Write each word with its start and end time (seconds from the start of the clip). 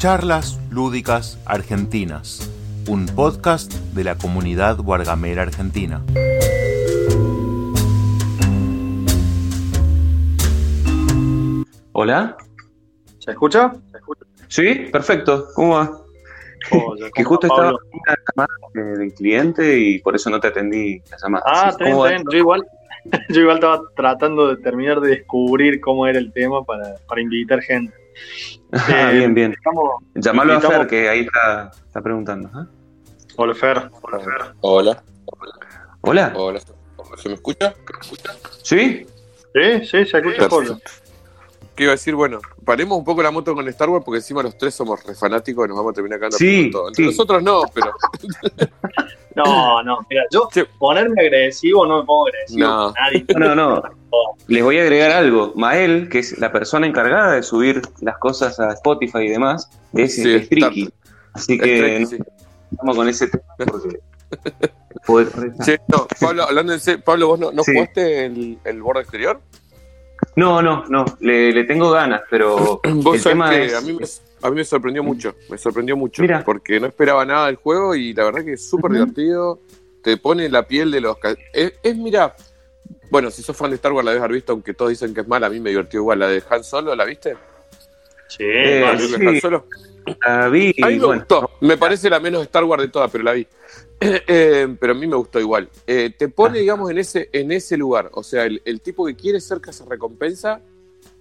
Charlas 0.00 0.58
Lúdicas 0.70 1.38
Argentinas, 1.44 2.50
un 2.88 3.04
podcast 3.04 3.70
de 3.92 4.02
la 4.04 4.16
comunidad 4.16 4.78
Guargamera 4.78 5.42
Argentina. 5.42 6.02
Hola. 11.92 12.36
¿Se 13.18 13.32
escucha? 13.32 13.72
Sí, 14.48 14.88
perfecto. 14.90 15.46
¿Cómo 15.54 15.74
va? 15.76 15.90
Oh, 16.72 16.94
Que 17.14 17.22
¿cómo 17.24 17.36
justo 17.36 17.46
estaba 17.46 17.68
en 17.70 17.74
una 17.74 18.16
llamada 18.28 18.48
de- 18.74 18.98
del 18.98 19.14
cliente 19.14 19.78
y 19.78 19.98
por 20.00 20.14
eso 20.16 20.30
no 20.30 20.40
te 20.40 20.48
atendí 20.48 20.98
la 21.10 21.16
llamada. 21.22 21.44
Ah, 21.46 21.72
Sí, 21.76 21.84
está 21.84 22.08
bien. 22.08 22.22
Yo 22.30 22.38
igual, 22.38 22.62
yo 23.28 23.40
igual 23.40 23.56
estaba 23.56 23.82
tratando 23.96 24.48
de 24.48 24.56
terminar 24.62 25.00
de 25.00 25.10
descubrir 25.10 25.80
cómo 25.80 26.06
era 26.06 26.18
el 26.18 26.32
tema 26.32 26.64
para, 26.64 26.94
para 27.06 27.20
invitar 27.20 27.60
gente. 27.62 27.92
Ah, 28.72 29.10
Eh, 29.12 29.18
bien, 29.18 29.34
bien. 29.34 29.52
Estamos... 29.52 29.84
Llamalo 30.14 30.54
a 30.54 30.60
Fer, 30.60 30.86
que 30.86 31.08
ahí 31.08 31.20
está, 31.20 31.70
está 31.86 32.00
preguntando. 32.00 32.48
¿ah? 32.54 32.66
Hola, 33.36 33.54
Fer. 33.54 33.90
Hola, 34.02 34.18
Fer. 34.20 34.54
Hola, 34.60 35.02
Hola. 36.02 36.32
hola. 36.36 36.60
¿Se 37.16 37.28
me 37.28 37.34
escucha? 37.34 37.74
¿Sí? 38.62 39.06
Sí, 39.54 39.78
sí, 39.84 40.04
se 40.06 40.18
escucha. 40.18 40.48
Pablo. 40.48 40.78
¿Qué 41.74 41.84
iba 41.84 41.92
a 41.92 41.96
decir? 41.96 42.14
Bueno, 42.14 42.40
paremos 42.64 42.98
un 42.98 43.04
poco 43.04 43.22
la 43.22 43.30
moto 43.30 43.54
con 43.54 43.66
Star 43.68 43.88
Wars 43.88 44.04
porque 44.04 44.18
encima 44.18 44.42
los 44.42 44.56
tres 44.58 44.74
somos 44.74 45.02
re 45.04 45.14
fanáticos 45.14 45.64
y 45.64 45.68
nos 45.68 45.78
vamos 45.78 45.92
a 45.92 45.94
terminar 45.94 46.18
cagando 46.18 46.36
Sí, 46.36 46.64
por 46.64 46.72
todo. 46.80 46.88
Entre 46.88 47.04
sí. 47.04 47.10
nosotros 47.10 47.42
no, 47.42 47.62
pero 47.74 47.92
No, 49.36 49.82
no, 49.82 49.98
mira, 50.10 50.24
yo 50.30 50.48
ponerme 50.78 51.22
agresivo 51.22 51.86
no 51.86 52.00
me 52.00 52.04
pongo 52.04 52.26
agresivo 52.26 52.66
No. 52.68 52.92
nadie. 52.92 53.24
No, 53.36 53.54
no, 53.54 53.70
no. 53.76 53.82
Les 54.46 54.62
voy 54.62 54.78
a 54.78 54.82
agregar 54.82 55.12
algo. 55.12 55.52
Mael, 55.54 56.08
que 56.08 56.18
es 56.18 56.38
la 56.38 56.50
persona 56.52 56.86
encargada 56.86 57.32
de 57.32 57.42
subir 57.42 57.82
las 58.00 58.18
cosas 58.18 58.58
a 58.58 58.72
Spotify 58.72 59.18
y 59.20 59.28
demás, 59.28 59.70
es, 59.92 60.16
Sí, 60.16 60.34
es. 60.34 60.48
Así 61.32 61.54
es 61.54 61.60
que 61.60 61.78
tricky, 61.78 62.06
sí. 62.06 62.18
vamos 62.72 62.96
con 62.96 63.08
ese 63.08 63.28
tema 63.28 63.44
porque 63.58 64.00
no, 65.88 66.06
Pablo, 66.20 66.44
hablando 66.44 66.72
en 66.72 66.80
serio, 66.80 67.02
Pablo, 67.04 67.28
¿vos 67.28 67.40
no, 67.40 67.52
no 67.52 67.62
jugaste 67.62 68.26
el, 68.26 68.58
el 68.64 68.82
borde 68.82 69.02
exterior? 69.02 69.40
No, 70.36 70.60
no, 70.62 70.84
no. 70.88 71.04
Le, 71.20 71.52
le 71.52 71.64
tengo 71.64 71.90
ganas, 71.90 72.22
pero 72.30 72.80
Vos 72.94 73.16
el 73.16 73.22
tema 73.22 73.56
es. 73.56 73.74
a, 73.74 73.80
mí 73.80 73.92
me, 73.92 74.04
a 74.42 74.50
mí 74.50 74.56
me 74.56 74.64
sorprendió 74.64 75.02
mucho, 75.02 75.34
me 75.48 75.58
sorprendió 75.58 75.96
mucho, 75.96 76.22
Mira. 76.22 76.44
porque 76.44 76.78
no 76.78 76.86
esperaba 76.86 77.24
nada 77.24 77.46
del 77.46 77.56
juego 77.56 77.94
y 77.94 78.12
la 78.12 78.24
verdad 78.24 78.44
que 78.44 78.52
es 78.54 78.68
súper 78.68 78.92
divertido, 78.92 79.60
te 80.02 80.16
pone 80.16 80.48
la 80.48 80.66
piel 80.66 80.90
de 80.90 81.00
los... 81.00 81.16
Es, 81.52 81.74
es, 81.82 81.96
mira, 81.96 82.34
bueno, 83.10 83.30
si 83.30 83.42
sos 83.42 83.56
fan 83.56 83.70
de 83.70 83.76
Star 83.76 83.92
Wars 83.92 84.04
la 84.04 84.12
debes 84.12 84.22
haber 84.24 84.34
visto, 84.36 84.52
aunque 84.52 84.74
todos 84.74 84.90
dicen 84.90 85.12
que 85.14 85.20
es 85.22 85.28
mala, 85.28 85.48
a 85.48 85.50
mí 85.50 85.60
me 85.60 85.70
divirtió 85.70 86.00
igual, 86.00 86.18
la 86.20 86.28
de 86.28 86.42
Han 86.48 86.64
Solo, 86.64 86.94
¿la 86.94 87.04
viste? 87.04 87.36
Sí, 88.28 88.44
Eh, 88.44 88.80
¿La 88.82 88.98
sí. 88.98 89.14
Han 89.26 89.40
Solo? 89.40 89.66
La 90.26 90.48
vi, 90.48 90.74
A 90.82 90.86
mí 90.86 90.94
me 90.94 91.04
bueno, 91.04 91.18
gustó. 91.20 91.50
Me 91.60 91.76
parece 91.76 92.08
la 92.08 92.20
menos 92.20 92.42
Star 92.44 92.64
Wars 92.64 92.82
de 92.82 92.88
todas, 92.88 93.10
pero 93.10 93.24
la 93.24 93.32
vi. 93.32 93.46
Eh, 94.02 94.66
pero 94.80 94.92
a 94.92 94.96
mí 94.96 95.06
me 95.06 95.14
gustó 95.16 95.38
igual. 95.38 95.68
Eh, 95.86 96.14
te 96.16 96.28
pone, 96.30 96.56
Ah. 96.58 96.60
digamos, 96.62 96.90
en 96.90 96.96
ese, 96.98 97.28
en 97.32 97.52
ese 97.52 97.76
lugar. 97.76 98.08
O 98.14 98.22
sea, 98.22 98.44
el, 98.46 98.62
el 98.64 98.80
tipo 98.80 99.04
que 99.06 99.14
quiere 99.14 99.40
ser 99.42 99.58
recompensa 99.88 100.62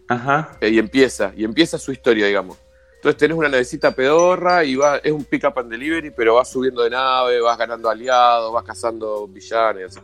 Ajá. 0.07 0.57
eh, 0.61 0.69
y 0.69 0.79
empieza. 0.79 1.33
Y 1.35 1.43
empieza 1.43 1.77
su 1.77 1.91
historia, 1.91 2.25
digamos. 2.27 2.57
Entonces 2.95 3.17
tenés 3.17 3.37
una 3.37 3.49
navecita 3.49 3.91
pedorra 3.93 4.63
y 4.63 4.75
va, 4.75 4.97
es 4.97 5.11
un 5.11 5.25
pick 5.25 5.43
up 5.45 5.59
and 5.59 5.69
delivery, 5.71 6.11
pero 6.11 6.35
vas 6.35 6.49
subiendo 6.49 6.81
de 6.83 6.89
nave, 6.89 7.39
vas 7.41 7.57
ganando 7.57 7.89
aliados, 7.89 8.51
vas 8.53 8.63
cazando 8.63 9.27
villanos. 9.27 9.99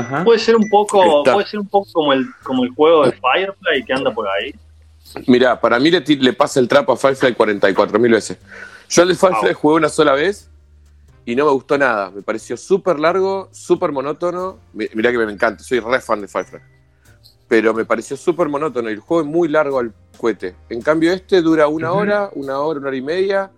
Ajá. 0.00 0.24
Puede 0.24 0.38
ser 0.38 0.56
un 0.56 0.68
poco, 0.68 1.18
Está. 1.20 1.34
puede 1.34 1.46
ser 1.46 1.60
un 1.60 1.68
poco 1.68 1.88
como 1.92 2.12
el, 2.12 2.26
como 2.42 2.64
el 2.64 2.70
juego 2.70 3.04
de 3.06 3.12
Firefly 3.12 3.84
que 3.86 3.92
anda 3.92 4.12
por 4.12 4.26
ahí. 4.28 4.54
Mirá, 5.26 5.60
para 5.60 5.78
mí 5.78 5.90
le, 5.90 6.00
le 6.00 6.32
pasa 6.32 6.60
el 6.60 6.68
trapo 6.68 6.92
a 6.92 6.96
Firefly 6.96 7.34
44 7.34 7.98
mil 7.98 8.12
veces. 8.12 8.38
Yo 8.88 9.02
al 9.02 9.08
de 9.08 9.14
Firefly 9.14 9.50
Wow. 9.52 9.54
jugué 9.54 9.74
una 9.76 9.88
sola 9.88 10.12
vez 10.12 10.48
y 11.24 11.34
no 11.36 11.44
me 11.46 11.50
gustó 11.52 11.76
nada. 11.78 12.10
Me 12.10 12.22
pareció 12.22 12.56
súper 12.56 12.98
largo, 12.98 13.48
súper 13.52 13.92
monótono. 13.92 14.58
Mi- 14.72 14.88
Mirá 14.94 15.10
que 15.12 15.18
me 15.18 15.32
encanta, 15.32 15.62
soy 15.64 15.80
re 15.80 16.00
fan 16.00 16.20
de 16.20 16.28
Firefly. 16.28 16.60
Pero 17.48 17.74
me 17.74 17.84
pareció 17.84 18.16
súper 18.16 18.48
monótono 18.48 18.88
y 18.90 18.92
el 18.92 19.00
juego 19.00 19.22
es 19.22 19.28
muy 19.28 19.48
largo 19.48 19.80
al 19.80 19.92
cohete. 20.16 20.54
En 20.68 20.80
cambio, 20.82 21.12
este 21.12 21.42
dura 21.42 21.66
una 21.66 21.92
hora, 21.92 22.30
una 22.34 22.58
hora, 22.60 22.78
una 22.78 22.86
hora 22.88 22.96
y 22.96 23.02
media. 23.02 23.50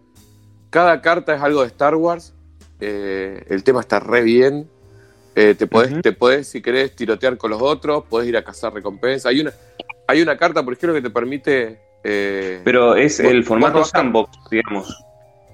Cada 0.70 1.02
carta 1.02 1.34
es 1.34 1.42
algo 1.42 1.60
de 1.60 1.66
Star 1.66 1.94
Wars. 1.96 2.32
Eh, 2.80 3.44
el 3.50 3.62
tema 3.62 3.80
está 3.80 4.00
re 4.00 4.22
bien. 4.22 4.70
Eh, 5.34 5.54
te, 5.54 5.66
podés, 5.66 5.92
Ujú. 5.92 6.02
te 6.02 6.12
podés, 6.12 6.48
si 6.48 6.60
querés, 6.60 6.94
tirotear 6.94 7.36
con 7.38 7.50
los 7.50 7.62
otros, 7.62 8.04
podés 8.08 8.28
ir 8.28 8.36
a 8.36 8.44
cazar 8.44 8.72
recompensa. 8.74 9.30
Hay 9.30 9.40
una, 9.40 9.52
hay 10.06 10.20
una 10.20 10.36
carta, 10.36 10.62
por 10.62 10.74
ejemplo, 10.74 10.94
que 10.94 11.02
te 11.02 11.10
permite. 11.10 11.80
eh, 12.04 12.60
Pero 12.64 12.94
es 12.96 13.20
Vos- 13.22 13.30
el 13.32 13.44
formato 13.44 13.84
sandbox, 13.84 14.30
digamos. 14.50 14.94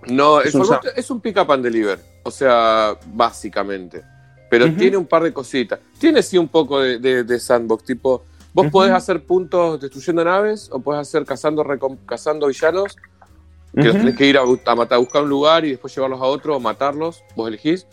no, 0.06 0.40
es 0.40 0.48
es, 0.48 0.54
un 0.56 0.62
un, 0.62 0.76
es 0.96 1.10
un 1.10 1.20
pick 1.20 1.36
up 1.40 1.52
and 1.52 1.62
deliver. 1.64 1.98
O 2.24 2.30
sea, 2.30 2.96
básicamente. 3.06 4.02
Pero 4.50 4.72
tiene 4.72 4.96
un 4.96 5.06
par 5.06 5.22
de 5.22 5.32
cositas. 5.32 5.78
Tiene 5.98 6.22
sí 6.22 6.38
un 6.38 6.48
poco 6.48 6.80
de, 6.80 6.98
de- 6.98 7.22
de 7.22 7.38
sandbox. 7.38 7.84
Tipo, 7.84 8.24
vos 8.54 8.64
Ujú. 8.66 8.72
podés 8.72 8.92
hacer 8.92 9.22
puntos 9.24 9.78
destruyendo 9.80 10.24
naves 10.24 10.68
o 10.72 10.80
podés 10.80 11.02
hacer 11.02 11.24
cazando, 11.24 11.64
cazando 12.06 12.46
villanos. 12.46 12.96
Que 13.74 13.82
los 13.84 13.94
Ujú. 13.94 13.98
tenés 13.98 14.16
que 14.16 14.26
ir 14.26 14.38
a, 14.38 14.74
matar, 14.74 14.96
a 14.96 14.98
buscar 14.98 15.22
un 15.22 15.28
lugar 15.28 15.64
y 15.64 15.70
después 15.70 15.94
llevarlos 15.94 16.20
a 16.20 16.24
otro 16.24 16.56
o 16.56 16.60
matarlos. 16.60 17.22
Vos 17.36 17.48
elegís. 17.48 17.86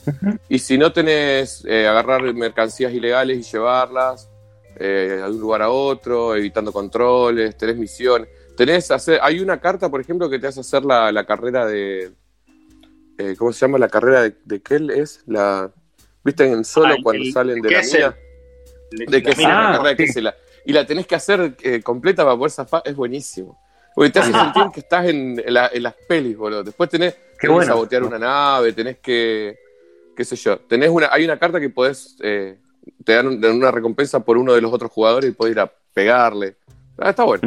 Y 0.50 0.60
si 0.60 0.78
no 0.78 0.92
tenés, 0.94 1.64
eh, 1.66 1.86
agarrar 1.88 2.22
mercancías 2.34 2.94
ilegales 2.94 3.38
y 3.38 3.42
llevarlas 3.52 4.30
eh, 4.78 5.20
de 5.22 5.30
un 5.30 5.40
lugar 5.40 5.62
a 5.62 5.70
otro, 5.70 6.36
evitando 6.36 6.72
controles, 6.72 7.58
tenés 7.58 7.78
misiones. 7.78 8.30
Tenés 8.58 8.90
hacer, 8.90 9.20
hay 9.22 9.42
una 9.42 9.60
carta, 9.60 9.90
por 9.90 10.00
ejemplo, 10.00 10.30
que 10.30 10.40
te 10.40 10.48
hace 10.48 10.62
hacer 10.62 10.86
la, 10.86 11.12
la 11.12 11.26
carrera 11.26 11.66
de. 11.66 12.14
eh, 13.18 13.36
¿Cómo 13.38 13.52
se 13.52 13.60
llama? 13.66 13.78
La 13.78 13.90
carrera 13.90 14.22
de, 14.24 14.36
de 14.46 14.62
Kel 14.62 14.90
es 14.92 15.22
la. 15.28 15.72
¿Viste 16.24 16.50
en 16.50 16.64
solo 16.66 16.96
Ah, 16.98 17.02
cuando 17.04 17.22
el 17.24 17.34
salen 17.34 17.62
de 17.62 17.70
la 17.70 17.82
mina? 17.82 18.16
De 18.92 19.06
Mira, 19.08 19.34
la 19.50 19.70
Ah, 19.70 19.72
carrera 19.74 19.90
de 19.96 19.98
sí. 19.98 20.06
Kessel. 20.06 20.34
Y 20.66 20.74
la 20.74 20.86
tenés 20.86 21.06
que 21.06 21.16
hacer 21.16 21.56
eh, 21.62 21.82
completa 21.84 22.24
para 22.24 22.36
poder 22.38 22.52
zafar, 22.52 22.82
es 22.86 22.96
buenísimo. 22.96 23.60
Porque 23.96 24.10
te 24.12 24.20
hace 24.20 24.34
sentir 24.34 24.64
que 24.74 24.82
estás 24.82 25.06
en, 25.08 25.42
en 25.44 25.54
la- 25.54 25.70
en 25.74 25.82
las 25.84 25.94
pelis, 26.08 26.36
boludo. 26.38 26.64
Después 26.64 26.90
tenés 26.90 27.16
que 27.40 27.48
bueno. 27.48 27.66
sabotear 27.66 28.04
una 28.04 28.20
nave, 28.20 28.74
tenés 28.74 28.98
que, 29.00 29.58
qué 30.16 30.26
sé 30.26 30.36
yo, 30.36 30.58
tenés 30.60 30.90
una, 30.90 31.08
hay 31.12 31.24
una 31.24 31.40
carta 31.40 31.60
que 31.62 31.70
podés, 31.70 32.18
eh, 32.22 32.58
te 33.04 33.14
dan 33.14 33.28
un- 33.28 33.40
dan 33.42 33.54
una 33.56 33.72
recompensa 33.72 34.20
por 34.20 34.38
uno 34.38 34.54
de 34.54 34.62
los 34.62 34.72
otros 34.74 34.92
jugadores 34.92 35.30
y 35.30 35.34
podés 35.34 35.54
ir 35.54 35.60
a 35.62 35.72
pegarle. 35.94 36.58
Ah, 36.98 37.10
está 37.12 37.24
bueno. 37.24 37.42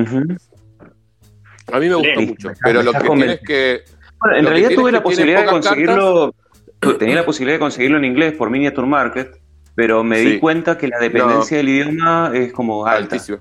A 1.70 1.78
mí 1.78 1.88
me 1.88 1.94
gustó 1.96 2.12
Bien, 2.16 2.28
mucho, 2.30 2.48
me 2.48 2.54
pero 2.62 2.78
me 2.78 2.84
lo 2.84 2.92
que 2.92 2.98
tienes 3.00 3.40
que, 3.40 3.82
Bueno, 4.20 4.36
en 4.38 4.46
realidad 4.46 4.70
tuve 4.74 4.90
la 4.92 5.02
posibilidad 5.02 5.40
de 5.44 5.46
conseguirlo. 5.50 6.34
Tenía 6.98 7.16
la 7.16 7.24
posibilidad 7.26 7.56
de 7.56 7.60
conseguirlo 7.60 7.98
en 7.98 8.04
inglés 8.06 8.32
por 8.34 8.48
Miniature 8.50 8.86
Market, 8.86 9.36
pero 9.74 10.02
me 10.02 10.18
di 10.20 10.38
cuenta 10.38 10.78
que 10.78 10.88
la 10.88 10.98
dependencia 10.98 11.56
del 11.58 11.68
idioma 11.68 12.30
es 12.34 12.52
como 12.52 12.86
alta. 12.86 13.16
altísimo, 13.16 13.38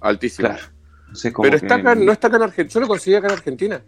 altísimo. 0.00 0.48
Claro. 0.48 0.64
Entonces, 1.16 1.32
como 1.32 1.44
Pero 1.44 1.56
está 1.56 1.76
que- 1.76 1.80
acá, 1.80 1.94
no 1.94 2.12
está 2.12 2.28
acá 2.28 2.36
en 2.36 2.42
Argentina, 2.42 2.74
yo 2.74 2.80
lo 2.80 2.88
conseguí 2.88 3.16
acá 3.16 3.26
en 3.28 3.32
Argentina. 3.32 3.82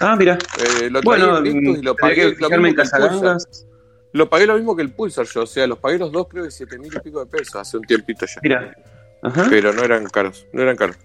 Ah, 0.00 0.16
mira. 0.16 0.38
Eh, 0.58 0.88
lo 0.90 1.02
Bueno, 1.02 1.24
y 1.44 1.52
lo 1.52 1.62
tendría 1.62 1.94
pagué, 1.94 2.34
lo 2.38 2.46
en 2.50 2.62
mismo 2.62 2.74
que 2.76 2.82
el 2.82 2.88
Pulsar. 2.88 3.00
Casagangas. 3.00 3.66
Lo 4.14 4.28
pagué 4.30 4.46
lo 4.46 4.54
mismo 4.56 4.74
que 4.76 4.82
el 4.82 4.90
Pulsar 4.92 5.26
yo, 5.26 5.42
o 5.42 5.46
sea, 5.46 5.66
los 5.66 5.78
pagué 5.78 5.98
los 5.98 6.10
dos 6.10 6.26
creo 6.28 6.44
que 6.44 6.50
siete 6.50 6.78
mil 6.78 6.90
y 6.94 6.98
pico 7.00 7.20
de 7.24 7.26
pesos 7.26 7.56
hace 7.56 7.76
un 7.76 7.84
tiempito 7.84 8.24
ya. 8.26 8.40
Mira. 8.42 8.74
Ajá. 9.22 9.46
Pero 9.50 9.72
no 9.72 9.82
eran 9.84 10.06
caros, 10.06 10.46
no 10.52 10.62
eran 10.62 10.76
caros. 10.76 10.96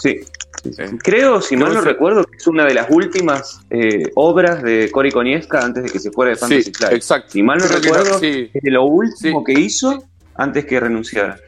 Sí. 0.00 0.20
Sí, 0.62 0.72
sí. 0.72 0.82
Eh. 0.82 0.90
Creo, 1.02 1.40
si 1.40 1.56
mal 1.56 1.72
No 1.72 1.80
recuerdo, 1.80 2.24
que 2.24 2.36
es 2.36 2.46
una 2.46 2.64
de 2.64 2.74
las 2.74 2.88
últimas 2.90 3.60
eh, 3.70 4.10
obras 4.16 4.62
de 4.62 4.90
Cory 4.90 5.10
Konieska 5.12 5.60
antes 5.60 5.84
de 5.84 5.90
que 5.90 5.98
se 6.00 6.10
fuera 6.10 6.30
de 6.32 6.36
Fantasy 6.36 6.62
Sí, 6.64 6.72
Flight. 6.74 6.94
exacto. 6.96 7.30
Si 7.32 7.42
mal 7.42 7.58
no 7.58 7.64
Creo 7.66 7.80
que 7.80 7.86
recuerdo, 7.86 8.10
no, 8.10 8.16
es 8.16 8.62
de 8.62 8.70
lo 8.70 8.84
último 8.84 9.44
que 9.44 9.52
hizo 9.52 10.02
antes 10.34 10.64
que 10.66 10.80
renunciara. 10.80 11.38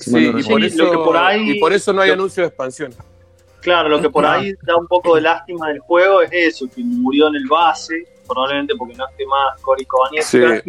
Sí, 0.00 0.10
no 0.12 0.38
y 0.38 0.42
Sí, 0.42 0.48
por, 0.50 0.64
eso, 0.64 0.84
lo 0.84 0.90
que 0.90 0.96
por 0.96 1.16
ahí- 1.16 1.50
y 1.50 1.60
por 1.60 1.72
eso 1.72 1.92
no 1.92 2.00
hay 2.02 2.08
lo- 2.08 2.14
anuncio 2.14 2.42
de 2.42 2.48
expansión. 2.48 2.94
Claro, 3.60 3.90
lo 3.90 4.00
que 4.00 4.08
por 4.08 4.24
ahí 4.24 4.54
da 4.62 4.74
un 4.76 4.86
poco 4.86 5.14
de 5.16 5.20
lástima 5.20 5.68
del 5.68 5.80
juego 5.80 6.22
es 6.22 6.30
eso, 6.32 6.66
que 6.74 6.82
murió 6.82 7.28
en 7.28 7.34
el 7.36 7.46
base, 7.46 8.06
probablemente 8.26 8.74
porque 8.74 8.94
no 8.94 9.06
esté 9.08 9.26
más 9.26 9.60
Cory 9.60 9.84
Konietzka. 9.84 10.62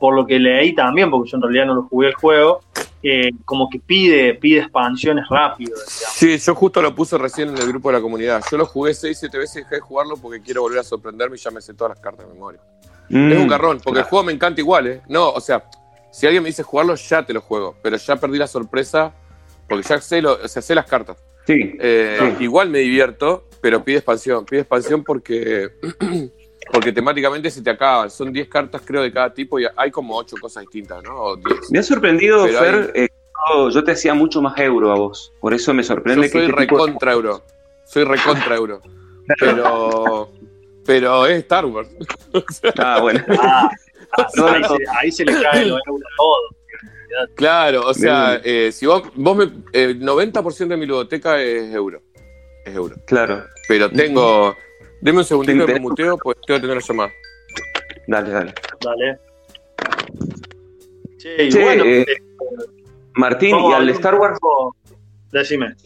Por 0.00 0.14
lo 0.14 0.26
que 0.26 0.38
leí 0.38 0.74
también, 0.74 1.10
porque 1.10 1.30
yo 1.30 1.36
en 1.36 1.42
realidad 1.42 1.66
no 1.66 1.74
lo 1.74 1.82
jugué 1.84 2.08
el 2.08 2.14
juego, 2.14 2.60
eh, 3.02 3.30
como 3.44 3.68
que 3.68 3.78
pide, 3.80 4.34
pide 4.34 4.60
expansiones 4.60 5.24
rápido, 5.28 5.74
digamos. 5.74 5.92
Sí, 6.14 6.38
yo 6.38 6.54
justo 6.54 6.82
lo 6.82 6.94
puse 6.94 7.18
recién 7.18 7.48
en 7.50 7.58
el 7.58 7.66
grupo 7.68 7.88
de 7.90 7.96
la 7.98 8.00
comunidad. 8.00 8.42
Yo 8.50 8.56
lo 8.58 8.66
jugué 8.66 8.94
6, 8.94 9.16
7 9.18 9.38
veces 9.38 9.56
y 9.56 9.60
dejé 9.60 9.76
de 9.76 9.80
jugarlo 9.80 10.16
porque 10.16 10.40
quiero 10.40 10.62
volver 10.62 10.80
a 10.80 10.84
sorprenderme 10.84 11.36
y 11.36 11.38
ya 11.40 11.50
me 11.52 11.60
sé 11.60 11.74
todas 11.74 11.90
las 11.96 12.00
cartas 12.00 12.26
de 12.28 12.32
memoria. 12.34 12.60
Mm, 13.08 13.32
es 13.32 13.38
un 13.38 13.48
garrón, 13.48 13.80
porque 13.82 14.00
el 14.00 14.04
juego 14.06 14.24
me 14.24 14.32
encanta 14.32 14.60
igual, 14.60 14.86
¿eh? 14.88 15.00
No, 15.08 15.30
o 15.30 15.40
sea, 15.40 15.64
si 16.10 16.26
alguien 16.26 16.42
me 16.42 16.48
dice 16.48 16.62
jugarlo, 16.62 16.94
ya 16.94 17.24
te 17.24 17.32
lo 17.32 17.40
juego. 17.40 17.76
Pero 17.82 17.96
ya 17.96 18.16
perdí 18.16 18.38
la 18.38 18.46
sorpresa 18.46 19.12
porque 19.68 19.86
ya 19.88 20.00
sé, 20.00 20.22
lo, 20.22 20.32
o 20.34 20.48
sea, 20.48 20.62
sé 20.62 20.74
las 20.74 20.86
cartas. 20.86 21.16
Sí. 21.46 21.76
Eh, 21.80 22.34
Sí. 22.38 22.44
Igual 22.44 22.70
me 22.70 22.78
divierto, 22.80 23.46
pero 23.60 23.82
pide 23.84 23.98
expansión. 23.98 24.44
Pide 24.44 24.60
expansión 24.60 25.02
porque, 25.04 25.68
porque 26.72 26.92
temáticamente 26.92 27.50
se 27.50 27.62
te 27.62 27.70
acaban. 27.70 28.10
Son 28.10 28.32
10 28.32 28.48
cartas, 28.48 28.82
creo, 28.84 29.02
de 29.02 29.12
cada 29.12 29.32
tipo 29.32 29.58
y 29.60 29.66
hay 29.76 29.90
como 29.90 30.16
8 30.16 30.36
cosas 30.40 30.62
distintas, 30.62 31.02
¿no? 31.02 31.14
O 31.16 31.36
10. 31.36 31.70
Me 31.70 31.78
ha 31.78 31.82
sorprendido, 31.82 32.44
Pero 32.44 32.58
Fer, 32.58 32.92
eh, 32.94 33.08
yo, 33.50 33.70
yo 33.70 33.84
te 33.84 33.92
hacía 33.92 34.14
mucho 34.14 34.42
más 34.42 34.58
euro 34.58 34.92
a 34.92 34.96
vos. 34.96 35.32
Por 35.40 35.54
eso 35.54 35.72
me 35.74 35.82
Yo 35.82 35.88
sorprende 35.88 36.28
soy 36.28 36.40
que 36.40 36.46
este 36.46 36.60
tipo 36.62 36.76
de- 36.76 36.86
recontra 36.86 37.12
euro. 37.12 37.42
Soy 37.84 38.04
recontra 38.04 38.56
euro. 38.56 38.80
pero, 39.38 40.30
pero 40.84 41.26
es 41.26 41.38
Star 41.38 41.64
Wars. 41.66 41.88
Ah, 42.78 42.98
bueno. 43.00 43.24
Ah, 43.38 43.70
ahí, 44.12 44.64
se, 44.64 44.84
ahí 45.00 45.12
se 45.12 45.24
le 45.24 45.42
cae 45.42 45.66
lo 45.66 45.78
todo. 46.16 46.58
Claro, 47.34 47.86
o 47.86 47.94
sea, 47.94 48.40
eh, 48.44 48.70
si 48.72 48.86
vos, 48.86 49.02
vos 49.14 49.36
me, 49.36 49.44
el 49.72 50.00
90% 50.00 50.68
de 50.68 50.76
mi 50.76 50.86
ludoteca 50.86 51.40
es 51.40 51.74
euro. 51.74 52.02
Es 52.64 52.74
euro. 52.74 52.96
Claro. 53.06 53.44
Pero 53.66 53.90
tengo. 53.90 54.56
Deme 55.00 55.18
un 55.18 55.24
segundito 55.24 55.66
que 55.66 55.74
me 55.74 55.80
muteo, 55.80 56.18
pues 56.18 56.36
tengo 56.46 56.58
que 56.58 56.66
tener 56.66 56.76
la 56.76 56.82
llamada. 56.86 57.10
Dale, 58.06 58.30
dale. 58.30 58.54
Dale. 58.80 59.18
Che, 61.18 61.44
y 61.44 61.48
Che, 61.50 61.62
bueno, 61.62 61.84
eh, 61.84 62.02
eh, 62.02 62.16
Martín, 63.14 63.56
y 63.56 63.72
a 63.72 63.76
al 63.76 63.88
Star 63.90 64.16
Wars. 64.16 64.38
Decime. 65.32 65.76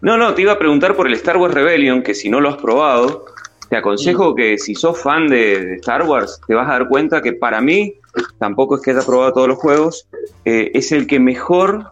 No, 0.00 0.16
no, 0.16 0.34
te 0.34 0.42
iba 0.42 0.52
a 0.52 0.58
preguntar 0.58 0.96
por 0.96 1.06
el 1.06 1.12
Star 1.14 1.36
Wars 1.36 1.54
Rebellion, 1.54 2.02
que 2.02 2.14
si 2.14 2.28
no 2.28 2.40
lo 2.40 2.48
has 2.48 2.56
probado, 2.56 3.24
te 3.72 3.78
aconsejo 3.78 4.34
que 4.34 4.58
si 4.58 4.74
sos 4.74 5.00
fan 5.00 5.28
de, 5.28 5.64
de 5.64 5.74
Star 5.76 6.02
Wars, 6.06 6.38
te 6.46 6.52
vas 6.54 6.68
a 6.68 6.72
dar 6.72 6.88
cuenta 6.88 7.22
que 7.22 7.32
para 7.32 7.62
mí, 7.62 7.94
tampoco 8.38 8.76
es 8.76 8.82
que 8.82 8.90
haya 8.90 9.00
probado 9.00 9.32
todos 9.32 9.48
los 9.48 9.56
juegos, 9.56 10.06
eh, 10.44 10.70
es 10.74 10.92
el 10.92 11.06
que 11.06 11.18
mejor 11.18 11.86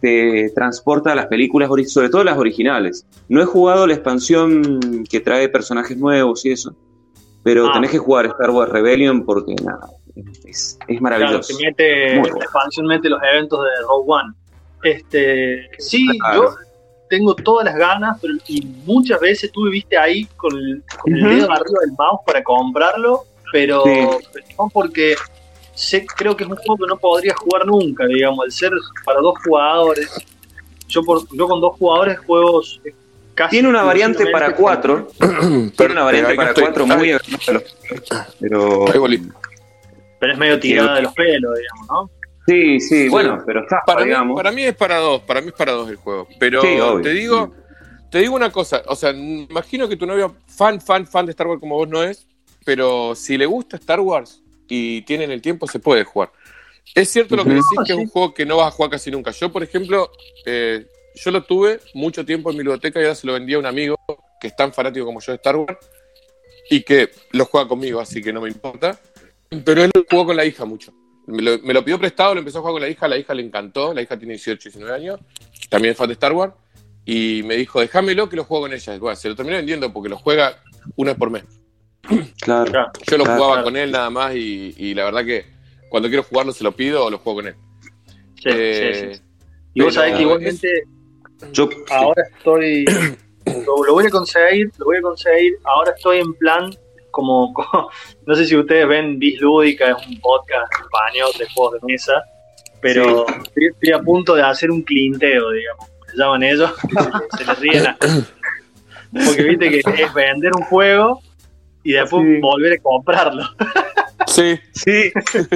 te 0.00 0.50
transporta 0.54 1.10
a 1.10 1.14
las 1.16 1.26
películas, 1.26 1.68
sobre 1.90 2.10
todo 2.10 2.22
las 2.22 2.38
originales. 2.38 3.04
No 3.28 3.42
he 3.42 3.44
jugado 3.44 3.88
la 3.88 3.94
expansión 3.94 5.02
que 5.10 5.18
trae 5.18 5.48
personajes 5.48 5.96
nuevos 5.96 6.46
y 6.46 6.52
eso, 6.52 6.76
pero 7.42 7.66
Ah. 7.66 7.72
tenés 7.74 7.90
que 7.90 7.98
jugar 7.98 8.26
Star 8.26 8.50
Wars 8.50 8.70
Rebellion 8.70 9.24
porque 9.24 9.56
nada, 9.64 9.80
es, 10.14 10.38
es 10.44 10.78
Claro, 10.86 11.00
maravilloso. 11.00 11.58
que 11.58 11.64
mete, 11.66 12.20
expansión 12.20 12.86
mete 12.86 13.08
los 13.08 13.20
eventos 13.32 13.64
de 13.64 13.82
Rogue 13.82 14.04
One. 14.06 14.32
Este, 14.84 15.70
sí, 15.78 16.06
Claro. 16.20 16.42
yo 16.44 16.56
tengo 17.08 17.34
todas 17.34 17.64
las 17.64 17.76
ganas, 17.76 18.18
pero 18.20 18.34
y 18.48 18.64
muchas 18.84 19.20
veces 19.20 19.50
tú 19.52 19.68
viste 19.70 19.96
ahí 19.96 20.24
con 20.36 20.56
el, 20.56 20.82
con 21.00 21.14
el 21.14 21.22
dedo 21.22 21.50
arriba 21.50 21.80
del 21.82 21.92
mouse 21.98 22.20
para 22.26 22.42
comprarlo, 22.42 23.24
pero, 23.52 23.82
Sí. 23.84 23.90
pero 24.32 24.46
no 24.58 24.68
porque 24.72 25.14
sé, 25.74 26.06
creo 26.16 26.36
que 26.36 26.44
es 26.44 26.50
un 26.50 26.56
juego 26.56 26.76
que 26.84 26.88
no 26.88 26.96
podría 26.96 27.34
jugar 27.34 27.66
nunca, 27.66 28.06
digamos, 28.06 28.44
al 28.44 28.50
ser 28.52 28.72
para 29.04 29.20
dos 29.20 29.34
jugadores. 29.44 30.10
Yo, 30.88 31.02
por, 31.02 31.22
yo 31.36 31.46
con 31.48 31.60
dos 31.60 31.76
jugadores 31.78 32.18
juego 32.20 32.62
eh, 32.84 32.94
casi. 33.34 33.50
Tiene 33.50 33.68
una 33.68 33.82
variante 33.82 34.26
para 34.26 34.54
cuatro, 34.54 35.08
tiene 35.76 35.92
una 35.92 36.04
variante 36.04 36.34
para 36.34 36.50
estoy- 36.50 36.64
cuatro 36.64 36.86
muy 36.86 37.12
pero 38.40 38.84
con- 38.86 39.32
Pero 40.18 40.32
es 40.32 40.38
medio 40.38 40.58
tirada 40.58 40.94
de 40.96 41.02
los 41.02 41.12
pelos, 41.12 41.52
digamos, 41.58 41.86
¿no? 41.88 42.10
Sí, 42.46 42.80
sí, 42.80 43.04
Sí. 43.04 43.08
bueno, 43.08 43.42
pero 43.44 43.62
está, 43.62 43.82
Para 43.84 44.00
mí, 44.00 44.06
digamos. 44.06 44.36
para 44.36 44.52
mí 44.52 44.62
es 44.62 44.76
para 44.76 44.98
dos, 44.98 45.22
para 45.22 45.40
mí 45.40 45.48
es 45.48 45.54
para 45.54 45.72
dos 45.72 45.88
el 45.90 45.96
juego. 45.96 46.28
Pero 46.38 46.60
Sí, 46.62 46.78
te 47.02 47.10
digo, 47.10 47.52
te 48.10 48.18
digo 48.20 48.34
una 48.34 48.50
cosa, 48.52 48.82
o 48.86 48.94
sea, 48.94 49.10
imagino 49.10 49.88
que 49.88 49.96
tu 49.96 50.06
novia, 50.06 50.30
fan, 50.46 50.80
fan, 50.80 51.06
fan 51.06 51.26
de 51.26 51.30
Star 51.30 51.46
Wars 51.48 51.60
como 51.60 51.74
vos 51.76 51.88
no 51.88 52.02
es, 52.02 52.26
pero 52.64 53.14
si 53.14 53.36
le 53.36 53.46
gusta 53.46 53.76
Star 53.76 54.00
Wars 54.00 54.42
y 54.68 55.02
tienen 55.02 55.30
el 55.30 55.42
tiempo, 55.42 55.66
se 55.66 55.78
puede 55.78 56.04
jugar. 56.04 56.30
Es 56.94 57.10
cierto 57.10 57.36
lo 57.36 57.44
que 57.44 57.50
decís, 57.50 57.66
que 57.84 57.92
es 57.92 57.98
un 57.98 58.06
juego 58.08 58.32
que 58.32 58.46
no 58.46 58.56
vas 58.58 58.68
a 58.68 58.70
jugar 58.70 58.92
casi 58.92 59.10
nunca. 59.10 59.32
Yo, 59.32 59.50
por 59.52 59.62
ejemplo, 59.62 60.10
eh, 60.44 60.86
yo 61.16 61.30
lo 61.30 61.42
tuve 61.42 61.80
mucho 61.94 62.24
tiempo 62.24 62.50
en 62.50 62.56
mi 62.56 62.62
biblioteca 62.62 63.00
y 63.00 63.02
ahora 63.04 63.14
se 63.14 63.26
lo 63.26 63.32
vendí 63.32 63.54
a 63.54 63.58
un 63.58 63.66
amigo 63.66 63.96
que 64.40 64.46
es 64.48 64.56
tan 64.56 64.72
fanático 64.72 65.04
como 65.04 65.20
yo 65.20 65.32
de 65.32 65.36
Star 65.36 65.56
Wars 65.56 65.76
y 66.70 66.82
que 66.82 67.10
lo 67.32 67.44
juega 67.44 67.66
conmigo, 67.68 68.00
así 68.00 68.22
que 68.22 68.32
no 68.32 68.40
me 68.40 68.48
importa. 68.48 68.98
Pero 69.64 69.82
él 69.84 69.90
lo 69.94 70.04
jugó 70.08 70.26
con 70.26 70.36
la 70.36 70.44
hija 70.44 70.64
mucho. 70.64 70.92
Me 71.26 71.42
lo, 71.42 71.58
me 71.58 71.74
lo 71.74 71.84
pidió 71.84 71.98
prestado, 71.98 72.34
lo 72.34 72.38
empezó 72.40 72.58
a 72.58 72.60
jugar 72.60 72.74
con 72.74 72.82
la 72.82 72.88
hija, 72.88 73.08
la 73.08 73.16
hija 73.18 73.34
le 73.34 73.42
encantó, 73.42 73.92
la 73.92 74.02
hija 74.02 74.16
tiene 74.16 74.34
18, 74.34 74.68
19 74.70 74.94
años, 74.94 75.20
también 75.68 75.92
es 75.92 75.98
fan 75.98 76.06
de 76.08 76.12
Star 76.14 76.32
Wars, 76.32 76.52
y 77.04 77.42
me 77.44 77.56
dijo, 77.56 77.80
déjamelo 77.80 78.28
que 78.28 78.36
lo 78.36 78.44
juego 78.44 78.64
con 78.64 78.72
ella. 78.72 78.98
Bueno, 78.98 79.16
se 79.16 79.28
lo 79.28 79.34
terminé 79.36 79.56
vendiendo 79.58 79.92
porque 79.92 80.08
lo 80.08 80.16
juega 80.18 80.60
una 80.96 81.10
vez 81.12 81.18
por 81.18 81.30
mes. 81.30 81.44
Claro. 82.40 82.70
Yo 83.10 83.16
lo 83.18 83.24
Claro, 83.24 83.38
jugaba 83.38 83.52
claro. 83.54 83.64
con 83.64 83.76
él 83.76 83.90
nada 83.90 84.10
más 84.10 84.34
y, 84.36 84.74
y 84.76 84.94
la 84.94 85.04
verdad 85.06 85.24
que 85.24 85.46
cuando 85.88 86.08
quiero 86.08 86.22
jugarlo 86.22 86.52
se 86.52 86.62
lo 86.62 86.72
pido 86.72 87.04
o 87.04 87.10
lo 87.10 87.18
juego 87.18 87.38
con 87.40 87.48
él. 87.48 87.54
Sí, 88.36 88.48
Eh, 88.52 88.92
sí, 88.94 89.14
sí. 89.16 89.22
Y 89.74 89.80
vos 89.82 89.88
pero 89.88 89.90
sabés 89.92 90.16
que 90.16 90.22
igualmente 90.22 90.68
Yo, 91.52 91.68
ahora 91.90 92.22
estoy 92.36 92.84
lo, 93.66 93.84
lo 93.84 93.92
voy 93.94 94.06
a 94.06 94.10
conseguir 94.10 94.70
lo 94.78 94.84
voy 94.86 94.98
a 94.98 95.02
conseguir 95.02 95.54
ahora 95.64 95.92
estoy 95.96 96.18
en 96.20 96.32
plan 96.34 96.70
como, 97.16 97.52
como- 97.54 97.90
no 98.26 98.34
sé 98.34 98.44
si 98.46 98.54
ustedes 98.56 98.86
ven 98.86 99.18
Bislúdica 99.18 99.90
es 99.90 100.06
un 100.06 100.20
podcast 100.20 100.70
español 100.74 101.30
de 101.38 101.46
juegos 101.54 101.80
de 101.80 101.86
mesa 101.92 102.22
pero 102.80 103.26
estoy, 103.26 103.66
estoy 103.72 103.92
a 103.92 103.98
punto 104.00 104.34
de 104.34 104.42
hacer 104.42 104.70
un 104.70 104.82
clinteo 104.82 105.50
digamos. 105.50 105.86
Se 106.10 106.16
llaman 106.18 106.42
ellos 106.44 106.72
se 107.36 107.44
les 107.44 107.58
ríen 107.58 107.86
a- 107.86 107.96
porque 107.98 109.42
viste 109.42 109.70
que 109.70 109.78
es 110.02 110.14
vender 110.14 110.52
un 110.54 110.62
juego 110.64 111.20
y 111.82 111.92
después 111.92 112.22
Sí. 112.24 112.40
volver 112.40 112.72
a 112.74 112.82
comprarlo. 112.82 113.44
Sí, 114.26 114.58
sí, 114.72 115.10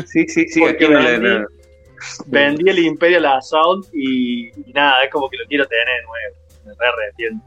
sí, 0.07 0.27
sí, 0.29 0.47
sí, 0.49 0.61
Porque 0.61 0.85
aquí 0.87 0.93
no 0.95 1.01
vendí- 1.01 1.41
no- 1.41 1.47
vendí 2.27 2.71
el 2.71 2.79
Imperial 2.81 3.27
Assault 3.27 3.87
y, 3.93 4.49
y 4.49 4.73
nada 4.73 5.05
es 5.05 5.11
como 5.11 5.29
que 5.29 5.37
lo 5.37 5.45
quiero 5.47 5.67
tener 5.67 5.85
de 5.87 6.03
nuevo. 6.03 6.37
Me 6.65 6.73
re 6.73 6.89
arrepiento. 6.89 7.45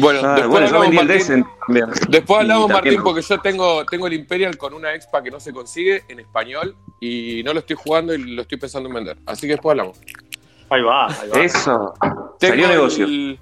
Bueno, 0.00 0.20
Ah, 0.24 0.34
después 0.34 0.48
bueno, 0.50 0.66
yo 0.66 0.76
hablamos, 0.76 0.96
vendí 1.06 1.22
el 1.32 1.44
Martín, 1.68 2.02
después 2.08 2.40
hablamos, 2.40 2.68
Martín, 2.68 3.00
porque 3.02 3.22
yo 3.22 3.40
tengo, 3.40 3.84
tengo 3.86 4.06
el 4.06 4.12
Imperial 4.14 4.56
con 4.58 4.74
una 4.74 4.94
expa 4.94 5.22
que 5.22 5.30
no 5.30 5.38
se 5.40 5.52
consigue 5.52 6.02
en 6.08 6.20
español 6.20 6.76
y 7.00 7.42
no 7.44 7.52
lo 7.52 7.60
estoy 7.60 7.76
jugando 7.76 8.14
y 8.14 8.18
lo 8.18 8.42
estoy 8.42 8.58
pensando 8.58 8.88
en 8.88 8.94
vender. 8.96 9.16
Así 9.26 9.42
que 9.42 9.52
después 9.52 9.72
hablamos. 9.72 9.98
ahí 10.70 10.82
va 10.82 11.06
ahí 11.06 11.28
va 11.28 11.40
Eso. 11.42 11.94
Tengo 12.38 12.54
Salió 12.54 12.68
negocio. 12.68 13.04
el- 13.06 13.38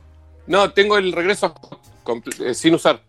no, 0.46 0.70
tengo 0.72 0.98
el 0.98 1.12
regreso 1.12 1.54
eh, 2.40 2.52
sin 2.54 2.74
usar. 2.74 3.00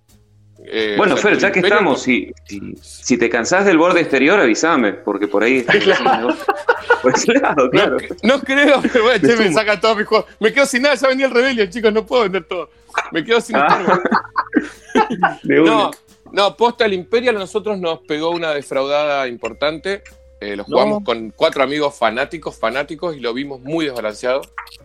Eh, 0.65 0.95
Bueno, 0.97 1.15
o 1.15 1.17
sea, 1.17 1.31
Fer, 1.31 1.39
ya 1.39 1.51
que 1.51 1.59
estamos, 1.59 2.01
si, 2.03 2.31
si, 2.45 2.61
si 2.81 3.17
te 3.17 3.29
cansás 3.29 3.65
del 3.65 3.77
borde 3.77 3.99
exterior, 4.01 4.39
avísame, 4.39 4.93
porque 4.93 5.27
por 5.27 5.43
ahí 5.43 5.57
está 5.67 5.73
negocio. 5.73 6.45
Por 7.01 7.13
ese 7.13 7.33
lado, 7.33 7.69
claro. 7.69 7.97
No, 8.21 8.37
no 8.37 8.41
creo, 8.41 8.81
pero 8.81 9.03
bueno, 9.03 9.27
che, 9.27 9.35
me 9.35 9.51
saca 9.51 9.77
todos 9.77 9.97
mis 9.97 10.05
juegos. 10.07 10.25
Me 10.39 10.53
quedo 10.53 10.65
sin 10.65 10.83
nada, 10.83 10.95
ya 10.95 11.09
vendí 11.09 11.23
el 11.25 11.31
Rebellion, 11.31 11.69
chicos, 11.69 11.91
no 11.91 12.05
puedo 12.05 12.23
vender 12.23 12.45
todo. 12.45 12.69
Me 13.11 13.23
quedo 13.23 13.41
sin 13.41 13.55
Ah. 13.55 13.99
No, 15.43 15.91
no, 16.31 16.57
posta 16.57 16.85
el 16.85 16.93
Imperial 16.93 17.35
a 17.35 17.39
nosotros 17.39 17.77
nos 17.79 17.99
pegó 17.99 18.29
una 18.31 18.51
defraudada 18.53 19.27
importante. 19.27 20.03
Eh, 20.39 20.55
lo 20.55 20.63
jugamos 20.63 20.99
No. 20.99 21.05
con 21.05 21.29
cuatro 21.35 21.63
amigos 21.63 21.95
fanáticos, 21.95 22.57
fanáticos, 22.57 23.15
y 23.15 23.19
lo 23.19 23.33
vimos 23.33 23.61
muy 23.61 23.85
desbalanceado, 23.85 24.41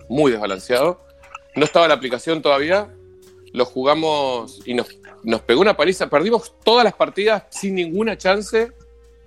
muy 0.08 0.30
desbalanceado. 0.32 1.00
No 1.56 1.64
estaba 1.64 1.88
la 1.88 1.94
aplicación 1.94 2.42
todavía. 2.42 2.94
Lo 3.52 3.64
jugamos 3.64 4.60
y 4.66 4.74
nos, 4.74 4.88
nos 5.24 5.40
pegó 5.40 5.60
una 5.60 5.76
paliza. 5.76 6.08
Perdimos 6.08 6.54
todas 6.62 6.84
las 6.84 6.94
partidas 6.94 7.44
sin 7.50 7.74
ninguna 7.74 8.16
chance 8.16 8.70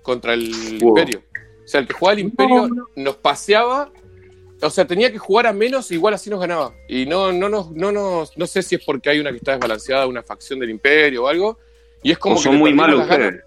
contra 0.02 0.34
el 0.34 0.78
Wow. 0.80 0.88
Imperio. 0.98 1.22
O 1.64 1.68
sea, 1.68 1.80
el 1.80 1.86
que 1.86 1.94
jugaba 1.94 2.14
el 2.14 2.20
Imperio 2.20 2.68
No, 2.68 2.74
no. 2.74 2.86
nos 2.96 3.16
paseaba. 3.16 3.90
O 4.62 4.70
sea, 4.70 4.84
tenía 4.84 5.10
que 5.10 5.18
jugar 5.18 5.46
a 5.46 5.52
menos, 5.52 5.90
igual 5.90 6.14
así 6.14 6.30
nos 6.30 6.40
ganaba. 6.40 6.72
Y 6.88 7.04
no, 7.06 7.32
no, 7.32 7.48
nos, 7.48 7.70
no, 7.72 7.90
nos, 7.90 8.36
no 8.36 8.46
sé 8.46 8.62
si 8.62 8.76
es 8.76 8.84
porque 8.84 9.10
hay 9.10 9.18
una 9.18 9.30
que 9.30 9.38
está 9.38 9.52
desbalanceada, 9.52 10.06
una 10.06 10.22
facción 10.22 10.58
del 10.60 10.70
Imperio 10.70 11.24
o 11.24 11.28
algo. 11.28 11.58
Y 12.02 12.12
es 12.12 12.18
como 12.18 12.36
o 12.36 12.38
son 12.38 12.56
muy 12.56 12.72
malos 12.72 13.02
ustedes. 13.02 13.42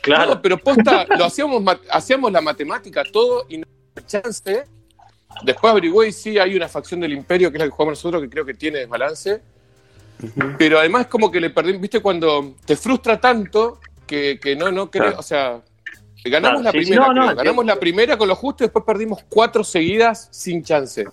claro 0.00 0.34
No, 0.34 0.42
pero 0.42 0.58
posta, 0.58 1.06
lo 1.16 1.24
hacíamos, 1.24 1.62
hacíamos 1.90 2.32
la 2.32 2.40
matemática, 2.40 3.02
todo, 3.04 3.46
y 3.48 3.58
no 3.58 3.66
chance. 4.06 4.64
Después 5.42 5.70
averigüé 5.70 6.08
y 6.08 6.12
sí 6.12 6.38
hay 6.38 6.56
una 6.56 6.68
facción 6.68 7.00
del 7.00 7.12
Imperio, 7.12 7.50
que 7.50 7.58
es 7.58 7.60
la 7.60 7.66
que 7.66 7.70
jugamos 7.70 7.92
nosotros, 7.92 8.22
que 8.22 8.28
creo 8.28 8.44
que 8.44 8.54
tiene 8.54 8.80
desbalance. 8.80 9.40
Pero 10.58 10.80
además 10.80 11.06
como 11.06 11.30
que 11.30 11.40
le 11.40 11.50
perdimos, 11.50 11.80
viste, 11.80 12.00
cuando 12.00 12.56
te 12.64 12.76
frustra 12.76 13.20
tanto 13.20 13.80
que, 14.06 14.40
que 14.42 14.56
no, 14.56 14.72
no 14.72 14.90
Claro. 14.90 15.16
o 15.18 15.22
sea, 15.22 15.60
ganamos 16.24 16.62
Claro, 16.62 16.64
la 16.64 16.70
sí, 16.72 16.78
sí, 16.84 16.90
primera, 16.92 17.12
no, 17.12 17.26
no, 17.26 17.34
ganamos 17.36 17.64
la 17.66 17.76
primera 17.76 18.16
con 18.16 18.28
lo 18.28 18.34
justo 18.36 18.64
y 18.64 18.66
después 18.66 18.84
perdimos 18.84 19.20
cuatro 19.28 19.62
seguidas 19.64 20.28
sin 20.30 20.62
chance. 20.62 21.06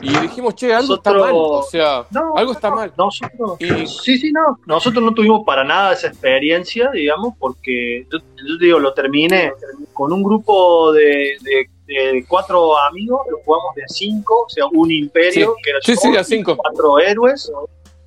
Y 0.00 0.08
dijimos, 0.18 0.56
che, 0.56 0.74
algo 0.74 0.96
está 0.96 1.12
mal, 1.12 1.30
o 1.32 1.62
sea, 1.70 2.04
No, 2.10 2.34
algo 2.36 2.52
está 2.52 2.68
mal. 2.68 2.92
Nosotros, 2.98 3.56
Y- 3.60 3.86
sí, 3.86 4.18
sí, 4.18 4.32
no. 4.32 4.58
Nosotros 4.66 5.02
no 5.02 5.14
tuvimos 5.14 5.44
para 5.46 5.62
nada 5.62 5.92
esa 5.92 6.08
experiencia, 6.08 6.90
digamos, 6.92 7.34
porque 7.38 8.04
yo, 8.12 8.18
yo 8.18 8.58
te 8.58 8.64
digo, 8.64 8.78
lo 8.80 8.92
terminé 8.92 9.52
con 9.92 10.12
un 10.12 10.22
grupo 10.22 10.92
de, 10.92 11.36
de- 11.42 11.68
de 11.86 12.24
cuatro 12.26 12.76
amigos, 12.78 13.20
lo 13.30 13.38
jugamos 13.44 13.74
de 13.76 13.84
a 13.84 13.88
cinco, 13.88 14.44
o 14.46 14.48
sea, 14.48 14.64
un 14.72 14.90
imperio, 14.90 15.54
que 15.62 15.70
era 15.70 15.78
Sí, 15.82 15.94
sí, 15.96 16.10
de 16.10 16.24
cinco. 16.24 16.56
cuatro 16.56 16.98
héroes, 16.98 17.52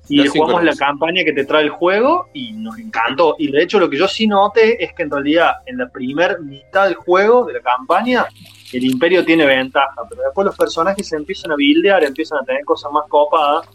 y 0.08 0.26
jugamos 0.26 0.64
la 0.64 0.74
campaña 0.74 1.22
que 1.24 1.32
te 1.32 1.44
trae 1.44 1.64
el 1.64 1.70
juego 1.70 2.28
y 2.32 2.52
nos 2.52 2.78
encantó. 2.78 3.36
Y 3.38 3.50
de 3.50 3.62
hecho, 3.62 3.78
lo 3.78 3.90
que 3.90 3.98
yo 3.98 4.08
sí 4.08 4.26
noté 4.26 4.82
es 4.82 4.92
que 4.94 5.02
en 5.02 5.10
realidad, 5.10 5.52
en 5.66 5.78
la 5.78 5.88
primer 5.88 6.40
mitad 6.40 6.84
del 6.84 6.94
juego, 6.94 7.44
de 7.44 7.54
la 7.54 7.60
campaña, 7.60 8.26
el 8.72 8.84
imperio 8.84 9.24
tiene 9.24 9.46
ventaja, 9.46 9.94
pero 10.08 10.22
después 10.22 10.44
los 10.46 10.56
personajes 10.56 11.06
se 11.06 11.16
empiezan 11.16 11.52
a 11.52 11.56
buildear, 11.56 12.04
empiezan 12.04 12.38
a 12.38 12.44
tener 12.44 12.64
cosas 12.64 12.90
más 12.92 13.04
copadas. 13.08 13.66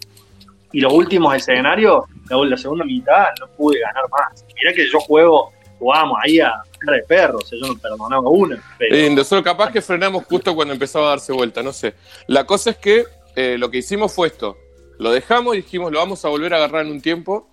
Y 0.72 0.82
los 0.82 0.92
últimos 0.92 1.36
escenarios, 1.36 2.06
la, 2.30 2.38
la 2.38 2.58
segunda 2.58 2.84
mitad, 2.84 3.26
no 3.40 3.48
pude 3.56 3.80
ganar 3.80 4.04
más. 4.10 4.44
Mirá 4.56 4.74
que 4.74 4.90
yo 4.90 5.00
juego, 5.00 5.52
jugamos 5.78 6.18
ahí 6.24 6.40
a 6.40 6.64
cara 6.80 6.98
de 6.98 7.04
perro, 7.04 7.38
o 7.38 7.42
sea, 7.42 7.60
yo 7.60 7.68
no 7.68 7.80
perdonaba 7.80 8.28
una. 8.28 8.60
Pero, 8.80 8.96
Eh, 8.96 9.10
nosotros 9.12 9.44
capaz 9.44 9.72
que 9.72 9.82
frenamos 9.82 10.26
justo 10.26 10.56
cuando 10.56 10.74
empezaba 10.74 11.08
a 11.08 11.10
darse 11.12 11.32
vuelta, 11.32 11.62
no 11.62 11.72
sé. 11.74 11.94
La 12.28 12.46
cosa 12.46 12.72
es 12.72 12.78
que 12.78 13.06
eh, 13.36 13.58
lo 13.60 13.70
que 13.70 13.78
hicimos 13.80 14.14
fue 14.14 14.28
esto. 14.28 14.58
Lo 15.04 15.12
dejamos 15.12 15.54
y 15.56 15.58
dijimos, 15.58 15.92
lo 15.92 16.00
vamos 16.00 16.24
a 16.24 16.30
volver 16.30 16.54
a 16.54 16.58
agarrar 16.58 16.86
en 16.86 16.92
un 16.94 17.02
tiempo. 17.02 17.50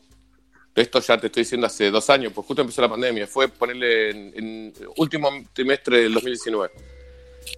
esto 0.77 1.01
ya 1.01 1.19
te 1.19 1.27
estoy 1.27 1.43
diciendo 1.43 1.67
hace 1.67 1.91
dos 1.91 2.09
años, 2.09 2.33
pues 2.33 2.47
justo 2.47 2.63
empezó 2.63 2.81
la 2.81 2.89
pandemia, 2.89 3.27
fue 3.27 3.49
ponerle 3.49 4.11
en, 4.11 4.33
en 4.37 4.73
último 4.97 5.29
trimestre 5.53 6.03
del 6.03 6.15
2019. 6.15 6.71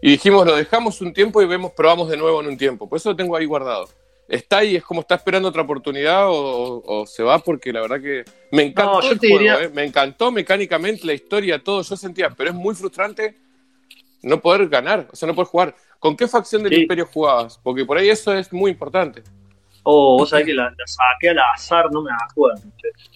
Y 0.01 0.13
dijimos, 0.13 0.47
lo 0.47 0.57
dejamos 0.57 1.01
un 1.03 1.13
tiempo 1.13 1.43
y 1.43 1.47
vemos, 1.47 1.73
probamos 1.73 2.09
de 2.09 2.17
nuevo 2.17 2.41
en 2.41 2.47
un 2.49 2.57
tiempo. 2.57 2.89
Por 2.89 2.97
eso 2.97 3.11
lo 3.11 3.17
tengo 3.17 3.37
ahí 3.37 3.45
guardado. 3.45 3.87
Está 4.29 4.59
ahí, 4.59 4.77
es 4.77 4.83
como 4.83 5.03
está 5.03 5.17
esperando 5.17 5.49
otra 5.51 5.61
oportunidad 5.63 6.29
o, 6.31 6.83
o 6.87 7.07
se 7.07 7.23
va 7.23 7.39
porque 7.41 7.71
la 7.73 7.83
verdad 7.83 8.01
que 8.01 8.25
me 8.51 8.63
encantó 8.63 9.01
No, 9.03 9.11
el 9.11 9.19
juego, 9.19 9.39
diría- 9.39 9.63
¿eh? 9.63 9.69
me 9.75 9.85
encantó 9.85 10.33
mecánicamente 10.33 11.07
la 11.07 11.13
historia, 11.13 11.63
todo, 11.63 11.83
yo 11.83 11.97
sentía, 11.97 12.31
pero 12.31 12.49
es 12.51 12.57
muy 12.57 12.75
frustrante 12.75 13.37
no 14.23 14.41
poder 14.41 14.69
ganar, 14.69 15.09
o 15.13 15.17
sea, 15.17 15.27
no 15.29 15.35
poder 15.35 15.49
jugar. 15.49 15.77
¿Con 15.99 16.17
qué 16.17 16.27
facción 16.27 16.63
del 16.63 16.73
Sí. 16.75 16.81
Imperio 16.83 17.07
jugabas? 17.13 17.61
Porque 17.63 17.85
por 17.85 17.99
ahí 17.99 18.09
eso 18.09 18.33
es 18.33 18.51
muy 18.53 18.71
importante. 18.71 19.23
O 19.85 20.19
vos 20.19 20.31
sabés 20.31 20.47
que 20.47 20.55
la, 20.55 20.73
saqué 20.87 21.31
al 21.31 21.39
azar, 21.41 21.91
no 21.91 22.03
me 22.03 22.11
acuerdo. 22.13 22.63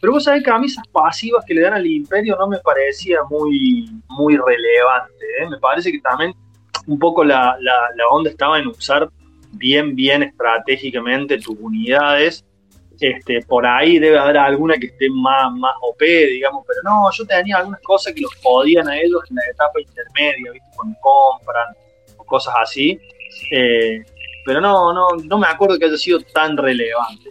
Pero 0.00 0.12
vos 0.12 0.24
sabés 0.24 0.42
que 0.42 0.50
a 0.50 0.58
mí 0.58 0.66
pasivas 0.90 1.44
que 1.46 1.54
le 1.54 1.60
dan 1.60 1.74
al 1.74 1.86
Imperio 1.86 2.36
no 2.36 2.48
me 2.48 2.58
parecía 2.58 3.18
muy, 3.30 3.88
muy 4.08 4.36
relevante. 4.36 5.24
¿eh? 5.40 5.48
Me 5.48 5.58
parece 5.58 5.92
que 5.92 6.00
también 6.00 6.34
un 6.86 6.98
poco 6.98 7.24
la, 7.24 7.56
la, 7.60 7.88
la 7.94 8.08
onda 8.10 8.30
estaba 8.30 8.58
en 8.58 8.66
usar 8.66 9.08
bien, 9.52 9.94
bien 9.94 10.22
estratégicamente 10.22 11.38
tus 11.38 11.56
unidades. 11.58 12.44
Este, 12.98 13.42
por 13.42 13.66
ahí 13.66 13.98
debe 13.98 14.18
haber 14.18 14.38
alguna 14.38 14.76
que 14.78 14.86
esté 14.86 15.10
más, 15.10 15.52
más 15.52 15.74
OP, 15.82 16.00
digamos, 16.00 16.64
pero 16.66 16.80
no, 16.82 17.10
yo 17.12 17.26
tenía 17.26 17.58
algunas 17.58 17.80
cosas 17.82 18.14
que 18.14 18.22
los 18.22 18.34
podían 18.36 18.88
a 18.88 18.98
ellos 18.98 19.20
en 19.28 19.36
la 19.36 19.42
etapa 19.52 19.80
intermedia, 19.80 20.52
¿viste? 20.52 20.68
cuando 20.74 20.96
compran 21.00 21.68
o 22.16 22.24
cosas 22.24 22.54
así. 22.58 22.98
Eh, 23.50 24.02
pero 24.46 24.60
no, 24.60 24.92
no, 24.94 25.08
no 25.24 25.38
me 25.38 25.46
acuerdo 25.48 25.78
que 25.78 25.84
haya 25.86 25.96
sido 25.98 26.20
tan 26.32 26.56
relevante. 26.56 27.28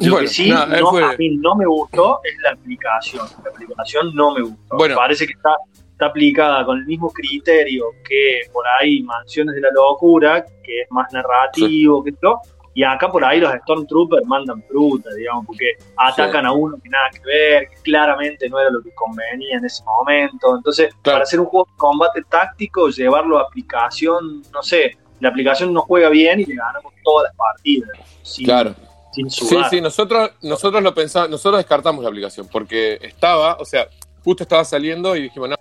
Lo 0.00 0.12
Bueno, 0.12 0.18
que 0.20 0.28
sí 0.28 0.50
no, 0.50 0.90
fue- 0.90 1.04
a 1.04 1.16
mí 1.16 1.36
no 1.36 1.54
me 1.54 1.66
gustó 1.66 2.20
es 2.24 2.34
la 2.42 2.50
aplicación. 2.52 3.26
La 3.44 3.50
aplicación 3.50 4.14
no 4.14 4.34
me 4.34 4.42
gustó. 4.42 4.76
Bueno. 4.76 4.96
Parece 4.96 5.26
que 5.26 5.32
está, 5.32 5.50
está 5.92 6.06
aplicada 6.06 6.64
con 6.66 6.78
el 6.78 6.86
mismo 6.86 7.10
criterio 7.10 7.84
que 8.06 8.42
por 8.52 8.64
ahí 8.66 9.02
Mansiones 9.02 9.54
de 9.54 9.60
la 9.62 9.70
Locura, 9.70 10.44
que 10.62 10.82
es 10.82 10.90
más 10.90 11.10
narrativo, 11.12 12.02
que 12.02 12.10
esto. 12.10 12.40
Y 12.74 12.82
acá 12.84 13.08
por 13.10 13.24
ahí 13.24 13.40
los 13.40 13.50
Stormtroopers 13.54 14.26
mandan 14.26 14.62
fruta, 14.64 15.08
digamos, 15.14 15.46
porque 15.46 15.64
atacan 15.96 16.44
a 16.44 16.52
uno 16.52 16.76
que 16.82 16.90
nada 16.90 17.08
que 17.10 17.20
ver, 17.24 17.68
que 17.70 17.76
claramente 17.82 18.50
no 18.50 18.60
era 18.60 18.68
lo 18.68 18.82
que 18.82 18.92
convenía 18.94 19.56
en 19.56 19.64
ese 19.64 19.82
momento. 19.82 20.54
Entonces, 20.54 20.88
Claro. 21.00 21.14
para 21.14 21.22
hacer 21.22 21.40
un 21.40 21.46
juego 21.46 21.66
de 21.70 21.76
combate 21.78 22.22
táctico, 22.28 22.90
llevarlo 22.90 23.38
a 23.38 23.44
aplicación, 23.44 24.42
no 24.52 24.62
sé, 24.62 24.98
la 25.20 25.28
aplicación 25.28 25.72
no 25.72 25.82
juega 25.82 26.08
bien 26.08 26.40
y 26.40 26.44
le 26.44 26.54
ganamos 26.54 26.92
todas 27.02 27.28
las 27.28 27.36
partidas. 27.36 27.90
Sin, 28.22 28.44
Claro. 28.44 28.74
sin 29.12 29.30
Sí, 29.30 29.56
sí, 29.70 29.80
nosotros, 29.80 30.30
nosotros 30.42 30.82
lo 30.82 30.94
pensamos, 30.94 31.30
nosotros 31.30 31.58
descartamos 31.58 32.02
la 32.02 32.08
aplicación 32.08 32.48
porque 32.50 32.98
estaba, 33.02 33.56
o 33.56 33.64
sea, 33.64 33.88
justo 34.22 34.42
estaba 34.42 34.64
saliendo 34.64 35.16
y 35.16 35.22
dijimos, 35.22 35.50
no, 35.50 35.56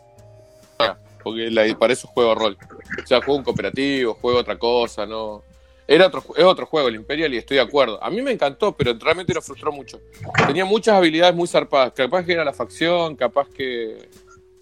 porque 1.26 1.50
la, 1.50 1.64
para 1.80 1.92
eso 1.92 2.08
juego 2.08 2.36
rol. 2.36 2.56
O 3.04 3.08
sea, 3.08 3.20
juego 3.20 3.40
un 3.40 3.44
cooperativo, 3.44 4.14
juego 4.14 4.40
otra 4.40 4.60
cosa, 4.60 5.08
no. 5.08 5.42
Era 5.88 6.06
otro, 6.06 6.24
es 6.38 6.44
otro 6.44 6.68
juego, 6.68 6.88
el 6.88 6.96
Imperial, 6.96 7.34
y 7.34 7.38
estoy 7.38 7.58
de 7.58 7.64
acuerdo. 7.64 8.04
A 8.04 8.12
mí 8.12 8.22
me 8.22 8.32
encantó, 8.32 8.72
pero 8.74 8.94
realmente 9.00 9.34
nos 9.34 9.44
frustró 9.44 9.72
mucho. 9.72 10.00
Tenía 10.46 10.66
muchas 10.66 10.96
habilidades 10.96 11.36
muy 11.36 11.48
zarpadas. 11.48 11.94
Capaz 11.94 12.26
que 12.26 12.34
era 12.34 12.46
la 12.46 12.54
facción, 12.54 13.16
capaz 13.16 13.48
que. 13.50 14.08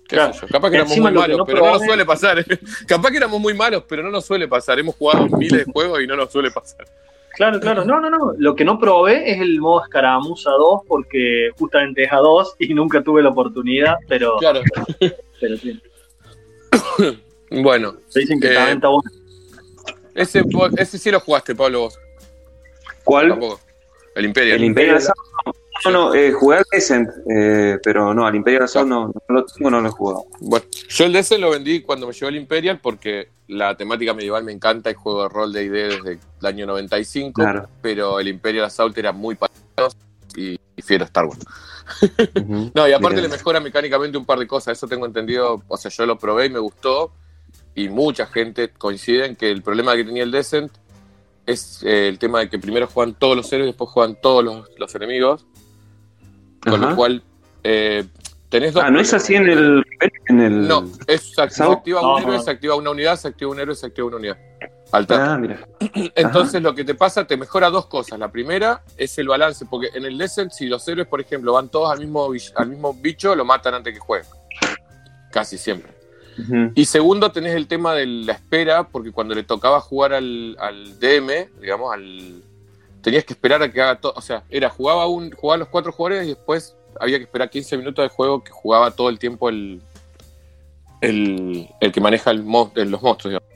Claro. 0.07 0.33
Capaz 0.51 0.69
que 0.69 0.75
éramos 0.77 0.97
muy 0.97 1.11
malos, 1.11 1.37
no 1.37 1.45
pero 1.45 1.59
no 1.65 1.71
nos 1.73 1.83
suele 1.85 2.05
pasar. 2.05 2.39
¿eh? 2.39 2.45
Capaz 2.87 3.09
que 3.11 3.17
éramos 3.17 3.39
muy 3.39 3.53
malos, 3.53 3.83
pero 3.87 4.03
no 4.03 4.11
nos 4.11 4.25
suele 4.25 4.47
pasar. 4.47 4.77
Hemos 4.79 4.95
jugado 4.95 5.27
miles 5.37 5.65
de 5.65 5.71
juegos 5.71 6.01
y 6.01 6.07
no 6.07 6.15
nos 6.15 6.31
suele 6.31 6.51
pasar. 6.51 6.85
Claro, 7.35 7.59
claro. 7.59 7.83
No, 7.83 7.99
no, 7.99 8.09
no. 8.11 8.33
Lo 8.37 8.55
que 8.55 8.63
no 8.63 8.77
probé 8.77 9.31
es 9.31 9.41
el 9.41 9.59
modo 9.59 9.83
escaramuza 9.83 10.51
2 10.51 10.81
porque 10.87 11.49
justamente 11.57 12.03
es 12.03 12.11
a 12.13 12.17
2 12.17 12.55
y 12.59 12.73
nunca 12.75 13.01
tuve 13.01 13.23
la 13.23 13.29
oportunidad, 13.29 13.95
pero, 14.07 14.37
Claro. 14.37 14.61
pero 15.39 15.57
sí. 15.57 15.81
Bueno, 17.49 17.97
Se 18.07 18.21
dicen 18.21 18.39
que 18.39 18.51
Eh, 18.51 18.55
también 18.55 18.77
está 18.77 18.87
bueno. 18.87 19.09
ese, 20.15 20.43
ese 20.77 20.97
sí 20.97 21.11
lo 21.11 21.19
jugaste, 21.19 21.53
Pablo, 21.55 21.81
vos. 21.81 21.99
¿Cuál? 23.03 23.29
Tampoco. 23.29 23.59
El 24.15 24.25
Imperial. 24.25 24.57
El 24.57 24.63
Imperial 24.65 24.95
Assault. 24.97 25.17
No, 25.85 25.91
no, 25.91 26.13
eh, 26.13 26.31
jugué 26.31 26.57
al 26.57 26.65
Descent, 26.71 27.09
eh, 27.29 27.77
pero 27.83 28.13
no, 28.13 28.25
al 28.25 28.35
Imperial 28.35 28.63
Assault 28.63 28.87
no, 28.87 29.07
no 29.07 29.35
lo 29.35 29.45
tengo, 29.45 29.69
no 29.71 29.81
lo 29.81 29.87
he 29.89 29.91
jugado. 29.91 30.25
Bueno, 30.39 30.65
yo 30.87 31.05
el 31.05 31.13
DS 31.13 31.39
lo 31.39 31.49
vendí 31.49 31.81
cuando 31.81 32.07
me 32.07 32.13
llegó 32.13 32.29
el 32.29 32.35
Imperial 32.37 32.79
porque 32.81 33.29
la 33.47 33.75
temática 33.75 34.13
medieval 34.13 34.43
me 34.43 34.51
encanta 34.51 34.91
y 34.91 34.93
juego 34.93 35.23
de 35.23 35.29
rol 35.29 35.51
de 35.51 35.63
ID 35.65 35.71
desde 35.71 36.11
el 36.39 36.45
año 36.45 36.65
95, 36.67 37.41
Claro. 37.41 37.67
pero 37.81 38.19
el 38.19 38.27
Imperial 38.27 38.65
Assault 38.65 38.97
era 38.97 39.11
muy 39.11 39.35
parecido 39.35 39.89
y, 40.35 40.59
y 40.75 40.81
fiero 40.81 41.05
Star 41.05 41.25
Wars. 41.25 41.39
No, 42.73 42.87
y 42.87 42.93
aparte 42.93 43.21
le 43.21 43.27
mejora 43.27 43.59
mecánicamente 43.59 44.17
un 44.17 44.25
par 44.25 44.39
de 44.39 44.47
cosas, 44.47 44.77
eso 44.77 44.87
tengo 44.87 45.05
entendido, 45.05 45.61
o 45.67 45.77
sea, 45.77 45.91
yo 45.91 46.05
lo 46.05 46.17
probé 46.17 46.45
y 46.45 46.49
me 46.49 46.59
gustó 46.59 47.11
y 47.75 47.89
mucha 47.89 48.25
gente 48.27 48.69
coincide 48.69 49.25
en 49.25 49.35
que 49.35 49.51
el 49.51 49.61
problema 49.61 49.95
que 49.95 50.05
tenía 50.05 50.23
el 50.23 50.31
Descent 50.31 50.71
es 51.45 51.83
eh, 51.83 52.07
el 52.07 52.19
tema 52.19 52.39
de 52.39 52.49
que 52.49 52.57
primero 52.57 52.87
juegan 52.87 53.15
todos 53.15 53.35
los 53.35 53.51
héroes 53.51 53.65
y 53.67 53.71
después 53.71 53.89
juegan 53.89 54.15
todos 54.21 54.43
los, 54.45 54.69
los 54.77 54.95
enemigos, 54.95 55.45
con 56.63 56.75
Ajá. 56.75 56.89
lo 56.91 56.95
cual 56.95 57.23
eh, 57.63 58.03
tenés 58.49 58.73
dos 58.73 58.83
Ah, 58.83 58.89
¿no 58.91 58.99
es 58.99 59.13
así 59.13 59.35
en 59.35 59.47
el... 59.49 59.83
En 60.27 60.39
el... 60.41 60.67
No, 60.67 60.85
es, 61.07 61.33
se 61.33 61.41
activa 61.41 62.01
No, 62.01 62.15
un 62.15 62.21
héroe, 62.21 62.37
no. 62.37 62.43
se 62.43 62.51
activa 62.51 62.75
una 62.75 62.91
unidad, 62.91 63.15
se 63.17 63.27
activa 63.27 63.51
un 63.51 63.59
héroe, 63.59 63.75
se 63.75 63.85
activa 63.87 64.07
una 64.07 64.17
unidad. 64.17 64.37
Alterna. 64.91 65.33
Ah, 65.33 65.37
mira. 65.37 65.67
Entonces 66.15 66.61
lo 66.61 66.75
que 66.75 66.83
te 66.83 66.93
pasa, 66.93 67.25
te 67.25 67.35
mejora 67.35 67.69
dos 67.69 67.87
cosas. 67.87 68.19
La 68.19 68.31
primera 68.31 68.83
es 68.97 69.17
el 69.17 69.27
balance, 69.27 69.65
porque 69.65 69.89
en 69.93 70.05
el 70.05 70.17
Descent, 70.17 70.51
si 70.51 70.67
los 70.67 70.87
héroes, 70.87 71.07
por 71.07 71.19
ejemplo, 71.19 71.53
van 71.53 71.69
todos 71.69 71.91
al 71.91 71.99
mismo, 71.99 72.29
al 72.55 72.67
mismo 72.67 72.93
bicho, 72.93 73.35
lo 73.35 73.43
matan 73.43 73.73
antes 73.73 73.93
que 73.93 73.99
jueguen. 73.99 74.27
Casi 75.31 75.57
siempre. 75.57 75.91
Y 76.75 76.85
segundo, 76.85 77.31
tenés 77.31 77.55
el 77.55 77.67
tema 77.67 77.93
de 77.93 78.07
la 78.07 78.33
espera, 78.33 78.87
porque 78.87 79.11
cuando 79.11 79.35
le 79.35 79.43
tocaba 79.43 79.79
jugar 79.79 80.13
al, 80.13 80.57
al 80.59 80.99
DM, 80.99 81.49
digamos, 81.61 81.93
al 81.93 82.43
tenías 83.03 83.23
que 83.25 83.33
esperar 83.33 83.61
a 83.61 83.71
que 83.71 83.79
haga 83.81 83.99
todo. 83.99 84.13
O 84.15 84.21
sea, 84.21 84.43
era 84.49 84.69
jugaba 84.69 85.05
un, 85.07 85.29
jugaba 85.31 85.57
los 85.59 85.67
cuatro 85.67 85.91
jugadores 85.91 86.25
y 86.25 86.29
después 86.29 86.75
había 86.99 87.17
que 87.19 87.25
esperar 87.25 87.49
15 87.51 87.77
minutos 87.77 88.03
de 88.03 88.09
juego 88.09 88.43
que 88.43 88.51
jugaba 88.51 88.89
todo 88.91 89.09
el 89.09 89.19
tiempo 89.19 89.49
el, 89.49 89.81
el, 91.01 91.67
el 91.79 91.91
que 91.91 92.01
maneja 92.01 92.31
el 92.31 92.43
mo- 92.43 92.71
el- 92.75 92.89
los 92.91 93.01
monstruos. 93.01 93.33
digamos. 93.33 93.53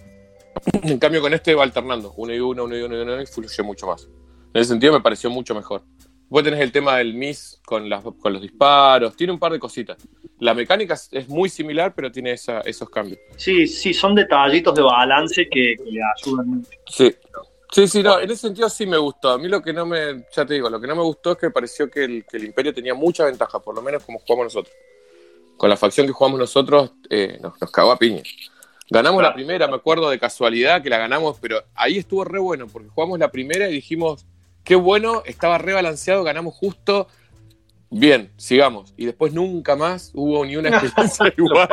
En 0.91 0.99
cambio, 0.99 1.21
con 1.21 1.33
este 1.33 1.53
va 1.55 1.63
alternando, 1.63 2.13
uno 2.17 2.33
y 2.33 2.39
uno, 2.39 2.65
uno 2.65 2.75
y 2.77 2.81
uno 2.81 2.97
y 2.97 3.01
uno, 3.01 3.21
y 3.21 3.25
fluye 3.25 3.63
mucho 3.63 3.87
más. 3.87 4.05
En 4.53 4.61
ese 4.61 4.69
sentido 4.69 4.93
me 4.93 5.01
pareció 5.01 5.29
mucho 5.29 5.53
mejor. 5.55 5.83
Vos 6.29 6.43
tenés 6.43 6.59
el 6.59 6.71
tema 6.73 6.97
del 6.97 7.13
miss 7.13 7.61
con, 7.65 7.87
las, 7.89 8.03
con 8.03 8.33
los 8.33 8.41
disparos, 8.41 9.15
tiene 9.15 9.31
un 9.31 9.39
par 9.39 9.53
de 9.53 9.59
cositas. 9.59 9.97
La 10.39 10.53
mecánica 10.53 10.95
es- 11.11 11.29
muy 11.29 11.47
similar, 11.49 11.93
pero 11.95 12.11
tiene 12.11 12.31
esa- 12.31 12.61
esos 12.61 12.89
cambios. 12.89 13.19
Sí, 13.37 13.65
sí, 13.67 13.93
son 13.93 14.13
detallitos 14.15 14.75
de 14.75 14.81
balance 14.81 15.47
que, 15.49 15.75
que 15.77 15.91
le 15.91 16.01
ayudan 16.17 16.49
mucho. 16.49 16.69
Sí. 16.87 17.15
Sí, 17.71 17.87
sí, 17.87 18.01
no, 18.01 18.19
en 18.19 18.31
ese 18.31 18.43
sentido 18.47 18.69
sí 18.69 18.85
me 18.85 18.97
gustó. 18.97 19.31
A 19.31 19.37
mí 19.37 19.47
lo 19.47 19.61
que 19.61 19.73
no 19.73 19.85
me, 19.85 20.25
ya 20.35 20.45
te 20.45 20.53
digo, 20.53 20.69
lo 20.69 20.79
que 20.79 20.87
no 20.87 20.95
me 20.95 21.01
gustó 21.03 21.33
es 21.33 21.37
que 21.37 21.47
me 21.47 21.51
pareció 21.51 21.89
que 21.89 22.03
el, 22.05 22.25
que 22.25 22.37
el 22.37 22.45
Imperio 22.45 22.73
tenía 22.73 22.93
mucha 22.93 23.25
ventaja, 23.25 23.59
por 23.59 23.75
lo 23.75 23.81
menos 23.81 24.03
como 24.03 24.19
jugamos 24.19 24.45
nosotros. 24.45 24.73
Con 25.57 25.69
la 25.69 25.77
facción 25.77 26.07
que 26.07 26.13
jugamos 26.13 26.39
nosotros, 26.39 26.91
eh, 27.09 27.37
nos, 27.41 27.59
nos 27.59 27.71
cagó 27.71 27.91
a 27.91 27.97
piña. 27.97 28.21
Ganamos 28.89 29.19
Claro. 29.19 29.31
la 29.31 29.35
primera, 29.35 29.67
me 29.67 29.75
acuerdo 29.75 30.09
de 30.09 30.17
casualidad 30.19 30.81
que 30.81 30.89
la 30.89 30.97
ganamos, 30.97 31.37
pero 31.41 31.61
ahí 31.75 31.97
estuvo 31.97 32.23
re 32.23 32.39
bueno, 32.39 32.67
porque 32.67 32.87
jugamos 32.89 33.19
la 33.19 33.29
primera 33.31 33.67
y 33.67 33.73
dijimos, 33.73 34.25
qué 34.63 34.75
bueno, 34.75 35.23
estaba 35.25 35.57
re 35.57 35.73
balanceado, 35.73 36.23
ganamos 36.23 36.55
justo, 36.55 37.07
bien, 37.89 38.31
sigamos. 38.37 38.93
Y 38.97 39.05
después 39.05 39.33
nunca 39.33 39.75
más 39.75 40.11
hubo 40.13 40.45
ni 40.45 40.55
una 40.57 40.69
experiencia 40.83 41.33
igual. 41.37 41.67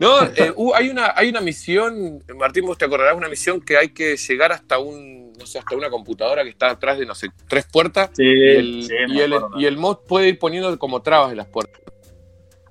No, 0.00 0.22
eh, 0.24 0.52
hay, 0.74 0.88
una, 0.88 1.12
hay 1.16 1.28
una 1.28 1.40
misión, 1.40 2.22
Martín, 2.36 2.66
vos 2.66 2.76
te 2.78 2.84
acordarás, 2.84 3.16
una 3.16 3.28
misión 3.28 3.60
que 3.60 3.76
hay 3.76 3.90
que 3.90 4.16
llegar 4.16 4.52
hasta 4.52 4.78
un, 4.78 5.32
no 5.32 5.46
sé, 5.46 5.58
hasta 5.58 5.74
una 5.76 5.88
computadora 5.90 6.42
que 6.44 6.50
está 6.50 6.70
atrás 6.70 6.98
de, 6.98 7.06
no 7.06 7.14
sé, 7.14 7.28
tres 7.48 7.66
puertas. 7.70 8.10
Sí, 8.12 8.24
y 8.24 8.56
el, 8.56 8.84
sí, 8.84 8.94
y 9.08 9.20
el- 9.20 9.34
y 9.56 9.66
el 9.66 9.76
mod 9.76 9.98
puede 10.06 10.28
ir 10.28 10.38
poniendo 10.38 10.78
como 10.78 11.00
trabas 11.02 11.30
en 11.30 11.38
las 11.38 11.46
puertas. 11.48 11.80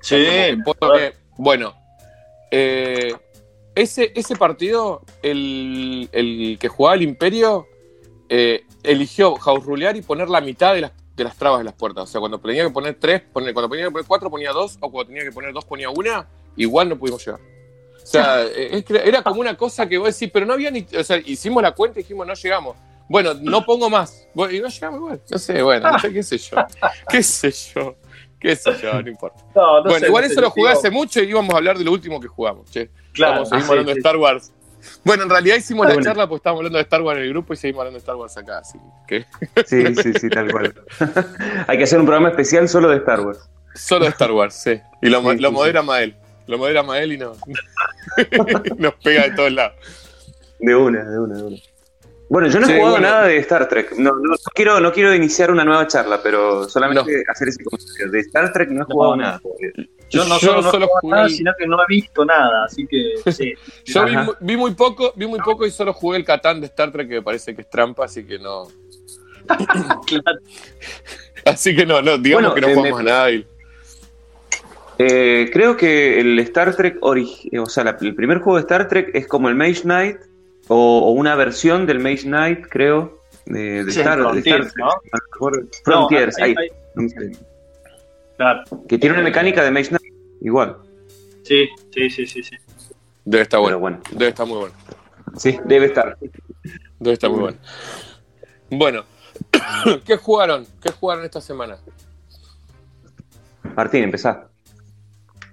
Sí, 0.01 0.15
O 0.15 0.19
sea, 0.19 0.57
pone- 0.79 1.13
bueno, 1.37 1.75
eh, 2.51 3.13
ese, 3.75 4.11
ese 4.15 4.35
partido, 4.35 5.01
el, 5.21 6.09
el 6.11 6.57
que 6.59 6.67
jugaba 6.67 6.95
el 6.95 7.01
Imperio, 7.03 7.67
eh, 8.29 8.63
eligió 8.83 9.35
jaurrulear 9.35 9.95
y 9.97 10.01
poner 10.01 10.29
la 10.29 10.41
mitad 10.41 10.73
de 10.73 10.81
las, 10.81 10.91
de 11.19 11.25
las 11.25 11.37
trabas 11.37 11.59
en 11.59 11.65
las 11.65 11.75
puertas. 11.75 12.05
O 12.05 12.07
sea, 12.07 12.19
cuando 12.19 12.39
tenía 12.39 12.63
que 12.63 12.71
poner 12.71 12.95
tres, 12.95 13.21
poner, 13.21 13.53
cuando 13.53 13.69
tenía 13.69 13.85
que 13.85 13.91
poner 13.91 14.07
cuatro 14.07 14.29
ponía 14.29 14.51
dos, 14.51 14.77
o 14.79 14.89
cuando 14.89 15.07
tenía 15.09 15.23
que 15.23 15.31
poner 15.31 15.53
dos 15.53 15.65
ponía 15.65 15.89
una, 15.89 16.27
igual 16.55 16.89
no 16.89 16.97
pudimos 16.97 17.23
llegar. 17.25 17.41
O 18.01 18.05
sea, 18.05 18.43
eh, 18.45 18.83
era 19.03 19.21
como 19.21 19.41
una 19.41 19.55
cosa 19.55 19.87
que 19.87 19.97
vos 19.97 20.13
decís, 20.13 20.31
pero 20.33 20.45
no 20.45 20.53
había 20.53 20.71
ni. 20.71 20.85
O 20.97 21.03
sea, 21.03 21.17
hicimos 21.17 21.61
la 21.61 21.73
cuenta 21.73 21.99
y 21.99 22.03
dijimos, 22.03 22.25
no 22.25 22.33
llegamos. 22.33 22.77
Bueno, 23.07 23.33
no 23.33 23.65
pongo 23.65 23.89
más. 23.89 24.27
Y 24.33 24.59
no 24.59 24.67
llegamos 24.67 24.99
igual. 24.99 25.21
No 25.29 25.37
sé, 25.37 25.61
bueno, 25.61 25.91
no 25.91 25.99
sé, 25.99 26.13
qué 26.13 26.23
sé 26.23 26.37
yo. 26.37 26.57
Qué 27.09 27.23
sé 27.23 27.51
yo. 27.51 27.95
Qué 28.39 28.55
sé 28.55 28.71
yo, 28.81 29.01
no 29.01 29.09
importa. 29.09 29.43
No, 29.53 29.77
no 29.77 29.83
bueno, 29.83 29.99
sé, 29.99 30.07
igual 30.07 30.23
no 30.23 30.27
sé, 30.27 30.33
eso 30.33 30.41
lo 30.41 30.49
jugué 30.51 30.69
hace 30.69 30.89
mucho 30.89 31.21
y 31.21 31.27
íbamos 31.27 31.53
a 31.53 31.57
hablar 31.57 31.77
de 31.77 31.83
lo 31.83 31.91
último 31.91 32.21
que 32.21 32.27
jugamos, 32.27 32.71
che. 32.71 32.89
Claro, 33.11 33.45
seguimos 33.45 33.69
hablando 33.69 33.91
de. 33.91 33.97
Star 33.97 34.15
Wars. 34.15 34.53
Bueno, 35.03 35.23
en 35.23 35.29
realidad 35.29 35.57
hicimos 35.57 35.87
la 35.87 36.01
charla 36.01 36.27
porque 36.27 36.39
estábamos 36.39 36.59
hablando 36.59 36.77
de 36.77 36.83
Star 36.83 37.01
Wars 37.01 37.17
en 37.17 37.23
el 37.23 37.29
grupo 37.29 37.53
y 37.53 37.57
seguimos 37.57 37.81
hablando 37.81 37.97
de 37.97 37.99
Star 37.99 38.15
Wars 38.15 38.37
acá, 38.37 38.59
así 38.59 38.77
que... 39.07 39.25
Sí, 39.65 39.95
sí, 39.95 40.13
sí, 40.13 40.29
tal 40.29 40.51
cual. 40.51 40.73
Hay 41.67 41.77
que 41.77 41.83
hacer 41.83 41.99
un 41.99 42.05
programa 42.05 42.29
especial 42.29 42.67
solo 42.69 42.89
de 42.89 42.97
Star 42.97 43.21
Wars. 43.21 43.49
Solo 43.75 44.05
de 44.05 44.11
Star 44.11 44.31
Wars, 44.31 44.55
sí. 44.55 44.79
Y 45.01 45.09
lo, 45.09 45.21
lo 45.21 45.51
modera 45.51 45.81
Mael. 45.81 46.15
Lo 46.47 46.57
modera 46.57 46.83
Mael 46.83 47.13
y 47.13 47.17
no, 47.17 47.33
nos 48.77 48.93
pega 48.95 49.23
de 49.23 49.31
todos 49.31 49.51
lados. 49.51 49.75
De 50.59 50.75
una, 50.75 51.03
de 51.03 51.19
una, 51.19 51.37
de 51.37 51.43
una. 51.43 51.57
Bueno, 52.29 52.47
yo 52.47 52.59
no 52.59 52.69
he 52.69 52.77
jugado 52.77 52.99
nada 52.99 53.25
de 53.25 53.37
Star 53.37 53.67
Trek. 53.67 53.93
No, 53.97 54.11
no, 54.11 54.35
quiero, 54.53 54.79
no 54.79 54.93
quiero 54.93 55.13
iniciar 55.15 55.51
una 55.51 55.63
nueva 55.63 55.87
charla, 55.87 56.21
pero 56.21 56.69
solamente 56.69 57.23
hacer 57.27 57.47
ese 57.47 57.63
comentario. 57.63 58.11
De 58.11 58.19
Star 58.19 58.53
Trek 58.53 58.69
no 58.69 58.83
he 58.83 58.85
jugado 58.85 59.15
nada. 59.15 59.41
Yo 60.09 60.25
no, 60.25 60.39
solo, 60.39 60.61
no 60.61 60.87
jugué 61.01 61.15
nada, 61.15 61.29
sino 61.29 61.51
que 61.57 61.67
no 61.67 61.77
he 61.81 61.85
visto 61.87 62.25
nada, 62.25 62.65
así 62.65 62.87
que 62.87 63.13
sí. 63.31 63.53
Yo 63.85 64.05
vi, 64.39 64.57
muy 64.57 64.73
poco, 64.73 65.13
vi 65.15 65.27
muy 65.27 65.39
poco 65.39 65.65
y 65.65 65.71
solo 65.71 65.93
jugué 65.93 66.17
el 66.17 66.25
Catán 66.25 66.59
de 66.59 66.67
Star 66.67 66.91
Trek 66.91 67.07
que 67.07 67.15
me 67.15 67.21
parece 67.21 67.55
que 67.55 67.61
es 67.61 67.69
trampa, 67.69 68.05
así 68.05 68.25
que 68.25 68.39
no. 68.39 68.67
claro. 70.05 70.39
Así 71.45 71.73
que 71.73 71.85
no, 71.85 72.01
no, 72.01 72.17
digamos 72.17 72.53
que 72.53 72.61
no 72.61 72.67
eh, 72.67 72.75
jugamos 72.75 72.99
a 72.99 73.03
nada. 73.03 73.29
Eh, 74.97 75.49
creo 75.53 75.77
que 75.77 76.19
el 76.19 76.37
Star 76.39 76.75
Trek, 76.75 76.97
o 77.01 77.15
sea, 77.65 77.97
el 78.01 78.13
primer 78.15 78.39
juego 78.39 78.57
de 78.57 78.61
Star 78.61 78.89
Trek 78.89 79.11
es 79.13 79.25
como 79.25 79.47
el 79.47 79.55
Mage 79.55 79.83
Knight, 79.83 80.17
o, 80.67 81.11
una 81.11 81.35
versión 81.35 81.85
del 81.85 81.99
Mage 81.99 82.23
Knight, 82.23 82.67
creo, 82.67 83.19
de, 83.45 83.79
Star, 83.87 84.19
Frontiers, 84.19 84.73
¿no? 84.77 84.89
Frontiers, 85.83 86.37
ahí. 86.39 86.53
Claro. 88.35 88.63
Que 88.87 88.97
tiene 88.97 89.15
una 89.15 89.23
mecánica 89.23 89.63
de 89.63 89.71
Mage 89.71 89.87
Knight 89.87 89.98
igual. 90.41 90.77
Sí, 91.43 91.69
sí, 91.93 92.09
sí, 92.09 92.27
sí, 92.27 92.43
sí. 92.43 92.57
Debe 93.25 93.43
estar 93.43 93.59
bueno. 93.59 93.79
bueno. 93.79 93.99
Debe 94.11 94.29
estar 94.29 94.45
muy 94.45 94.59
bueno. 94.59 94.75
Sí, 95.37 95.59
debe 95.65 95.87
estar. 95.87 96.17
Debe 96.99 97.13
estar 97.13 97.29
muy 97.29 97.39
bueno. 97.39 97.57
Bueno, 98.69 99.03
¿qué 100.05 100.17
jugaron? 100.17 100.65
¿Qué 100.81 100.91
jugaron 100.91 101.25
esta 101.25 101.41
semana? 101.41 101.77
Martín, 103.75 104.03
empezá. 104.03 104.49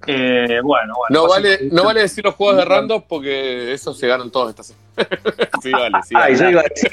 Eh, 0.07 0.61
bueno, 0.63 0.95
bueno. 0.97 1.23
No 1.23 1.29
vale, 1.29 1.69
no 1.73 1.85
vale 1.85 2.01
decir 2.03 2.25
los 2.25 2.35
juegos 2.35 2.57
de 2.59 2.65
random 2.65 3.03
porque 3.09 3.73
esos 3.73 3.99
se 3.99 4.07
ganan 4.07 4.31
todos 4.31 4.51
esta 4.51 4.63
semana. 4.63 4.87
sí, 5.63 5.73
vale, 5.73 5.99
sí. 6.07 6.15
Ah, 6.17 6.31
yo 6.31 6.51
iba 6.51 6.61
a 6.61 6.65
decir, 6.65 6.93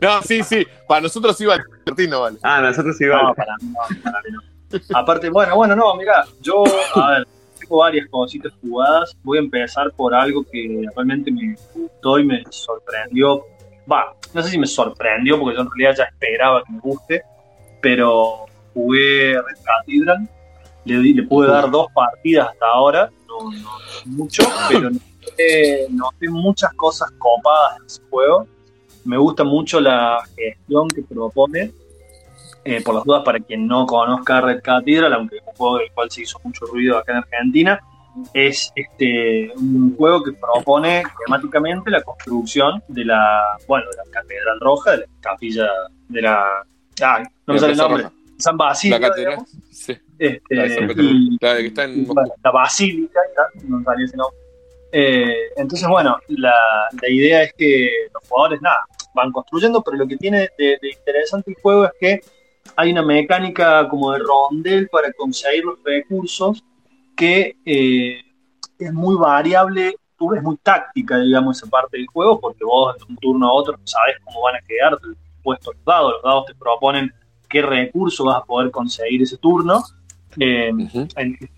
No, 0.00 0.22
sí, 0.22 0.42
sí. 0.42 0.66
Para 0.88 1.02
nosotros 1.02 1.40
iba 1.40 1.56
Martín, 1.86 2.10
no 2.10 2.22
vale. 2.22 2.38
Ah, 2.42 2.60
nosotros 2.60 2.96
sí 2.96 3.06
vale. 3.06 3.22
No, 3.22 3.34
para 3.34 3.52
no, 3.60 4.02
para 4.02 4.22
mí 4.22 4.30
no. 4.32 4.49
Aparte, 4.94 5.30
bueno, 5.30 5.56
bueno, 5.56 5.74
no, 5.74 5.94
mira, 5.94 6.24
yo, 6.40 6.62
a 6.94 7.10
ver, 7.10 7.28
tengo 7.58 7.78
varias 7.78 8.08
cositas 8.08 8.52
jugadas. 8.60 9.16
Voy 9.22 9.38
a 9.38 9.40
empezar 9.40 9.92
por 9.92 10.14
algo 10.14 10.44
que 10.44 10.84
realmente 10.94 11.30
me 11.30 11.56
gustó 11.74 12.18
y 12.18 12.24
me 12.24 12.44
sorprendió. 12.50 13.44
Va, 13.90 14.14
no 14.32 14.42
sé 14.42 14.50
si 14.50 14.58
me 14.58 14.66
sorprendió 14.66 15.38
porque 15.38 15.56
yo 15.56 15.62
en 15.62 15.68
realidad 15.70 15.96
ya 15.98 16.04
esperaba 16.04 16.62
que 16.64 16.72
me 16.72 16.80
guste, 16.80 17.22
pero 17.80 18.46
jugué 18.72 19.34
Red 19.34 19.62
Cathedral. 19.64 20.28
Le, 20.84 20.98
le 20.98 21.22
pude 21.24 21.48
dar 21.48 21.70
dos 21.70 21.88
partidas 21.92 22.48
hasta 22.48 22.66
ahora, 22.66 23.10
no, 23.28 23.50
no 23.52 23.70
mucho, 24.06 24.42
pero 24.68 24.88
noté 25.90 26.28
muchas 26.30 26.72
cosas 26.74 27.10
copadas 27.18 27.78
en 27.78 27.86
ese 27.86 28.02
juego. 28.08 28.46
Me 29.04 29.18
gusta 29.18 29.44
mucho 29.44 29.78
la 29.78 30.22
gestión 30.36 30.88
que 30.88 31.02
propone 31.02 31.72
eh, 32.64 32.82
por 32.82 32.94
las 32.94 33.04
dudas, 33.04 33.22
para 33.24 33.40
quien 33.40 33.66
no 33.66 33.86
conozca 33.86 34.40
Red 34.40 34.60
Cathedral, 34.62 35.12
aunque 35.14 35.36
es 35.36 35.42
un 35.46 35.54
juego 35.54 35.78
del 35.78 35.90
cual 35.92 36.10
se 36.10 36.22
hizo 36.22 36.38
mucho 36.44 36.66
ruido 36.66 36.98
acá 36.98 37.12
en 37.12 37.18
Argentina, 37.18 37.80
es 38.34 38.70
este 38.74 39.52
un 39.56 39.94
juego 39.96 40.22
que 40.22 40.32
propone 40.32 41.02
temáticamente 41.24 41.90
la 41.90 42.02
construcción 42.02 42.82
de 42.88 43.04
la, 43.04 43.56
bueno, 43.66 43.86
de 43.90 43.96
la 43.96 44.04
Catedral 44.10 44.60
Roja, 44.60 44.90
de 44.92 44.96
la 44.98 45.06
capilla 45.20 45.68
de 46.08 46.22
la... 46.22 46.44
Ah, 47.02 47.22
no 47.46 47.54
me 47.54 47.60
sale 47.60 47.72
el 47.72 47.78
nombre. 47.78 48.04
San 48.36 48.56
Basílica. 48.56 49.00
La 49.00 49.08
catedral, 49.08 49.38
sí. 49.70 49.96
Este, 50.18 50.54
la, 50.54 51.56
que 51.56 51.66
está 51.66 51.84
en 51.84 52.06
la 52.42 52.50
Basílica, 52.50 53.20
no 53.64 53.82
sale 53.84 54.04
ese 54.04 54.16
nombre. 54.16 54.38
Eh, 54.92 55.52
entonces, 55.56 55.88
bueno, 55.88 56.18
la, 56.28 56.54
la, 57.00 57.08
idea 57.08 57.42
es 57.44 57.54
que 57.54 57.90
los 58.12 58.28
jugadores, 58.28 58.60
nada, 58.60 58.84
van 59.14 59.30
construyendo, 59.30 59.82
pero 59.82 59.96
lo 59.96 60.06
que 60.06 60.16
tiene 60.16 60.48
de 60.58 60.78
interesante 60.82 61.52
el 61.52 61.56
juego 61.62 61.84
es 61.84 61.92
que 62.00 62.20
hay 62.76 62.92
una 62.92 63.02
mecánica 63.02 63.88
como 63.88 64.12
de 64.12 64.20
rondel 64.20 64.88
para 64.88 65.12
conseguir 65.12 65.64
los 65.64 65.78
recursos 65.84 66.62
que 67.16 67.56
eh, 67.64 68.20
es 68.78 68.92
muy 68.92 69.16
variable, 69.16 69.94
es 70.36 70.42
muy 70.42 70.56
táctica, 70.58 71.18
digamos, 71.18 71.58
esa 71.58 71.70
parte 71.70 71.96
del 71.96 72.06
juego, 72.06 72.40
porque 72.40 72.64
vos 72.64 72.96
de 72.96 73.04
un 73.08 73.16
turno 73.16 73.48
a 73.48 73.52
otro 73.52 73.76
no 73.76 73.86
sabes 73.86 74.16
cómo 74.24 74.42
van 74.42 74.56
a 74.56 74.60
quedar 74.60 74.98
puestos 75.42 75.74
los 75.74 75.84
dados, 75.84 76.12
los 76.12 76.22
dados 76.22 76.46
te 76.46 76.54
proponen 76.54 77.12
qué 77.48 77.62
recurso 77.62 78.24
vas 78.24 78.36
a 78.36 78.44
poder 78.44 78.70
conseguir 78.70 79.22
ese 79.22 79.38
turno, 79.38 79.82
eh, 80.38 80.70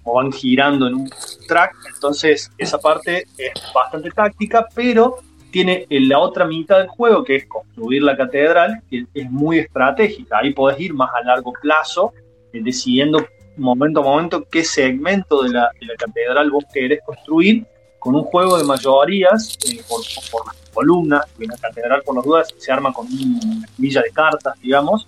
como 0.03 0.17
van 0.17 0.33
girando 0.33 0.87
en 0.87 0.95
un 0.95 1.11
track, 1.47 1.75
entonces 1.95 2.51
esa 2.57 2.79
parte 2.79 3.25
es 3.37 3.53
bastante 3.75 4.11
táctica, 4.11 4.67
pero 4.75 5.19
tiene 5.53 5.87
la 5.91 6.19
otra 6.19 6.47
mitad 6.47 6.79
del 6.79 6.89
juego, 6.89 7.23
que 7.23 7.37
es 7.37 7.47
construir 7.47 8.03
la 8.03 8.17
catedral, 8.17 8.83
que 8.91 9.07
es 9.15 9.31
muy 9.31 9.59
estratégica. 9.59 10.39
Ahí 10.39 10.53
podés 10.53 10.81
ir 10.81 10.95
más 10.95 11.11
a 11.15 11.23
largo 11.23 11.53
plazo, 11.61 12.13
eh, 12.53 12.61
decidiendo 12.63 13.25
momento 13.57 14.01
a 14.01 14.03
momento 14.03 14.49
qué 14.51 14.65
segmento 14.65 15.43
de 15.43 15.51
la, 15.51 15.71
catedral 15.99 16.51
vos 16.51 16.65
querés 16.73 17.01
construir, 17.05 17.67
con 17.99 18.15
un 18.17 18.23
juego 18.23 18.59
de 18.59 18.65
mayorías 18.65 19.57
eh, 19.69 19.81
por, 19.89 20.01
las 20.47 20.57
columnas, 20.73 21.27
que 21.39 21.47
la 21.47 21.57
catedral, 21.57 22.03
por 22.03 22.17
las 22.17 22.25
dudas, 22.25 22.49
se 22.57 22.73
arma 22.73 22.93
con 22.93 23.07
una 23.07 23.67
villa 23.77 24.01
de 24.01 24.11
cartas, 24.11 24.59
digamos, 24.61 25.07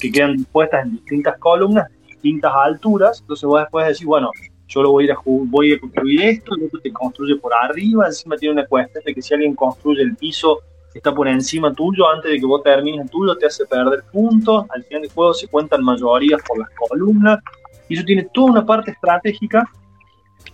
que 0.00 0.10
quedan 0.10 0.36
dispuestas 0.36 0.84
en 0.84 0.92
distintas 0.92 1.38
columnas, 1.38 1.88
distintas 2.06 2.52
alturas. 2.54 3.20
Entonces 3.20 3.44
vos 3.46 3.60
después 3.60 3.86
decís, 3.86 4.04
bueno, 4.04 4.30
yo 4.68 4.82
lo 4.82 4.92
voy 4.92 5.04
a 5.04 5.06
ir 5.06 5.12
a, 5.12 5.16
voy 5.24 5.72
a 5.72 5.80
construir 5.80 6.22
esto, 6.22 6.54
el 6.56 6.64
otro 6.64 6.80
te 6.80 6.92
construye 6.92 7.36
por 7.36 7.52
arriba, 7.54 8.06
encima 8.06 8.36
tiene 8.36 8.54
una 8.54 8.66
cuestión 8.66 9.02
de 9.04 9.14
que 9.14 9.22
si 9.22 9.34
alguien 9.34 9.54
construye 9.54 10.02
el 10.02 10.16
piso 10.16 10.60
está 10.96 11.14
por 11.14 11.28
encima 11.28 11.72
tuyo, 11.74 12.08
antes 12.08 12.30
de 12.30 12.40
que 12.40 12.46
vos 12.46 12.62
termines 12.62 13.02
el 13.02 13.10
tuyo 13.10 13.36
te 13.36 13.46
hace 13.46 13.66
perder 13.66 14.02
puntos, 14.10 14.64
al 14.70 14.82
final 14.84 15.02
del 15.02 15.10
juego 15.10 15.34
se 15.34 15.48
cuentan 15.48 15.84
mayorías 15.84 16.40
por 16.46 16.58
las 16.58 16.70
columnas, 16.70 17.40
y 17.88 17.94
eso 17.94 18.04
tiene 18.04 18.26
toda 18.32 18.52
una 18.52 18.66
parte 18.66 18.92
estratégica, 18.92 19.68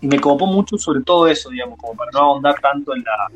y 0.01 0.07
me 0.07 0.19
copó 0.19 0.47
mucho 0.47 0.77
sobre 0.77 1.03
todo 1.03 1.29
eso, 1.29 1.49
digamos, 1.51 1.79
como 1.79 1.95
para 1.95 2.11
no 2.13 2.19
ahondar 2.19 2.57
tanto 2.61 2.95
en 2.95 3.05
la, 3.05 3.29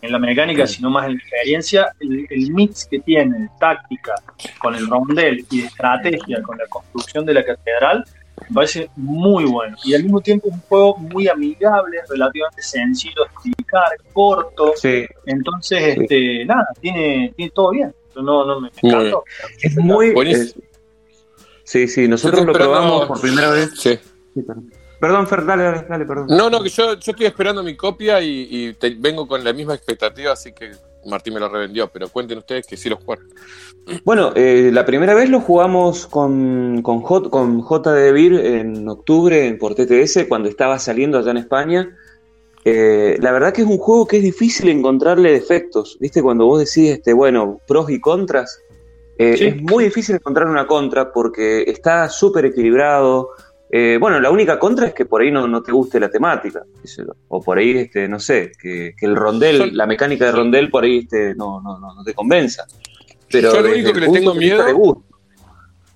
en 0.00 0.12
la 0.12 0.18
mecánica, 0.18 0.66
sino 0.66 0.90
más 0.90 1.06
en 1.06 1.12
la 1.12 1.18
experiencia, 1.18 1.94
el, 2.00 2.26
el 2.30 2.50
mix 2.52 2.86
que 2.86 3.00
tiene 3.00 3.50
táctica 3.60 4.14
con 4.58 4.74
el 4.74 4.88
rondel 4.88 5.44
y 5.50 5.60
de 5.60 5.66
estrategia 5.66 6.42
con 6.42 6.56
la 6.56 6.66
construcción 6.66 7.26
de 7.26 7.34
la 7.34 7.44
catedral, 7.44 8.04
me 8.48 8.54
parece 8.54 8.90
muy 8.96 9.44
bueno. 9.44 9.76
Y 9.84 9.94
al 9.94 10.02
mismo 10.02 10.20
tiempo 10.20 10.48
un 10.48 10.60
juego 10.60 10.96
muy 10.96 11.28
amigable, 11.28 11.98
relativamente 12.08 12.62
sencillo 12.62 13.22
de 13.22 13.32
explicar, 13.32 13.88
corto. 14.12 14.74
Entonces, 15.26 15.98
este, 15.98 16.44
nada, 16.44 16.66
tiene, 16.80 17.32
tiene 17.36 17.52
todo 17.54 17.70
bien. 17.70 17.94
No, 18.16 18.44
no 18.44 18.60
me, 18.60 18.70
encantó. 18.82 19.24
Es 19.60 19.76
muy... 19.76 20.14
sí, 21.64 21.88
sí, 21.88 22.08
nosotros 22.08 22.44
lo 22.44 22.52
probamos 22.52 23.06
por 23.06 23.20
primera 23.20 23.50
vez. 23.50 23.70
Sí. 23.76 23.98
perdón. 25.00 25.26
Fer, 25.26 25.44
dale, 25.44 25.62
dale, 25.64 25.86
dale, 25.88 26.04
perdón. 26.04 26.26
No, 26.28 26.50
no, 26.50 26.62
que 26.62 26.68
yo, 26.68 26.94
yo 26.94 27.12
estoy 27.12 27.26
esperando 27.26 27.62
mi 27.62 27.76
copia 27.76 28.20
y, 28.20 28.76
vengo 28.98 29.26
con 29.26 29.42
la 29.42 29.52
misma 29.52 29.74
expectativa, 29.74 30.32
así 30.32 30.52
que 30.52 30.72
Martín 31.06 31.34
me 31.34 31.40
lo 31.40 31.48
revendió, 31.48 31.88
pero 31.92 32.08
cuenten 32.08 32.38
ustedes 32.38 32.66
que 32.66 32.76
sí 32.76 32.88
lo 32.88 32.96
jugaron. 32.96 33.28
Bueno, 34.04 34.32
eh, 34.34 34.70
la 34.72 34.84
primera 34.84 35.14
vez 35.14 35.28
lo 35.28 35.40
jugamos 35.40 36.06
con, 36.06 36.80
con, 36.82 37.00
J, 37.00 37.30
con 37.30 37.60
J 37.60 37.92
de 37.92 38.12
Vir 38.12 38.32
en 38.34 38.88
octubre 38.88 39.54
por 39.54 39.74
TTS, 39.74 40.24
cuando 40.28 40.48
estaba 40.48 40.78
saliendo 40.78 41.18
allá 41.18 41.32
en 41.32 41.36
España. 41.36 41.96
Eh, 42.64 43.18
la 43.20 43.30
verdad 43.32 43.52
que 43.52 43.60
es 43.60 43.68
un 43.68 43.76
juego 43.76 44.06
que 44.06 44.16
es 44.16 44.22
difícil 44.22 44.70
encontrarle 44.70 45.32
defectos, 45.32 45.98
¿viste? 46.00 46.22
Cuando 46.22 46.46
vos 46.46 46.60
decís, 46.60 46.92
este, 46.92 47.12
bueno, 47.12 47.60
pros 47.66 47.90
y 47.90 48.00
contras, 48.00 48.58
eh, 49.18 49.36
es 49.38 49.62
muy 49.62 49.84
difícil 49.84 50.16
encontrar 50.16 50.48
una 50.48 50.66
contra 50.66 51.12
porque 51.12 51.64
está 51.66 52.08
súper 52.08 52.46
equilibrado. 52.46 53.30
Bueno, 53.70 54.20
la 54.20 54.30
única 54.30 54.58
contra 54.58 54.86
es 54.86 54.94
que 54.94 55.04
por 55.04 55.22
ahí 55.22 55.30
no, 55.30 55.48
no 55.48 55.62
te 55.62 55.72
guste 55.72 55.98
la 55.98 56.08
temática, 56.08 56.62
o 57.28 57.42
por 57.42 57.58
ahí, 57.58 57.78
este, 57.78 58.08
no 58.08 58.20
sé, 58.20 58.52
que, 58.60 58.94
el 59.00 59.16
rondel, 59.16 59.76
la 59.76 59.86
mecánica 59.86 60.26
de 60.26 60.32
rondel 60.32 60.70
por 60.70 60.84
ahí 60.84 60.98
este, 60.98 61.34
no, 61.34 61.60
no, 61.60 61.78
no 61.78 62.04
te 62.04 62.14
convenza 62.14 62.66
yo 63.40 63.60
lo 63.62 63.70
único 63.70 63.92
que 63.92 64.00
le 64.00 64.08
tengo 64.08 64.34
miedo. 64.34 65.04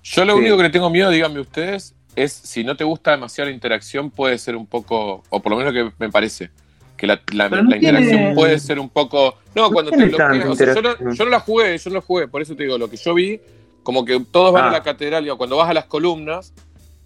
Yo 0.01 0.25
lo 0.25 0.37
único 0.37 0.57
que 0.57 0.63
le 0.63 0.69
tengo 0.69 0.89
miedo, 0.89 1.09
díganme 1.09 1.39
ustedes, 1.39 1.95
es 2.15 2.31
si 2.31 2.63
no 2.63 2.75
te 2.75 2.83
gusta 2.83 3.11
demasiado 3.11 3.49
la 3.49 3.53
interacción, 3.53 4.09
puede 4.09 4.37
ser 4.37 4.55
un 4.55 4.65
poco, 4.65 5.23
o 5.29 5.39
por 5.41 5.51
lo 5.51 5.57
menos 5.57 5.73
que 5.73 5.91
me 5.99 6.09
parece, 6.09 6.49
que 6.97 7.05
la, 7.05 7.21
interacción 7.75 8.33
puede 8.33 8.59
ser 8.59 8.79
un 8.79 8.89
poco. 8.89 9.35
No, 9.53 9.69
cuando 9.71 9.91
te 9.91 10.05
bloqueas. 10.05 10.57
yo, 10.57 11.25
no, 11.25 11.29
la 11.29 11.39
jugué, 11.39 11.77
yo 11.77 11.89
no 11.89 11.95
la 11.95 12.01
jugué, 12.01 12.27
por 12.27 12.41
eso 12.41 12.55
te 12.55 12.63
digo, 12.63 12.77
lo 12.77 12.89
que 12.89 12.97
yo 12.97 13.13
vi, 13.13 13.39
como 13.83 14.03
que 14.03 14.19
todos 14.31 14.51
van 14.51 14.65
a 14.65 14.71
la 14.71 14.77
ah. 14.77 14.83
catedral, 14.83 15.23
digo, 15.23 15.37
cuando 15.37 15.57
vas 15.57 15.69
a 15.69 15.73
las 15.73 15.85
columnas, 15.85 16.53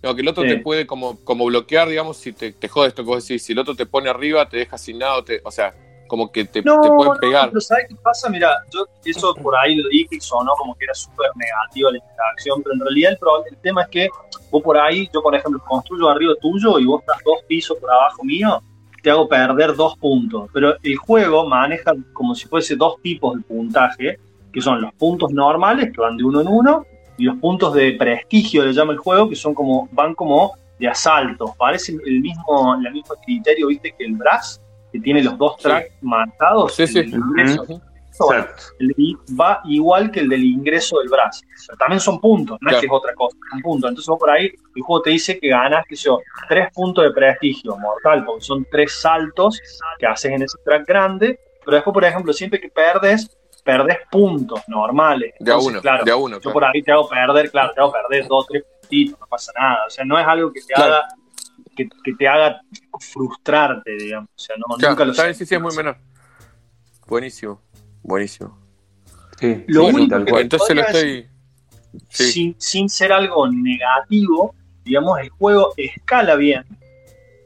digo, 0.03 0.15
que 0.15 0.21
el 0.21 0.27
otro 0.27 0.43
te 0.43 0.57
puede 0.57 0.85
como, 0.85 1.23
como 1.23 1.45
bloquear, 1.45 1.87
digamos, 1.87 2.17
si 2.17 2.33
te, 2.33 2.51
te 2.51 2.67
jode 2.67 2.89
esto 2.89 3.03
que 3.03 3.07
vos 3.07 3.25
decís, 3.25 3.43
si 3.43 3.53
el 3.53 3.59
otro 3.59 3.75
te 3.75 3.85
pone 3.85 4.09
arriba, 4.09 4.47
te 4.47 4.57
deja 4.57 4.77
sin 4.77 4.99
nada, 4.99 5.23
o 5.43 5.51
sea, 5.51 5.73
como 6.07 6.31
que 6.31 6.45
te, 6.45 6.61
pueden 6.61 7.13
pegar. 7.19 7.45
No, 7.45 7.51
pero 7.53 7.61
¿sabes 7.61 7.85
qué 7.89 7.95
pasa? 7.95 8.29
Mira, 8.29 8.53
yo 8.71 8.85
eso 9.05 9.33
por 9.33 9.55
ahí 9.55 9.75
lo 9.75 9.89
dije 9.89 10.17
y 10.17 10.19
sonó 10.19 10.51
como 10.57 10.75
que 10.75 10.83
era 10.85 10.93
súper 10.93 11.31
negativa 11.35 11.91
la 11.91 11.97
interacción, 11.97 12.61
pero 12.61 12.75
en 12.75 12.81
realidad 12.81 13.11
el, 13.13 13.53
el 13.55 13.57
tema 13.61 13.83
es 13.83 13.87
que 13.87 14.09
vos 14.51 14.61
por 14.61 14.77
ahí, 14.77 15.09
yo 15.13 15.23
por 15.23 15.33
ejemplo 15.33 15.59
construyo 15.65 16.09
arriba 16.09 16.33
tuyo 16.39 16.77
y 16.77 16.85
vos 16.85 17.01
estás 17.01 17.17
dos 17.25 17.39
pisos 17.47 17.77
por 17.77 17.89
abajo 17.89 18.23
mío, 18.23 18.61
te 19.01 19.09
hago 19.09 19.27
perder 19.27 19.75
dos 19.75 19.97
puntos. 19.97 20.49
Pero 20.53 20.75
el 20.83 20.97
juego 20.97 21.47
maneja 21.47 21.93
como 22.13 22.35
si 22.35 22.47
fuese 22.47 22.75
dos 22.75 23.01
tipos 23.01 23.35
de 23.35 23.41
puntaje, 23.41 24.19
que 24.51 24.61
son 24.61 24.81
los 24.81 24.93
puntos 24.93 25.31
normales, 25.31 25.91
que 25.91 26.01
van 26.01 26.15
de 26.15 26.23
uno 26.23 26.41
en 26.41 26.47
uno, 26.47 26.85
y 27.17 27.25
los 27.25 27.37
puntos 27.37 27.73
de 27.73 27.93
prestigio, 27.93 28.65
le 28.65 28.73
llama 28.73 28.93
el 28.93 28.99
juego, 28.99 29.29
que 29.29 29.35
son 29.35 29.53
como, 29.53 29.87
van 29.91 30.15
como 30.15 30.53
de 30.79 30.87
asalto. 30.87 31.53
Parece 31.57 31.93
el 32.05 32.19
mismo, 32.19 32.75
el 32.75 32.91
mismo 32.91 33.15
criterio, 33.23 33.67
viste, 33.67 33.93
que 33.97 34.05
el 34.05 34.13
Brass, 34.13 34.61
que 34.91 34.99
tiene 34.99 35.23
los 35.23 35.37
dos 35.37 35.57
tracks 35.57 35.91
marcados. 36.01 36.75
Sí, 36.75 36.87
sí. 36.87 36.99
El 36.99 37.13
ingreso, 37.13 37.81
va 39.39 39.61
igual 39.65 40.11
que 40.11 40.19
el 40.19 40.29
del 40.29 40.43
ingreso 40.43 40.99
del 40.99 41.09
Brass. 41.09 41.41
también 41.79 41.99
son 41.99 42.19
puntos, 42.19 42.57
no 42.61 42.69
es 42.69 42.77
que 42.77 42.85
es 42.85 42.91
otra 42.91 43.13
cosa, 43.13 43.37
son 43.51 43.61
puntos. 43.61 43.89
Entonces 43.89 44.07
vos 44.07 44.19
por 44.19 44.29
ahí, 44.29 44.51
el 44.75 44.81
juego 44.81 45.01
te 45.01 45.09
dice 45.11 45.39
que 45.39 45.49
ganas, 45.49 45.85
que 45.87 45.95
yo, 45.95 46.19
tres 46.47 46.69
puntos 46.73 47.03
de 47.03 47.11
prestigio 47.11 47.77
mortal, 47.77 48.23
porque 48.25 48.41
son 48.41 48.65
tres 48.69 48.93
saltos 48.93 49.59
que 49.97 50.05
haces 50.05 50.31
en 50.31 50.43
ese 50.43 50.57
track 50.63 50.87
grande, 50.87 51.39
pero 51.65 51.75
después, 51.75 51.93
por 51.93 52.05
ejemplo, 52.05 52.33
siempre 52.33 52.59
que 52.59 52.69
perdes, 52.69 53.35
perdes 53.63 53.97
puntos 54.11 54.61
normales. 54.67 55.33
de 55.39 55.51
a 55.51 55.57
uno, 55.57 55.81
claro, 55.81 56.03
de 56.03 56.11
a 56.11 56.15
uno. 56.15 56.39
Yo 56.39 56.51
por 56.51 56.65
ahí 56.65 56.81
te 56.81 56.91
hago 56.91 57.07
perder, 57.07 57.49
claro, 57.49 57.73
te 57.73 57.81
hago 57.81 57.91
perder 57.91 58.27
dos, 58.27 58.45
tres 58.47 58.63
puntitos, 58.63 59.19
no 59.19 59.27
pasa 59.27 59.51
nada. 59.57 59.85
O 59.87 59.89
sea, 59.89 60.05
no 60.05 60.19
es 60.19 60.27
algo 60.27 60.51
que 60.51 60.61
te 60.61 60.73
haga 60.73 61.07
que, 61.75 61.89
te 62.17 62.27
haga 62.27 62.61
frustrarte, 62.99 63.91
digamos. 63.97 64.29
O 64.35 64.39
sea, 64.39 64.55
no, 64.57 64.89
nunca 64.89 65.05
lo 65.05 65.13
sé. 65.13 65.33
Sí, 65.33 65.45
sí, 65.45 65.55
es 65.55 65.61
muy 65.61 65.75
menor. 65.75 65.97
Buenísimo, 67.07 67.61
buenísimo. 68.01 68.57
Sí, 69.39 69.63
lo 69.67 69.85
único 69.85 70.15
Entonces 70.37 70.75
lo 70.75 70.81
estoy. 70.81 71.27
Sin, 72.09 72.55
sin 72.59 72.89
ser 72.89 73.13
algo 73.13 73.47
negativo, 73.47 74.55
digamos, 74.83 75.19
el 75.19 75.29
juego 75.29 75.73
escala 75.77 76.35
bien, 76.35 76.65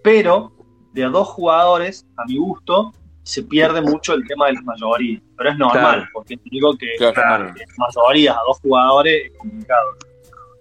pero 0.03 0.53
de 0.93 1.03
a 1.03 1.09
dos 1.09 1.27
jugadores, 1.27 2.05
a 2.15 2.23
mi 2.25 2.37
gusto, 2.37 2.93
se 3.27 3.43
pierde 3.43 3.81
mucho 3.81 4.13
el 4.13 4.25
tema 4.25 4.47
de 4.47 4.53
las 4.53 4.63
mayorías. 4.63 5.21
Pero 5.35 5.49
es 5.49 5.57
normal, 5.57 6.07
porque 6.13 6.39
digo 6.45 6.77
que 6.77 6.95
claro. 6.97 7.53
mayorías 7.77 8.37
a 8.37 8.39
dos 8.47 8.59
jugadores 8.61 9.25
es 9.25 9.37
complicado. 9.37 9.89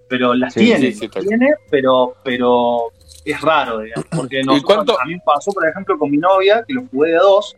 Pero 0.09 0.35
las 0.35 0.53
tiene, 0.53 0.93
tiene, 0.93 1.51
pero, 1.71 2.15
pero 2.25 2.91
es 3.25 3.41
raro, 3.41 3.81
digamos. 3.81 4.07
Porque 4.11 4.41
a 4.41 5.07
mí 5.07 5.17
pasó, 5.25 5.53
por 5.53 5.67
ejemplo, 5.69 5.97
con 5.97 6.11
mi 6.11 6.17
novia, 6.17 6.65
que 6.67 6.75
lo 6.75 6.87
jugué 6.89 7.11
de 7.11 7.19
dos, 7.19 7.57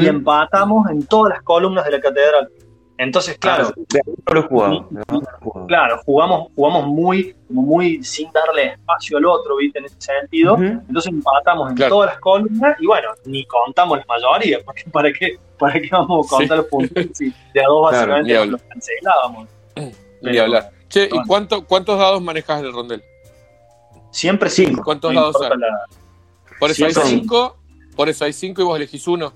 y 0.00 0.06
empatamos 0.06 0.90
en 0.90 1.06
todas 1.06 1.34
las 1.34 1.42
columnas 1.42 1.84
de 1.84 1.90
la 1.90 2.00
catedral. 2.00 2.50
Entonces, 2.96 3.36
claro, 3.38 3.72
claro, 5.66 6.00
jugamos, 6.04 6.48
jugamos 6.54 6.86
muy, 6.86 7.34
muy 7.48 8.04
sin 8.04 8.30
darle 8.30 8.74
espacio 8.74 9.18
al 9.18 9.26
otro, 9.26 9.56
¿viste? 9.56 9.80
En 9.80 9.86
ese 9.86 9.96
sentido. 9.98 10.56
Entonces 10.56 11.12
empatamos 11.12 11.70
en 11.72 11.76
todas 11.88 12.10
las 12.10 12.20
columnas 12.20 12.76
y 12.78 12.86
bueno, 12.86 13.08
ni 13.24 13.44
contamos 13.46 13.98
las 13.98 14.06
mayorías, 14.06 14.62
porque 14.62 14.84
para 14.92 15.12
qué, 15.12 15.38
para 15.58 15.80
qué 15.80 15.88
vamos 15.90 16.26
a 16.26 16.36
contar 16.36 16.58
los 16.58 16.66
puntos 16.66 17.04
si 17.14 17.34
de 17.52 17.60
a 17.60 17.66
dos 17.66 17.90
básicamente 17.90 18.46
los 18.46 18.62
cancelábamos. 18.62 19.48
Ni 20.22 20.38
hablar. 20.38 20.70
Che, 20.88 21.08
¿y 21.10 21.26
cuánto, 21.26 21.64
cuántos 21.64 21.98
dados 21.98 22.22
manejas 22.22 22.62
del 22.62 22.72
rondel? 22.72 23.02
Siempre 24.12 24.48
cinco. 24.48 24.82
¿Cuántos 24.84 25.12
dados 25.12 25.36
hay? 25.42 25.50
Por 26.60 26.70
eso 26.70 26.86
hay 26.86 26.94
cinco, 26.94 27.56
por 27.96 28.08
eso 28.08 28.24
hay 28.24 28.32
cinco 28.32 28.62
y 28.62 28.64
vos 28.64 28.76
elegís 28.76 29.08
uno. 29.08 29.32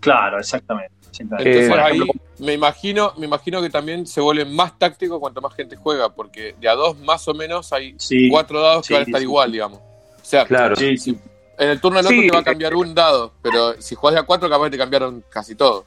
Claro, 0.00 0.38
exactamente. 0.38 0.95
Entonces 1.18 1.70
ahí 1.70 2.00
me 2.38 2.52
imagino, 2.52 3.12
me 3.16 3.26
imagino 3.26 3.62
que 3.62 3.70
también 3.70 4.06
se 4.06 4.20
vuelve 4.20 4.44
más 4.44 4.78
táctico 4.78 5.20
cuanto 5.20 5.40
más 5.40 5.54
gente 5.54 5.76
juega, 5.76 6.14
porque 6.14 6.54
de 6.60 6.68
a 6.68 6.74
dos 6.74 6.98
más 6.98 7.26
o 7.28 7.34
menos 7.34 7.72
hay 7.72 7.96
cuatro 8.30 8.60
dados 8.60 8.86
que 8.86 8.94
van 8.94 9.02
a 9.02 9.06
estar 9.06 9.22
igual, 9.22 9.52
digamos. 9.52 9.78
O 9.78 10.28
sea, 10.28 10.44
claro. 10.44 10.76
en 10.78 10.98
el 11.58 11.80
turno 11.80 11.98
del 11.98 12.06
otro 12.06 12.20
te 12.20 12.30
va 12.32 12.38
a 12.40 12.44
cambiar 12.44 12.74
un 12.74 12.94
dado, 12.94 13.32
pero 13.42 13.80
si 13.80 13.94
juegas 13.94 14.16
de 14.16 14.20
a 14.20 14.26
cuatro 14.26 14.50
capaz 14.50 14.70
te 14.70 14.78
cambiaron 14.78 15.24
casi 15.30 15.54
todo. 15.54 15.84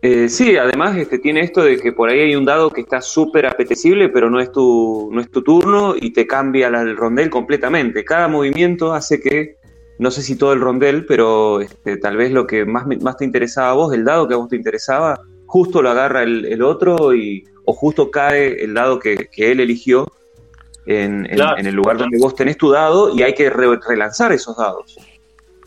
Eh, 0.00 0.28
sí, 0.28 0.56
además 0.56 0.96
este, 0.96 1.18
tiene 1.18 1.40
esto 1.40 1.62
de 1.62 1.76
que 1.76 1.92
por 1.92 2.08
ahí 2.08 2.20
hay 2.20 2.36
un 2.36 2.44
dado 2.44 2.70
que 2.70 2.82
está 2.82 3.00
súper 3.00 3.46
apetecible, 3.46 4.08
pero 4.08 4.30
no 4.30 4.40
es, 4.40 4.52
tu, 4.52 5.10
no 5.12 5.20
es 5.20 5.28
tu 5.30 5.42
turno 5.42 5.96
y 6.00 6.12
te 6.12 6.26
cambia 6.26 6.68
el 6.68 6.96
rondel 6.96 7.30
completamente. 7.30 8.04
Cada 8.04 8.28
movimiento 8.28 8.94
hace 8.94 9.20
que, 9.20 9.56
no 9.98 10.10
sé 10.10 10.22
si 10.22 10.36
todo 10.36 10.52
el 10.52 10.60
rondel, 10.60 11.06
pero 11.06 11.60
este, 11.60 11.96
tal 11.96 12.16
vez 12.16 12.32
lo 12.32 12.46
que 12.46 12.64
más, 12.64 12.86
más 13.00 13.16
te 13.16 13.24
interesaba 13.24 13.70
a 13.70 13.74
vos, 13.74 13.92
el 13.92 14.04
dado 14.04 14.28
que 14.28 14.34
a 14.34 14.38
vos 14.38 14.48
te 14.48 14.56
interesaba, 14.56 15.20
justo 15.46 15.82
lo 15.82 15.90
agarra 15.90 16.22
el, 16.22 16.62
otro 16.62 17.14
y, 17.14 17.44
o 17.64 17.72
justo 17.72 18.10
cae 18.10 18.62
el 18.62 18.74
dado 18.74 18.98
que, 18.98 19.28
él 19.36 19.60
eligió 19.60 20.10
en, 20.86 21.26
el 21.26 21.74
lugar 21.74 21.98
donde 21.98 22.18
vos 22.18 22.34
tenés 22.34 22.56
tu 22.56 22.70
dado 22.70 23.14
y 23.14 23.22
hay 23.22 23.34
que 23.34 23.50
relanzar 23.50 24.32
esos 24.32 24.56
dados. 24.56 24.96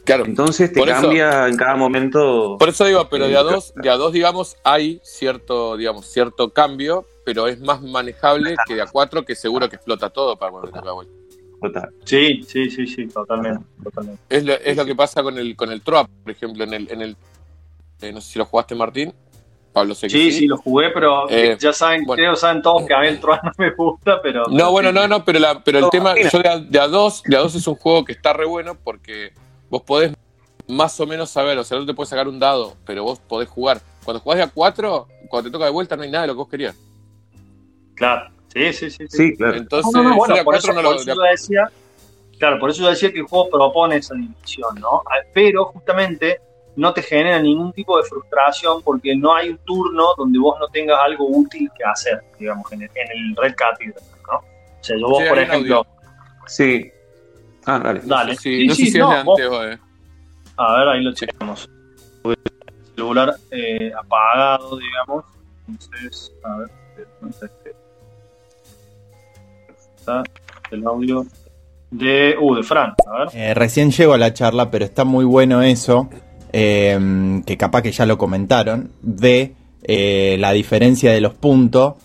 Claro. 0.04 0.26
Entonces 0.26 0.74
te 0.74 0.84
cambia 0.84 1.48
en 1.48 1.58
cada 1.58 1.76
momento. 1.76 2.58
Por 2.58 2.70
eso 2.70 2.86
digo, 2.86 3.08
pero 3.10 3.28
de 3.28 3.38
a 3.38 3.44
dos, 3.44 3.72
de 3.76 3.90
a 3.90 3.98
dos, 3.98 4.14
digamos, 4.14 4.58
hay 4.64 5.00
cierto, 5.04 5.78
digamos, 5.78 6.08
cierto 6.08 6.50
cambio, 6.50 7.06
pero 7.24 7.48
es 7.48 7.60
más 7.60 7.82
manejable 7.82 8.56
que 8.66 8.76
de 8.76 8.82
a 8.82 8.88
cuatro, 8.88 9.24
que 9.24 9.36
seguro 9.36 9.70
que 9.70 9.76
explota 9.76 10.10
todo 10.10 10.38
para 10.38 10.52
volver 10.52 10.76
a 10.76 10.86
la 10.86 10.92
vuelta. 10.94 11.21
Sí, 12.06 12.44
sí, 12.44 12.70
sí, 12.70 12.88
sí, 12.88 13.08
totalmente, 13.08 13.64
totalmente. 13.84 14.22
Es 14.30 14.44
lo, 14.44 14.54
es 14.54 14.76
lo 14.76 14.86
que 14.86 14.96
pasa 14.96 15.22
con 15.22 15.38
el 15.38 15.56
con 15.56 15.72
el 15.72 15.82
Troap, 15.82 16.10
por 16.24 16.32
ejemplo, 16.32 16.64
en 16.64 16.74
el, 16.74 16.92
en 16.92 17.02
el 17.02 17.18
eh, 18.02 18.12
no 18.12 18.22
sé 18.22 18.34
si 18.34 18.40
lo 18.40 18.46
jugaste 18.46 18.76
Martín. 18.76 19.14
Pablo 19.72 19.96
sé 19.96 20.10
sí, 20.10 20.32
sí, 20.34 20.48
lo 20.48 20.58
jugué, 20.58 20.90
pero 20.90 21.30
eh, 21.30 21.56
ya 21.58 21.72
saben, 21.72 22.04
creo 22.04 22.36
saben 22.36 22.62
todos 22.62 22.86
que 22.86 22.94
a 22.94 23.00
mí 23.00 23.08
el 23.08 23.20
Troap 23.22 23.42
no 23.44 23.52
me 23.58 23.72
gusta, 23.72 24.22
pero. 24.22 24.44
No, 24.50 24.72
bueno, 24.72 24.92
no, 24.92 25.08
no, 25.08 25.24
pero 25.24 25.40
la, 25.40 25.64
pero 25.64 25.80
el 25.80 25.90
tema, 25.90 26.14
yo 26.20 26.40
de 26.40 26.50
a, 26.50 26.60
de 26.60 26.80
a 26.80 26.88
dos, 26.88 27.24
de 27.24 27.38
a 27.38 27.40
dos 27.40 27.56
es 27.56 27.66
un 27.68 27.76
juego 27.76 28.04
que 28.04 28.12
está 28.12 28.34
re 28.34 28.46
bueno 28.46 28.76
porque 28.76 29.32
vos 29.70 29.82
podés 29.84 30.14
más 30.68 31.00
o 31.00 31.06
menos 31.06 31.30
saber, 31.30 31.58
o 31.58 31.64
sea, 31.64 31.78
no 31.78 31.86
te 31.86 31.94
puedes 31.94 32.10
sacar 32.10 32.28
un 32.28 32.40
dado, 32.40 32.76
pero 32.86 33.04
vos 33.04 33.20
podés 33.20 33.50
jugar. 33.50 33.82
Cuando 34.04 34.20
jugás 34.20 34.38
de 34.38 34.44
a 34.44 34.48
4, 34.48 35.08
cuando 35.30 35.50
te 35.50 35.54
toca 35.54 35.66
de 35.66 35.72
vuelta 35.72 35.96
no 35.96 36.04
hay 36.04 36.12
nada 36.12 36.24
de 36.24 36.28
lo 36.28 36.34
que 36.34 36.38
vos 36.38 36.50
querías. 36.50 36.76
Claro, 37.96 38.32
sí, 38.54 38.74
sí, 38.74 38.90
sí. 38.90 39.06
Sí, 39.10 39.36
claro. 39.36 39.58
Entonces, 39.58 39.92
bueno, 39.94 40.44
por, 40.44 40.56
eso, 40.56 40.74
no 40.74 40.82
lo, 40.82 41.04
yo 41.04 41.16
decía, 41.16 41.70
claro, 42.38 42.60
por 42.60 42.70
eso 42.70 42.84
yo 42.84 42.90
decía 42.90 43.12
que 43.12 43.20
el 43.20 43.26
juego 43.26 43.50
propone 43.50 43.98
esa 43.98 44.16
división, 44.16 44.76
¿no? 44.80 45.04
Ah, 45.06 45.24
pero 45.34 45.66
justamente 45.66 46.40
no 46.76 46.94
te 46.94 47.02
genera 47.02 47.40
ningún 47.40 47.74
tipo 47.74 47.98
de 47.98 48.04
frustración 48.04 48.82
porque 48.82 49.16
no 49.16 49.34
hay 49.36 49.50
un 49.50 49.58
turno 49.60 50.10
donde 50.18 50.40
vos 50.40 50.58
no 50.60 50.68
tengas 50.68 51.00
algo 51.00 51.28
útil 51.28 51.70
que 51.78 51.84
hacer, 51.84 52.22
digamos, 52.40 52.72
en 52.72 52.84
el, 52.84 53.36
Red 53.36 53.56
Cathedral, 53.56 54.04
¿no? 54.32 54.38
O 54.38 54.84
sea, 54.84 54.98
yo 54.98 55.08
vos, 55.08 55.24
por 55.24 55.40
ejemplo... 55.40 55.86
Sí, 56.48 56.92
Ah, 57.66 57.80
dale. 57.80 58.02
Dale. 58.04 58.36
Sí, 58.36 58.66
no 58.68 58.76
sé 58.76 58.82
si 58.84 58.88
es 58.88 58.94
de 58.94 59.02
antes 59.02 59.48
o 59.48 59.60
de... 59.62 59.80
A 60.58 60.78
ver, 60.78 60.88
ahí 60.90 61.04
lo 61.04 61.14
checamos. 61.14 61.70
El 62.24 62.36
celular 62.96 63.36
eh, 63.52 63.92
apagado, 63.98 64.78
digamos. 64.78 65.26
Entonces, 65.68 66.34
a 66.44 66.58
ver. 66.58 66.72
El 70.72 70.86
audio 70.86 71.26
de. 71.90 72.36
Uh, 72.40 72.56
de 72.56 72.64
Fran. 72.64 72.94
A 73.08 73.20
ver. 73.20 73.30
Eh, 73.34 73.54
recién 73.54 73.92
llego 73.92 74.14
a 74.14 74.18
la 74.18 74.34
charla, 74.34 74.72
pero 74.72 74.86
está 74.86 75.04
muy 75.04 75.26
bueno 75.26 75.62
eso. 75.62 76.10
Eh, 76.54 77.42
que 77.46 77.58
capaz 77.58 77.82
que 77.82 77.92
ya 77.92 78.06
lo 78.06 78.18
comentaron. 78.18 78.92
De 79.02 79.56
eh, 79.84 80.38
la 80.40 80.52
diferencia 80.52 81.12
de 81.12 81.22
los 81.22 81.34
puntos. 81.34 81.96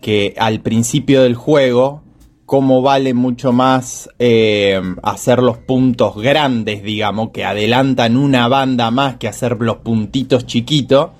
Que 0.00 0.34
al 0.36 0.60
principio 0.60 1.22
del 1.22 1.34
juego 1.34 2.04
cómo 2.46 2.82
vale 2.82 3.14
mucho 3.14 3.52
más 3.52 4.08
eh, 4.18 4.80
hacer 5.02 5.42
los 5.42 5.58
puntos 5.58 6.16
grandes, 6.16 6.82
digamos, 6.82 7.30
que 7.30 7.44
adelantan 7.44 8.16
una 8.16 8.48
banda 8.48 8.90
más 8.90 9.16
que 9.16 9.28
hacer 9.28 9.56
los 9.60 9.78
puntitos 9.78 10.46
chiquitos. 10.46 11.10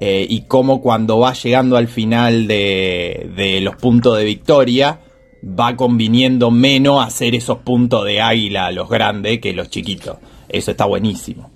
Eh, 0.00 0.24
y 0.28 0.42
cómo 0.42 0.80
cuando 0.80 1.18
va 1.18 1.32
llegando 1.32 1.76
al 1.76 1.88
final 1.88 2.46
de, 2.46 3.58
los 3.62 3.74
puntos 3.74 4.16
de 4.16 4.24
victoria, 4.24 5.00
va 5.42 5.76
conviniendo 5.76 6.50
menos 6.50 7.06
hacer 7.06 7.34
esos 7.34 7.58
puntos 7.58 8.04
de 8.04 8.20
águila, 8.20 8.70
los 8.72 8.88
grandes, 8.88 9.40
que 9.40 9.52
los 9.52 9.68
chiquitos. 9.70 10.18
Eso 10.48 10.70
está 10.70 10.84
buenísimo. 10.84 11.50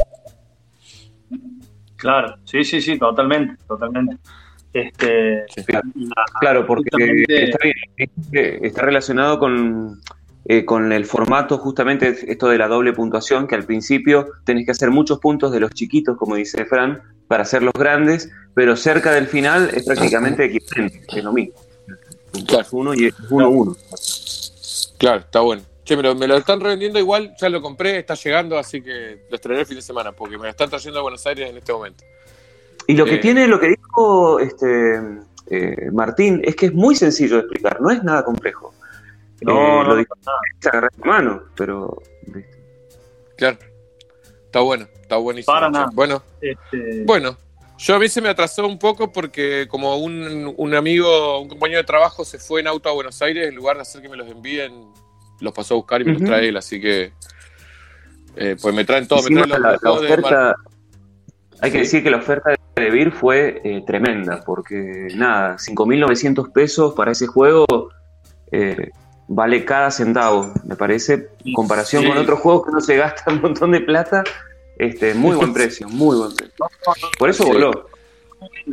Claro, 1.97 2.37
sí, 2.45 2.65
sí, 2.65 2.81
sí, 2.81 2.99
totalmente, 2.99 3.63
totalmente. 3.67 4.17
Este, 4.73 5.45
claro, 6.41 6.67
porque 6.67 6.89
está, 8.63 8.83
relacionado 8.83 9.39
con, 9.39 10.01
eh, 10.47 10.65
con 10.65 10.93
el 10.93 11.05
formato, 11.05 11.59
justamente 11.59 12.17
esto 12.27 12.49
de 12.49 12.59
la 12.59 12.69
doble 12.69 12.93
puntuación, 12.93 13.47
que 13.47 13.55
al 13.55 13.65
principio 13.65 14.27
tenés 14.45 14.65
que 14.65 14.73
hacer 14.73 14.91
muchos 14.91 15.19
puntos 15.21 15.53
de 15.53 15.61
los 15.61 15.73
chiquitos, 15.73 16.17
como 16.17 16.37
dice 16.37 16.65
Fran, 16.65 17.03
para 17.29 17.43
hacerlos 17.43 17.75
grandes, 17.75 18.33
pero 18.55 18.77
cerca 18.77 19.13
del 19.13 19.27
final 19.27 19.71
es 19.75 19.85
prácticamente 19.85 20.47
equivalente, 20.47 21.03
es 21.07 21.23
lo 21.25 21.33
mismo. 21.33 21.55
Claro. 22.47 22.67
Uno 22.73 22.95
y 22.95 23.13
uno 23.31 23.49
uno. 23.49 23.77
Claro, 24.99 25.21
está 25.21 25.41
bueno. 25.41 25.63
Che, 25.85 25.97
pero 25.97 26.15
me 26.15 26.29
lo 26.29 26.37
están 26.37 26.61
revendiendo 26.61 26.99
igual, 26.99 27.35
ya 27.41 27.49
lo 27.49 27.61
compré, 27.61 27.99
está 27.99 28.15
llegando, 28.15 28.57
así 28.57 28.81
que 28.83 29.27
lo 29.29 29.35
estrenaré 29.35 29.63
el 29.63 29.67
fin 29.67 29.77
de 29.77 29.83
semana, 29.83 30.13
porque 30.13 30.37
me 30.39 30.45
lo 30.45 30.51
están 30.51 30.71
trayendo 30.71 31.01
a 31.01 31.03
Buenos 31.03 31.27
Aires 31.27 31.51
en 31.51 31.57
este 31.57 31.73
momento. 31.73 32.05
Y 32.87 32.95
lo 32.95 33.05
que 33.05 33.15
Eh. 33.17 33.19
tiene, 33.19 33.47
lo 33.49 33.59
que 33.59 33.69
dijo 33.69 34.39
este 34.39 35.01
eh, 35.51 35.91
Martín, 35.93 36.41
es 36.45 36.55
que 36.55 36.67
es 36.67 36.73
muy 36.73 36.95
sencillo 36.95 37.35
de 37.37 37.41
explicar, 37.43 37.81
no 37.81 37.91
es 37.91 38.03
nada 38.05 38.25
complejo. 38.25 38.73
No, 39.41 39.53
Eh, 39.53 39.55
no, 39.55 39.85
lo 39.85 39.97
dijo 39.97 40.15
nada. 40.25 40.39
se 40.61 40.69
agarra 40.69 40.89
la 40.99 41.05
mano, 41.05 41.43
pero 41.57 42.01
Claro. 43.37 43.59
Está 44.47 44.61
bueno, 44.61 44.87
está 45.01 45.17
buenísimo. 45.17 45.53
Para 45.53 45.69
nada. 45.69 45.89
Bueno, 45.93 46.23
Este, 46.41 47.03
bueno. 47.05 47.37
Yo 47.83 47.97
a 47.97 47.99
mí 47.99 48.09
se 48.09 48.21
me 48.21 48.29
atrasó 48.29 48.67
un 48.67 48.79
poco 48.79 49.11
porque 49.13 49.67
como 49.69 49.97
un, 49.97 50.55
un 50.57 50.75
amigo, 50.75 51.41
un 51.41 51.49
compañero 51.49 51.79
de 51.81 51.85
trabajo 51.85 52.25
se 52.25 52.39
fue 52.39 52.61
en 52.61 52.69
auto 52.69 52.89
a 52.89 52.93
Buenos 52.93 53.21
Aires, 53.23 53.49
en 53.49 53.57
lugar 53.57 53.75
de 53.77 53.83
hacer 53.83 54.01
que 54.01 54.09
me 54.09 54.17
los 54.17 54.29
envíen, 54.29 54.93
los 55.41 55.53
pasó 55.53 55.75
a 55.75 55.77
buscar 55.79 56.01
y 56.01 56.05
me 56.05 56.13
los 56.13 56.23
trae 56.23 56.49
él, 56.49 56.57
así 56.57 56.81
que 56.81 57.13
eh, 58.37 58.57
pues 58.63 58.73
me 58.73 58.85
traen 58.85 59.09
todo, 59.09 59.21
me 59.25 59.31
traen 59.35 59.49
los, 59.49 59.59
la, 59.61 59.73
los 59.73 59.83
la 59.83 59.91
oferta, 59.93 60.55
hay 61.61 61.71
que 61.73 61.79
decir 61.79 62.05
que 62.05 62.11
la 62.11 62.19
oferta 62.19 62.55
de 62.77 62.91
Vir 62.91 63.11
fue 63.11 63.61
eh, 63.65 63.83
tremenda, 63.85 64.43
porque 64.47 65.09
nada, 65.17 65.57
5.900 65.57 66.53
pesos 66.53 66.95
para 66.95 67.11
ese 67.13 67.27
juego 67.27 67.67
eh, 68.53 68.91
vale 69.27 69.65
cada 69.65 69.91
centavo, 69.91 70.53
me 70.65 70.77
parece, 70.77 71.31
en 71.45 71.55
comparación 71.55 72.03
Sí. 72.03 72.09
con 72.09 72.19
otros 72.19 72.39
juegos 72.39 72.67
que 72.67 72.73
no 72.73 72.81
se 72.81 72.97
gasta 72.97 73.25
un 73.33 73.41
montón 73.43 73.73
de 73.73 73.81
plata, 73.81 74.23
este, 74.77 75.15
muy 75.15 75.37
buen 75.37 75.53
precio, 75.55 75.89
muy 75.89 76.17
buen 76.17 76.35
precio. 76.35 76.55
Por 77.19 77.31
eso 77.31 77.45
Sí. 77.45 77.51
voló. 77.53 77.87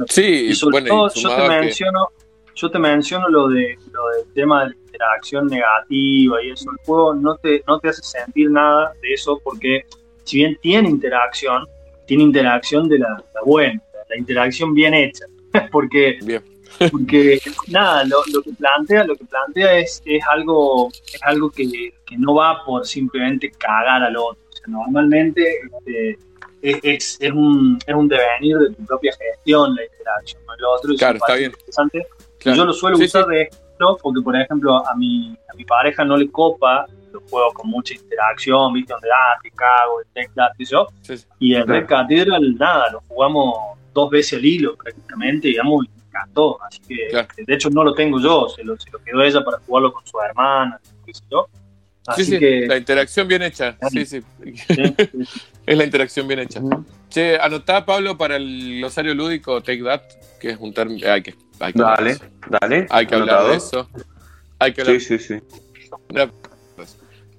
Sí, 0.08 0.24
y 0.50 0.56
sobre 0.56 0.82
bueno, 0.82 0.88
y 0.88 0.90
todo, 0.90 1.10
yo 1.14 1.30
te 1.36 1.42
que- 1.44 1.50
menciono, 1.50 2.08
yo 2.56 2.72
te 2.72 2.80
menciono 2.80 3.30
lo 3.30 3.48
de 3.50 3.78
lo 3.92 4.08
del 4.10 4.34
tema 4.34 4.64
de 4.64 4.70
la 4.72 4.76
interacción 4.76 5.48
negativa 5.48 6.44
y 6.44 6.52
eso. 6.52 6.72
El 6.72 6.78
juego 6.86 7.14
no 7.14 7.36
te, 7.38 7.64
no 7.68 7.80
te 7.80 7.90
hace 7.90 8.02
sentir 8.02 8.50
nada 8.50 8.94
de 9.02 9.14
eso 9.14 9.40
porque 9.44 9.86
si 10.24 10.38
bien 10.38 10.58
tiene 10.62 10.90
interacción, 10.90 11.68
tiene 12.08 12.24
interacción 12.24 12.90
de 12.90 13.00
la, 13.00 13.10
la 13.10 13.42
buena, 13.46 13.82
la 14.10 14.18
interacción 14.18 14.74
bien 14.74 14.94
hecha. 14.96 15.26
porque 15.72 16.18
Bien. 16.24 16.44
porque 16.92 17.40
nada, 17.68 18.04
lo, 18.06 18.18
lo 18.34 18.42
que 18.42 18.52
plantea, 18.54 19.04
lo 19.04 19.16
que 19.16 19.26
plantea 19.26 19.78
es, 19.80 20.02
es 20.06 20.24
algo, 20.32 20.90
es 21.14 21.20
algo 21.24 21.50
que, 21.52 21.94
que 22.06 22.18
no 22.18 22.36
va 22.36 22.64
por 22.66 22.86
simplemente 22.88 23.52
cagar 23.52 24.02
al 24.04 24.18
otro. 24.18 24.42
Sea, 24.60 24.66
normalmente 24.68 25.44
este, 25.78 26.18
es, 26.62 26.80
es, 26.84 27.18
es 27.22 27.32
un, 27.32 27.80
es 27.86 27.96
un 27.96 28.08
devenir 28.08 28.58
de 28.58 28.76
tu 28.76 28.86
propia 28.86 29.12
gestión 29.14 29.76
la 29.76 29.84
interacción 29.84 30.42
con 30.46 30.56
el 30.60 30.66
otro. 30.66 30.94
y 30.94 30.98
Claro, 30.98 31.18
está 31.18 31.36
bien. 31.36 31.52
interesante. 31.52 32.08
Claro. 32.40 32.58
Yo 32.58 32.66
lo 32.66 32.74
suelo 32.74 32.98
Sí, 32.98 33.04
usar 33.06 33.24
sí. 33.26 33.30
de 33.32 33.42
ejemplo 33.44 33.98
porque, 34.02 34.22
por 34.22 34.36
ejemplo, 34.36 34.86
a 34.88 34.96
mi, 34.96 35.36
a 35.52 35.56
mi 35.56 35.66
pareja 35.66 36.04
no 36.04 36.18
le 36.18 36.30
copa 36.30 36.86
los 37.12 37.24
juegos 37.30 37.54
con 37.54 37.70
mucha 37.70 37.94
interacción, 37.94 38.74
¿viste? 38.74 38.94
Donde, 38.94 39.08
ah, 39.12 39.40
te 39.42 39.50
cago, 39.52 40.02
el 40.02 40.08
teclado, 40.14 40.52
y 40.58 40.66
yo. 40.66 40.88
Sí, 41.02 41.18
sí. 41.18 41.26
Y 41.40 41.56
el 41.56 41.64
Claro. 41.66 41.80
Red 41.80 41.88
Cathedral, 41.88 42.56
nada, 42.56 42.92
lo 42.92 43.02
jugamos 43.08 43.78
dos 43.94 44.10
veces 44.12 44.38
al 44.38 44.46
hilo 44.46 44.76
prácticamente, 44.76 45.48
digamos, 45.48 45.86
y 45.86 45.90
me 45.90 46.04
encantó. 46.08 46.62
Así 46.64 46.80
que, 46.88 47.08
Claro. 47.10 47.28
de 47.38 47.54
hecho, 47.54 47.70
no 47.72 47.84
lo 47.84 47.94
tengo 47.94 48.20
yo, 48.20 48.48
se 48.50 48.64
lo, 48.64 48.78
se 48.78 48.90
lo 48.92 49.00
quedó 49.00 49.22
ella 49.24 49.44
para 49.44 49.58
jugarlo 49.60 49.92
con 49.94 50.06
su 50.06 50.20
hermana, 50.22 50.80
qué 51.06 51.14
sé 51.14 51.24
yo. 51.32 51.48
Así 52.10 52.26
Sí, 52.26 52.32
sí, 52.32 52.40
que, 52.40 52.66
la 52.68 52.78
interacción 52.78 53.28
bien 53.28 53.42
hecha. 53.44 53.78
Sí, 53.90 54.06
sí. 54.06 54.22
Es 55.66 55.78
la 55.78 55.84
interacción 55.84 56.28
bien 56.28 56.40
hecha. 56.40 56.60
Ujú. 56.60 56.84
Che, 57.10 57.38
anotá, 57.40 57.86
Pablo, 57.86 58.18
para 58.18 58.38
el 58.38 58.80
glosario 58.80 59.14
lúdico 59.14 59.62
Take 59.62 59.84
That, 59.84 60.02
que 60.40 60.50
es 60.52 60.58
un 60.60 60.74
término. 60.74 61.12
Hay 61.12 61.22
que, 61.22 61.36
hay 61.60 61.74
que 61.74 61.80
Dale, 61.80 62.18
dale. 62.60 62.88
Hay 62.90 63.06
que 63.06 63.14
hablar 63.16 63.48
de 63.50 63.56
eso. 63.56 63.88
Hay 64.58 64.74
que 64.74 64.82
hablar 64.82 65.00
Sí, 65.00 65.20
sí, 65.20 65.20
sí. 65.20 65.40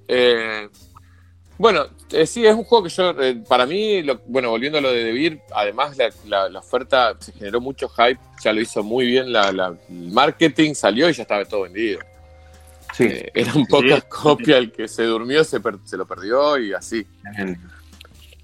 Eh, 0.08 0.68
bueno, 1.58 1.86
eh, 2.12 2.26
sí, 2.26 2.46
es 2.46 2.54
un 2.54 2.64
juego 2.64 2.84
que 2.84 2.90
yo, 2.90 3.10
eh, 3.20 3.42
para 3.48 3.66
mí, 3.66 4.02
lo- 4.02 4.20
bueno, 4.26 4.50
volviendo 4.50 4.78
a 4.78 4.80
lo 4.80 4.92
de 4.92 5.04
Debir, 5.04 5.40
además 5.52 5.96
la, 5.96 6.08
la- 6.26 6.48
la 6.48 6.58
oferta 6.60 7.16
se 7.20 7.32
generó 7.32 7.60
mucho 7.60 7.88
hype, 7.88 8.18
ya 8.42 8.52
lo 8.52 8.60
hizo 8.60 8.82
muy 8.82 9.06
bien 9.06 9.32
la, 9.32 9.52
la- 9.52 9.76
el 9.88 10.10
marketing, 10.12 10.74
salió 10.74 11.08
y 11.10 11.12
ya 11.12 11.22
estaba 11.22 11.44
todo 11.44 11.62
vendido. 11.62 12.00
Sí, 12.92 13.04
Eh, 13.04 13.30
era 13.34 13.52
un 13.54 13.66
poca 13.66 13.96
Sí. 13.96 14.02
copia, 14.08 14.58
el 14.58 14.72
que 14.72 14.88
se 14.88 15.04
durmió 15.04 15.44
se, 15.44 15.60
per- 15.60 15.78
se 15.84 15.96
lo 15.96 16.06
perdió 16.06 16.58
y 16.58 16.72
así. 16.72 17.06
tremendo. 17.34 17.68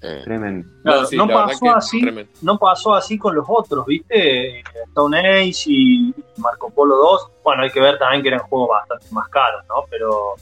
Eh, 0.01 0.21
tremendo. 0.23 0.69
Claro, 0.83 1.05
sí, 1.05 1.17
no 1.17 1.27
pasó 1.27 1.75
así. 1.75 2.01
tremendo. 2.01 2.31
no 2.43 2.59
pasó 2.59 2.93
así 2.95 3.17
con 3.17 3.33
los 3.35 3.45
otros, 3.47 3.85
¿viste? 3.87 4.59
Stone 4.89 5.17
Age 5.19 5.63
y 5.65 6.13
Marco 6.37 6.69
Polo 6.69 6.95
2. 6.95 7.27
Bueno, 7.43 7.63
hay 7.63 7.71
que 7.71 7.79
ver 7.81 7.97
también 7.97 8.21
que 8.21 8.29
eran 8.29 8.41
juegos 8.41 8.69
bastante 8.69 9.07
más 9.11 9.27
caros, 9.29 9.63
¿no? 9.67 9.85
Pero, 9.89 10.35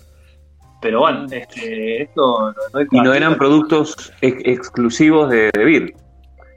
pero 0.81 0.99
bueno, 0.99 1.25
este, 1.31 2.03
esto. 2.03 2.53
lo 2.73 2.79
de 2.79 2.87
Y 2.91 2.99
no 3.01 3.13
eran 3.13 3.37
productos 3.37 4.11
ex- 4.21 4.41
exclusivos 4.45 5.29
de, 5.29 5.49
de 5.53 5.63
Vir, 5.65 5.95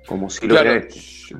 como 0.08 0.28
si 0.28 0.46
lo 0.48 0.54
Claro, 0.54 0.70
era 0.72 0.80
este. 0.80 0.98
yo, 1.00 1.38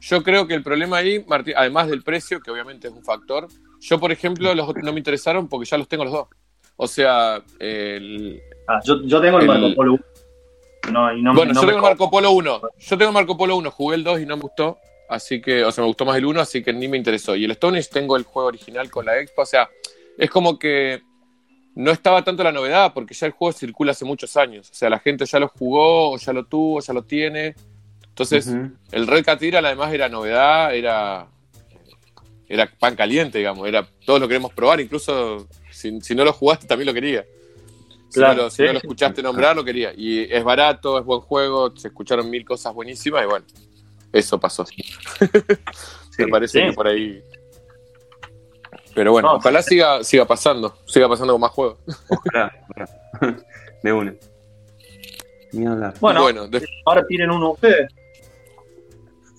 yo 0.00 0.22
creo 0.22 0.46
que 0.46 0.54
el 0.54 0.62
problema 0.62 0.98
ahí, 0.98 1.24
Martín, 1.26 1.54
además 1.56 1.88
del 1.88 2.02
precio, 2.04 2.40
que 2.40 2.50
obviamente 2.52 2.86
es 2.86 2.94
un 2.94 3.02
factor, 3.04 3.48
yo, 3.80 3.98
por 3.98 4.12
ejemplo, 4.12 4.54
los 4.54 4.68
otros 4.68 4.84
no 4.84 4.92
me 4.92 4.98
interesaron 4.98 5.48
porque 5.48 5.66
ya 5.68 5.78
los 5.78 5.88
tengo 5.88 6.04
los 6.04 6.12
dos. 6.12 6.28
O 6.76 6.86
sea, 6.86 7.42
el, 7.58 8.40
Ah, 8.68 8.80
yo, 8.84 9.02
yo 9.04 9.20
tengo 9.20 9.38
el, 9.38 9.50
el- 9.50 9.60
Marco 9.60 9.74
Polo 9.74 9.92
1. 9.94 10.04
No, 10.92 11.12
y 11.12 11.22
no, 11.22 11.34
bueno, 11.34 11.52
no 11.52 11.60
yo 11.60 11.66
me 11.66 11.72
tengo 11.72 11.78
el 11.86 11.90
Marco 11.90 12.10
Polo 12.10 12.30
1. 12.32 12.60
Yo 12.78 12.98
tengo 12.98 13.10
el 13.10 13.14
Marco 13.14 13.36
Polo 13.36 13.56
1, 13.56 13.70
jugué 13.70 13.96
el 13.96 14.04
2 14.04 14.20
y 14.20 14.26
no 14.26 14.36
me 14.36 14.42
gustó. 14.42 14.78
Así 15.08 15.40
que, 15.40 15.64
o 15.64 15.72
sea, 15.72 15.82
me 15.82 15.88
gustó 15.88 16.04
más 16.04 16.16
el 16.16 16.24
1, 16.24 16.40
así 16.40 16.62
que 16.62 16.72
ni 16.72 16.86
me 16.88 16.96
interesó. 16.96 17.34
Y 17.36 17.44
el 17.44 17.50
Stone 17.52 17.78
Age 17.78 17.88
tengo 17.92 18.16
el 18.16 18.22
juego 18.22 18.48
original 18.48 18.88
con 18.90 19.04
la 19.06 19.18
Expo. 19.18 19.42
O 19.42 19.46
sea, 19.46 19.68
es 20.16 20.30
como 20.30 20.58
que 20.58 21.02
no 21.74 21.90
estaba 21.90 22.22
tanto 22.24 22.42
la 22.44 22.52
novedad 22.52 22.92
porque 22.94 23.14
ya 23.14 23.26
el 23.26 23.32
juego 23.32 23.52
circula 23.52 23.90
hace 23.92 24.04
muchos 24.04 24.36
años. 24.36 24.70
O 24.70 24.74
sea, 24.74 24.88
la 24.88 24.98
gente 25.00 25.26
ya 25.26 25.38
lo 25.40 25.48
jugó, 25.48 26.12
o 26.12 26.16
ya 26.16 26.32
lo 26.32 26.44
tuvo, 26.46 26.80
ya 26.80 26.92
lo 26.92 27.02
tiene. 27.02 27.54
Entonces, 28.08 28.54
el 28.92 29.06
Red 29.06 29.24
Cathedral 29.24 29.64
además 29.66 29.92
era 29.92 30.08
novedad, 30.08 30.74
era, 30.74 31.26
era 32.50 32.68
pan 32.78 32.96
caliente, 32.96 33.38
digamos. 33.38 33.66
Era, 33.66 33.86
todos 34.04 34.20
lo 34.20 34.26
queremos 34.28 34.52
probar, 34.52 34.80
incluso 34.80 35.46
si, 35.70 36.00
si 36.00 36.14
no 36.14 36.24
lo 36.24 36.32
jugaste 36.32 36.66
también 36.66 36.86
lo 36.88 36.92
quería. 36.94 37.24
Si, 38.08 38.18
Claro, 38.18 38.34
no, 38.34 38.42
lo, 38.42 38.50
si 38.50 38.56
sí, 38.56 38.62
no 38.64 38.72
lo 38.72 38.80
sí. 38.80 38.86
escuchaste 38.86 39.22
nombrar, 39.22 39.54
lo 39.54 39.64
quería. 39.64 39.92
Y 39.96 40.22
es 40.32 40.42
barato, 40.42 40.98
es 40.98 41.04
buen 41.04 41.20
juego, 41.20 41.74
se 41.76 41.88
escucharon 41.88 42.28
mil 42.28 42.44
cosas 42.44 42.74
buenísimas 42.74 43.22
y 43.22 43.26
bueno, 43.26 43.46
eso 44.12 44.38
pasó. 44.38 44.66
Sí, 46.10 46.24
Me 46.24 46.28
parece 46.28 46.60
sí. 46.60 46.66
que 46.66 46.72
por 46.72 46.88
ahí. 46.88 47.22
Pero 48.94 49.12
bueno, 49.12 49.28
No, 49.28 49.34
ojalá 49.36 49.62
siga, 49.62 50.02
siga 50.02 50.24
pasando, 50.26 50.76
siga 50.86 51.08
pasando 51.08 51.32
con 51.34 51.40
más 51.40 51.52
juegos. 51.52 51.78
ojalá, 52.08 52.52
ojalá. 52.68 53.36
De 53.82 53.92
una. 53.92 54.14
Ni 55.52 55.66
hablar. 55.66 55.94
Bueno, 56.00 56.22
Bueno, 56.22 56.48
de- 56.48 56.66
ahora 56.84 57.06
tienen 57.06 57.30
uno 57.30 57.52
ustedes. 57.52 57.90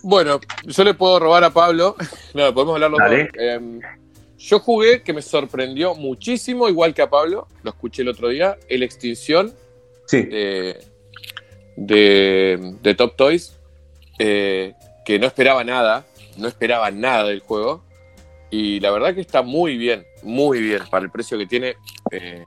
Bueno, 0.03 0.39
yo 0.65 0.83
le 0.83 0.93
puedo 0.93 1.19
robar 1.19 1.43
a 1.43 1.49
Pablo. 1.51 1.95
No, 2.33 2.53
podemos 2.53 2.75
hablar 2.75 2.91
los 2.91 2.99
Dale. 2.99 3.23
dos. 3.25 3.31
Em, 3.35 3.79
yo 4.37 4.59
jugué 4.59 5.03
que 5.03 5.13
me 5.13 5.21
sorprendió 5.21 5.95
muchísimo, 5.95 6.67
igual 6.69 6.93
que 6.93 7.01
a 7.01 7.09
Pablo, 7.09 7.47
lo 7.63 7.69
escuché 7.71 8.01
el 8.03 8.07
otro 8.09 8.29
día, 8.29 8.57
el 8.69 8.83
Extinción 8.83 9.53
Sí, 10.07 10.23
de, 10.23 10.79
de, 11.75 12.73
de 12.81 12.95
Top 12.95 13.15
Toys, 13.15 13.57
eh, 14.17 14.73
que 15.05 15.19
no 15.19 15.27
esperaba 15.27 15.63
nada, 15.63 16.05
no 16.37 16.47
esperaba 16.47 16.89
nada 16.91 17.25
del 17.25 17.39
juego. 17.41 17.83
Y 18.49 18.79
la 18.79 18.91
verdad 18.91 19.13
que 19.13 19.21
está 19.21 19.41
muy 19.41 19.77
bien, 19.77 20.05
muy 20.23 20.59
bien 20.61 20.81
para 20.89 21.05
el 21.05 21.11
precio 21.11 21.37
que 21.37 21.45
tiene. 21.45 21.75
eh, 22.11 22.45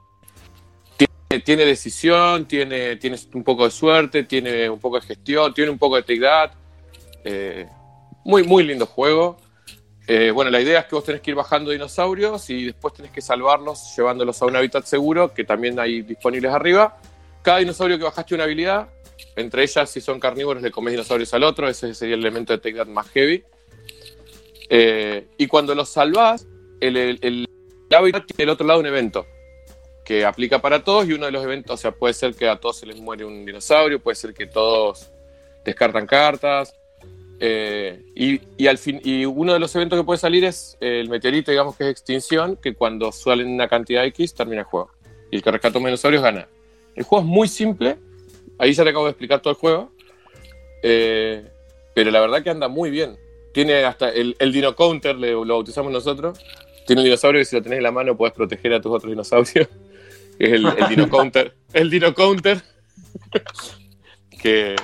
tiene, 0.97 1.43
tiene 1.45 1.65
decisión, 1.65 2.47
tiene, 2.47 2.97
tiene 2.97 3.17
un 3.35 3.43
poco 3.45 3.65
de 3.65 3.71
suerte, 3.71 4.25
tiene 4.25 4.69
un 4.69 4.79
poco 4.79 5.01
de 5.01 5.07
gestión, 5.07 5.53
tiene 5.55 5.71
un 5.71 5.79
poco 5.79 5.97
de 5.97 6.03
take 6.03 6.21
that. 6.21 6.51
Eh, 7.25 7.67
muy, 8.25 8.43
muy 8.45 8.65
lindo 8.65 8.87
juego. 8.87 9.37
Eh, 10.07 10.31
bueno, 10.31 10.51
la 10.51 10.61
idea 10.61 10.81
es 10.81 10.87
que 10.87 10.95
vos 10.95 11.05
tenés 11.05 11.23
que 11.23 11.31
ir 11.31 11.37
bajando 11.37 11.71
dinosaurios 11.71 12.51
y 12.51 12.67
después 12.67 12.93
tenés 12.93 13.11
que 13.11 13.23
salvarlos 13.23 13.95
llevándolos 13.97 14.41
a 14.43 14.47
un 14.47 14.57
hábitat 14.57 14.85
seguro, 14.85 15.33
que 15.33 15.45
también 15.45 15.81
hay 15.81 16.03
disponibles 16.03 16.53
arriba. 16.53 16.99
Cada 17.43 17.59
dinosaurio 17.59 17.97
que 17.97 18.05
bajaste 18.05 18.35
una 18.35 18.45
habilidad, 18.45 18.89
entre 19.37 19.63
ellas, 19.63 19.91
si 19.91 20.01
son 20.01 20.21
carnívoros, 20.21 20.63
le 20.63 20.71
comes 20.71 20.93
dinosaurios 20.93 21.33
al 21.33 21.45
otro, 21.45 21.69
ese 21.69 21.95
sería 21.95 22.15
el 22.15 22.21
elemento 22.21 22.53
de 22.53 22.59
take 22.59 22.77
that 22.77 22.87
más 22.87 23.09
heavy. 23.11 23.45
Eh, 24.69 25.27
y 25.39 25.47
cuando 25.47 25.75
los 25.75 25.89
salvás, 25.89 26.47
el, 26.81 26.97
el, 26.97 27.19
el 27.23 27.49
hábitat 27.95 28.27
tiene 28.27 28.45
el 28.45 28.51
otro 28.51 28.67
lado 28.67 28.81
un 28.81 28.87
evento 28.87 29.27
que 30.05 30.25
aplica 30.27 30.61
para 30.61 30.85
todos 30.85 31.07
y 31.07 31.15
uno 31.15 31.27
de 31.27 31.33
los 31.33 31.43
eventos, 31.43 31.75
o 31.75 31.77
sea, 31.79 31.93
puede 31.93 32.13
ser 32.13 32.35
que 32.35 32.47
a 32.49 32.61
todos 32.61 32.79
se 32.79 32.87
les 32.87 33.01
muere 33.01 33.25
un 33.25 33.47
dinosaurio, 33.47 34.03
puede 34.03 34.17
ser 34.17 34.35
que 34.35 34.47
todos 34.47 35.11
descartan 35.65 36.07
cartas. 36.07 36.75
Eh, 37.41 38.05
y, 38.15 38.67
al 38.67 38.79
fin, 38.79 39.01
y 39.05 39.25
uno 39.25 39.53
de 39.53 39.59
los 39.59 39.75
eventos 39.75 39.99
que 39.99 40.05
puede 40.05 40.19
salir 40.19 40.45
es 40.45 40.77
el 40.81 41.09
meteorito, 41.09 41.51
digamos 41.51 41.77
que 41.77 41.85
es 41.85 41.91
extinción, 41.91 42.57
que 42.57 42.75
cuando 42.75 43.13
salen 43.13 43.49
una 43.49 43.69
cantidad 43.69 44.05
X 44.07 44.35
termina 44.35 44.63
el 44.63 44.67
juego. 44.67 44.91
Y 45.31 45.37
el 45.37 45.43
que 45.43 45.51
rescata 45.51 45.79
un 45.79 45.85
dinosaurios 45.85 46.23
gana. 46.23 46.49
El 46.95 47.05
juego 47.05 47.25
es 47.25 47.31
muy 47.31 47.49
simple, 47.49 47.97
ahí 48.59 48.73
ya 48.73 48.85
te 48.85 48.91
acabo 48.91 49.07
de 49.07 49.11
explicar 49.11 49.41
todo 49.41 49.53
el 49.53 49.59
juego, 49.59 49.93
eh, 50.83 51.51
pero 51.95 52.11
la 52.11 52.21
verdad 52.21 52.43
que 52.43 52.51
anda 52.51 52.69
muy 52.69 52.91
bien. 52.91 53.17
Tiene 53.53 53.85
hasta 53.85 54.09
el, 54.11 54.37
Dino 54.53 54.75
Counter, 54.75 55.17
lo 55.17 55.45
bautizamos 55.47 55.93
nosotros. 55.93 56.39
Tiene 56.87 57.03
un 57.03 57.05
dinosaurio 57.05 57.41
que 57.41 57.45
si 57.45 57.57
lo 57.57 57.63
tenés 57.63 57.79
en 57.79 57.85
la 57.85 57.93
mano 57.93 58.17
podés 58.17 58.35
proteger 58.35 58.75
a 58.75 58.81
tus 58.81 58.93
otros 58.93 59.11
dinosaurios. 59.11 59.69
es 60.39 60.53
el, 60.53 60.67
el 60.67 60.89
Dino 60.89 61.09
Counter. 61.09 61.55
El 61.73 61.89
Dino 61.89 62.13
Counter. 62.15 62.61
que, 64.43 64.77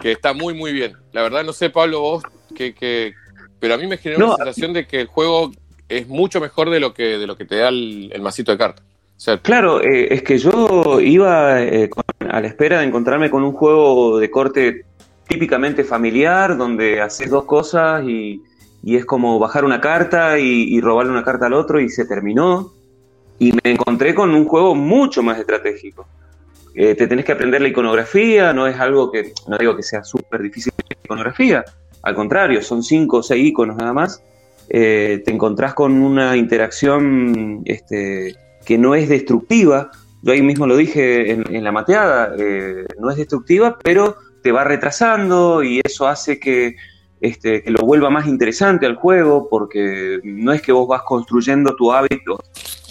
que 0.00 0.12
está 0.12 0.32
muy, 0.32 0.54
muy 0.54 0.72
bien. 0.72 0.96
La 1.12 1.22
verdad, 1.22 1.44
no 1.44 1.52
sé, 1.52 1.70
Pablo, 1.70 2.00
vos, 2.00 2.24
que, 2.54 2.74
que 2.74 3.14
pero 3.58 3.74
a 3.74 3.78
mí 3.78 3.86
me 3.86 3.98
generó 3.98 4.20
No, 4.20 4.26
la 4.32 4.36
sensación 4.36 4.72
de 4.72 4.86
que 4.86 5.00
el 5.00 5.06
juego 5.06 5.50
es 5.88 6.06
mucho 6.06 6.40
mejor 6.40 6.70
de 6.70 6.80
lo 6.80 6.92
que, 6.94 7.18
de 7.18 7.26
lo 7.26 7.36
que 7.36 7.44
te 7.44 7.56
da 7.56 7.68
el, 7.68 8.10
el 8.12 8.22
masito 8.22 8.52
de 8.52 8.58
cartas. 8.58 8.84
O 8.84 9.20
sea, 9.20 9.38
Claro, 9.38 9.82
eh, 9.82 10.14
es 10.14 10.22
que 10.22 10.38
yo 10.38 11.00
iba 11.00 11.60
eh, 11.62 11.88
con- 11.90 12.04
a 12.30 12.40
la 12.40 12.46
espera 12.46 12.80
de 12.80 12.86
encontrarme 12.86 13.30
con 13.30 13.42
un 13.42 13.52
juego 13.52 14.18
de 14.18 14.30
corte 14.30 14.84
típicamente 15.26 15.82
familiar, 15.82 16.56
donde 16.56 17.00
haces 17.00 17.28
dos 17.30 17.44
cosas 17.44 18.04
y, 18.06 18.42
y 18.82 18.96
es 18.96 19.04
como 19.04 19.38
bajar 19.38 19.64
una 19.64 19.80
carta 19.80 20.38
y, 20.38 20.74
y 20.74 20.80
robarle 20.80 21.10
una 21.12 21.24
carta 21.24 21.46
al 21.46 21.54
otro 21.54 21.80
y 21.80 21.88
se 21.88 22.06
terminó. 22.06 22.72
Y 23.40 23.52
me 23.52 23.72
encontré 23.72 24.14
con 24.14 24.30
un 24.34 24.44
juego 24.46 24.74
mucho 24.74 25.22
más 25.22 25.38
estratégico. 25.38 26.06
Eh, 26.80 26.94
te 26.94 27.08
tenés 27.08 27.24
que 27.24 27.32
aprender 27.32 27.60
la 27.60 27.66
iconografía, 27.66 28.52
no 28.52 28.68
es 28.68 28.78
algo 28.78 29.10
que, 29.10 29.32
no 29.48 29.58
digo 29.58 29.74
que 29.74 29.82
sea 29.82 30.04
súper 30.04 30.40
difícil 30.40 30.72
la 30.88 30.96
iconografía, 31.02 31.64
al 32.02 32.14
contrario, 32.14 32.62
son 32.62 32.84
cinco 32.84 33.16
o 33.16 33.22
seis 33.24 33.46
iconos 33.46 33.76
nada 33.76 33.92
más. 33.92 34.22
Eh, 34.68 35.20
te 35.24 35.32
encontrás 35.32 35.74
con 35.74 36.00
una 36.00 36.36
interacción 36.36 37.62
este, 37.64 38.36
que 38.64 38.78
no 38.78 38.94
es 38.94 39.08
destructiva. 39.08 39.90
Yo 40.22 40.32
ahí 40.32 40.40
mismo 40.40 40.68
lo 40.68 40.76
dije 40.76 41.32
en, 41.32 41.64
la 41.64 41.72
mateada, 41.72 42.36
eh, 42.38 42.86
no 43.00 43.10
es 43.10 43.16
destructiva, 43.16 43.76
pero 43.82 44.14
te 44.44 44.52
va 44.52 44.62
retrasando 44.62 45.64
y 45.64 45.80
eso 45.82 46.06
hace 46.06 46.38
que, 46.38 46.76
este, 47.20 47.64
que 47.64 47.72
lo 47.72 47.84
vuelva 47.84 48.08
más 48.08 48.28
interesante 48.28 48.86
al 48.86 48.94
juego, 48.94 49.48
porque 49.50 50.20
no 50.22 50.52
es 50.52 50.62
que 50.62 50.70
vos 50.70 50.86
vas 50.86 51.02
construyendo 51.02 51.74
tu 51.74 51.92
hábito, 51.92 52.38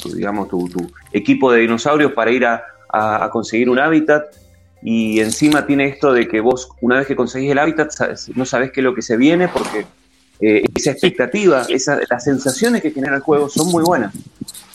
tu, 0.03 0.13
digamos, 0.13 0.49
tu, 0.49 0.67
tu 0.67 0.91
equipo 1.13 1.53
de 1.53 1.61
dinosaurios 1.61 2.11
para 2.11 2.31
ir 2.31 2.45
a, 2.45 2.61
a- 2.89 3.25
a 3.25 3.29
conseguir 3.29 3.69
un 3.69 3.79
hábitat, 3.79 4.25
y 4.81 5.19
encima 5.19 5.65
tiene 5.65 5.87
esto 5.87 6.13
de 6.13 6.27
que 6.27 6.39
vos, 6.39 6.69
una 6.81 6.97
vez 6.97 7.07
que 7.07 7.15
conseguís 7.15 7.51
el 7.51 7.57
hábitat, 7.59 7.91
sabes- 7.91 8.29
no 8.35 8.45
sabés 8.45 8.71
qué 8.71 8.81
es 8.81 8.83
lo 8.83 8.93
que 8.93 9.01
se 9.01 9.17
viene, 9.17 9.47
porque 9.47 9.85
eh, 10.39 10.61
esa 10.75 10.91
expectativa, 10.91 11.65
esa, 11.67 11.99
las 12.07 12.23
sensaciones 12.23 12.83
que 12.83 12.91
genera 12.91 13.15
el 13.15 13.21
juego 13.23 13.49
son 13.49 13.69
muy 13.69 13.83
buenas. 13.83 14.13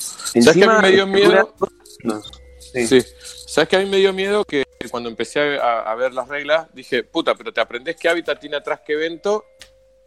¿Sabes 0.00 0.54
que 0.56 0.64
a 0.64 0.76
mí 0.76 0.82
me 0.82 0.90
dio 0.90 1.06
miedo? 1.06 1.54
No, 2.02 2.20
sí. 2.58 2.86
Sí. 2.88 3.00
¿Sabes 3.46 3.68
que 3.68 3.76
a 3.76 3.78
mí 3.78 3.86
me 3.86 3.98
dio 3.98 4.12
miedo 4.12 4.44
que 4.44 4.64
cuando 4.90 5.08
empecé 5.08 5.58
a, 5.60 5.82
a 5.82 5.94
ver 5.94 6.14
las 6.14 6.26
reglas 6.26 6.66
dije, 6.74 7.04
puta, 7.04 7.36
pero 7.36 7.52
te 7.52 7.60
aprendés 7.60 7.94
qué 7.94 8.08
hábitat 8.08 8.40
tiene 8.40 8.56
atrás 8.56 8.80
qué 8.84 8.94
evento 8.94 9.44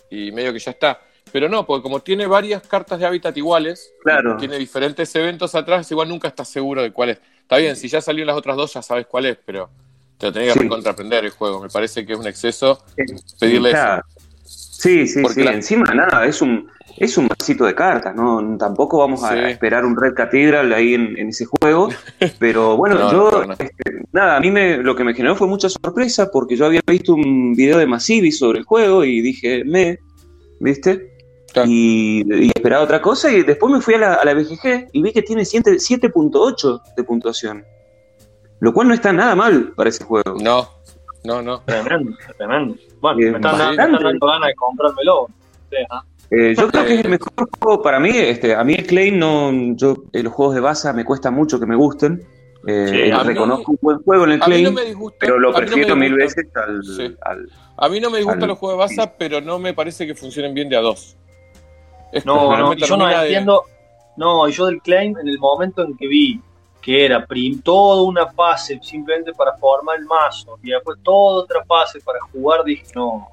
y 0.10 0.32
medio 0.34 0.52
que 0.52 0.60
ya 0.60 0.72
está. 0.72 1.00
Pero 1.32 1.48
no, 1.48 1.66
porque 1.66 1.84
como 1.84 2.02
tiene 2.02 2.28
varias 2.28 2.62
cartas 2.68 3.00
de 3.00 3.06
hábitat 3.06 3.38
iguales, 3.38 3.94
Claro. 4.04 4.36
tiene 4.38 4.58
diferentes 4.58 5.16
eventos 5.16 5.56
atrás, 5.56 5.90
igual 5.90 6.10
nunca 6.10 6.28
estás 6.28 6.50
seguro 6.50 6.82
de 6.84 6.92
cuál 6.92 7.12
es. 7.12 7.20
Está 7.46 7.58
bien, 7.58 7.76
si 7.76 7.88
ya 7.88 8.02
salieron 8.02 8.28
las 8.28 8.38
otras 8.38 8.58
dos 8.58 8.74
ya 8.74 8.82
sabes 8.82 9.06
cuál 9.06 9.28
es, 9.28 9.38
pero 9.46 9.70
te 10.18 10.26
lo 10.26 10.34
tenés 10.34 10.48
que 10.50 10.54
Sí. 10.60 10.60
recontraprender 10.66 11.26
el 11.26 11.30
juego. 11.32 11.62
Me 11.62 11.70
parece 11.70 12.04
que 12.04 12.14
es 12.14 12.20
un 12.20 12.26
exceso 12.26 12.84
pedirle 13.40 13.70
Claro. 13.70 14.02
Sí, 14.44 15.06
sí, 15.08 15.22
Porque 15.22 15.36
sí. 15.42 15.44
la- 15.44 15.54
Encima, 15.54 15.86
nada, 15.94 16.26
es 16.26 16.42
un, 16.42 16.68
es 16.98 17.18
un 17.18 17.28
vasito 17.28 17.66
de 17.66 17.76
cartas, 17.76 18.16
¿no? 18.16 18.58
Tampoco 18.58 18.98
vamos 19.00 19.24
a 19.24 19.50
esperar 19.50 19.86
un 19.86 19.96
Red 19.96 20.14
Cathedral 20.16 20.74
ahí 20.74 20.94
en, 20.96 21.18
en 21.18 21.30
ese 21.30 21.46
juego. 21.46 21.90
Pero 22.40 22.76
bueno, 22.78 22.96
No, 22.96 23.12
yo, 23.12 23.32
no, 23.32 23.46
no. 23.46 23.54
este, 23.54 23.92
nada, 24.12 24.38
a 24.38 24.40
mí 24.40 24.50
me, 24.52 24.78
lo 24.78 24.96
que 24.96 25.04
me 25.04 25.14
generó 25.14 25.36
fue 25.36 25.48
mucha 25.48 25.70
sorpresa 25.70 26.30
porque 26.32 26.56
yo 26.56 26.66
había 26.66 26.82
visto 26.88 27.14
un 27.14 27.54
video 27.56 27.78
de 27.78 27.86
Massivi 27.86 28.32
sobre 28.32 28.60
el 28.60 28.66
juego 28.66 29.04
y 29.06 29.22
dije, 29.22 29.64
me, 29.66 30.00
¿viste? 30.60 31.15
Claro. 31.56 31.70
Y, 31.72 32.24
y 32.46 32.48
esperaba 32.54 32.84
otra 32.84 33.02
cosa 33.02 33.32
y 33.32 33.42
después 33.44 33.72
me 33.74 33.80
fui 33.82 33.94
a 33.94 33.98
la, 33.98 34.14
a 34.16 34.26
la 34.26 34.34
BGG 34.34 34.90
y 34.92 35.02
vi 35.02 35.12
que 35.14 35.22
tiene 35.22 35.46
7 35.46 35.72
7.8 35.78 36.82
de 36.98 37.04
puntuación. 37.06 37.64
Lo 38.60 38.74
cual 38.74 38.90
no 38.90 38.94
está 38.94 39.14
nada 39.14 39.36
mal 39.36 39.72
para 39.76 39.90
ese 39.90 40.04
juego. 40.04 40.36
No, 40.44 40.68
no, 41.24 41.42
no. 41.42 41.62
Tremendo, 41.62 42.12
tremendo. 42.38 42.76
Bueno, 43.00 43.18
me 43.18 43.26
están, 43.28 43.42
dando- 43.42 43.58
me 43.58 43.64
bastante. 43.68 43.82
están 43.96 44.04
dando 44.04 44.28
ganas 44.28 44.48
de 44.48 44.56
comprármelo. 44.56 45.28
Sí. 45.70 45.78
Eh, 46.32 46.56
yo 46.58 46.68
creo 46.70 46.86
que 46.86 46.94
es 46.96 47.06
el 47.06 47.12
mejor 47.12 47.32
juego 47.62 47.82
para 47.82 48.00
mí. 48.00 48.10
Este, 48.14 48.54
a 48.56 48.64
mí 48.64 48.74
el 48.74 48.86
Claim 48.86 49.18
no, 49.18 49.52
yo 49.76 49.96
eh, 50.12 50.24
los 50.24 50.34
juegos 50.34 50.56
de 50.56 50.62
Baza 50.62 50.92
me 50.92 51.06
cuesta 51.06 51.32
mucho 51.32 51.60
que 51.60 51.66
me 51.66 51.76
gusten. 51.76 52.22
Eh, 52.68 52.88
Sí, 52.90 52.96
eh, 52.98 53.14
a 53.14 53.20
mí- 53.20 53.28
reconozco 53.28 53.72
un 53.74 53.78
buen 53.82 54.00
juego 54.00 54.24
en 54.26 54.32
el 54.32 54.42
A 54.42 54.48
mí 54.48 54.52
Claim, 54.62 54.74
no 54.74 54.82
disgusta. 54.82 55.18
pero 55.22 55.40
lo 55.40 55.52
no 55.52 55.58
prefiero 55.58 55.96
mil 55.96 56.16
veces 56.16 56.48
al, 56.56 56.84
Sí. 56.84 57.16
al- 57.22 57.48
A 57.78 57.88
mí 57.90 58.00
no 58.00 58.10
me 58.10 58.18
disgustan 58.18 58.48
los 58.50 58.58
juegos 58.58 58.90
de 58.90 58.96
Baza, 58.98 59.14
pero 59.18 59.40
no 59.40 59.60
me 59.60 59.74
parece 59.74 60.08
que 60.08 60.16
funcionen 60.16 60.54
bien 60.54 60.68
de 60.70 60.78
a 60.78 60.82
dos. 60.82 61.16
Es 62.16 62.26
No, 62.26 62.74
yo 62.76 62.98
no 62.98 63.08
de- 63.08 63.14
entiendo. 63.16 63.64
No, 64.18 64.48
y 64.48 64.52
yo 64.54 64.66
del 64.68 64.82
claim, 64.82 65.18
en 65.18 65.28
el 65.28 65.38
momento 65.38 65.84
en 65.84 65.96
que 65.98 66.08
vi 66.08 66.40
que 66.82 67.04
era 67.06 67.26
prim, 67.26 67.62
toda 67.62 68.04
una 68.04 68.28
fase 68.28 68.80
simplemente 68.82 69.34
para 69.34 69.58
formar 69.58 69.98
el 70.00 70.06
mazo 70.06 70.58
y 70.64 70.70
después 70.70 70.98
toda 71.04 71.42
otra 71.44 71.66
fase 71.66 72.00
para 72.00 72.20
jugar, 72.32 72.64
dije 72.64 72.84
no. 72.96 73.28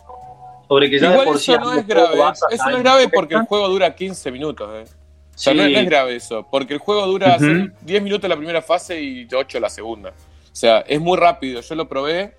Sobre 0.66 0.88
que 0.90 0.98
ya 0.98 1.08
de 1.08 1.12
Igual 1.12 1.26
por 1.26 1.36
eso 1.36 1.52
sí 1.52 1.58
no 1.60 1.72
es 1.74 1.86
grave. 1.86 2.18
Eso 2.50 2.70
no 2.70 2.76
es 2.78 2.82
grave 2.82 3.02
que 3.04 3.08
porque 3.10 3.34
el 3.34 3.42
juego 3.46 3.68
dura 3.68 3.94
15 3.94 4.30
minutos. 4.32 4.68
eh. 4.72 4.84
O 5.34 5.38
sea, 5.38 5.54
no, 5.54 5.64
Sí. 5.64 5.72
no 5.72 5.78
es 5.80 5.86
grave 5.86 6.16
eso. 6.16 6.46
Porque 6.50 6.74
el 6.74 6.80
juego 6.80 7.06
dura 7.06 7.38
son 7.38 7.74
10 7.82 8.02
minutos 8.02 8.28
la 8.28 8.36
primera 8.36 8.62
fase 8.62 9.00
y 9.00 9.28
8 9.32 9.60
la 9.60 9.68
segunda. 9.70 10.10
O 10.10 10.54
sea, 10.56 10.80
es 10.80 11.00
muy 11.00 11.16
rápido. 11.18 11.60
Yo 11.60 11.74
lo 11.74 11.86
probé. 11.88 12.34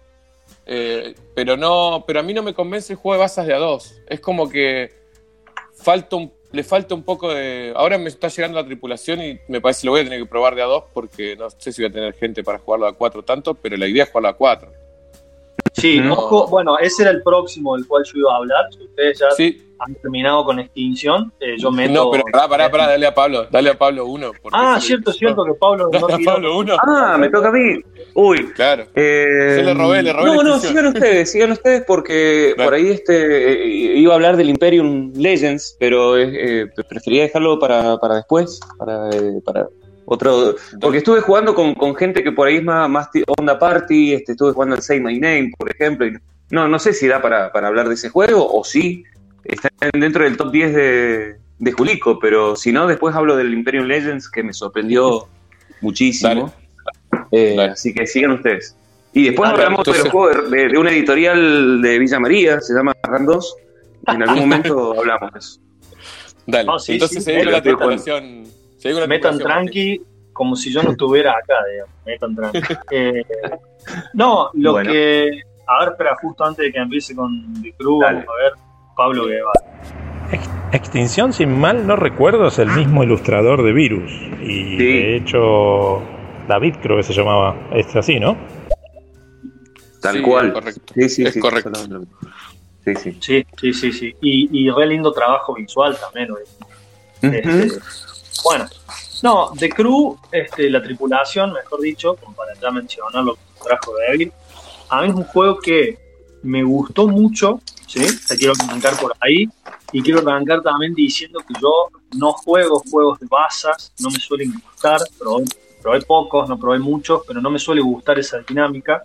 eh, 0.65 1.13
pero 1.35 1.55
no. 1.57 2.03
Pero 2.07 2.19
a 2.19 2.23
mí 2.23 2.33
no 2.33 2.41
me 2.43 2.53
convence 2.53 2.93
el 2.93 2.97
juego 2.99 3.13
de 3.13 3.19
basas 3.19 3.45
de 3.47 3.53
a 3.53 3.57
dos. 3.57 3.95
Es 4.07 4.19
como 4.19 4.49
que 4.49 5.02
falta 5.83 6.15
un- 6.15 6.31
le 6.51 6.63
falta 6.63 6.93
un 6.95 7.03
poco 7.03 7.33
de. 7.33 7.73
Ahora 7.75 7.97
me 7.97 8.09
está 8.09 8.27
llegando 8.27 8.59
la 8.59 8.65
tripulación 8.65 9.21
y 9.21 9.39
me 9.47 9.59
parece 9.61 9.81
que 9.81 9.87
lo 9.87 9.91
voy 9.93 10.01
a 10.01 10.03
tener 10.03 10.19
que 10.19 10.25
probar 10.27 10.55
de 10.55 10.61
a 10.61 10.65
dos 10.65 10.83
porque 10.93 11.35
no 11.35 11.49
sé 11.49 11.71
si 11.71 11.81
voy 11.81 11.89
a 11.89 11.93
tener 11.93 12.13
gente 12.13 12.43
para 12.43 12.59
jugarlo 12.59 12.87
a 12.87 12.93
cuatro 12.93 13.23
tanto, 13.23 13.53
pero 13.55 13.75
la 13.77 13.87
idea 13.87 14.03
es 14.03 14.09
jugarlo 14.09 14.29
a 14.29 14.33
cuatro. 14.33 14.71
Sí, 15.73 15.99
ojo, 15.99 16.47
bueno, 16.47 16.77
ese 16.77 17.01
era 17.03 17.11
el 17.11 17.23
próximo 17.23 17.75
del 17.75 17.87
cual 17.87 18.03
yo 18.05 18.19
iba 18.19 18.33
a 18.33 18.37
hablar. 18.37 18.65
Si 18.71 18.83
ustedes 18.83 19.19
ya 19.19 19.31
Sí, 19.31 19.62
han 19.85 19.95
terminado 19.95 20.43
con 20.45 20.59
extinción, 20.59 21.31
eh, 21.39 21.55
yo 21.57 21.71
meto. 21.71 21.93
no, 21.93 22.11
pero 22.11 22.23
pará, 22.31 22.47
pará, 22.47 22.71
pará, 22.71 22.87
dale 22.87 23.05
a 23.07 23.13
Pablo, 23.13 23.47
dale 23.51 23.69
a 23.71 23.77
Pablo 23.77 24.05
uno. 24.05 24.31
Ah, 24.51 24.75
se 24.75 24.79
le- 24.81 24.87
cierto, 24.87 25.11
cierto 25.13 25.45
que 25.45 25.53
Pablo 25.53 25.89
no 25.91 25.99
Dale 25.99 26.13
a 26.13 26.17
tiró. 26.17 26.31
Pablo 26.33 26.57
uno. 26.59 26.75
Ah, 26.85 27.17
me 27.19 27.29
toca 27.29 27.49
a 27.49 27.51
mí. 27.51 27.79
Uy. 28.15 28.47
Claro. 28.53 28.85
eh, 28.95 29.55
Yo 29.57 29.63
le 29.63 29.73
robé, 29.73 30.03
le 30.03 30.13
robé 30.13 30.25
No, 30.25 30.35
la 30.43 30.43
no, 30.43 30.59
sigan 30.59 30.87
ustedes, 30.87 31.31
sigan 31.31 31.51
ustedes 31.51 31.83
porque 31.87 32.53
por 32.57 32.73
ahí 32.73 32.89
este 32.89 33.53
eh, 33.93 33.97
iba 33.97 34.13
a 34.13 34.15
hablar 34.15 34.37
del 34.37 34.49
Imperium 34.49 35.11
Legends, 35.15 35.75
pero 35.79 36.17
eh, 36.17 36.29
eh, 36.61 36.67
prefería 36.87 37.23
dejarlo 37.23 37.59
para, 37.59 37.97
para 37.97 38.15
después, 38.15 38.59
para, 38.77 39.09
eh, 39.09 39.41
para 39.43 39.67
otro. 40.05 40.55
Porque 40.81 40.97
estuve 40.99 41.21
jugando 41.21 41.55
con, 41.55 41.73
con 41.75 41.95
gente 41.95 42.23
que 42.23 42.31
por 42.31 42.47
ahí 42.47 42.57
es 42.57 42.63
más, 42.63 42.89
más 42.89 43.09
onda 43.37 43.57
party, 43.57 44.13
este, 44.13 44.33
estuve 44.33 44.51
jugando 44.53 44.75
al 44.75 44.81
Say 44.81 44.99
My 44.99 45.17
Name, 45.19 45.51
por 45.57 45.71
ejemplo, 45.71 46.05
y 46.05 46.13
no, 46.49 46.67
no 46.67 46.77
sé 46.77 46.93
si 46.93 47.07
da 47.07 47.21
para, 47.21 47.51
para 47.51 47.67
hablar 47.69 47.87
de 47.87 47.95
ese 47.95 48.09
juego 48.09 48.45
o 48.53 48.63
sí, 48.63 49.03
está 49.43 49.69
dentro 49.93 50.23
del 50.23 50.37
top 50.37 50.51
10 50.51 50.73
de, 50.75 51.35
de 51.59 51.71
Julico, 51.71 52.19
pero 52.19 52.55
si 52.55 52.71
no, 52.71 52.87
después 52.87 53.15
hablo 53.15 53.35
del 53.35 53.53
Imperium 53.53 53.85
Legends 53.85 54.29
que 54.29 54.43
me 54.43 54.53
sorprendió 54.53 55.27
muchísimo. 55.81 56.53
Eh, 57.31 57.55
Dale. 57.57 57.71
Así 57.73 57.93
que 57.93 58.05
sigan 58.07 58.31
ustedes. 58.31 58.77
Y 59.13 59.25
después 59.25 59.49
Ah, 59.49 59.53
hablamos 59.53 59.79
entonces- 59.79 60.03
del 60.03 60.11
juego 60.11 60.49
de, 60.49 60.67
de 60.69 60.77
una 60.77 60.91
editorial 60.91 61.81
de 61.81 61.99
Villa 61.99 62.19
María, 62.19 62.59
se 62.61 62.73
llama 62.73 62.93
Randos. 63.03 63.55
En 64.07 64.21
algún 64.23 64.39
momento 64.49 64.99
hablamos 64.99 65.31
de 65.33 65.39
eso. 65.39 65.59
Dale. 66.45 66.69
Sí, 66.79 66.93
Entonces 66.93 67.23
sí, 67.23 67.31
lo 67.43 67.51
la 67.51 67.61
la 68.99 69.07
metan 69.07 69.39
tranqui 69.39 70.01
como 70.33 70.55
si 70.55 70.73
yo 70.73 70.83
no 70.83 70.91
estuviera 70.91 71.31
acá, 71.31 71.53
digamos. 71.71 71.95
Metan 72.05 72.35
tranqui. 72.35 72.73
Eh, 72.91 73.23
no, 74.13 74.49
lo 74.53 74.71
Bueno. 74.73 74.91
que. 74.91 75.41
A 75.67 75.79
ver, 75.83 75.89
espera, 75.93 76.15
justo 76.21 76.43
antes 76.43 76.65
de 76.65 76.71
que 76.71 76.79
empiece 76.79 77.15
con 77.15 77.61
The 77.61 77.73
Crew, 77.77 78.01
Dale. 78.01 78.19
a 78.19 78.43
ver. 78.43 78.53
Pablo 78.95 79.25
Guevara. 79.25 79.61
Extinción, 80.71 81.33
sin 81.33 81.59
mal 81.59 81.85
no 81.85 81.95
recuerdo, 81.95 82.47
es 82.47 82.57
el 82.57 82.69
mismo 82.69 83.03
ilustrador 83.03 83.63
de 83.63 83.73
Virus. 83.73 84.11
Y 84.41 84.77
Sí. 84.77 84.77
de 84.77 85.15
hecho, 85.17 86.01
David 86.47 86.75
creo 86.81 86.97
que 86.97 87.03
se 87.03 87.13
llamaba. 87.13 87.55
Es 87.73 87.95
así, 87.95 88.19
¿no? 88.19 88.35
Tal 90.01 90.15
Sí, 90.17 90.21
cual. 90.23 90.47
es 90.47 90.53
correcto. 90.53 90.93
Sí, 90.95 91.09
sí, 91.09 91.23
Es 91.23 91.33
sí, 91.33 91.39
correcto. 91.39 91.71
Sí, 92.85 92.95
sí. 92.95 93.17
Sí, 93.21 93.45
sí, 93.59 93.73
sí, 93.73 93.91
sí. 93.93 94.15
Y, 94.21 94.65
y 94.65 94.69
re 94.71 94.87
lindo 94.87 95.11
trabajo 95.11 95.53
visual 95.53 95.95
también. 95.99 96.29
¿no? 96.29 96.37
Este, 97.21 97.79
bueno, 98.43 98.65
no, 99.21 99.51
The 99.57 99.69
Crew, 99.69 100.17
este, 100.31 100.69
la 100.69 100.81
tripulación, 100.81 101.53
mejor 101.53 101.79
dicho, 101.81 102.15
como 102.15 102.35
para 102.35 102.53
ya 102.59 102.71
mencionar 102.71 103.23
lo 103.23 103.35
que 103.35 103.39
trajo 103.63 103.93
David, 104.07 104.29
a 104.89 105.01
mí 105.01 105.07
es 105.09 105.13
un 105.13 105.23
juego 105.23 105.59
que 105.59 105.97
me 106.43 106.63
gustó 106.63 107.07
mucho, 107.07 107.61
¿sí? 107.87 108.05
Te 108.27 108.37
quiero 108.37 108.53
arrancar 108.59 108.97
por 108.97 109.13
ahí, 109.19 109.47
y 109.91 110.01
quiero 110.01 110.19
arrancar 110.19 110.61
también 110.61 110.93
diciendo 110.93 111.39
que 111.39 111.53
yo 111.61 111.87
no 112.17 112.33
juego 112.33 112.83
juegos 112.91 113.19
de 113.19 113.27
basas, 113.29 113.93
no 113.99 114.09
me 114.09 114.19
suelen 114.19 114.53
gustar, 114.53 114.99
probé, 115.17 115.45
probé 115.81 116.01
pocos, 116.01 116.49
no 116.49 116.59
probé 116.59 116.79
muchos, 116.79 117.21
pero 117.27 117.41
no 117.41 117.49
me 117.49 117.59
suele 117.59 117.81
gustar 117.81 118.19
esa 118.19 118.39
dinámica, 118.39 119.03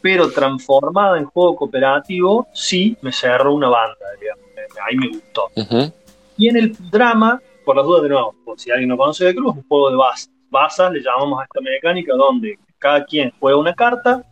pero 0.00 0.30
transformada 0.30 1.18
en 1.18 1.24
juego 1.24 1.56
cooperativo, 1.56 2.48
sí 2.52 2.96
me 3.00 3.12
cerró 3.12 3.54
una 3.54 3.68
banda, 3.68 3.96
digamos, 4.20 4.44
ahí 4.86 4.96
me 4.96 5.08
gustó. 5.08 5.50
Ujú. 5.56 5.92
Y 6.36 6.48
en 6.48 6.56
el 6.56 6.90
drama, 6.90 7.40
por 7.64 7.76
las 7.76 7.84
dudas 7.84 8.02
de 8.02 8.08
nuevo, 8.10 8.34
por 8.44 8.58
si 8.58 8.70
alguien 8.70 8.88
no 8.88 8.96
conoce 8.96 9.24
de 9.24 9.34
Cruz, 9.34 9.52
es 9.52 9.62
un 9.62 9.68
juego 9.68 9.90
de 9.90 9.96
base. 9.96 10.30
basas 10.50 10.92
le 10.92 11.00
llamamos 11.00 11.40
a 11.40 11.44
esta 11.44 11.60
mecánica 11.60 12.14
donde 12.14 12.58
cada 12.78 13.04
quien 13.04 13.32
juega 13.38 13.58
una 13.58 13.74
carta, 13.74 14.22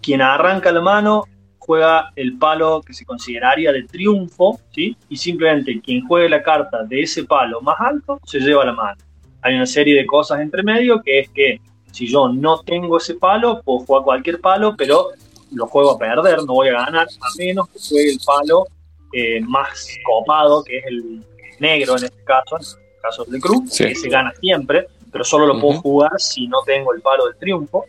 quien 0.00 0.22
arranca 0.22 0.70
la 0.72 0.80
mano 0.80 1.24
juega 1.68 2.10
el 2.16 2.38
palo 2.38 2.80
que 2.80 2.94
se 2.94 3.04
consideraría 3.04 3.70
de 3.72 3.82
triunfo, 3.82 4.58
¿sí? 4.74 4.96
Y 5.10 5.18
simplemente 5.18 5.78
quien 5.82 6.06
juegue 6.06 6.30
la 6.30 6.42
carta 6.42 6.82
de 6.84 7.02
ese 7.02 7.24
palo 7.24 7.60
más 7.60 7.76
alto 7.78 8.18
se 8.24 8.40
lleva 8.40 8.64
la 8.64 8.72
mano. 8.72 8.96
Hay 9.42 9.54
una 9.54 9.66
serie 9.66 9.94
de 9.94 10.06
cosas 10.06 10.40
entre 10.40 10.62
medio 10.62 11.02
que 11.02 11.18
es 11.20 11.28
que 11.28 11.60
si 11.92 12.06
yo 12.06 12.30
no 12.30 12.60
tengo 12.60 12.96
ese 12.96 13.16
palo, 13.16 13.60
puedo 13.62 13.80
jugar 13.80 14.02
cualquier 14.02 14.40
palo, 14.40 14.76
pero 14.78 15.10
lo 15.52 15.66
juego 15.66 15.90
a 15.90 15.98
perder, 15.98 16.38
no 16.38 16.54
voy 16.54 16.68
a 16.68 16.84
ganar, 16.86 17.06
a 17.06 17.28
menos 17.36 17.68
que 17.68 17.78
juegue 17.86 18.12
el 18.12 18.20
palo 18.24 18.64
eh, 19.12 19.40
más 19.42 19.88
copado, 20.06 20.64
que 20.64 20.78
es 20.78 20.86
el 20.86 21.22
negro 21.58 21.98
en 21.98 22.04
este 22.04 22.24
caso, 22.24 22.56
en 22.56 22.62
el 22.62 23.02
caso 23.02 23.24
de 23.26 23.40
Cruz, 23.40 23.76
que 23.76 23.94
se 23.94 24.08
gana 24.08 24.32
siempre, 24.40 24.86
pero 25.12 25.22
solo 25.22 25.46
lo 25.46 25.60
puedo 25.60 25.82
jugar 25.82 26.12
si 26.18 26.46
no 26.46 26.62
tengo 26.64 26.94
el 26.94 27.02
palo 27.02 27.26
del 27.26 27.36
triunfo. 27.36 27.84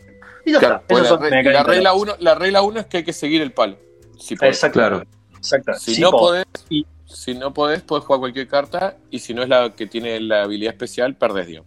Y 0.50 0.52
ya 0.52 0.58
está. 0.58 0.80
Pues 0.80 1.08
la, 1.10 1.62
regla 1.62 1.94
uno, 1.94 2.14
la 2.18 2.34
regla 2.34 2.62
1 2.62 2.80
es 2.80 2.86
que 2.86 2.98
hay 2.98 3.04
que 3.04 3.12
seguir 3.12 3.40
el 3.40 3.52
palo. 3.52 3.78
Si 4.18 4.34
Exacto. 4.34 4.78
Claro. 4.78 5.02
Exacto. 5.36 5.74
Si, 5.74 6.00
no 6.00 6.10
podés, 6.10 6.44
si 7.06 7.34
no 7.34 7.54
podés, 7.54 7.82
puedes 7.82 8.04
jugar 8.04 8.20
cualquier 8.20 8.48
carta 8.48 8.96
y 9.10 9.20
si 9.20 9.32
no 9.32 9.42
es 9.42 9.48
la 9.48 9.74
que 9.74 9.86
tiene 9.86 10.20
la 10.20 10.42
habilidad 10.42 10.72
especial, 10.72 11.14
perdés, 11.14 11.46
Dios. 11.46 11.64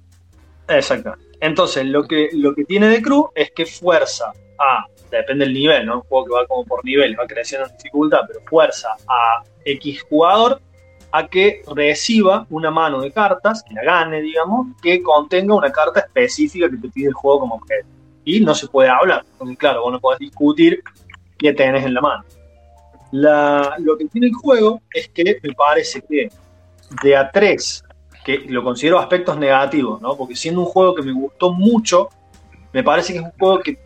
Exacto. 0.67 1.15
Entonces, 1.39 1.86
lo 1.86 2.03
que, 2.03 2.29
lo 2.34 2.53
que 2.53 2.65
tiene 2.65 2.88
de 2.88 3.01
Cruz 3.01 3.27
es 3.36 3.51
que 3.51 3.65
fuerza 3.65 4.31
a, 4.59 4.86
depende 5.09 5.45
del 5.45 5.53
nivel, 5.53 5.86
¿no? 5.86 5.95
Un 5.95 6.01
juego 6.01 6.25
que 6.25 6.34
va 6.34 6.47
como 6.47 6.65
por 6.65 6.86
nivel, 6.86 7.17
va 7.19 7.25
creciendo 7.25 7.67
en 7.67 7.77
dificultad, 7.77 8.19
pero 8.27 8.41
fuerza 8.45 8.89
a 9.07 9.43
X 9.65 10.03
jugador 10.09 10.61
a 11.11 11.27
que 11.27 11.61
reciba 11.75 12.47
una 12.49 12.71
mano 12.71 13.01
de 13.01 13.11
cartas, 13.11 13.63
que 13.63 13.73
la 13.75 13.84
gane, 13.84 14.21
digamos, 14.21 14.67
que 14.81 15.01
contenga 15.01 15.53
una 15.53 15.71
carta 15.71 15.99
específica 15.99 16.69
que 16.69 16.77
te 16.77 16.89
pide 16.89 17.07
el 17.07 17.13
juego 17.13 17.41
como 17.41 17.55
objeto. 17.55 17.88
Y 18.26 18.39
no 18.41 18.55
se 18.55 18.67
puede 18.67 18.89
hablar, 18.89 19.26
porque 19.38 19.57
claro, 19.57 19.82
vos 19.82 19.91
no 19.91 19.99
podés 19.99 20.19
discutir 20.19 20.82
qué 21.38 21.53
tenés 21.53 21.86
en 21.86 21.93
la 21.93 22.01
mano. 22.01 22.24
lo 23.80 23.97
que 23.97 24.05
tiene 24.05 24.28
el 24.28 24.34
juego 24.34 24.82
es 24.93 25.09
que 25.09 25.39
me 25.41 25.53
parece 25.53 26.01
que 26.01 26.30
de 27.03 27.15
a 27.15 27.32
3 27.32 27.84
que 28.24 28.39
lo 28.47 28.63
considero 28.63 28.99
aspectos 28.99 29.38
negativos, 29.38 30.01
¿no? 30.01 30.15
Porque 30.15 30.36
siendo 30.36 30.61
un 30.61 30.67
juego 30.67 30.95
que 30.95 31.01
me 31.01 31.11
gustó 31.11 31.51
mucho, 31.51 32.09
me 32.71 32.84
parece 32.84 33.13
que 33.13 33.19
es 33.19 33.26
un 33.26 33.32
juego 33.32 33.59
que 33.59 33.78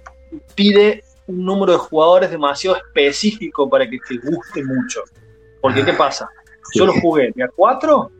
pide 0.55 1.03
un 1.27 1.43
número 1.43 1.73
de 1.73 1.79
jugadores 1.79 2.29
demasiado 2.29 2.77
específico 2.77 3.69
para 3.69 3.89
que 3.89 3.97
te 4.07 4.17
guste 4.17 4.63
mucho. 4.63 5.01
Porque, 5.61 5.83
¿qué 5.83 5.93
pasa? 5.93 6.29
Yo 6.73 6.85
lo 6.85 6.93
jugué 6.93 7.31
de 7.35 7.43
a 7.43 7.47
4, 7.47 8.11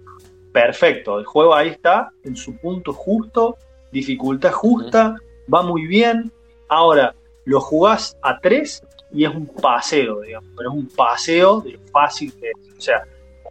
perfecto. 0.52 1.20
El 1.20 1.26
juego 1.26 1.54
ahí 1.54 1.70
está, 1.70 2.10
en 2.24 2.36
su 2.36 2.58
punto 2.58 2.94
justo, 2.94 3.58
dificultad 3.92 4.52
justa, 4.52 5.16
va 5.54 5.62
muy 5.62 5.88
bien. 5.88 6.32
Ahora, 6.68 7.16
lo 7.46 7.62
jugás 7.62 8.18
a 8.22 8.40
3 8.40 8.84
y 9.14 9.26
es 9.26 9.34
un 9.34 9.48
paseo, 9.48 10.22
digamos, 10.22 10.50
pero 10.56 10.72
es 10.72 10.76
un 10.76 10.88
paseo 10.90 11.62
de 11.62 11.80
fácil 11.92 12.34
que 12.34 12.52
O 12.78 12.82
sea, 12.82 13.04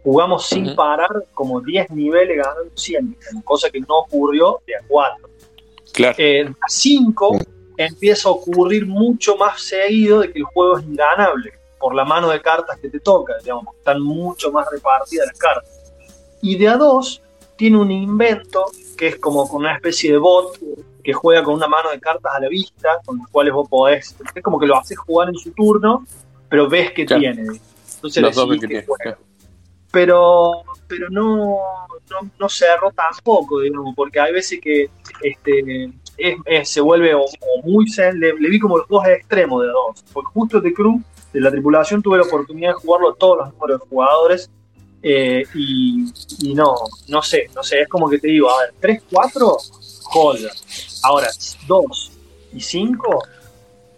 jugamos 0.03 0.45
sin 0.45 0.75
parar 0.75 1.25
como 1.33 1.59
10 1.61 1.91
niveles 1.91 2.37
ganando 2.37 2.71
100, 2.75 3.17
cosa 3.43 3.69
que 3.69 3.79
no 3.79 3.99
ocurrió 3.99 4.59
de 4.67 4.75
a 4.75 4.79
4. 4.87 5.29
Claro. 5.93 6.15
Eh, 6.17 6.45
a 6.47 6.69
5 6.69 7.37
empieza 7.77 8.29
a 8.29 8.31
ocurrir 8.31 8.85
mucho 8.85 9.35
más 9.37 9.61
seguido 9.61 10.21
de 10.21 10.31
que 10.31 10.39
el 10.39 10.45
juego 10.45 10.77
es 10.77 10.85
inganable 10.85 11.53
por 11.79 11.95
la 11.95 12.05
mano 12.05 12.29
de 12.29 12.41
cartas 12.41 12.79
que 12.79 12.89
te 12.89 12.99
toca, 12.99 13.35
digamos, 13.43 13.75
están 13.77 14.01
mucho 14.01 14.51
más 14.51 14.67
repartidas 14.71 15.27
las 15.27 15.37
cartas. 15.37 15.93
Y 16.41 16.57
de 16.57 16.67
a 16.67 16.77
2 16.77 17.21
tiene 17.55 17.77
un 17.77 17.91
invento 17.91 18.65
que 18.97 19.07
es 19.07 19.15
como 19.17 19.47
con 19.47 19.61
una 19.61 19.75
especie 19.75 20.11
de 20.11 20.17
bot 20.17 20.57
que 21.07 21.13
juega 21.13 21.41
con 21.41 21.53
una 21.53 21.69
mano 21.69 21.89
de 21.89 22.01
cartas 22.01 22.33
a 22.35 22.39
la 22.41 22.49
vista, 22.49 22.99
con 23.05 23.19
las 23.19 23.29
cuales 23.29 23.53
vos 23.53 23.69
podés, 23.69 24.13
es 24.35 24.43
como 24.43 24.59
que 24.59 24.67
lo 24.67 24.75
haces 24.75 24.97
jugar 24.97 25.29
en 25.29 25.35
su 25.35 25.51
turno, 25.51 26.05
pero 26.49 26.67
ves 26.67 26.91
que 26.91 27.05
tiene. 27.05 27.45
Entonces 27.95 28.21
Los 28.21 28.35
dos 28.35 28.59
que, 28.59 28.85
pero 29.89 30.63
pero 30.85 31.09
no, 31.09 31.59
no, 32.37 32.49
cerró 32.49 32.91
tampoco, 32.91 33.61
digamos, 33.61 33.95
porque 33.95 34.19
hay 34.19 34.33
veces 34.33 34.59
que 34.61 34.89
este, 35.21 35.93
se 36.65 36.81
vuelve 36.81 37.15
o, 37.15 37.23
muy 37.63 37.89
zen, 37.89 38.19
le, 38.19 38.33
vi 38.33 38.59
como 38.59 38.77
los 38.77 38.89
dos 38.89 39.07
extremos 39.07 39.61
de 39.61 39.69
dos, 39.69 40.03
porque 40.11 40.29
justo 40.33 40.59
de 40.59 40.73
Cruz, 40.73 41.01
de 41.31 41.39
la 41.39 41.49
tripulación, 41.49 42.01
tuve 42.01 42.17
la 42.17 42.25
oportunidad 42.25 42.71
de 42.71 42.81
jugarlo 42.81 43.11
a 43.11 43.15
todos 43.15 43.37
los 43.37 43.53
números 43.53 43.79
de 43.79 43.87
jugadores 43.87 44.51
eh, 45.01 45.45
y, 45.55 46.53
no, 46.53 46.75
no 47.07 47.21
sé, 47.21 47.49
no 47.55 47.63
sé, 47.63 47.83
es 47.83 47.87
como 47.87 48.09
que 48.09 48.19
te 48.19 48.27
digo, 48.27 48.49
a 48.51 48.63
ver, 48.63 48.73
3, 48.81 49.03
4, 49.09 49.57
joya. 50.07 50.49
Ahora, 51.03 51.27
2 51.67 52.11
y 52.53 52.61
5 52.61 53.23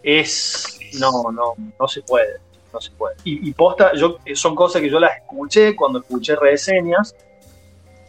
es, 0.03 0.79
no, 0.99 1.31
no, 1.31 1.53
no 1.79 1.87
se 1.87 2.01
puede 2.01 2.49
no 2.73 2.81
se 2.81 2.91
puede. 2.91 3.15
Y, 3.23 3.51
posta, 3.53 3.93
yo, 3.95 4.17
son 4.33 4.55
cosas 4.55 4.81
que 4.81 4.89
yo 4.89 4.99
las 4.99 5.17
escuché 5.17 5.75
cuando 5.75 5.99
escuché 5.99 6.35
reseñas 6.35 7.15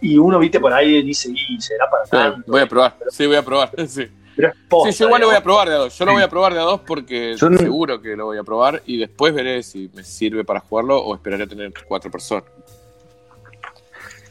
y 0.00 0.16
uno, 0.16 0.38
viste, 0.38 0.60
por 0.60 0.72
ahí 0.72 1.02
dice, 1.02 1.30
y 1.30 1.60
será 1.60 1.88
para 1.90 2.04
tanto. 2.04 2.50
Voy 2.50 2.60
a 2.60 2.66
probar, 2.66 2.96
sí, 3.10 3.26
voy 3.26 3.36
a 3.36 3.44
probar, 3.44 3.70
sí. 3.86 4.06
sí, 4.06 4.10
yo 4.36 5.06
igual 5.06 5.20
lo 5.20 5.26
voy 5.28 5.36
a 5.36 5.42
probar 5.42 5.68
de 5.68 5.74
a 5.74 5.78
dos. 5.78 5.98
Yo 5.98 6.04
lo 6.04 6.12
voy 6.12 6.22
a 6.22 6.28
probar 6.28 6.54
de 6.54 6.60
a 6.60 6.62
dos 6.62 6.80
porque 6.86 7.36
seguro 7.36 8.00
que 8.00 8.16
lo 8.16 8.26
voy 8.26 8.38
a 8.38 8.44
probar 8.44 8.82
y 8.86 8.98
después 8.98 9.34
veré 9.34 9.62
si 9.62 9.90
me 9.94 10.04
sirve 10.04 10.44
para 10.44 10.60
jugarlo 10.60 10.98
o 10.98 11.14
esperaré 11.14 11.44
a 11.44 11.46
tener 11.46 11.72
cuatro 11.86 12.10
personas. 12.10 12.44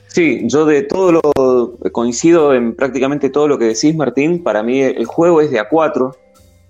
Sí, 0.09 0.41
yo 0.45 0.65
de 0.65 0.81
todo 0.81 1.11
lo 1.11 1.77
coincido 1.91 2.53
en 2.53 2.75
prácticamente 2.75 3.29
todo 3.29 3.47
lo 3.47 3.57
que 3.59 3.65
decís, 3.65 3.95
Martín. 3.95 4.43
Para 4.43 4.63
mí 4.63 4.81
el 4.81 5.05
juego 5.05 5.39
es 5.39 5.51
de 5.51 5.61
A4, 5.61 6.15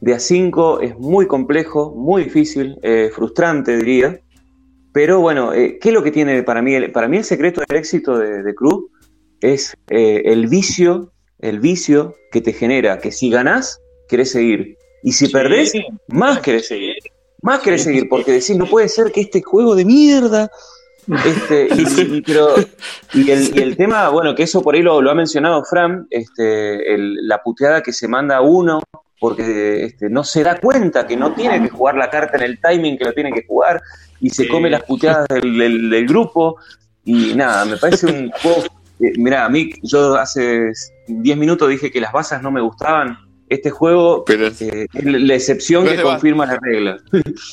de 0.02 0.14
A5 0.14 0.84
es 0.84 0.98
muy 1.00 1.26
complejo, 1.26 1.94
muy 1.96 2.26
difícil, 2.26 2.78
eh, 2.84 3.10
frustrante 3.14 3.78
diría. 3.78 4.20
Pero 4.92 5.22
bueno, 5.22 5.54
eh, 5.54 5.78
¿qué 5.80 5.90
es 5.90 5.94
lo 5.94 6.04
que 6.04 6.12
tiene 6.12 6.44
para 6.44 6.62
mí? 6.62 6.88
para 6.90 7.08
mí 7.08 7.18
el 7.18 7.24
secreto 7.24 7.62
del 7.68 7.78
éxito 7.78 8.18
de, 8.18 8.44
de 8.44 8.56
Cruz 8.56 8.86
es 9.40 9.76
eh, 9.90 10.24
el 10.26 10.48
vicio, 10.48 11.14
el 11.40 11.60
vicio 11.60 12.16
que 12.32 12.42
te 12.42 12.52
genera, 12.52 13.00
que 13.00 13.12
si 13.12 13.30
ganás, 13.30 13.80
querés 14.10 14.32
seguir. 14.32 14.78
Y 15.02 15.14
si 15.14 15.30
perdés, 15.30 15.74
más 16.08 16.40
querés 16.40 16.68
seguir. 16.68 16.96
Más 17.42 17.62
querés 17.62 17.84
seguir, 17.84 18.10
porque 18.10 18.34
decís, 18.34 18.58
no 18.58 18.66
puede 18.66 18.90
ser 18.90 19.14
que 19.14 19.22
este 19.22 19.42
juego 19.42 19.74
de 19.74 19.86
mierda 19.86 20.52
este, 21.26 21.68
y, 21.76 22.22
pero, 22.22 22.56
y, 23.14 23.32
el, 23.32 23.76
tema, 23.76 24.10
bueno, 24.10 24.36
que 24.36 24.44
eso 24.44 24.62
por 24.62 24.76
ahí 24.76 24.82
lo, 24.82 24.98
ha 24.98 25.16
mencionado 25.16 25.64
Fran, 25.64 26.08
este, 26.10 26.98
la 26.98 27.42
puteada 27.42 27.82
que 27.82 27.94
se 27.94 28.08
manda 28.08 28.42
uno 28.42 28.82
porque 29.20 29.84
este, 29.86 30.10
no 30.10 30.24
se 30.24 30.44
da 30.44 30.58
cuenta 30.60 31.06
que 31.06 31.18
no 31.18 31.34
tiene 31.34 31.62
que 31.62 31.70
jugar 31.70 31.96
la 31.96 32.10
carta 32.10 32.38
en 32.38 32.44
el 32.44 32.60
timing 32.60 32.98
que 32.98 33.06
lo 33.06 33.14
tiene 33.14 33.34
que 33.34 33.46
jugar 33.46 33.82
y 34.22 34.30
se 34.30 34.48
come 34.48 34.70
las 34.70 34.84
puteadas 34.84 35.28
del, 35.28 36.08
grupo 36.08 36.58
y 37.04 37.34
nada, 37.36 37.66
me 37.66 37.78
parece 37.78 38.08
un 38.08 38.32
juego... 38.42 38.64
Eh, 39.02 39.14
mirá, 39.18 39.46
a 39.46 39.50
mí 39.50 39.72
yo 39.82 40.16
hace 40.16 40.72
10 41.08 41.38
minutos 41.38 41.70
dije 41.70 41.92
que 41.92 42.02
las 42.02 42.12
basas 42.12 42.42
no 42.42 42.52
me 42.52 42.62
gustaban. 42.62 43.18
Este 43.48 43.70
juego 43.70 44.26
eh, 44.28 44.88
es 44.94 45.06
la 45.06 45.34
excepción 45.34 45.86
que 45.86 46.02
confirma 46.02 46.46
la 46.46 46.60
regla. 46.62 46.98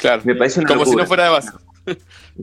Claro, 0.00 0.22
me 0.24 0.34
parece 0.34 0.61
una 0.61 0.68
como 0.68 0.84
si 0.84 0.96
no 0.96 1.07
fuera 1.07 1.24
de 1.24 1.30
base. 1.30 1.50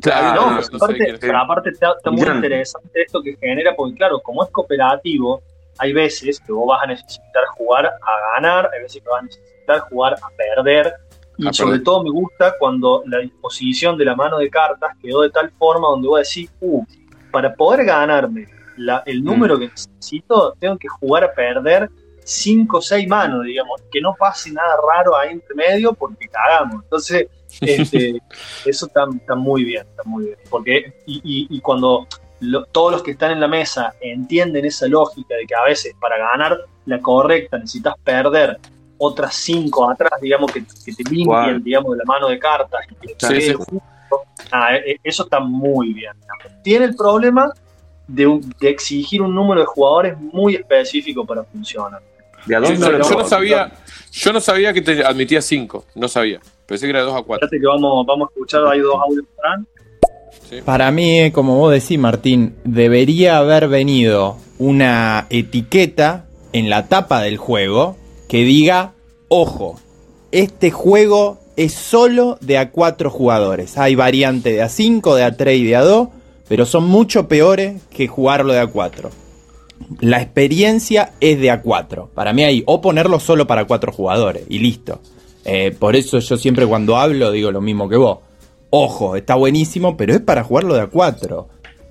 Claro, 0.02 0.52
no, 0.52 0.60
aparte, 0.60 1.18
pero 1.20 1.38
aparte 1.38 1.70
está, 1.70 1.94
muy 2.06 2.28
interesante 2.28 3.02
esto 3.02 3.22
que 3.22 3.38
genera, 3.38 3.76
porque 3.76 3.96
claro, 3.96 4.20
como 4.22 4.44
es 4.44 4.50
cooperativo, 4.50 5.44
hay 5.78 5.94
veces 5.94 6.39
que 6.39 6.52
vos 6.52 6.68
vas 6.68 6.84
a 6.84 6.88
necesitar 6.88 7.46
jugar 7.56 7.86
a 7.86 8.34
ganar, 8.36 8.70
hay 8.74 8.82
veces 8.82 9.02
que 9.02 9.10
vas 9.10 9.22
a 9.22 9.26
necesitar 9.26 9.80
jugar 9.89 10.16
a 10.16 10.30
perder. 10.36 10.94
Y 11.38 11.52
sobre 11.54 11.80
todo 11.80 12.04
me 12.04 12.12
gusta 12.12 12.56
cuando 12.60 13.04
la 13.08 13.20
disposición 13.20 13.98
de 13.98 14.06
la 14.06 14.16
mano 14.16 14.38
de 14.38 14.50
cartas 14.50 14.91
quedó 15.02 15.22
de 15.22 15.30
tal 15.30 15.52
forma 15.52 15.88
donde 15.88 16.08
vos 16.08 16.22
decís, 16.28 16.52
uh, 16.62 16.84
para 17.32 17.54
poder 17.54 17.86
ganarme 17.86 18.48
el 19.06 19.22
mm. 19.22 19.26
número 19.26 19.60
que 19.60 19.68
necesito, 19.68 20.56
tengo 20.60 20.78
que 20.78 20.88
jugar 20.88 21.24
a 21.24 21.34
perder 21.34 21.89
5 22.24 22.78
o 22.78 22.82
6 22.82 23.08
manos, 23.08 23.44
digamos, 23.44 23.82
que 23.91 24.00
no 24.00 24.16
pase 24.18 24.52
nada 24.52 24.76
raro 24.88 25.16
ahí 25.18 25.32
entre 25.32 25.56
medio 25.56 25.94
porque 25.94 26.28
cagamos. 26.28 26.84
Entonces, 26.84 27.28
este, 27.62 28.22
eso 28.66 28.86
está, 28.88 29.06
está, 29.16 29.36
muy 29.36 29.64
bien, 29.64 29.86
está 29.89 30.04
muy 30.06 30.26
bien. 30.26 30.38
Porque, 30.49 30.93
y, 31.06 31.47
y 31.49 31.60
cuando 31.62 32.08
todos 32.72 32.91
los 32.91 33.04
que 33.04 33.12
están 33.12 33.32
en 33.32 33.39
la 33.39 33.47
mesa 33.47 33.93
entienden 34.01 34.66
esa 34.66 34.88
lógica 34.88 35.36
de 35.36 35.45
que 35.45 35.56
a 35.56 35.64
veces 35.64 35.95
para 35.99 36.18
ganar 36.18 36.58
la 36.86 36.99
correcta 36.99 37.58
necesitas 37.58 37.95
perder 38.04 38.60
otras 38.97 39.36
cinco 39.36 39.89
atrás, 39.89 40.14
digamos, 40.22 40.51
que, 40.51 40.62
te 40.62 41.10
limpien, 41.10 41.64
digamos, 41.64 41.91
de 41.91 41.97
la 41.97 42.06
mano 42.06 42.30
de 42.30 42.39
cartas. 42.39 42.86
Ah, 44.51 44.76
e, 44.76 44.91
e, 44.91 44.99
eso 45.04 45.24
está 45.24 45.39
muy 45.39 45.93
bien. 45.93 46.14
Tiene 46.64 46.86
el 46.86 46.95
problema 46.95 47.51
de, 48.08 48.39
exigir 48.62 49.22
un 49.22 49.34
número 49.34 49.62
de 49.62 49.66
jugadores 49.66 50.18
muy 50.18 50.56
específico 50.56 51.26
para 51.26 51.43
funcionar. 51.43 52.01
yo, 52.47 52.60
no 52.60 53.28
sabía, 53.28 53.72
yo 54.12 54.34
no 54.34 54.39
sabía 54.39 54.74
que 54.74 54.82
te 54.82 55.04
admitía 55.04 55.41
cinco, 55.41 55.86
no 55.95 56.08
sabía. 56.08 56.39
Pensé 56.66 56.86
que 56.86 56.91
era 56.91 56.99
de 56.99 57.05
dos 57.05 57.16
a 57.16 57.24
cuatro. 57.24 57.49
que 57.49 57.59
vamos, 57.59 58.05
vamos 58.05 58.30
a 58.30 58.34
escuchar, 58.34 58.66
hay 58.66 58.80
dos 58.80 58.95
audios 58.95 59.26
para 60.66 60.91
mí, 60.91 61.32
como 61.32 61.57
vos 61.57 61.72
decís, 61.72 61.97
Martín, 61.97 62.55
debería 62.64 63.38
haber 63.38 63.68
venido 63.68 64.38
una 64.59 65.28
etiqueta 65.30 66.26
en 66.51 66.70
la 66.70 66.88
tapa 66.88 67.22
del 67.22 67.38
juego 67.38 67.97
que 68.28 68.43
diga, 68.43 68.93
ojo, 69.30 69.80
este 70.32 70.72
juego 70.72 71.39
es 71.55 71.74
solo 71.74 72.38
de 72.41 72.57
a 72.57 72.72
4 72.72 73.09
jugadores. 73.09 73.78
Hay 73.78 73.95
variante 73.95 74.51
de 74.51 74.61
a 74.61 74.70
5, 74.70 75.16
de 75.16 75.24
a 75.24 75.38
3 75.38 75.59
y 75.59 75.64
de 75.66 75.76
a 75.76 75.82
2, 75.82 76.09
pero 76.47 76.66
son 76.66 76.86
mucho 76.86 77.28
peores 77.28 77.82
que 77.89 78.07
jugarlo 78.07 78.53
de 78.53 78.59
a 78.59 78.68
4. 78.68 79.09
La 79.99 80.22
experiencia 80.22 81.14
es 81.20 81.39
de 81.39 81.51
a 81.51 81.61
4. 81.61 82.09
Para 82.14 82.34
mí 82.34 82.43
hay 82.43 82.64
o 82.66 82.82
ponerlo 82.82 83.20
solo 83.20 83.47
para 83.47 83.66
4 83.66 83.91
jugadores 83.91 84.43
y 84.49 84.59
listo. 84.59 84.99
Eh, 85.46 85.76
por 85.78 85.96
eso 85.96 86.20
yo 86.20 86.38
siempre 86.38 86.66
cuando 86.66 86.98
hablo 86.98 87.32
digo 87.32 87.52
lo 87.52 87.62
mismo 87.62 87.89
que 87.89 87.98
vos. 87.98 88.20
Ojo, 88.70 89.16
está 89.16 89.36
buenísimo, 89.36 89.96
pero 89.98 90.14
es 90.14 90.22
para 90.22 90.44
jugarlo 90.44 90.74
de 90.74 90.82
a 90.82 90.88
4. 90.88 91.48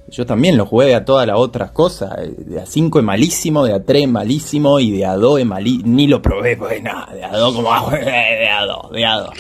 Yo 0.09 0.27
también 0.27 0.57
lo 0.57 0.67
jugué 0.67 0.95
a 0.95 1.05
todas 1.05 1.27
las 1.27 1.39
otras 1.39 1.71
cosas. 1.71 2.11
De 2.37 2.61
a 2.61 2.67
5 2.67 2.99
es 2.99 3.05
malísimo, 3.05 3.65
de 3.65 3.73
a 3.73 3.85
3 3.85 4.03
es 4.03 4.09
malísimo 4.09 4.81
y 4.81 4.91
de 4.91 5.07
a 5.07 5.15
2 5.15 5.41
es 5.41 5.47
malísimo. 5.47 5.89
Ni 5.95 6.07
lo 6.07 6.21
probé, 6.21 6.57
pues 6.57 6.83
nada, 6.83 7.15
de 7.15 7.25
a 7.25 7.37
2 7.37 7.55
como 7.55 7.91
de 7.91 8.49
a 8.49 8.67
2, 8.67 8.93
de 8.93 9.07
a 9.07 9.17
2. 9.17 9.31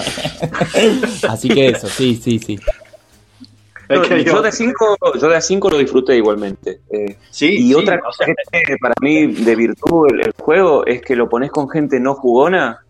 Así 1.28 1.48
que 1.48 1.68
eso, 1.68 1.88
sí, 1.88 2.14
sí, 2.22 2.38
sí. 2.38 2.58
yo 4.24 4.40
de 4.40 4.52
5 4.52 4.98
yo 5.20 5.28
de 5.28 5.36
a 5.36 5.40
5 5.40 5.70
lo 5.70 5.78
disfruté 5.78 6.16
igualmente. 6.16 6.80
Eh, 6.90 7.16
sí, 7.30 7.48
y 7.48 7.62
sí, 7.68 7.74
otra 7.74 7.96
o 7.96 8.00
cosa 8.00 8.24
sea, 8.24 8.62
que 8.64 8.76
para 8.76 8.94
mí 9.00 9.26
de 9.26 9.56
virtud 9.56 10.06
el, 10.10 10.26
el 10.26 10.32
juego 10.38 10.86
es 10.86 11.02
que 11.02 11.16
lo 11.16 11.28
pones 11.28 11.50
con 11.50 11.68
gente 11.68 11.98
no 11.98 12.14
jugona 12.14 12.82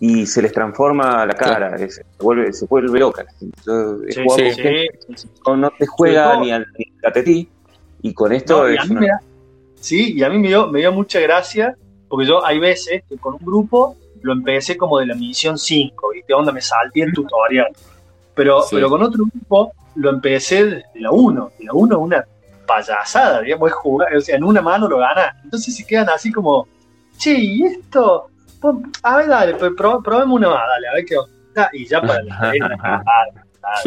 y 0.00 0.26
se 0.26 0.40
les 0.42 0.52
transforma 0.52 1.24
la 1.26 1.34
cara, 1.34 1.76
se, 1.76 2.04
vuelve, 2.18 2.52
se 2.52 2.64
vuelve 2.66 2.98
loca. 2.98 3.22
la 3.24 3.32
gente. 3.32 3.58
Yo 3.66 3.96
he 4.08 4.12
sí, 4.12 4.22
sí, 4.54 4.62
gente 4.62 4.88
no 5.56 5.70
te 5.70 5.86
juega 5.86 6.36
ni 6.40 6.50
al 6.52 6.66
ni 6.78 6.86
al 7.04 7.12
tetí, 7.12 7.48
y 8.02 8.14
con 8.14 8.32
esto 8.32 8.62
No, 8.62 8.66
es 8.68 8.88
una- 8.88 9.00
da- 9.06 9.20
sí, 9.78 10.14
y 10.14 10.22
a 10.22 10.30
mí 10.30 10.38
me 10.38 10.48
dio, 10.48 10.68
me 10.68 10.80
dio 10.80 10.90
mucha 10.92 11.20
gracia, 11.20 11.76
porque 12.08 12.26
yo 12.26 12.44
hay 12.44 12.58
veces 12.58 13.02
que 13.08 13.16
con 13.18 13.34
un 13.34 13.40
grupo 13.44 13.96
lo 14.22 14.32
empecé 14.32 14.76
como 14.76 14.98
de 14.98 15.06
la 15.06 15.14
misión 15.14 15.58
5, 15.58 16.10
¿viste? 16.14 16.32
Onda, 16.34 16.50
me 16.52 16.60
salté 16.60 17.02
el 17.02 17.12
tutorial. 17.12 17.68
Pero, 18.34 18.62
Sí. 18.62 18.76
pero 18.76 18.88
con 18.90 19.02
otro 19.02 19.24
grupo 19.24 19.72
lo 19.96 20.10
empecé 20.10 20.64
desde 20.64 20.84
la 21.00 21.10
1. 21.10 21.50
Y 21.58 21.64
la 21.64 21.72
1 21.72 21.94
es 21.96 22.00
una 22.02 22.24
payasada, 22.66 23.40
digamos, 23.42 23.68
es 23.70 23.74
jugar, 23.74 24.14
o 24.16 24.20
sea, 24.20 24.36
en 24.36 24.44
una 24.44 24.60
mano 24.62 24.88
lo 24.88 24.98
ganas. 24.98 25.34
Entonces 25.44 25.74
se 25.76 25.84
quedan 25.86 26.08
así 26.10 26.30
como, 26.32 26.68
che, 27.18 27.32
¿y 27.32 27.62
esto? 27.64 28.28
A 29.02 29.16
ver, 29.16 29.28
dale, 29.28 29.54
pues, 29.54 29.72
pro- 29.76 30.02
probemos 30.02 30.36
una 30.38 30.50
más, 30.50 30.62
dale, 30.68 30.88
a 30.88 30.92
ver 30.94 31.04
qué 31.04 31.16
onda. 31.16 31.70
Y 31.72 31.86
ya 31.86 32.00
para 32.00 32.22
la 32.22 32.52
ah. 33.62 33.80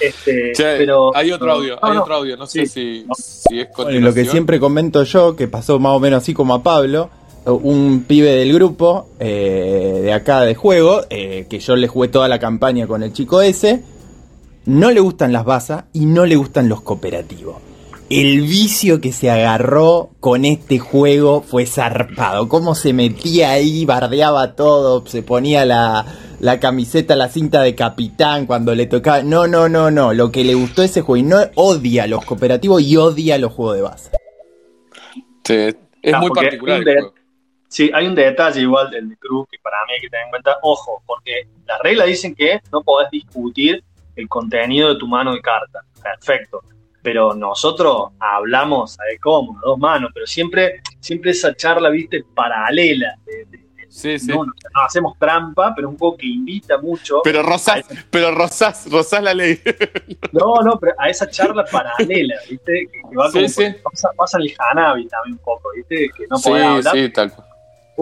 Este, 0.00 0.52
Che, 0.56 0.76
pero, 0.78 1.14
hay 1.14 1.32
otro 1.32 1.52
audio, 1.52 1.78
no, 1.80 1.88
hay 1.88 1.96
otro 1.96 2.14
audio, 2.14 2.36
no 2.36 2.46
Sí. 2.46 2.66
sé 2.66 2.66
si, 2.66 3.06
si 3.48 3.60
es 3.60 3.68
Bueno, 3.76 4.00
lo 4.00 4.14
que 4.14 4.24
siempre 4.24 4.58
comento 4.60 5.02
yo, 5.04 5.34
que 5.36 5.48
pasó 5.48 5.78
más 5.78 5.92
o 5.92 6.00
menos 6.00 6.22
así 6.22 6.32
como 6.34 6.54
a 6.54 6.62
Pablo, 6.62 7.10
un 7.46 8.04
pibe 8.06 8.30
del 8.36 8.52
grupo 8.52 9.08
eh, 9.18 10.00
de 10.02 10.12
acá 10.12 10.42
de 10.42 10.54
juego, 10.54 11.00
eh, 11.10 11.46
que 11.48 11.58
yo 11.58 11.74
le 11.76 11.88
jugué 11.88 12.08
toda 12.08 12.28
la 12.28 12.38
campaña 12.38 12.86
con 12.86 13.02
el 13.02 13.12
chico 13.12 13.40
ese, 13.42 13.82
no 14.66 14.90
le 14.90 15.00
gustan 15.00 15.32
las 15.32 15.44
basas 15.44 15.84
y 15.92 16.04
no 16.06 16.26
le 16.26 16.36
gustan 16.36 16.68
los 16.68 16.82
cooperativos. 16.82 17.56
El 18.10 18.40
vicio 18.40 19.00
que 19.00 19.12
se 19.12 19.30
agarró 19.30 20.10
con 20.18 20.44
este 20.44 20.80
juego 20.80 21.42
fue 21.42 21.64
zarpado. 21.64 22.48
Cómo 22.48 22.74
se 22.74 22.92
metía 22.92 23.50
ahí, 23.50 23.84
bardeaba 23.84 24.56
todo, 24.56 25.06
se 25.06 25.22
ponía 25.22 25.64
la, 25.64 26.04
la 26.40 26.58
camiseta, 26.58 27.14
la 27.14 27.28
cinta 27.28 27.62
de 27.62 27.76
capitán 27.76 28.46
cuando 28.46 28.74
le 28.74 28.86
tocaba. 28.86 29.22
No, 29.22 29.46
no, 29.46 29.68
no, 29.68 29.92
no. 29.92 30.12
Lo 30.12 30.32
que 30.32 30.42
le 30.42 30.54
gustó 30.54 30.82
ese 30.82 31.02
juego 31.02 31.24
y 31.24 31.28
no 31.28 31.36
odia 31.54 32.08
los 32.08 32.24
cooperativos 32.24 32.82
y 32.82 32.96
odia 32.96 33.38
los 33.38 33.52
juegos 33.52 33.76
de 33.76 33.82
base. 33.82 34.10
Sí, 35.44 35.54
es 36.02 36.18
muy 36.18 36.30
particular. 36.30 36.82
Sí, 37.68 37.92
hay 37.94 38.08
un 38.08 38.16
detalle 38.16 38.60
igual 38.60 38.90
del 38.90 39.08
de 39.08 39.16
Cruz 39.18 39.46
que 39.48 39.58
para 39.62 39.76
mí 39.86 39.92
hay 39.94 40.00
que 40.00 40.08
tener 40.08 40.24
en 40.24 40.30
cuenta. 40.30 40.56
Ojo, 40.62 41.00
porque 41.06 41.46
las 41.64 41.78
reglas 41.78 42.08
dicen 42.08 42.34
que 42.34 42.60
no 42.72 42.82
podés 42.82 43.08
discutir 43.12 43.84
el 44.16 44.28
contenido 44.28 44.88
de 44.88 44.98
tu 44.98 45.06
mano 45.06 45.32
de 45.32 45.40
carta. 45.40 45.78
Perfecto. 46.02 46.60
Pero 47.02 47.34
nosotros 47.34 48.10
hablamos, 48.18 48.92
¿sabes 48.92 49.18
cómo? 49.20 49.58
A 49.58 49.60
dos 49.64 49.78
manos, 49.78 50.10
pero 50.12 50.26
siempre, 50.26 50.82
siempre 51.00 51.30
esa 51.30 51.54
charla, 51.54 51.88
viste, 51.90 52.24
paralela. 52.34 53.16
de- 53.24 53.44
de- 53.46 53.60
Sí, 53.92 54.20
sí. 54.20 54.28
no, 54.28 54.44
no, 54.44 54.52
no 54.72 54.82
hacemos 54.86 55.18
trampa, 55.18 55.72
pero 55.74 55.88
es 55.88 55.92
un 55.94 55.98
juego 55.98 56.16
que 56.16 56.24
invita 56.24 56.78
mucho. 56.78 57.22
Pero 57.24 57.42
rozás, 57.42 57.84
pero 58.08 58.30
rozás, 58.30 58.86
rozás 58.88 59.20
la 59.20 59.34
ley. 59.34 59.60
No, 60.32 60.62
no, 60.62 60.78
pero 60.78 60.94
a 60.96 61.08
esa 61.08 61.28
charla 61.28 61.64
paralela, 61.64 62.36
¿viste? 62.48 62.86
Que, 62.86 63.00
que 63.10 63.16
va 63.16 63.28
Sí, 63.32 63.38
como 63.38 63.48
sí. 63.48 63.64
pasa, 63.82 64.08
pasa 64.16 64.38
el 64.38 64.54
Hanabi 64.56 65.08
también 65.08 65.32
un 65.38 65.44
poco, 65.44 65.70
¿viste? 65.74 66.08
Que 66.16 66.24
no 66.30 66.36
sí, 66.36 66.50
podés 66.50 66.64
hablar. 66.66 66.94
sí, 66.94 67.08
tal 67.10 67.32
cual. 67.34 67.48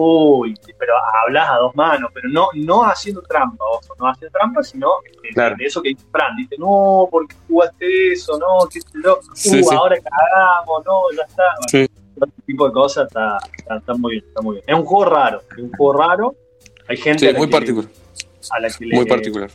Uy, 0.01 0.55
pero 0.77 0.93
hablas 1.25 1.49
a 1.49 1.55
dos 1.57 1.75
manos, 1.75 2.09
pero 2.13 2.29
no, 2.29 2.47
no 2.53 2.83
haciendo 2.85 3.21
trampa, 3.23 3.65
ojo, 3.69 3.93
no 3.99 4.07
haciendo 4.07 4.31
trampa, 4.37 4.63
sino 4.63 4.87
este, 5.05 5.29
Claro. 5.33 5.55
de 5.57 5.65
eso 5.65 5.81
que 5.81 5.89
dice 5.89 6.05
Fran, 6.09 6.37
dice, 6.37 6.55
no, 6.57 7.07
porque 7.11 7.35
jugaste 7.49 8.13
eso, 8.13 8.39
no, 8.39 8.65
qué 8.71 8.79
yo, 9.03 9.17
uh, 9.17 9.35
Sí, 9.35 9.61
sí. 9.61 9.75
ahora 9.75 9.97
cagamos, 9.97 10.85
no, 10.85 11.01
ya 11.17 11.23
está. 11.23 11.43
Bueno, 11.57 11.67
Sí. 11.69 11.87
todo 12.15 12.25
ese 12.29 12.41
tipo 12.45 12.65
de 12.67 12.71
cosas 12.73 13.07
está, 13.07 13.37
está, 13.57 13.75
está 13.77 13.93
muy 13.95 14.11
bien, 14.13 14.23
está 14.25 14.41
muy 14.41 14.53
bien. 14.55 14.63
Es 14.67 14.75
un 14.75 14.85
juego 14.85 15.05
raro, 15.05 15.41
es 15.51 15.57
un 15.63 15.71
juego 15.73 15.93
raro, 15.93 16.35
hay 16.87 16.95
gente 16.97 17.33
muy 17.33 17.47
que, 17.47 17.51
particular. 17.51 17.89
a 18.51 18.59
la 18.61 18.69
que 18.69 18.85
le, 18.85 18.95
Muy 18.95 19.05
particular. 19.05 19.49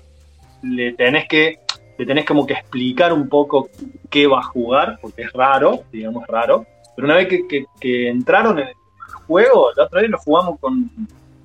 le 0.63 0.93
tenés 0.93 1.27
que 1.27 1.59
le 1.97 2.05
tenés 2.07 2.25
como 2.27 2.45
que 2.45 2.55
explicar 2.55 3.13
un 3.13 3.29
poco 3.29 3.71
qué 4.11 4.27
va 4.27 4.41
a 4.41 4.43
jugar, 4.43 4.99
porque 5.01 5.23
es 5.23 5.33
raro, 5.33 5.85
digamos 5.93 6.27
raro, 6.27 6.67
pero 6.97 7.07
una 7.07 7.15
vez 7.17 7.29
que, 7.29 7.47
que- 7.49 7.65
que 7.81 8.09
entraron 8.09 8.59
en 8.59 8.67
el 8.69 8.75
juego, 9.27 9.71
la 9.77 9.85
otra 9.85 10.01
vez 10.01 10.11
lo 10.11 10.19
jugamos 10.19 10.59
con, 10.61 10.91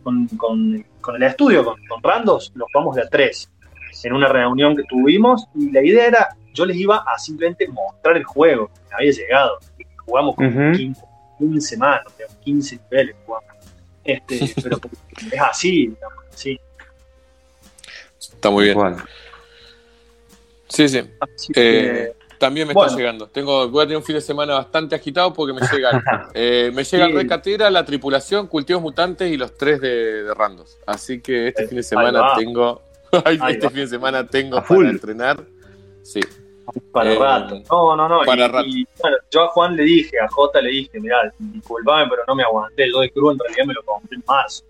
con, 0.03 0.27
con- 0.29 0.85
con 1.01 1.15
el 1.15 1.23
estudio, 1.23 1.63
con, 1.63 1.75
con 1.87 2.03
Randos, 2.03 2.51
lo 2.55 2.65
jugamos 2.71 2.95
de 2.95 3.03
a 3.03 3.07
tres, 3.09 3.49
en 4.03 4.13
una 4.13 4.27
reunión 4.27 4.75
que 4.75 4.83
tuvimos, 4.83 5.45
y 5.55 5.71
la 5.71 5.83
idea 5.83 6.05
era, 6.07 6.29
yo 6.53 6.65
les 6.65 6.77
iba 6.77 6.97
a 6.97 7.17
simplemente 7.17 7.67
mostrar 7.67 8.17
el 8.17 8.23
juego, 8.23 8.67
que 8.67 8.81
me 8.89 8.95
había 8.95 9.11
llegado, 9.11 9.57
jugamos 10.05 10.35
con 10.35 10.45
Ujú. 10.47 10.77
15, 10.77 11.01
15 11.37 11.77
manos, 11.77 12.13
digamos, 12.17 12.37
15 12.43 12.79
niveles 12.91 13.15
jugamos. 13.25 13.49
Este, 14.03 14.53
pero 14.63 14.79
es 15.31 15.41
así, 15.41 15.87
digamos, 15.87 16.25
así. 16.33 16.59
Está 18.19 18.49
muy 18.49 18.65
bien. 18.65 18.77
Sí, 20.67 20.87
sí. 20.89 21.01
Así 21.19 21.53
que- 21.53 22.03
Eh, 22.07 22.13
también 22.39 22.67
me 22.67 22.73
bueno. 22.73 22.87
está 22.87 22.97
llegando. 22.97 23.27
Tengo, 23.27 23.69
voy 23.69 23.83
a 23.83 23.85
tener 23.85 23.97
un 23.97 24.03
fin 24.03 24.15
de 24.15 24.21
semana 24.21 24.55
bastante 24.55 24.95
agitado 24.95 25.33
porque 25.33 25.53
me 25.53 25.61
llegan. 25.71 26.01
eh, 26.33 26.71
me 26.73 26.83
llegan 26.83 27.09
Sí. 27.11 27.15
Recatera, 27.17 27.69
la 27.69 27.85
tripulación, 27.85 28.47
cultivos 28.47 28.81
mutantes 28.81 29.31
y 29.31 29.37
los 29.37 29.55
tres 29.57 29.79
de, 29.81 30.23
de 30.23 30.33
Randos. 30.33 30.77
Así 30.87 31.21
que 31.21 31.49
este 31.49 31.63
Eh, 31.65 31.67
fin 31.67 31.77
de 31.77 31.83
semana 31.83 32.33
tengo. 32.35 32.81
Este 33.11 33.65
va. 33.65 33.69
fin 33.71 33.79
de 33.81 33.87
semana 33.87 34.25
tengo 34.27 34.57
A 34.57 34.61
full. 34.63 34.77
para 34.77 34.89
entrenar. 34.89 35.43
Sí. 36.03 36.19
Para 36.91 37.11
Eh, 37.13 37.17
rato. 37.19 37.61
No, 37.71 37.95
no, 37.95 38.07
no. 38.07 38.21
para 38.25 38.45
y, 38.45 38.47
rato. 38.47 38.67
y, 38.67 38.87
bueno, 39.01 39.17
yo 39.31 39.41
a 39.43 39.47
Juan 39.47 39.75
le 39.75 39.83
dije, 39.83 40.19
a 40.19 40.27
Jota 40.29 40.61
le 40.61 40.69
dije, 40.69 40.99
mirá, 40.99 41.33
disculpame, 41.39 42.07
pero 42.09 42.21
no 42.27 42.35
me 42.35 42.43
aguanté. 42.43 42.83
El 42.83 42.91
2 42.91 43.01
de 43.01 43.11
Cruz 43.11 43.33
en 43.33 43.39
realidad 43.39 43.65
me 43.65 43.73
lo 43.73 43.83
compré 43.83 44.15
en 44.15 44.23
marzo. 44.27 44.63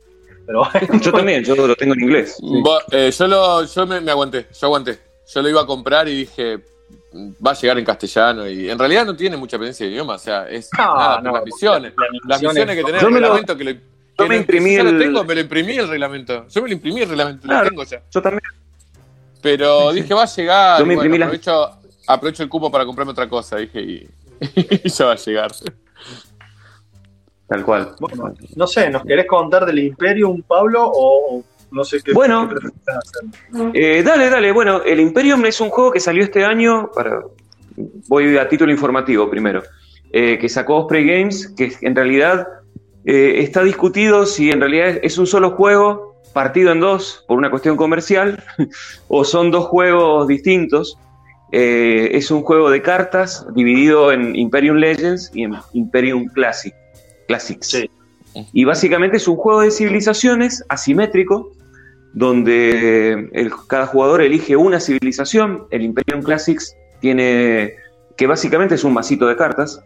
Pero 0.45 0.59
bueno, 0.63 0.99
Yo 1.03 1.11
también, 1.11 1.43
yo 1.43 1.55
lo 1.55 1.75
tengo 1.75 1.93
en 1.93 1.99
inglés. 2.01 2.37
Eh, 2.91 3.11
yo 3.11 3.27
lo, 3.27 3.63
yo 3.65 3.85
me, 3.85 3.99
me 4.01 4.11
aguanté, 4.11 4.47
yo 4.59 4.67
aguanté. 4.67 4.97
Yo 5.31 5.41
lo 5.41 5.49
iba 5.49 5.61
a 5.61 5.65
comprar 5.67 6.07
y 6.07 6.15
dije, 6.15 6.59
va 7.13 7.51
a 7.51 7.53
llegar 7.55 7.77
en 7.79 7.85
castellano. 7.85 8.47
Y 8.47 8.69
en 8.69 8.77
realidad 8.79 9.05
no 9.05 9.15
tiene 9.15 9.35
mucha 9.37 9.57
presencia 9.57 9.85
de 9.85 9.91
idioma, 9.93 10.15
o 10.15 10.19
sea, 10.19 10.47
es 10.49 10.69
No, 10.77 10.95
nada, 10.95 11.21
no, 11.21 11.31
las 11.33 11.43
misiones. 11.45 11.93
las 11.97 12.41
Las 12.41 12.41
misiones- 12.41 12.75
que 12.75 12.83
tenés 12.83 13.01
Yo 13.01 13.07
en 13.07 13.13
el 13.13 13.13
me 13.13 13.19
lo- 13.19 13.27
reglamento 13.27 13.57
que, 13.57 13.63
lo, 13.63 13.71
que 13.73 13.79
yo 14.19 14.27
me 14.27 14.35
imprimí 14.37 14.75
ya 14.75 14.83
lo 14.83 14.89
el- 14.89 14.99
tengo, 14.99 15.23
me 15.23 15.35
lo 15.35 15.41
imprimí 15.41 15.77
el 15.77 15.87
reglamento. 15.87 16.47
Yo 16.47 16.61
me 16.61 16.67
lo 16.69 16.73
imprimí 16.73 17.01
el 17.01 17.09
reglamento, 17.09 17.47
Claro. 17.47 17.63
lo 17.63 17.69
tengo 17.69 17.83
ya. 17.83 18.01
Yo 18.11 18.21
también. 18.21 18.41
Pero 19.41 19.91
dije, 19.93 20.13
va 20.13 20.23
a 20.23 20.25
llegar. 20.27 20.79
Yo 20.79 20.85
me 20.85 20.93
y 20.93 20.95
bueno, 20.97 21.07
imprimí 21.07 21.17
las- 21.19 21.27
aprovecho, 21.27 21.79
aprovecho 22.07 22.43
el 22.43 22.49
cupo 22.49 22.69
para 22.71 22.85
comprarme 22.85 23.11
otra 23.11 23.27
cosa, 23.29 23.55
dije, 23.57 23.81
y, 23.81 24.09
y 24.83 24.89
ya 24.89 25.05
va 25.05 25.13
a 25.13 25.15
llegar. 25.15 25.51
Tal 27.47 27.65
cual. 27.65 27.95
bueno, 27.99 28.33
no 28.55 28.67
sé, 28.67 28.89
¿nos 28.91 29.03
querés 29.03 29.25
contar 29.25 29.65
del 29.65 29.79
Imperium, 29.79 30.43
Pablo? 30.43 30.85
O, 30.85 31.37
o 31.39 31.43
no 31.71 31.83
sé 31.83 32.01
qué, 32.03 32.13
Bueno. 32.13 32.47
qué 32.49 32.55
preferís 32.55 32.81
hacer. 32.87 33.71
Eh, 33.73 34.03
dale, 34.03 34.29
dale. 34.29 34.51
Bueno, 34.51 34.81
el 34.83 34.99
Imperium 34.99 35.45
es 35.45 35.59
un 35.61 35.69
juego 35.69 35.91
que 35.91 35.99
salió 35.99 36.23
este 36.23 36.43
año. 36.45 36.89
Para... 36.93 37.21
Voy 38.07 38.37
a 38.37 38.47
título 38.47 38.71
informativo 38.71 39.29
primero. 39.29 39.63
eh, 40.11 40.37
que 40.39 40.49
sacó 40.49 40.77
Osprey 40.77 41.05
Games, 41.05 41.47
que 41.55 41.71
en 41.81 41.95
realidad 41.95 42.47
eh, 43.05 43.35
está 43.37 43.63
discutido 43.63 44.25
si 44.25 44.49
en 44.51 44.59
realidad 44.59 44.97
es 45.03 45.17
un 45.17 45.27
solo 45.27 45.51
juego 45.51 46.15
partido 46.33 46.71
en 46.71 46.79
dos 46.79 47.23
por 47.27 47.37
una 47.37 47.49
cuestión 47.49 47.77
comercial 47.77 48.43
o 49.07 49.23
son 49.23 49.51
dos 49.51 49.65
juegos 49.67 50.27
distintos. 50.27 50.97
Eh, 51.51 52.09
es 52.13 52.29
un 52.29 52.41
juego 52.43 52.69
de 52.69 52.81
cartas 52.81 53.45
dividido 53.55 54.11
en 54.11 54.35
Imperium 54.35 54.77
Legends 54.77 55.31
y 55.33 55.43
en 55.43 55.55
Imperium 55.73 56.25
Classic, 56.27 56.73
Classics. 57.27 57.67
Sí. 57.67 57.89
Y 58.53 58.63
básicamente 58.65 59.17
es 59.17 59.27
un 59.27 59.35
juego 59.35 59.61
de 59.61 59.71
civilizaciones 59.71 60.63
asimétrico, 60.69 61.51
donde 62.13 63.29
el- 63.33 63.51
cada 63.67 63.85
jugador 63.85 64.21
elige 64.21 64.55
una 64.55 64.79
civilización. 64.79 65.67
El 65.71 65.83
Imperium 65.83 66.23
Classics 66.23 66.75
tiene, 66.99 67.75
que 68.17 68.27
básicamente 68.27 68.75
es 68.75 68.83
un 68.83 68.93
masito 68.93 69.27
de 69.27 69.35
cartas. 69.35 69.81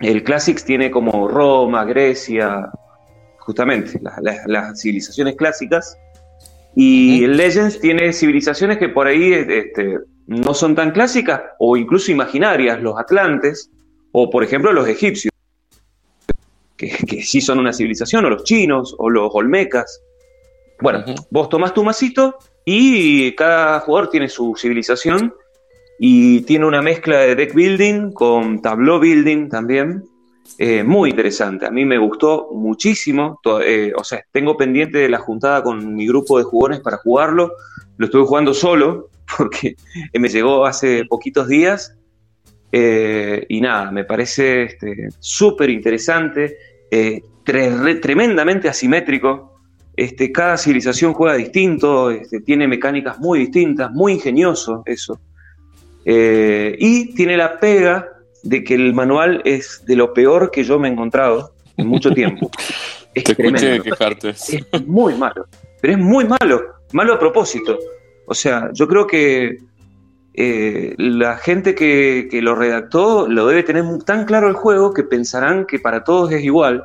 El 0.00 0.22
Classics 0.22 0.64
tiene 0.64 0.90
como 0.90 1.28
Roma, 1.28 1.84
Grecia, 1.84 2.70
justamente 3.38 4.00
las, 4.46 4.80
civilizaciones 4.80 5.36
clásicas. 5.36 5.98
Y 6.76 7.24
el 7.24 7.36
Legends 7.36 7.80
tiene 7.80 8.12
civilizaciones 8.12 8.78
que 8.78 8.88
por 8.88 9.06
ahí 9.06 9.32
este, 9.32 9.98
no 10.26 10.54
son 10.54 10.76
tan 10.76 10.92
clásicas 10.92 11.40
o 11.58 11.76
incluso 11.76 12.12
imaginarias, 12.12 12.80
los 12.80 12.98
atlantes 12.98 13.70
o 14.12 14.30
por 14.30 14.44
ejemplo 14.44 14.72
los 14.72 14.86
egipcios, 14.86 15.32
que, 16.76 17.22
sí 17.22 17.40
son 17.40 17.58
una 17.58 17.72
civilización, 17.72 18.24
o 18.24 18.30
los 18.30 18.44
chinos 18.44 18.94
o 18.98 19.10
los 19.10 19.30
olmecas. 19.32 20.00
Bueno, 20.80 21.04
vos 21.30 21.48
tomás 21.48 21.74
tu 21.74 21.82
masito 21.82 22.36
y 22.64 23.34
cada 23.34 23.80
jugador 23.80 24.10
tiene 24.10 24.28
su 24.28 24.54
civilización 24.56 25.34
y 25.98 26.42
tiene 26.42 26.66
una 26.66 26.80
mezcla 26.80 27.18
de 27.18 27.34
deck 27.34 27.52
building 27.52 28.12
con 28.12 28.62
tableau 28.62 29.00
building 29.00 29.48
también. 29.48 30.04
Eh, 30.56 30.82
muy 30.82 31.10
interesante, 31.10 31.66
a 31.66 31.70
mí 31.70 31.84
me 31.84 31.98
gustó 31.98 32.48
muchísimo, 32.52 33.38
eh, 33.62 33.92
o 33.94 34.02
sea, 34.02 34.24
tengo 34.32 34.56
pendiente 34.56 34.98
de 34.98 35.08
la 35.08 35.18
juntada 35.18 35.62
con 35.62 35.94
mi 35.94 36.06
grupo 36.06 36.38
de 36.38 36.44
jugones 36.44 36.80
para 36.80 36.96
jugarlo, 36.96 37.52
lo 37.96 38.06
estuve 38.06 38.24
jugando 38.24 38.54
solo 38.54 39.10
porque 39.36 39.76
me 40.14 40.28
llegó 40.28 40.64
hace 40.64 41.04
poquitos 41.04 41.48
días. 41.48 41.94
Eh, 42.70 43.46
y 43.48 43.60
nada, 43.60 43.90
me 43.90 44.04
parece 44.04 44.64
este, 44.64 45.08
súper 45.18 45.70
interesante, 45.70 46.56
tremendamente 47.44 48.68
asimétrico, 48.68 49.47
este, 49.98 50.30
cada 50.30 50.56
civilización 50.56 51.12
juega 51.12 51.34
distinto, 51.34 52.12
este, 52.12 52.40
tiene 52.40 52.68
mecánicas 52.68 53.18
muy 53.18 53.40
distintas, 53.40 53.90
muy 53.90 54.12
ingenioso 54.12 54.84
eso. 54.86 55.18
Eh, 56.04 56.76
y 56.78 57.12
tiene 57.14 57.36
la 57.36 57.58
pega 57.58 58.08
de 58.44 58.62
que 58.62 58.74
el 58.74 58.94
manual 58.94 59.42
es 59.44 59.82
de 59.86 59.96
lo 59.96 60.14
peor 60.14 60.52
que 60.52 60.62
yo 60.62 60.78
me 60.78 60.86
he 60.86 60.92
encontrado 60.92 61.52
en 61.76 61.88
mucho 61.88 62.12
tiempo. 62.12 62.48
es 63.14 63.24
Te 63.24 63.32
escuché 63.32 63.80
quejarte. 63.80 64.28
Es 64.28 64.86
muy 64.86 65.16
malo, 65.16 65.48
pero 65.80 65.94
es 65.94 65.98
muy 65.98 66.26
malo, 66.26 66.62
malo 66.92 67.14
a 67.14 67.18
propósito. 67.18 67.76
O 68.26 68.34
sea, 68.34 68.70
yo 68.72 68.86
creo 68.86 69.04
que 69.04 69.58
eh, 70.34 70.94
la 70.96 71.38
gente 71.38 71.74
que, 71.74 72.28
lo 72.40 72.54
redactó 72.54 73.26
lo 73.26 73.48
debe 73.48 73.64
tener 73.64 73.82
tan 74.06 74.26
claro 74.26 74.46
el 74.46 74.54
juego 74.54 74.94
que 74.94 75.02
pensarán 75.02 75.66
que 75.66 75.80
para 75.80 76.04
todos 76.04 76.30
es 76.30 76.44
igual. 76.44 76.84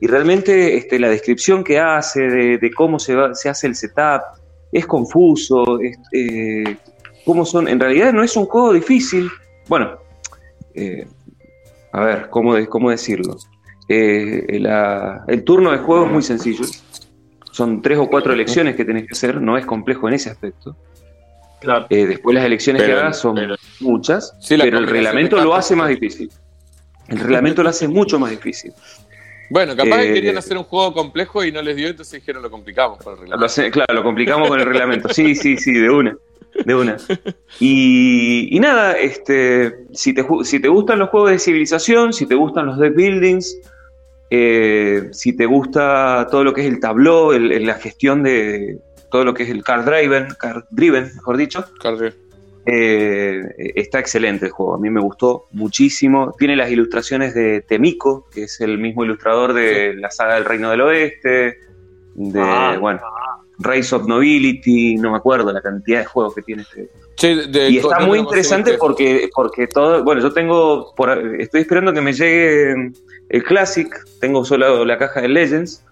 Y 0.00 0.06
realmente 0.06 0.76
este, 0.76 0.98
la 0.98 1.08
descripción 1.08 1.62
que 1.62 1.78
hace 1.78 2.20
de, 2.20 2.70
cómo 2.74 2.98
se, 2.98 3.14
se 3.34 3.48
hace 3.48 3.66
el 3.66 3.74
setup 3.74 4.22
es 4.72 4.86
confuso, 4.86 5.78
eh, 6.12 6.76
cómo 7.24 7.44
son. 7.44 7.68
En 7.68 7.78
realidad 7.78 8.12
no 8.12 8.22
es 8.22 8.36
un 8.36 8.46
juego 8.46 8.72
difícil. 8.72 9.30
Bueno, 9.68 9.98
eh, 10.74 11.06
a 11.92 12.00
ver, 12.00 12.30
¿cómo, 12.30 12.54
cómo 12.68 12.90
decirlo? 12.90 13.36
Eh, 13.88 14.62
el 15.28 15.44
turno 15.44 15.72
de 15.72 15.78
juego 15.78 16.06
es 16.06 16.12
muy 16.12 16.22
sencillo. 16.22 16.64
Son 17.50 17.82
tres 17.82 17.98
o 17.98 18.08
cuatro 18.08 18.32
elecciones 18.32 18.76
que 18.76 18.84
tenés 18.84 19.06
que 19.06 19.12
hacer, 19.12 19.40
no 19.40 19.58
es 19.58 19.66
complejo 19.66 20.08
en 20.08 20.14
ese 20.14 20.30
aspecto. 20.30 20.76
Claro. 21.60 21.86
Eh, 21.90 22.06
después 22.06 22.34
las 22.34 22.44
elecciones 22.44 22.82
que 22.82 22.92
hagas 22.92 23.18
son 23.18 23.36
muchas, 23.80 24.34
pero 24.48 24.78
el 24.78 24.86
reglamento 24.86 25.42
lo 25.42 25.54
hace 25.54 25.76
más 25.76 25.88
difícil. 25.88 26.30
El 27.08 27.18
reglamento 27.18 27.62
lo 27.62 27.68
hace 27.68 27.88
mucho 27.88 28.18
más 28.18 28.30
difícil. 28.30 28.72
Bueno, 29.50 29.76
capaz 29.76 30.02
que 30.02 30.14
querían 30.14 30.38
hacer 30.38 30.56
un 30.56 30.64
juego 30.64 30.94
complejo 30.94 31.44
y 31.44 31.52
no 31.52 31.60
les 31.60 31.76
dio, 31.76 31.88
entonces 31.88 32.20
dijeron 32.20 32.42
lo 32.42 32.50
complicamos 32.50 32.98
con 32.98 33.14
el 33.14 33.20
reglamento. 33.20 33.70
claro, 33.70 33.94
lo 33.94 34.02
complicamos 34.02 34.48
con 34.48 34.60
el 34.60 34.66
reglamento. 34.66 35.08
Sí, 35.10 35.34
sí, 35.34 35.56
sí, 35.58 35.72
de 35.72 35.90
una 35.90 36.16
de 36.64 36.74
una. 36.74 36.96
Y, 37.60 38.58
nada, 38.60 38.92
este, 38.92 39.86
si, 39.92 40.14
te, 40.14 40.24
si 40.44 40.60
te 40.60 40.68
gustan 40.68 40.98
los 40.98 41.10
juegos 41.10 41.30
de 41.30 41.38
civilización, 41.38 42.12
si 42.12 42.26
te 42.26 42.34
gustan 42.34 42.66
los 42.66 42.78
deck 42.78 42.94
buildings, 42.94 43.58
eh, 44.30 45.08
si 45.12 45.34
te 45.34 45.46
gusta 45.46 46.26
todo 46.30 46.44
lo 46.44 46.54
que 46.54 46.62
es 46.62 46.68
el 46.68 46.80
tableau, 46.80 47.32
la 47.32 47.74
gestión 47.74 48.22
de 48.22 48.78
todo 49.10 49.24
lo 49.24 49.34
que 49.34 49.42
es 49.42 49.50
el 49.50 49.62
card 49.62 49.84
driven, 49.84 50.28
card 50.38 50.64
driven, 50.70 51.10
mejor 51.16 51.36
dicho. 51.36 51.64
Eh, 52.66 53.72
está 53.74 53.98
excelente 53.98 54.46
el 54.46 54.52
juego, 54.52 54.74
a 54.74 54.78
mí 54.78 54.90
me 54.90 55.00
gustó 55.00 55.46
muchísimo. 55.52 56.34
Tiene 56.38 56.56
las 56.56 56.70
ilustraciones 56.70 57.34
de 57.34 57.62
Temiko, 57.62 58.28
que 58.30 58.44
es 58.44 58.60
el 58.60 58.78
mismo 58.78 59.04
ilustrador 59.04 59.54
de 59.54 59.94
la 59.94 60.10
saga 60.10 60.34
del 60.34 60.44
Reino 60.44 60.70
del 60.70 60.82
Oeste, 60.82 61.58
de, 62.14 62.40
ah, 62.40 62.76
bueno, 62.78 63.00
Race 63.58 63.94
of 63.94 64.06
Nobility, 64.06 64.96
no 64.96 65.12
me 65.12 65.18
acuerdo 65.18 65.52
la 65.52 65.60
cantidad 65.60 66.00
de 66.00 66.04
juegos 66.06 66.34
que 66.34 66.42
tiene 66.42 66.62
este. 66.62 66.90
y 67.70 67.78
está 67.78 68.00
muy 68.00 68.18
interesante 68.18 68.76
porque, 68.78 69.30
porque 69.34 69.66
todo, 69.66 70.02
bueno, 70.02 70.20
yo 70.20 70.32
tengo, 70.32 70.94
estoy 71.38 71.60
esperando 71.60 71.92
que 71.92 72.00
me 72.00 72.12
llegue 72.12 72.92
el 73.28 73.44
Classic, 73.44 73.88
tengo 74.20 74.44
solo 74.44 74.84
la 74.84 74.98
caja 74.98 75.20
de 75.20 75.28
Legends, 75.28 75.84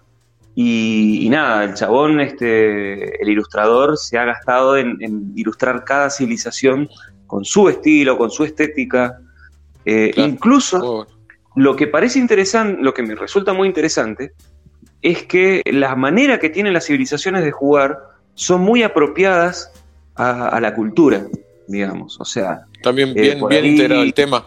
y, 0.55 1.27
nada, 1.29 1.63
el 1.63 1.73
chabón, 1.73 2.19
este, 2.19 3.21
el 3.21 3.29
ilustrador, 3.29 3.97
se 3.97 4.17
ha 4.17 4.25
gastado 4.25 4.77
en, 4.77 5.31
ilustrar 5.35 5.83
cada 5.85 6.09
civilización 6.09 6.89
con 7.27 7.45
su 7.45 7.69
estilo, 7.69 8.17
con 8.17 8.29
su 8.29 8.43
estética. 8.43 9.19
Eh, 9.85 10.11
incluso 10.17 11.07
lo 11.55 11.75
que 11.75 11.87
parece 11.87 12.19
interesante, 12.19 12.81
lo 12.81 12.93
que 12.93 13.03
me 13.03 13.15
resulta 13.15 13.53
muy 13.53 13.67
interesante, 13.67 14.33
es 15.01 15.23
que 15.23 15.61
la 15.65 15.95
manera 15.95 16.39
que 16.39 16.49
tienen 16.49 16.73
las 16.73 16.85
civilizaciones 16.85 17.43
de 17.43 17.51
jugar 17.51 17.97
son 18.33 18.61
muy 18.61 18.83
apropiadas 18.83 19.71
a, 20.15 20.59
la 20.59 20.75
cultura, 20.75 21.25
digamos. 21.67 22.19
O 22.19 22.25
sea. 22.25 22.65
También 22.83 23.09
eh, 23.09 23.21
bien, 23.21 23.47
bien 23.47 23.65
integrado 23.65 24.03
el 24.03 24.13
tema. 24.13 24.45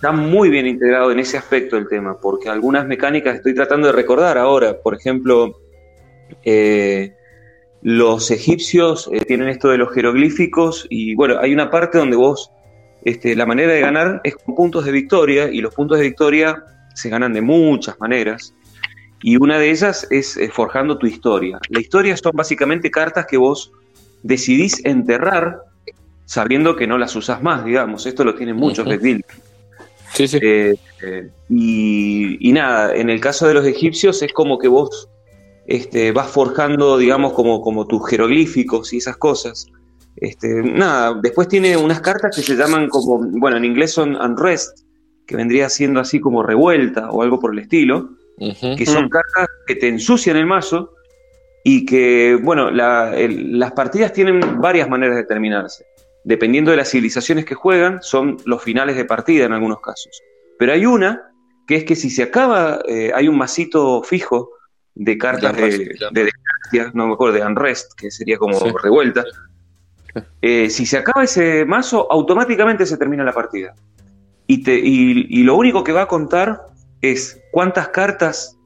Está 0.00 0.12
muy 0.12 0.48
bien 0.48 0.66
integrado 0.66 1.12
en 1.12 1.18
ese 1.18 1.36
aspecto 1.36 1.76
el 1.76 1.86
tema, 1.86 2.18
porque 2.18 2.48
algunas 2.48 2.86
mecánicas 2.86 3.34
estoy 3.34 3.54
tratando 3.54 3.88
de 3.88 3.92
recordar 3.92 4.38
ahora. 4.38 4.80
Por 4.80 4.94
ejemplo, 4.94 5.60
eh, 6.42 7.12
los 7.82 8.30
egipcios 8.30 9.10
eh, 9.12 9.20
tienen 9.26 9.50
esto 9.50 9.68
de 9.68 9.76
los 9.76 9.92
jeroglíficos 9.92 10.86
y 10.88 11.14
bueno, 11.16 11.38
hay 11.38 11.52
una 11.52 11.68
parte 11.68 11.98
donde 11.98 12.16
vos, 12.16 12.50
este, 13.04 13.36
la 13.36 13.44
manera 13.44 13.74
de 13.74 13.80
ganar 13.82 14.22
es 14.24 14.36
con 14.36 14.54
puntos 14.54 14.86
de 14.86 14.92
victoria 14.92 15.50
y 15.50 15.60
los 15.60 15.74
puntos 15.74 15.98
de 15.98 16.04
victoria 16.04 16.64
se 16.94 17.10
ganan 17.10 17.34
de 17.34 17.42
muchas 17.42 18.00
maneras. 18.00 18.54
Y 19.22 19.36
una 19.36 19.58
de 19.58 19.70
ellas 19.70 20.08
es 20.08 20.38
eh, 20.38 20.48
forjando 20.50 20.96
tu 20.96 21.06
historia. 21.06 21.60
La 21.68 21.78
historia 21.78 22.16
son 22.16 22.32
básicamente 22.32 22.90
cartas 22.90 23.26
que 23.26 23.36
vos 23.36 23.70
decidís 24.22 24.82
enterrar 24.86 25.60
sabiendo 26.24 26.74
que 26.74 26.86
no 26.86 26.96
las 26.96 27.14
usas 27.16 27.42
más, 27.42 27.66
digamos. 27.66 28.06
Esto 28.06 28.24
lo 28.24 28.34
tienen 28.34 28.56
muchos 28.56 28.86
uh 28.86 29.49
Sí, 30.14 30.28
sí. 30.28 30.38
Eh, 30.42 30.74
eh, 31.02 31.30
y, 31.48 32.52
nada, 32.52 32.94
en 32.94 33.10
el 33.10 33.20
caso 33.20 33.46
de 33.46 33.54
los 33.54 33.66
egipcios 33.66 34.22
es 34.22 34.32
como 34.32 34.58
que 34.58 34.68
vos 34.68 35.08
este, 35.66 36.12
vas 36.12 36.30
forjando, 36.30 36.98
digamos, 36.98 37.32
como, 37.32 37.62
como 37.62 37.86
tus 37.86 38.08
jeroglíficos 38.08 38.92
y 38.92 38.98
esas 38.98 39.16
cosas. 39.16 39.68
Este, 40.16 40.62
nada, 40.62 41.18
después 41.22 41.48
tiene 41.48 41.76
unas 41.76 42.00
cartas 42.00 42.34
que 42.34 42.42
se 42.42 42.56
llaman 42.56 42.88
como, 42.88 43.18
bueno, 43.38 43.56
en 43.56 43.64
inglés 43.64 43.92
son 43.92 44.16
unrest, 44.16 44.80
que 45.26 45.36
vendría 45.36 45.68
siendo 45.68 46.00
así 46.00 46.20
como 46.20 46.42
revuelta 46.42 47.10
o 47.10 47.22
algo 47.22 47.38
por 47.38 47.52
el 47.52 47.60
estilo 47.60 48.10
que 48.76 48.86
son 48.86 49.06
mm. 49.06 49.08
cartas 49.10 49.46
que 49.66 49.76
te 49.76 49.88
ensucian 49.88 50.36
el 50.36 50.46
mazo 50.46 50.94
y 51.62 51.84
que, 51.84 52.38
bueno, 52.42 52.70
las 52.70 53.72
partidas 53.72 54.12
tienen 54.14 54.40
varias 54.60 54.88
maneras 54.88 55.16
de 55.16 55.24
terminarse. 55.24 55.84
Dependiendo 56.24 56.70
de 56.70 56.76
las 56.76 56.90
civilizaciones 56.90 57.44
que 57.44 57.54
juegan, 57.54 58.02
son 58.02 58.36
los 58.44 58.62
finales 58.62 58.96
de 58.96 59.04
partida 59.04 59.46
en 59.46 59.52
algunos 59.52 59.80
casos. 59.80 60.20
Pero 60.58 60.72
hay 60.72 60.86
una 60.86 61.30
que 61.66 61.76
es 61.76 61.84
que 61.84 61.96
si 61.96 62.10
se 62.10 62.22
acaba, 62.22 62.80
eh, 62.86 63.12
hay 63.14 63.28
un 63.28 63.38
masito 63.38 64.02
fijo 64.02 64.50
de 64.94 65.16
cartas 65.16 65.56
de, 65.56 65.96
de, 66.12 66.30
no 66.94 67.06
me 67.06 67.14
acuerdo, 67.14 67.36
de 67.36 67.44
Unrest, 67.44 67.92
que 67.96 68.10
sería 68.10 68.38
como 68.38 68.58
revuelta. 68.82 69.24
Eh, 70.42 70.68
si 70.68 70.86
se 70.86 70.98
acaba 70.98 71.24
ese 71.24 71.64
mazo, 71.64 72.10
automáticamente 72.10 72.84
se 72.84 72.96
termina 72.96 73.24
la 73.24 73.32
partida. 73.32 73.74
Y, 74.46 74.64
te, 74.64 74.76
y 74.76 75.42
lo 75.44 75.54
único 75.54 75.84
que 75.84 75.92
va 75.92 76.02
a 76.02 76.08
contar 76.08 76.66
es 77.00 77.40
cuántas 77.52 77.88
cartas 77.88 78.58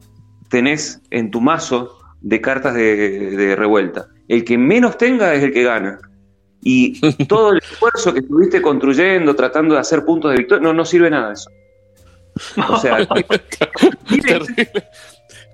tenés 0.49 1.03
en 1.11 1.31
tu 1.31 1.41
mazo 1.41 1.99
de 2.21 2.41
cartas 2.41 2.75
de, 2.75 3.55
revuelta. 3.57 4.07
El 4.29 4.45
que 4.45 4.57
menos 4.57 4.97
tenga 4.97 5.35
es 5.35 5.43
el 5.43 5.53
que 5.53 5.63
gana. 5.63 5.99
Y 6.67 6.99
todo 7.27 7.53
el 7.53 7.59
esfuerzo 7.59 8.13
que 8.13 8.21
estuviste 8.21 8.63
construyendo, 8.63 9.37
tratando 9.37 9.75
de 9.75 9.81
hacer 9.81 10.05
puntos 10.05 10.31
de 10.31 10.39
victoria, 10.39 10.63
no, 10.63 10.73
no 10.73 10.85
sirve 10.85 11.11
nada 11.11 11.29
de 11.29 11.35
eso. 11.35 11.51
O 12.69 12.79
sea, 12.79 13.07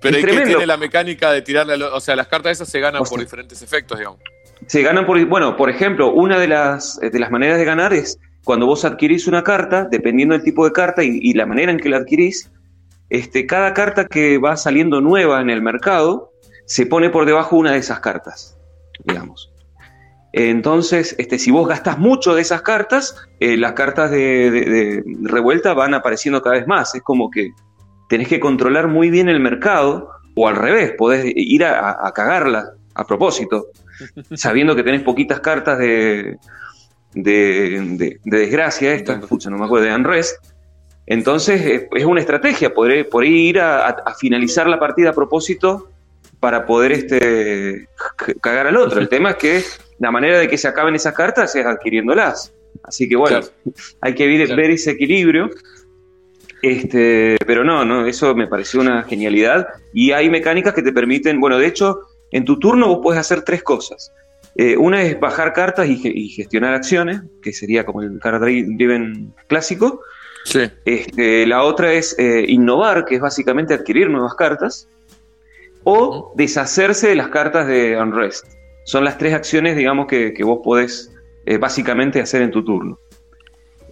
Pero 0.02 0.16
es 0.16 0.24
que 0.24 0.32
tiene 0.32 0.66
la 0.66 0.76
mecánica 0.78 1.30
de 1.30 1.42
tirarle, 1.42 1.74
o 1.84 2.00
sea, 2.00 2.16
las 2.16 2.28
cartas 2.28 2.52
esas 2.52 2.68
se 2.68 2.80
ganan 2.80 3.02
por 3.02 3.20
diferentes 3.20 3.61
efectos, 3.61 3.98
digamos. 3.98 4.20
Se 4.66 4.82
ganan 4.82 5.04
por, 5.04 5.22
bueno, 5.26 5.56
por 5.56 5.68
ejemplo, 5.68 6.12
una 6.12 6.38
de 6.38 6.48
las, 6.48 6.98
de 7.00 7.18
las 7.18 7.30
maneras 7.30 7.58
de 7.58 7.64
ganar 7.64 7.92
es 7.92 8.18
cuando 8.44 8.66
vos 8.66 8.84
adquirís 8.84 9.26
una 9.26 9.42
carta, 9.42 9.88
dependiendo 9.90 10.34
del 10.34 10.42
tipo 10.42 10.64
de 10.64 10.72
carta 10.72 11.04
y, 11.04 11.18
y 11.20 11.34
la 11.34 11.44
manera 11.44 11.70
en 11.72 11.78
que 11.78 11.90
la 11.90 11.98
adquirís, 11.98 12.50
este, 13.11 13.44
cada 13.46 13.74
carta 13.74 14.06
que 14.06 14.38
va 14.38 14.56
saliendo 14.56 15.00
nueva 15.00 15.40
en 15.40 15.50
el 15.50 15.61
mercado 15.61 16.32
se 16.64 16.86
pone 16.86 17.11
por 17.11 17.26
debajo 17.26 17.56
una 17.56 17.72
de 17.72 17.78
esas 17.78 18.00
cartas, 18.00 18.56
digamos. 19.04 19.49
Entonces, 20.33 21.16
este, 21.18 21.39
si 21.39 21.51
vos 21.51 21.68
gastas 21.68 21.99
mucho 21.99 22.35
de 22.35 22.43
esas 22.43 22.62
cartas, 22.62 23.16
eh, 23.41 23.57
las 23.57 23.72
cartas 23.72 24.11
de, 24.11 25.03
revuelta 25.22 25.74
van 25.74 25.95
apareciendo 25.95 26.41
cada 26.41 26.57
vez 26.57 26.66
más. 26.66 26.95
Es 26.95 27.03
como 27.03 27.31
que 27.31 27.51
tenés 28.09 28.28
que 28.28 28.41
controlar 28.41 28.89
muy 28.89 29.11
bien 29.11 29.28
el 29.28 29.41
mercado 29.41 30.11
O 30.35 30.49
al 30.49 30.57
revés, 30.57 30.93
podés 30.97 31.24
ir 31.35 31.64
a, 31.64 32.12
cagarla 32.14 32.72
a 32.95 33.05
propósito, 33.05 33.68
sabiendo 34.35 34.76
que 34.76 34.85
tenés 34.85 35.03
poquitas 35.03 35.41
cartas 35.41 35.78
de, 35.78 36.39
de, 37.14 38.20
desgracia, 38.24 38.95
esta, 38.95 39.18
no 39.18 39.59
me 39.59 39.64
acuerdo, 39.64 39.87
de 39.87 39.95
Unrest. 39.95 40.45
Entonces 41.07 41.89
es 41.91 42.05
una 42.05 42.20
estrategia, 42.20 42.72
poder, 42.72 43.09
ir 43.24 43.59
a, 43.59 44.14
finalizar 44.16 44.68
la 44.68 44.78
partida 44.78 45.11
a 45.11 45.12
propósito 45.12 45.89
para 46.39 46.66
poder 46.66 46.93
este, 46.93 47.89
cagar 48.41 48.68
al 48.68 48.76
otro. 48.76 49.01
El 49.01 49.09
tema 49.09 49.31
es 49.31 49.37
que 49.37 49.64
la 50.01 50.11
manera 50.11 50.38
de 50.38 50.48
que 50.48 50.59
se 50.59 50.66
acaben 50.66 50.94
esas 50.94 51.14
cartas 51.14 51.55
es 51.55 51.64
adquiriéndolas. 51.64 52.53
Así 52.82 53.09
que 53.09 53.16
bueno, 53.16 53.40
hay 54.01 54.14
que 54.14 54.26
ver, 54.26 54.70
ese 54.70 54.92
equilibrio. 54.92 55.51
Este, 56.62 57.36
pero 57.46 57.64
no, 57.64 57.84
no, 57.84 58.07
eso 58.07 58.34
me 58.34 58.48
pareció 58.48 58.80
una 58.80 59.03
genialidad. 59.03 59.68
Y 59.92 60.12
hay 60.12 60.30
mecánicas 60.30 60.74
que 60.74 60.82
te 60.82 60.92
permiten, 60.92 61.38
bueno, 61.38 61.59
de 61.59 61.66
hecho, 61.66 62.01
en 62.32 62.44
tu 62.46 62.59
turno 62.59 62.88
vos 62.88 63.01
puedes 63.03 63.20
hacer 63.20 63.42
tres 63.42 63.62
cosas. 63.62 64.11
Eh, 64.57 64.76
una 64.76 65.03
es 65.03 65.20
bajar 65.20 65.53
cartas 65.53 65.86
y, 65.86 66.28
gestionar 66.30 66.74
acciones, 66.74 67.20
que 67.42 67.53
sería 67.53 67.84
como 67.84 68.01
el 68.01 68.18
card 68.20 68.40
driven 68.40 69.34
clásico. 69.48 70.01
Sí. 70.44 70.61
Este, 70.86 71.46
la 71.46 71.62
otra 71.62 71.92
es 71.92 72.18
eh, 72.18 72.46
innovar, 72.48 73.05
que 73.05 73.16
es 73.16 73.20
básicamente 73.20 73.74
adquirir 73.74 74.09
nuevas 74.09 74.34
cartas. 74.34 74.88
O 75.84 76.32
deshacerse 76.36 77.09
de 77.09 77.16
las 77.16 77.28
cartas 77.28 77.66
de 77.66 77.98
Unrest. 78.01 78.59
Son 78.85 79.05
las 79.05 79.18
tres 79.18 79.35
acciones, 79.35 79.76
digamos, 79.76 80.07
que, 80.07 80.33
que 80.33 80.45
vos 80.45 80.61
podés 80.62 81.12
eh, 81.47 81.59
básicamente 81.59 82.20
hacer 82.20 82.43
en 82.43 82.51
tu 82.51 82.64
turno. 82.64 82.99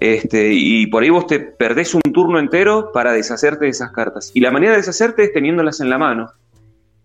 Este, 0.00 0.52
y 0.52 0.86
por 0.86 1.02
ahí 1.02 1.10
vos 1.10 1.26
te 1.26 1.40
perdés 1.40 1.94
un 1.94 2.02
turno 2.12 2.38
entero 2.38 2.92
para 2.92 3.12
deshacerte 3.12 3.64
de 3.64 3.70
esas 3.70 3.90
cartas. 3.90 4.30
Y 4.34 4.40
la 4.40 4.50
manera 4.50 4.72
de 4.72 4.78
deshacerte 4.78 5.24
es 5.24 5.32
teniéndolas 5.32 5.80
en 5.80 5.90
la 5.90 5.98
mano. 5.98 6.30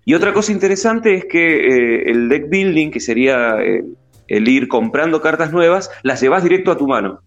Y 0.05 0.13
otra 0.13 0.33
cosa 0.33 0.51
interesante 0.51 1.15
es 1.15 1.25
que 1.25 1.67
eh, 1.67 2.11
el 2.11 2.29
deck 2.29 2.49
building, 2.49 2.91
que 2.91 2.99
sería 2.99 3.55
eh, 3.61 3.83
el 4.27 4.47
ir 4.47 4.67
comprando 4.67 5.21
cartas 5.21 5.51
nuevas, 5.51 5.89
las 6.03 6.21
llevas 6.21 6.43
directo 6.43 6.71
a 6.71 6.77
tu 6.77 6.87
mano. 6.87 7.21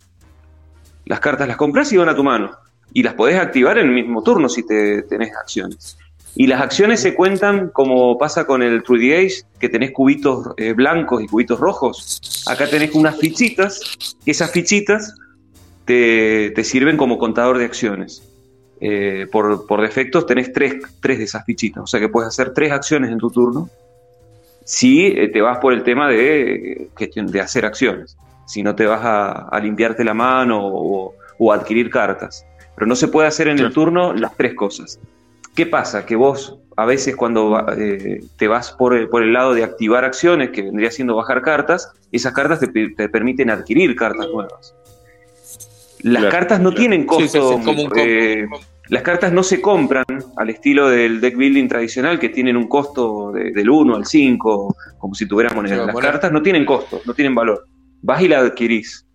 Las 1.04 1.20
cartas 1.20 1.48
las 1.48 1.56
compras 1.56 1.92
y 1.92 1.96
van 1.96 2.10
a 2.10 2.14
tu 2.14 2.22
mano. 2.22 2.50
Y 2.92 3.02
las 3.02 3.14
podés 3.14 3.38
activar 3.38 3.78
en 3.78 3.86
el 3.86 3.94
mismo 3.94 4.22
turno 4.22 4.48
si 4.48 4.64
te 4.64 5.02
tenés 5.02 5.34
acciones. 5.34 5.98
Y 6.38 6.46
las 6.46 6.60
acciones 6.60 7.00
se 7.00 7.14
cuentan 7.14 7.70
como 7.70 8.18
pasa 8.18 8.46
con 8.46 8.62
el 8.62 8.82
3D 8.82 9.46
que 9.58 9.70
tenés 9.70 9.92
cubitos 9.92 10.48
eh, 10.58 10.74
blancos 10.74 11.22
y 11.22 11.26
cubitos 11.26 11.58
rojos. 11.58 12.44
Acá 12.46 12.68
tenés 12.68 12.94
unas 12.94 13.16
fichitas, 13.16 13.80
esas 14.26 14.50
fichitas 14.50 15.14
te, 15.86 16.52
sirven 16.62 16.98
como 16.98 17.16
contador 17.16 17.56
de 17.56 17.64
acciones. 17.64 18.22
Eh, 18.82 19.26
por, 19.32 19.66
por, 19.66 19.80
defecto 19.80 20.26
tenés 20.26 20.52
tres, 20.52 20.74
tres, 21.00 21.16
de 21.16 21.24
esas 21.24 21.46
fichitas, 21.46 21.82
o 21.82 21.86
sea 21.86 21.98
que 21.98 22.10
puedes 22.10 22.28
hacer 22.28 22.52
tres 22.52 22.72
acciones 22.72 23.10
en 23.10 23.16
tu 23.16 23.30
turno 23.30 23.70
si 24.66 25.06
eh, 25.06 25.28
te 25.28 25.40
vas 25.40 25.56
por 25.58 25.72
el 25.72 25.82
tema 25.82 26.10
de, 26.10 26.90
de 26.94 27.40
hacer 27.40 27.64
acciones, 27.64 28.18
si 28.46 28.62
no 28.62 28.74
te 28.74 28.84
vas 28.84 29.00
a, 29.02 29.58
limpiarte 29.60 30.04
la 30.04 30.12
mano 30.12 30.60
o, 30.60 31.14
o, 31.38 31.52
adquirir 31.52 31.88
cartas. 31.88 32.44
Pero 32.74 32.86
no 32.86 32.96
se 32.96 33.08
puede 33.08 33.28
hacer 33.28 33.48
en 33.48 33.60
el 33.60 33.72
turno 33.72 34.12
las 34.12 34.36
tres 34.36 34.54
cosas. 34.54 35.00
¿Qué 35.56 35.64
pasa? 35.64 36.04
Que 36.04 36.16
vos 36.16 36.58
a 36.76 36.84
veces 36.84 37.16
cuando 37.16 37.66
eh, 37.78 38.20
te 38.36 38.46
vas 38.46 38.72
por 38.72 38.94
el, 38.94 39.08
por 39.08 39.22
el, 39.22 39.32
lado 39.32 39.54
de 39.54 39.64
activar 39.64 40.04
acciones, 40.04 40.50
que 40.50 40.62
vendría 40.62 40.90
siendo 40.90 41.16
bajar 41.16 41.40
cartas, 41.40 41.90
esas 42.12 42.34
cartas 42.34 42.60
te, 42.60 43.08
permiten 43.08 43.48
adquirir 43.48 43.96
cartas 43.96 44.26
nuevas. 44.28 44.74
Las 46.02 46.26
cartas 46.26 46.60
no 46.60 46.74
tienen 46.74 47.06
costo. 47.06 47.58
Eh, 47.96 48.46
las 48.88 49.02
cartas 49.02 49.32
no 49.32 49.42
se 49.42 49.62
compran 49.62 50.04
al 50.36 50.50
estilo 50.50 50.90
del 50.90 51.22
deck 51.22 51.36
building 51.36 51.68
tradicional, 51.68 52.20
que 52.20 52.28
tienen 52.28 52.56
un 52.56 52.68
costo 52.68 53.32
del 53.32 53.68
1 53.68 53.96
al 53.96 54.04
5, 54.04 54.76
como 54.98 55.14
si 55.14 55.26
tuvieras 55.26 55.54
moneda. 55.54 55.86
Las 55.86 55.96
cartas 55.96 56.30
no 56.30 56.42
tienen 56.42 56.66
costo, 56.66 57.00
no 57.06 57.14
tienen 57.14 57.34
valor. 57.34 57.64
Vas 58.02 58.20
y 58.20 58.28
las 58.28 58.44
adquirís. 58.44 59.06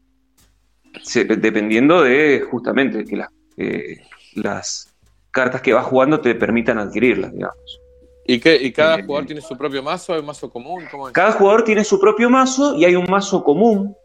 dependiendo 1.15 2.01
de 2.01 2.43
justamente 2.49 3.05
que 3.05 3.23
eh, 3.57 4.01
las 4.33 4.90
cartas 5.31 5.61
que 5.61 5.73
vas 5.73 5.85
jugando 5.85 6.21
te 6.21 6.35
permitan 6.35 6.77
adquirirlas, 6.77 7.33
digamos. 7.33 7.81
¿Y, 8.25 8.39
qué, 8.39 8.55
y 8.61 8.71
cada 8.71 8.99
eh, 8.99 9.03
jugador 9.03 9.25
tiene 9.25 9.41
su 9.41 9.57
propio 9.57 9.81
mazo? 9.81 10.13
¿Hay 10.13 10.19
un 10.19 10.25
mazo 10.25 10.49
común? 10.49 10.83
Cada 11.13 11.31
jugador 11.31 11.63
tiene 11.63 11.83
su 11.83 11.99
propio 11.99 12.29
mazo 12.29 12.75
y 12.77 12.85
hay 12.85 12.95
un 12.95 13.09
mazo 13.09 13.43
común 13.43 13.95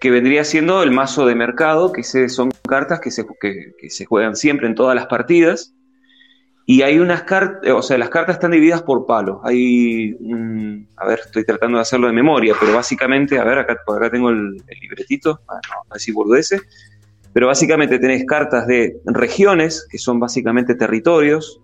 que 0.00 0.10
vendría 0.10 0.44
siendo 0.44 0.82
el 0.82 0.90
mazo 0.90 1.26
de 1.26 1.34
mercado, 1.34 1.92
que 1.92 2.02
son 2.02 2.50
cartas 2.68 3.00
que 3.00 3.10
se, 3.10 3.26
que, 3.40 3.90
se 3.90 4.04
juegan 4.04 4.36
siempre 4.36 4.66
en 4.66 4.74
todas 4.74 4.94
las 4.94 5.06
partidas. 5.06 5.74
Y 6.66 6.82
hay 6.82 6.98
unas 6.98 7.22
cartas, 7.22 7.72
o 7.72 7.82
sea, 7.82 7.96
las 7.96 8.10
cartas 8.10 8.36
están 8.36 8.50
divididas 8.50 8.82
por 8.82 9.06
palos. 9.06 9.38
Hay, 9.42 10.14
a 10.96 11.06
ver, 11.06 11.20
estoy 11.24 11.44
tratando 11.44 11.78
de 11.78 11.82
hacerlo 11.82 12.08
de 12.08 12.12
memoria, 12.12 12.54
pero 12.60 12.74
básicamente, 12.74 13.38
a 13.38 13.44
ver, 13.44 13.58
acá, 13.58 13.72
acá 13.86 14.10
tengo 14.10 14.28
el, 14.28 14.56
libretito, 14.80 15.40
a 15.48 15.54
ver 15.90 16.00
si 16.00 16.12
burdece. 16.12 16.60
Pero 17.32 17.46
básicamente 17.46 17.98
tenés 17.98 18.24
cartas 18.24 18.66
de 18.66 19.00
regiones, 19.04 19.86
que 19.90 19.98
son 19.98 20.18
básicamente 20.18 20.74
territorios, 20.74 21.60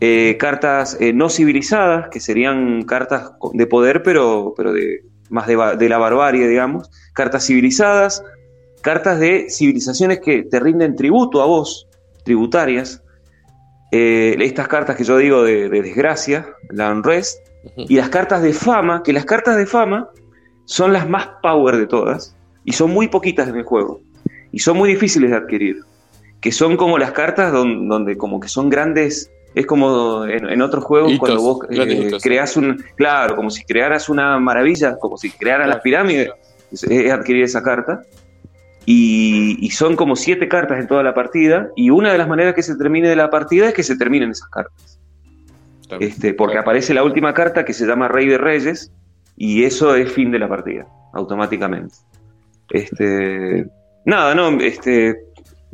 eh, 0.00 0.36
cartas 0.38 0.96
eh, 1.00 1.12
no 1.12 1.28
civilizadas, 1.28 2.08
que 2.08 2.20
serían 2.20 2.82
cartas 2.82 3.32
de 3.52 3.66
poder, 3.66 4.02
pero, 4.02 4.52
pero 4.56 4.72
de, 4.72 5.04
más 5.30 5.46
de, 5.46 5.88
la 5.88 5.98
barbarie, 5.98 6.48
digamos, 6.48 6.90
cartas 7.14 7.46
civilizadas, 7.46 8.22
cartas 8.82 9.20
de 9.20 9.46
civilizaciones 9.48 10.20
que 10.20 10.42
te 10.42 10.60
rinden 10.60 10.96
tributo 10.96 11.42
a 11.42 11.46
vos, 11.46 11.88
tributarias, 12.24 13.02
eh, 13.92 14.36
estas 14.40 14.68
cartas 14.68 14.96
que 14.96 15.04
yo 15.04 15.16
digo 15.16 15.42
de, 15.44 15.68
desgracia, 15.68 16.46
la 16.70 16.92
unrest, 16.92 17.38
y 17.76 17.96
las 17.96 18.10
cartas 18.10 18.42
de 18.42 18.52
fama, 18.52 19.02
que 19.02 19.12
las 19.12 19.24
cartas 19.24 19.56
de 19.56 19.64
fama 19.64 20.10
son 20.66 20.92
las 20.92 21.08
más 21.08 21.28
power 21.42 21.76
de 21.76 21.86
todas, 21.86 22.36
y 22.64 22.72
son 22.72 22.90
muy 22.90 23.08
poquitas 23.08 23.48
en 23.48 23.56
el 23.56 23.62
juego 23.62 24.00
y 24.54 24.60
son 24.60 24.76
muy 24.76 24.88
difíciles 24.88 25.32
de 25.32 25.36
adquirir, 25.36 25.80
que 26.40 26.52
son 26.52 26.76
como 26.76 26.96
las 26.96 27.10
cartas 27.10 27.52
donde, 27.52 28.16
como 28.16 28.38
que 28.38 28.46
son 28.46 28.70
grandes, 28.70 29.28
es 29.52 29.66
como 29.66 30.26
en, 30.26 30.62
otros 30.62 30.84
juegos 30.84 31.18
cuando 31.18 31.42
vos 31.42 31.66
eh, 31.70 32.12
creas 32.22 32.56
un, 32.56 32.80
claro, 32.94 33.34
como 33.34 33.50
si 33.50 33.64
crearas 33.64 34.08
una 34.08 34.38
maravilla, 34.38 34.96
como 34.98 35.16
si 35.16 35.30
crearas 35.32 35.66
las 35.66 35.80
pirámides, 35.80 36.30
es, 36.70 37.10
adquirir 37.10 37.42
esa 37.42 37.64
carta. 37.64 38.02
Y, 38.86 39.68
son 39.72 39.96
como 39.96 40.14
siete 40.14 40.46
cartas 40.46 40.78
en 40.78 40.86
toda 40.86 41.02
la 41.02 41.14
partida, 41.14 41.70
y 41.74 41.90
una 41.90 42.12
de 42.12 42.18
las 42.18 42.28
maneras 42.28 42.54
que 42.54 42.62
se 42.62 42.76
termine 42.76 43.08
de 43.08 43.16
la 43.16 43.30
partida 43.30 43.66
es 43.68 43.74
que 43.74 43.82
se 43.82 43.96
terminen 43.96 44.30
esas 44.30 44.48
cartas. 44.50 45.00
Este, 45.98 46.32
porque 46.32 46.58
aparece 46.58 46.94
la 46.94 47.02
última 47.02 47.34
carta 47.34 47.64
que 47.64 47.72
se 47.72 47.86
llama 47.86 48.06
Rey 48.06 48.28
de 48.28 48.38
Reyes, 48.38 48.92
y 49.36 49.64
eso 49.64 49.96
es 49.96 50.12
fin 50.12 50.30
de 50.30 50.38
la 50.38 50.48
partida, 50.48 50.86
automáticamente. 51.12 51.96
Este, 52.70 53.66
nada, 54.04 54.34
no, 54.34 54.60
este, 54.60 55.24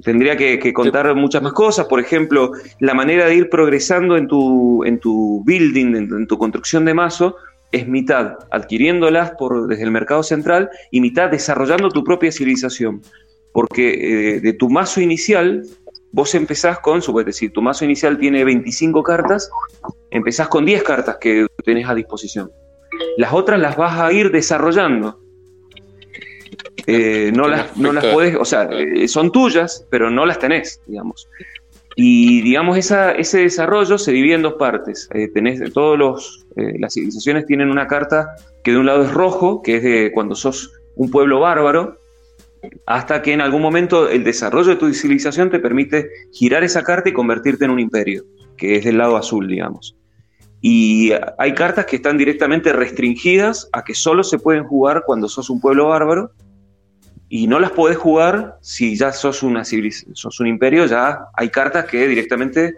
tendría 0.03 0.37
que, 0.37 0.73
contar 0.73 1.15
muchas 1.15 1.43
más 1.43 1.53
cosas. 1.53 1.87
Por 1.87 2.01
ejemplo, 2.01 2.53
la 2.79 2.95
manera 2.95 3.27
de 3.27 3.35
ir 3.35 3.51
progresando 3.51 4.17
en 4.17 4.29
tu, 4.29 4.85
en 4.85 4.99
tu 4.99 5.43
building, 5.45 5.95
en, 5.95 6.27
tu 6.27 6.39
construcción 6.39 6.85
de 6.85 6.95
mazo, 6.95 7.37
es 7.73 7.87
mitad 7.87 8.39
adquiriéndolas 8.51 9.33
por, 9.33 9.69
desde 9.69 9.85
el 9.85 9.91
mercado 9.91 10.23
central 10.23 10.71
y 10.91 11.01
mitad 11.01 11.31
desarrollando 11.31 11.89
tu 11.91 12.03
propia 12.03 12.33
civilización. 12.33 13.03
Porque 13.53 14.37
eh, 14.37 14.41
de 14.41 14.53
tu 14.53 14.69
mazo 14.69 15.01
inicial, 15.01 15.65
vos 16.13 16.35
empezás 16.35 16.81
con, 16.81 16.99
es 16.99 17.27
decir, 17.27 17.53
tu 17.53 17.63
mazo 17.63 17.85
inicial 17.85 18.19
tiene 18.19 18.45
25 18.45 19.03
cartas, 19.03 19.51
empezás 20.11 20.49
con 20.49 20.65
10 20.65 20.83
cartas 20.83 21.19
que 21.21 21.47
tenés 21.65 21.89
a 21.89 21.95
disposición. 21.95 22.51
Las 23.17 23.33
otras 23.33 23.61
las 23.61 23.77
vas 23.77 23.99
a 23.99 24.13
ir 24.13 24.31
desarrollando 24.31 25.20
eh, 26.87 27.33
no, 27.35 27.49
las, 27.49 27.77
no 27.77 27.93
las 27.93 28.07
puedes, 28.07 28.37
o 28.37 28.45
sea, 28.45 28.65
eh, 28.65 29.09
son 29.09 29.33
tuyas, 29.33 29.87
pero 29.91 30.11
no 30.11 30.27
las 30.27 30.39
tenés, 30.39 30.81
digamos. 30.87 31.29
Y 31.97 32.41
digamos, 32.43 32.79
esa, 32.79 33.13
ese 33.13 33.41
desarrollo 33.41 33.99
se 33.99 34.13
divide 34.13 34.35
en 34.35 34.43
dos 34.43 34.55
partes. 34.55 35.09
Eh, 35.13 35.29
tenés 35.29 35.61
todos 35.73 35.99
los, 35.99 36.47
las 36.57 36.95
civilizaciones 36.95 37.47
tienen 37.47 37.71
una 37.71 37.87
carta 37.87 38.29
que 38.63 38.73
de 38.73 38.79
un 38.79 38.87
lado 38.87 39.05
es 39.05 39.13
rojo, 39.13 39.63
que 39.63 39.77
es 39.77 39.83
de 39.83 40.11
cuando 40.13 40.35
sos 40.35 40.73
un 40.97 41.11
pueblo 41.11 41.41
bárbaro, 41.41 41.99
hasta 42.87 43.23
que 43.23 43.33
en 43.33 43.41
algún 43.41 43.63
momento 43.63 44.09
el 44.09 44.25
desarrollo 44.25 44.71
de 44.71 44.77
tu 44.77 44.93
civilización 44.93 45.51
te 45.51 45.59
permite 45.59 46.11
girar 46.33 46.63
esa 46.63 46.83
carta 46.83 47.09
y 47.09 47.13
convertirte 47.13 47.65
en 47.65 47.71
un 47.71 47.81
imperio, 47.81 48.25
que 48.57 48.77
es 48.77 48.85
del 48.85 48.99
lado 48.99 49.17
azul, 49.17 49.49
digamos. 49.49 49.97
Y 50.61 51.13
hay 51.39 51.55
cartas 51.55 51.87
que 51.87 51.97
están 51.97 52.19
directamente 52.19 52.73
restringidas 52.73 53.69
a 53.73 53.83
que 53.83 53.95
solo 53.95 54.23
se 54.23 54.39
pueden 54.39 54.65
jugar 54.65 55.05
cuando 55.07 55.29
sos 55.29 55.49
un 55.49 55.61
pueblo 55.61 55.89
bárbaro 55.89 56.33
y 57.33 57.47
no 57.47 57.61
las 57.61 57.71
podés 57.71 57.97
jugar 57.97 58.59
si 58.61 58.97
ya 58.97 59.13
sos, 59.13 59.45
una 59.45 59.65
sos 59.65 60.41
un 60.41 60.47
imperio, 60.49 60.85
ya 60.87 61.27
hay 61.33 61.49
cartas 61.49 61.85
que 61.85 62.09
directamente 62.09 62.75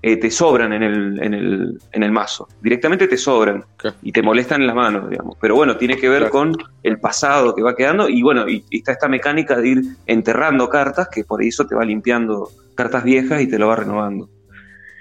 eh, 0.00 0.16
te 0.16 0.30
sobran 0.30 0.72
en 0.72 0.84
el, 0.84 1.20
en, 1.20 1.34
el, 1.34 1.80
en 1.90 2.02
el, 2.04 2.12
mazo, 2.12 2.46
directamente 2.62 3.08
te 3.08 3.16
sobran 3.16 3.64
y 4.02 4.12
te 4.12 4.22
molestan 4.22 4.60
en 4.60 4.68
las 4.68 4.76
manos, 4.76 5.10
digamos. 5.10 5.36
Pero 5.40 5.56
bueno, 5.56 5.76
tiene 5.76 5.96
que 5.96 6.08
ver 6.08 6.30
con 6.30 6.56
el 6.84 7.00
pasado 7.00 7.52
que 7.52 7.62
va 7.62 7.74
quedando 7.74 8.08
y 8.08 8.22
bueno, 8.22 8.48
y, 8.48 8.64
está 8.70 8.92
esta 8.92 9.08
mecánica 9.08 9.56
de 9.56 9.68
ir 9.68 9.82
enterrando 10.06 10.68
cartas 10.68 11.08
que 11.08 11.24
por 11.24 11.42
eso 11.42 11.66
te 11.66 11.74
va 11.74 11.84
limpiando 11.84 12.48
cartas 12.76 13.02
viejas 13.02 13.42
y 13.42 13.48
te 13.48 13.58
lo 13.58 13.66
va 13.66 13.74
renovando. 13.74 14.30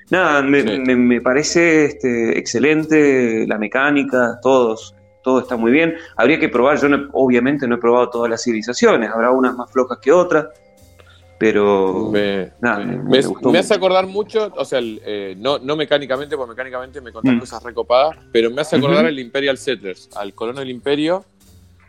nada, 0.09 0.41
me, 0.41 1.21
parece 1.21 1.85
este, 1.85 2.39
excelente 2.39 3.45
la 3.47 3.59
mecánica, 3.59 4.39
todos, 4.41 4.94
todo 5.25 5.39
está 5.39 5.57
muy 5.57 5.71
bien. 5.71 5.95
Habría 6.15 6.39
que 6.39 6.49
probar, 6.49 6.79
yo 6.79 6.87
obviamente 7.13 7.67
no 7.67 7.75
he 7.75 7.77
probado 7.79 8.11
todas 8.11 8.29
las 8.29 8.43
civilizaciones, 8.43 9.11
habrá 9.11 9.31
unas 9.31 9.55
más 9.55 9.71
flojas 9.71 9.97
que 9.97 10.11
otras, 10.11 10.45
pero 11.39 12.11
me, 12.11 12.51
me, 12.61 13.57
hace 13.57 13.73
acordar 13.73 14.05
mucho, 14.05 14.53
o 14.55 14.63
sea, 14.63 14.79
eh, 14.83 15.35
no, 15.37 15.57
no 15.57 15.75
mecánicamente, 15.75 16.37
porque 16.37 16.51
mecánicamente 16.51 17.01
me 17.01 17.11
contan 17.11 17.37
mm. 17.37 17.39
cosas 17.39 17.63
recopadas, 17.63 18.15
pero 18.31 18.51
me 18.51 18.61
hace 18.61 18.75
acordar 18.75 19.07
al 19.07 19.17
Imperial 19.17 19.57
Settlers, 19.57 20.09
al 20.15 20.35
colono 20.35 20.59
del 20.59 20.69
Imperio, 20.69 21.25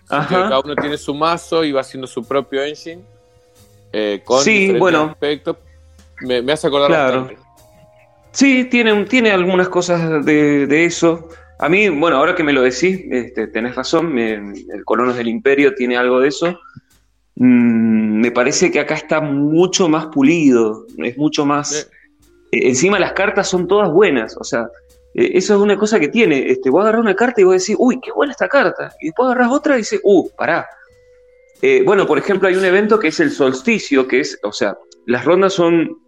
cada 0.09 0.59
uno 0.61 0.74
tiene 0.74 0.97
su 0.97 1.14
mazo 1.14 1.62
y 1.62 1.72
va 1.72 1.82
haciendo 1.82 2.07
su 2.07 2.24
propio 2.24 2.64
engine. 2.64 3.03
Eh, 3.93 4.22
con 4.24 4.43
sí, 4.43 4.72
bueno. 4.72 5.11
Aspectos. 5.11 5.59
Me, 6.22 6.41
me, 6.41 6.53
hace 6.53 6.68
acordar 6.68 6.89
claro. 6.89 7.30
Sí, 8.30 8.64
tiene, 8.64 9.05
tiene 9.05 9.30
algunas 9.30 9.68
cosas 9.68 10.24
de, 10.24 10.84
eso. 10.84 11.28
A 11.59 11.69
mí, 11.69 11.89
bueno, 11.89 12.19
ahora 12.19 12.35
que 12.35 12.45
me 12.45 12.53
lo 12.53 12.63
decís, 12.63 13.01
este, 13.11 13.47
tenés 13.47 13.75
razón, 13.75 14.19
el 14.19 14.85
Colonos 14.85 15.17
del 15.17 15.29
Imperio 15.29 15.75
tiene 15.75 15.97
algo 15.97 16.21
de 16.21 16.29
eso. 16.29 16.61
Mm, 17.37 18.21
me 18.21 18.31
parece 18.31 18.71
que 18.71 18.81
acá 18.81 18.95
está 18.95 19.21
mucho 19.21 19.89
más 19.89 20.07
pulido, 20.07 20.87
es 20.99 21.17
mucho 21.17 21.47
más... 21.47 21.91
Eh, 22.53 22.69
encima 22.69 22.99
las 22.99 23.13
cartas 23.13 23.49
son 23.49 23.67
todas 23.67 23.91
buenas, 23.91 24.37
o 24.37 24.45
sea, 24.45 24.69
eh, 25.15 25.31
eso 25.35 25.55
es 25.55 25.61
una 25.61 25.79
cosa 25.79 25.99
que 25.99 26.09
tiene. 26.09 26.51
Este, 26.51 26.69
vos 26.69 26.83
agarrar 26.83 27.01
una 27.01 27.17
carta 27.17 27.41
y 27.41 27.45
vos 27.45 27.55
decís, 27.55 27.77
uy, 27.79 28.01
qué 28.01 28.13
buena 28.13 28.33
esta 28.33 28.49
carta. 28.49 28.93
Y 29.01 29.07
después 29.07 29.27
agarras 29.27 29.51
otra 29.51 29.75
y 29.77 29.79
dices, 29.79 30.01
uh, 30.03 30.29
pará. 30.37 30.67
Eh, 31.63 31.83
bueno, 31.87 32.07
por 32.07 32.19
ejemplo, 32.19 32.49
hay 32.49 32.55
un 32.55 32.65
evento 32.67 32.99
que 32.99 33.09
es 33.09 33.19
el 33.21 33.31
solsticio, 33.31 34.07
que 34.07 34.21
es, 34.21 34.39
o 34.43 34.53
sea, 34.53 34.77
las 35.07 35.25
rondas 35.25 35.55
son, 35.55 35.99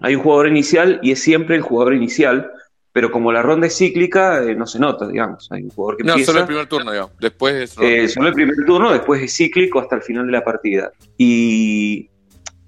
hay 0.00 0.14
un 0.14 0.22
jugador 0.22 0.48
inicial 0.48 1.00
y 1.02 1.10
es 1.10 1.20
siempre 1.20 1.56
el 1.56 1.62
jugador 1.62 1.94
inicial, 1.94 2.48
pero 2.94 3.10
como 3.10 3.32
la 3.32 3.42
ronda 3.42 3.66
es 3.66 3.76
cíclica, 3.76 4.40
eh, 4.40 4.54
no 4.54 4.68
se 4.68 4.78
nota, 4.78 5.08
digamos. 5.08 5.50
Hay 5.50 5.64
un 5.64 5.70
jugador 5.70 5.96
que 5.96 6.04
no, 6.04 6.16
solo 6.20 6.38
el 6.38 6.46
primer 6.46 6.66
turno, 6.68 6.92
digamos. 6.92 7.10
Después 7.18 7.76
es 7.80 8.12
solo 8.12 8.28
el 8.28 8.34
primer 8.34 8.54
turno, 8.64 8.92
después 8.92 9.20
es 9.20 9.36
cíclico 9.36 9.80
hasta 9.80 9.96
el 9.96 10.02
final 10.02 10.26
de 10.26 10.30
la 10.32 10.44
partida. 10.44 10.92
Y 11.18 12.08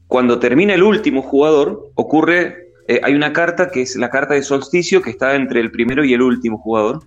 cuando 0.08 0.40
termina 0.40 0.74
el 0.74 0.82
último 0.82 1.22
jugador, 1.22 1.92
ocurre 1.94 2.72
eh, 2.88 3.00
hay 3.04 3.14
una 3.14 3.32
carta 3.32 3.70
que 3.70 3.82
es 3.82 3.94
la 3.94 4.10
carta 4.10 4.34
de 4.34 4.42
solsticio 4.42 5.00
que 5.00 5.10
está 5.10 5.36
entre 5.36 5.60
el 5.60 5.70
primero 5.70 6.04
y 6.04 6.12
el 6.12 6.22
último 6.22 6.58
jugador. 6.58 7.04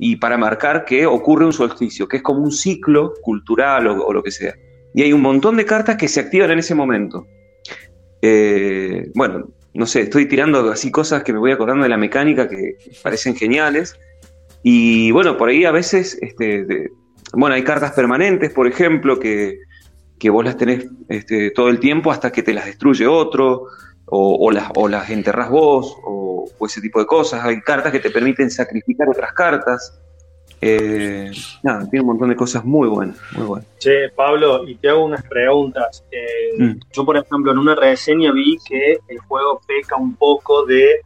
Y 0.00 0.16
para 0.16 0.36
marcar 0.36 0.84
que 0.84 1.06
ocurre 1.06 1.46
un 1.46 1.52
solsticio, 1.52 2.08
que 2.08 2.16
es 2.16 2.24
como 2.24 2.42
un 2.42 2.50
ciclo 2.50 3.14
cultural 3.22 3.86
o, 3.86 4.12
lo 4.12 4.20
que 4.20 4.32
sea. 4.32 4.52
Y 4.94 5.02
hay 5.02 5.12
un 5.12 5.22
montón 5.22 5.56
de 5.56 5.64
cartas 5.64 5.96
que 5.96 6.08
se 6.08 6.18
activan 6.18 6.50
en 6.50 6.58
ese 6.58 6.74
momento. 6.74 7.24
Eh, 8.20 9.12
bueno, 9.14 9.48
no 9.74 9.86
sé, 9.86 10.02
estoy 10.02 10.26
tirando 10.26 10.70
así 10.70 10.90
cosas 10.90 11.22
que 11.22 11.32
me 11.32 11.38
voy 11.38 11.52
acordando 11.52 11.84
de 11.84 11.88
la 11.88 11.96
mecánica 11.96 12.48
que 12.48 12.76
parecen 13.02 13.34
geniales. 13.34 13.98
Y 14.62 15.10
bueno, 15.10 15.36
por 15.36 15.48
ahí 15.48 15.64
a 15.64 15.72
veces, 15.72 16.18
este, 16.20 16.90
bueno, 17.32 17.54
hay 17.54 17.64
cartas 17.64 17.92
permanentes, 17.92 18.50
por 18.52 18.66
ejemplo, 18.66 19.18
que, 19.18 19.58
que 20.18 20.30
vos 20.30 20.44
las 20.44 20.56
tenés 20.56 20.86
este, 21.08 21.50
todo 21.50 21.68
el 21.68 21.80
tiempo 21.80 22.12
hasta 22.12 22.30
que 22.30 22.42
te 22.42 22.54
las 22.54 22.66
destruye 22.66 23.06
otro 23.06 23.66
o, 24.06 24.50
las, 24.50 24.70
o 24.76 24.88
las 24.88 25.08
enterrás 25.08 25.48
vos, 25.48 25.96
o, 26.04 26.44
ese 26.66 26.80
tipo 26.80 27.00
de 27.00 27.06
cosas. 27.06 27.44
Hay 27.44 27.60
cartas 27.62 27.90
que 27.90 27.98
te 27.98 28.10
permiten 28.10 28.50
sacrificar 28.50 29.08
otras 29.08 29.32
cartas. 29.32 29.98
Eh, 30.64 31.32
nada, 31.64 31.90
tiene 31.90 32.02
un 32.02 32.06
montón 32.06 32.28
de 32.28 32.36
cosas 32.36 32.64
muy 32.64 32.88
buenas, 32.88 33.16
muy 33.32 33.46
buenas. 33.46 33.68
Che, 33.80 34.10
Pablo, 34.10 34.66
y 34.68 34.76
te 34.76 34.88
hago 34.88 35.04
unas 35.04 35.24
preguntas. 35.24 36.04
Eh, 36.12 36.56
mm. 36.56 36.80
Yo, 36.92 37.04
por 37.04 37.16
ejemplo, 37.16 37.50
en 37.50 37.58
una 37.58 37.74
reseña 37.74 38.30
vi 38.30 38.56
que 38.64 39.00
el 39.08 39.18
juego 39.18 39.60
peca 39.66 39.96
un 39.96 40.14
poco 40.14 40.64
de 40.64 41.00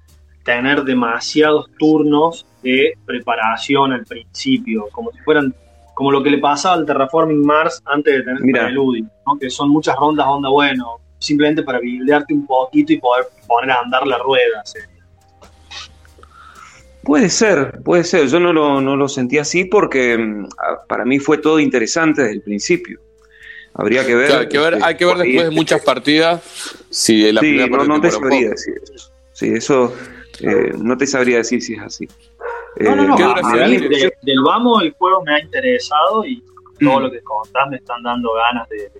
tener 0.44 0.84
demasiados 0.84 1.70
turnos 1.78 2.44
de 2.62 2.98
preparación 3.06 3.92
al 3.92 4.04
principio, 4.04 4.88
como 4.92 5.10
si 5.12 5.18
fueran 5.20 5.54
como 5.94 6.12
lo 6.12 6.22
que 6.22 6.28
le 6.28 6.38
pasaba 6.38 6.74
al 6.74 6.84
Terraforming 6.84 7.40
Mars 7.40 7.82
antes 7.86 8.12
de 8.12 8.22
tener 8.22 8.42
el 8.44 8.52
preludio, 8.52 9.06
¿no? 9.26 9.38
que 9.38 9.48
son 9.48 9.70
muchas 9.70 9.96
rondas 9.96 10.26
onda 10.28 10.50
bueno, 10.50 11.00
simplemente 11.18 11.62
para 11.62 11.80
bildearte 11.80 12.34
un 12.34 12.46
poquito 12.46 12.92
y 12.92 12.98
poder 12.98 13.24
poner 13.46 13.70
a 13.70 13.80
andar 13.80 14.06
la 14.06 14.18
rueda. 14.18 14.62
Puede 17.06 17.30
ser, 17.30 17.80
puede 17.84 18.02
ser. 18.02 18.26
Yo 18.26 18.40
no 18.40 18.52
lo, 18.52 18.80
no 18.80 18.96
lo 18.96 19.08
sentí 19.08 19.38
así 19.38 19.64
porque 19.64 20.18
mm, 20.18 20.48
para 20.88 21.04
mí 21.04 21.20
fue 21.20 21.38
todo 21.38 21.60
interesante 21.60 22.22
desde 22.22 22.34
el 22.34 22.42
principio. 22.42 23.00
Habría 23.74 24.04
que 24.04 24.14
ver. 24.14 24.32
hay 24.32 24.48
que 24.48 24.58
ver, 24.58 24.74
este, 24.74 24.84
hay 24.84 24.96
que 24.96 25.04
ver 25.04 25.16
después 25.18 25.44
de 25.44 25.50
muchas 25.50 25.82
partidas 25.82 26.42
si 26.90 27.30
la 27.30 27.40
sí, 27.42 27.56
no, 27.56 27.84
no 27.84 28.00
te 28.00 28.10
sabría 28.10 28.50
decir 28.50 28.74
eso. 28.82 29.12
Sí, 29.32 29.48
eso 29.50 29.94
eh, 30.40 30.72
no 30.78 30.96
te 30.96 31.06
sabría 31.06 31.38
decir 31.38 31.62
si 31.62 31.74
es 31.74 31.82
así. 31.82 32.08
No, 32.80 32.96
no, 32.96 33.06
no. 33.06 33.16
Eh, 33.54 34.12
del 34.22 34.40
vamos 34.42 34.82
el 34.82 34.92
juego 34.92 35.22
me 35.22 35.34
ha 35.34 35.40
interesado 35.40 36.24
y 36.24 36.42
todo 36.80 37.00
mm. 37.00 37.02
lo 37.02 37.10
que 37.10 37.20
contás 37.20 37.68
me 37.70 37.76
están 37.76 38.02
dando 38.02 38.32
ganas 38.32 38.68
de, 38.68 38.90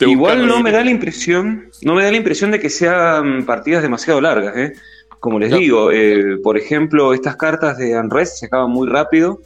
Igual 0.00 0.46
no 0.46 0.60
me 0.60 0.70
da 0.70 0.84
la 0.84 0.90
impresión, 0.90 1.70
no 1.82 1.94
me 1.94 2.04
da 2.04 2.10
la 2.10 2.16
impresión 2.16 2.50
de 2.50 2.60
que 2.60 2.70
sean 2.70 3.44
partidas 3.44 3.82
demasiado 3.82 4.20
largas, 4.20 4.56
¿eh? 4.56 4.72
Como 5.20 5.38
les 5.38 5.52
digo, 5.52 5.92
eh, 5.92 6.38
por 6.42 6.56
ejemplo, 6.56 7.12
estas 7.12 7.36
cartas 7.36 7.76
de 7.76 7.96
Unrest 7.98 8.38
se 8.38 8.46
acaban 8.46 8.70
muy 8.70 8.88
rápido, 8.88 9.40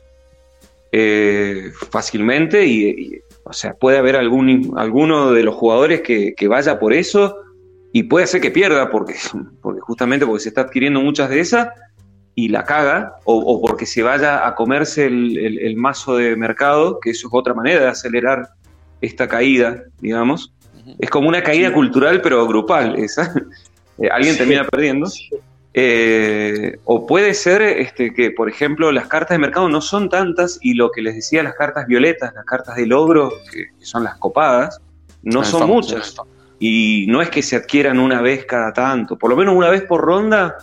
eh, 0.93 1.73
fácilmente, 1.91 2.65
y, 2.65 3.21
o 3.43 3.53
sea, 3.53 3.75
puede 3.75 3.99
haber 3.99 4.15
algún, 4.15 4.73
alguno 4.77 5.33
de 5.33 5.43
los 5.43 5.57
jugadores 5.57 6.03
que, 6.03 6.49
vaya 6.49 6.79
por 6.79 6.93
eso 6.93 7.39
y 7.93 8.05
puede 8.05 8.29
ser 8.29 8.41
que 8.41 8.53
pierda, 8.53 8.89
porque, 8.89 9.17
porque 9.63 9.81
justamente 9.81 10.25
porque 10.25 10.45
se 10.45 10.51
está 10.51 10.63
adquiriendo 10.63 11.01
muchas 11.01 11.29
de 11.29 11.41
esas 11.41 11.69
y 12.37 12.49
la 12.49 12.65
caga, 12.65 13.17
o, 13.25 13.61
porque 13.61 13.87
se 13.87 14.05
vaya 14.05 14.47
a 14.47 14.55
comerse 14.55 15.07
el, 15.07 15.75
mazo 15.77 16.17
de 16.17 16.37
mercado, 16.37 17.01
que 17.01 17.11
eso 17.11 17.27
es 17.27 17.35
otra 17.35 17.55
manera 17.55 17.81
de 17.81 17.89
acelerar 17.89 18.51
esta 19.01 19.27
caída, 19.27 19.83
digamos. 20.01 20.53
Es 20.99 21.11
como 21.11 21.29
una 21.29 21.43
caída 21.43 21.73
cultural, 21.73 22.21
pero 22.21 22.47
grupal, 22.47 22.97
esa. 22.97 23.35
Eh, 23.97 24.09
alguien 24.11 24.37
termina 24.37 24.65
perdiendo. 24.65 25.09
Eh, 25.77 26.79
o 26.85 27.05
puede 27.05 27.35
ser 27.35 27.61
este, 27.61 28.15
que, 28.15 28.31
por 28.31 28.49
ejemplo, 28.49 28.93
las 28.93 29.09
cartas 29.09 29.35
de 29.35 29.41
mercado 29.41 29.69
no 29.69 29.81
son 29.81 30.09
tantas 30.09 30.59
y 30.63 30.75
lo 30.75 30.93
que 30.93 31.03
les 31.03 31.17
decía, 31.17 31.43
las 31.43 31.55
cartas 31.55 31.89
violetas, 31.89 32.33
las 32.33 32.45
cartas 32.45 32.77
de 32.77 32.87
logro, 32.87 33.33
que, 33.53 33.67
son 33.85 34.05
las 34.05 34.17
copadas, 34.19 34.81
no 35.25 35.41
ah, 35.41 35.45
son 35.45 35.69
muchas. 35.69 36.15
Y 36.61 37.07
no 37.09 37.21
es 37.21 37.29
que 37.29 37.43
se 37.43 37.57
adquieran 37.57 37.99
una 37.99 38.23
vez 38.23 38.45
cada 38.45 38.73
tanto, 38.73 39.19
por 39.19 39.31
lo 39.31 39.37
menos 39.37 39.57
una 39.57 39.69
vez 39.69 39.83
por 39.83 40.01
ronda, 40.01 40.59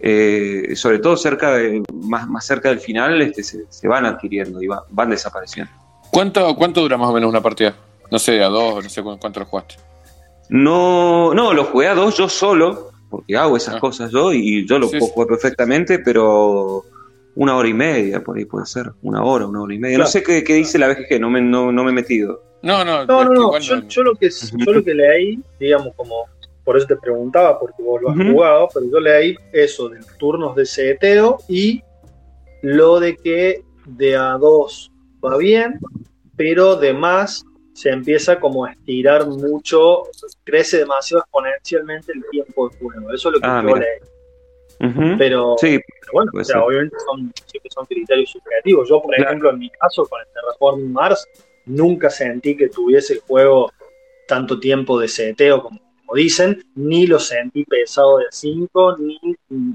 eh, 0.00 0.72
sobre 0.76 0.98
todo 0.98 1.18
cerca 1.18 1.52
de, 1.52 1.82
más, 1.92 2.26
más 2.26 2.46
cerca 2.46 2.70
del 2.70 2.80
final, 2.80 3.20
este, 3.20 3.42
se, 3.42 3.88
van 3.88 4.06
adquiriendo 4.06 4.62
y 4.62 4.68
van 4.90 5.10
desapareciendo. 5.10 5.70
¿Cuánto, 6.10 6.56
¿Cuánto 6.56 6.80
dura 6.80 6.96
más 6.96 7.10
o 7.10 7.12
menos 7.12 7.28
una 7.28 7.42
partida? 7.42 7.74
No 8.10 8.18
sé, 8.18 8.42
a 8.42 8.48
dos, 8.48 8.82
no 8.82 8.88
sé 8.88 9.02
cuánto 9.02 9.40
lo 9.40 9.44
jugaste. 9.44 9.74
No, 10.48 11.34
no, 11.34 11.52
lo 11.52 11.64
jugué 11.64 11.88
a 11.88 11.94
dos 11.94 12.16
yo 12.16 12.30
solo, 12.30 12.92
porque 13.08 13.36
hago 13.36 13.56
esas 13.56 13.76
ah. 13.76 13.80
cosas 13.80 14.10
yo 14.10 14.32
y 14.32 14.66
yo 14.66 14.78
lo 14.78 14.90
puedo 14.90 15.06
jugar 15.06 15.28
perfectamente, 15.28 15.98
pero 15.98 16.84
una 17.34 17.56
hora 17.56 17.68
y 17.68 17.74
media, 17.74 18.22
por 18.22 18.36
ahí 18.36 18.44
puede 18.44 18.66
ser, 18.66 18.90
una 19.02 19.22
hora, 19.22 19.46
una 19.46 19.62
hora 19.62 19.74
y 19.74 19.78
media. 19.78 19.98
No 19.98 20.06
sé 20.06 20.22
qué, 20.22 20.42
dice 20.42 20.78
la 20.78 20.88
BGG, 20.88 21.20
no 21.20 21.30
me, 21.30 21.40
no, 21.40 21.72
me 21.72 21.90
he 21.90 21.94
metido. 21.94 22.42
No, 22.62 22.84
no, 22.84 23.06
no, 23.06 23.24
no, 23.24 23.58
Yo, 23.58 24.02
lo 24.02 24.16
que, 24.16 24.28
yo 24.30 24.72
lo 24.72 24.82
que 24.82 24.94
leí, 24.94 25.40
digamos, 25.60 25.94
como 25.94 26.24
por 26.64 26.76
eso 26.76 26.86
te 26.86 26.96
preguntaba, 26.96 27.58
porque 27.58 27.82
vos 27.82 28.02
lo 28.02 28.10
has 28.10 28.16
jugado, 28.16 28.68
pero 28.74 28.86
yo 28.90 29.00
leí 29.00 29.36
eso 29.52 29.88
de 29.88 30.00
turnos 30.18 30.54
de 30.54 30.66
seteo 30.66 31.38
y 31.48 31.82
lo 32.60 33.00
de 33.00 33.16
que 33.16 33.62
de 33.86 34.16
a 34.16 34.32
dos 34.32 34.92
va 35.24 35.38
bien, 35.38 35.78
pero 36.36 36.76
de 36.76 36.92
más 36.92 37.44
se 37.78 37.90
empieza 37.90 38.40
como 38.40 38.64
a 38.64 38.72
estirar 38.72 39.24
mucho, 39.28 40.02
crece 40.42 40.78
demasiado 40.78 41.22
exponencialmente 41.22 42.10
el 42.12 42.24
tiempo 42.28 42.68
de 42.68 42.76
juego. 42.76 43.12
Eso 43.12 43.28
es 43.28 43.34
lo 43.34 43.40
que 43.40 43.46
ah, 43.46 43.62
yo 43.64 43.76
leí. 43.76 45.16
pero, 45.16 45.54
sí, 45.58 45.78
bueno, 46.12 46.32
o 46.34 46.42
sea, 46.42 46.64
obviamente 46.64 46.96
son, 47.06 47.32
siempre 47.46 47.70
son 47.70 47.86
criterios 47.86 48.30
subjetivos. 48.30 48.88
Yo, 48.88 49.00
por 49.00 49.14
ejemplo, 49.14 49.50
en 49.50 49.60
mi 49.60 49.70
caso, 49.70 50.04
con 50.06 50.20
el 50.20 50.26
Terraforming 50.34 50.92
Mars, 50.92 51.24
nunca 51.66 52.10
sentí 52.10 52.56
que 52.56 52.68
tuviese 52.68 53.12
el 53.14 53.20
juego 53.20 53.70
tanto 54.26 54.58
tiempo 54.58 54.98
de 54.98 55.06
seteo 55.06 55.62
como, 55.62 55.80
dicen, 56.16 56.60
ni 56.74 57.06
lo 57.06 57.20
sentí 57.20 57.62
pesado 57.62 58.18
de 58.18 58.24
5, 58.28 58.96
ni 58.98 59.20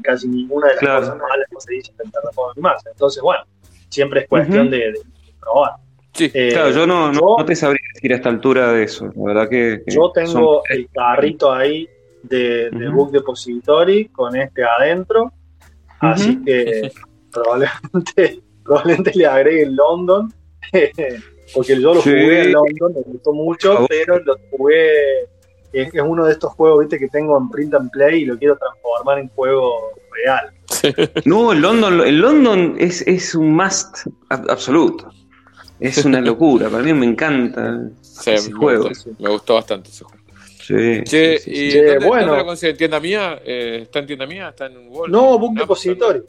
casi 0.01 0.27
ninguna 0.27 0.67
de 0.67 0.75
las 0.75 0.83
cosas 0.83 1.17
malas 1.19 1.47
que 1.49 1.61
se 1.61 1.73
dicen 1.75 1.95
en 2.03 2.11
Terraforming 2.11 2.61
Mars. 2.61 2.83
Entonces, 2.85 3.23
bueno, 3.23 3.45
siempre 3.87 4.23
es 4.23 4.27
cuestión 4.27 4.69
de 4.69 4.93
Sí, 6.13 6.29
eh, 6.33 6.49
claro, 6.51 6.71
yo 6.71 6.85
no, 6.87 7.11
no, 7.11 7.43
te 7.45 7.55
sabría 7.55 7.81
decir 7.95 8.13
a 8.13 8.17
esta 8.17 8.29
altura 8.29 8.71
de 8.71 8.83
eso. 8.83 9.11
La 9.15 9.23
verdad 9.33 9.49
que. 9.49 9.83
yo 9.87 10.11
tengo 10.11 10.61
el 10.69 10.87
carrito 10.89 11.51
ahí 11.51 11.87
de, 12.21 12.69
de 12.69 12.89
Book 12.89 13.11
Depository 13.11 14.09
con 14.09 14.35
este 14.35 14.63
adentro. 14.63 15.31
Así 15.99 16.39
que 16.43 16.91
probablemente, 17.31 18.41
probablemente 18.63 19.11
le 19.15 19.25
agregue 19.25 19.63
el 19.63 19.75
London. 19.75 20.31
porque 21.53 21.79
yo 21.79 21.93
lo 21.93 22.01
jugué 22.01 22.43
en 22.43 22.51
London, 22.53 22.93
me 22.95 23.01
gustó 23.13 23.33
mucho, 23.33 23.85
pero 23.89 24.19
lo 24.19 24.35
jugué 24.51 25.21
es, 25.73 25.93
es 25.93 26.01
uno 26.01 26.25
de 26.25 26.33
estos 26.33 26.51
juegos, 26.53 26.81
viste, 26.81 26.99
que 26.99 27.07
tengo 27.09 27.37
en 27.37 27.49
print 27.49 27.73
and 27.73 27.89
play 27.91 28.21
y 28.21 28.25
lo 28.25 28.37
quiero 28.37 28.55
transformar 28.57 29.19
en 29.19 29.29
juego 29.29 29.91
real. 30.11 30.51
No, 31.25 31.51
el 31.51 31.61
London, 31.61 32.01
el 32.01 32.19
London 32.19 32.75
es, 32.77 33.01
es 33.07 33.35
un 33.35 33.55
must 33.55 34.07
ab- 34.29 34.49
absoluto. 34.49 35.11
Es 35.79 36.05
una 36.05 36.21
locura, 36.21 36.69
para 36.69 36.83
mí 36.83 36.93
me 36.93 37.05
encanta 37.05 37.89
Sí, 38.01 38.31
ese 38.31 38.51
me, 38.51 38.55
juego. 38.57 38.89
Gustó, 38.89 39.09
me 39.19 39.29
gustó 39.29 39.53
bastante 39.55 39.89
ese 39.89 40.03
juego. 40.05 40.23
Sí, 40.61 41.01
Che, 41.03 41.39
sí, 41.39 41.43
sí, 41.43 41.51
¿y 41.51 41.55
sí. 41.55 41.71
Che, 41.71 41.85
dónde, 41.85 42.07
bueno. 42.07 42.35
dónde 42.35 42.61
la? 42.61 42.69
¿En 42.69 42.77
tienda 42.77 42.99
mía? 42.99 43.41
Eh, 43.43 43.79
¿Está 43.83 43.99
en 43.99 44.07
tienda 44.07 44.25
mía? 44.25 44.49
¿Está 44.49 44.67
en 44.67 44.77
un 44.77 44.87
Wall? 44.89 45.11
No, 45.11 45.37
Book 45.37 45.49
¿En 45.51 45.55
Depository. 45.55 46.21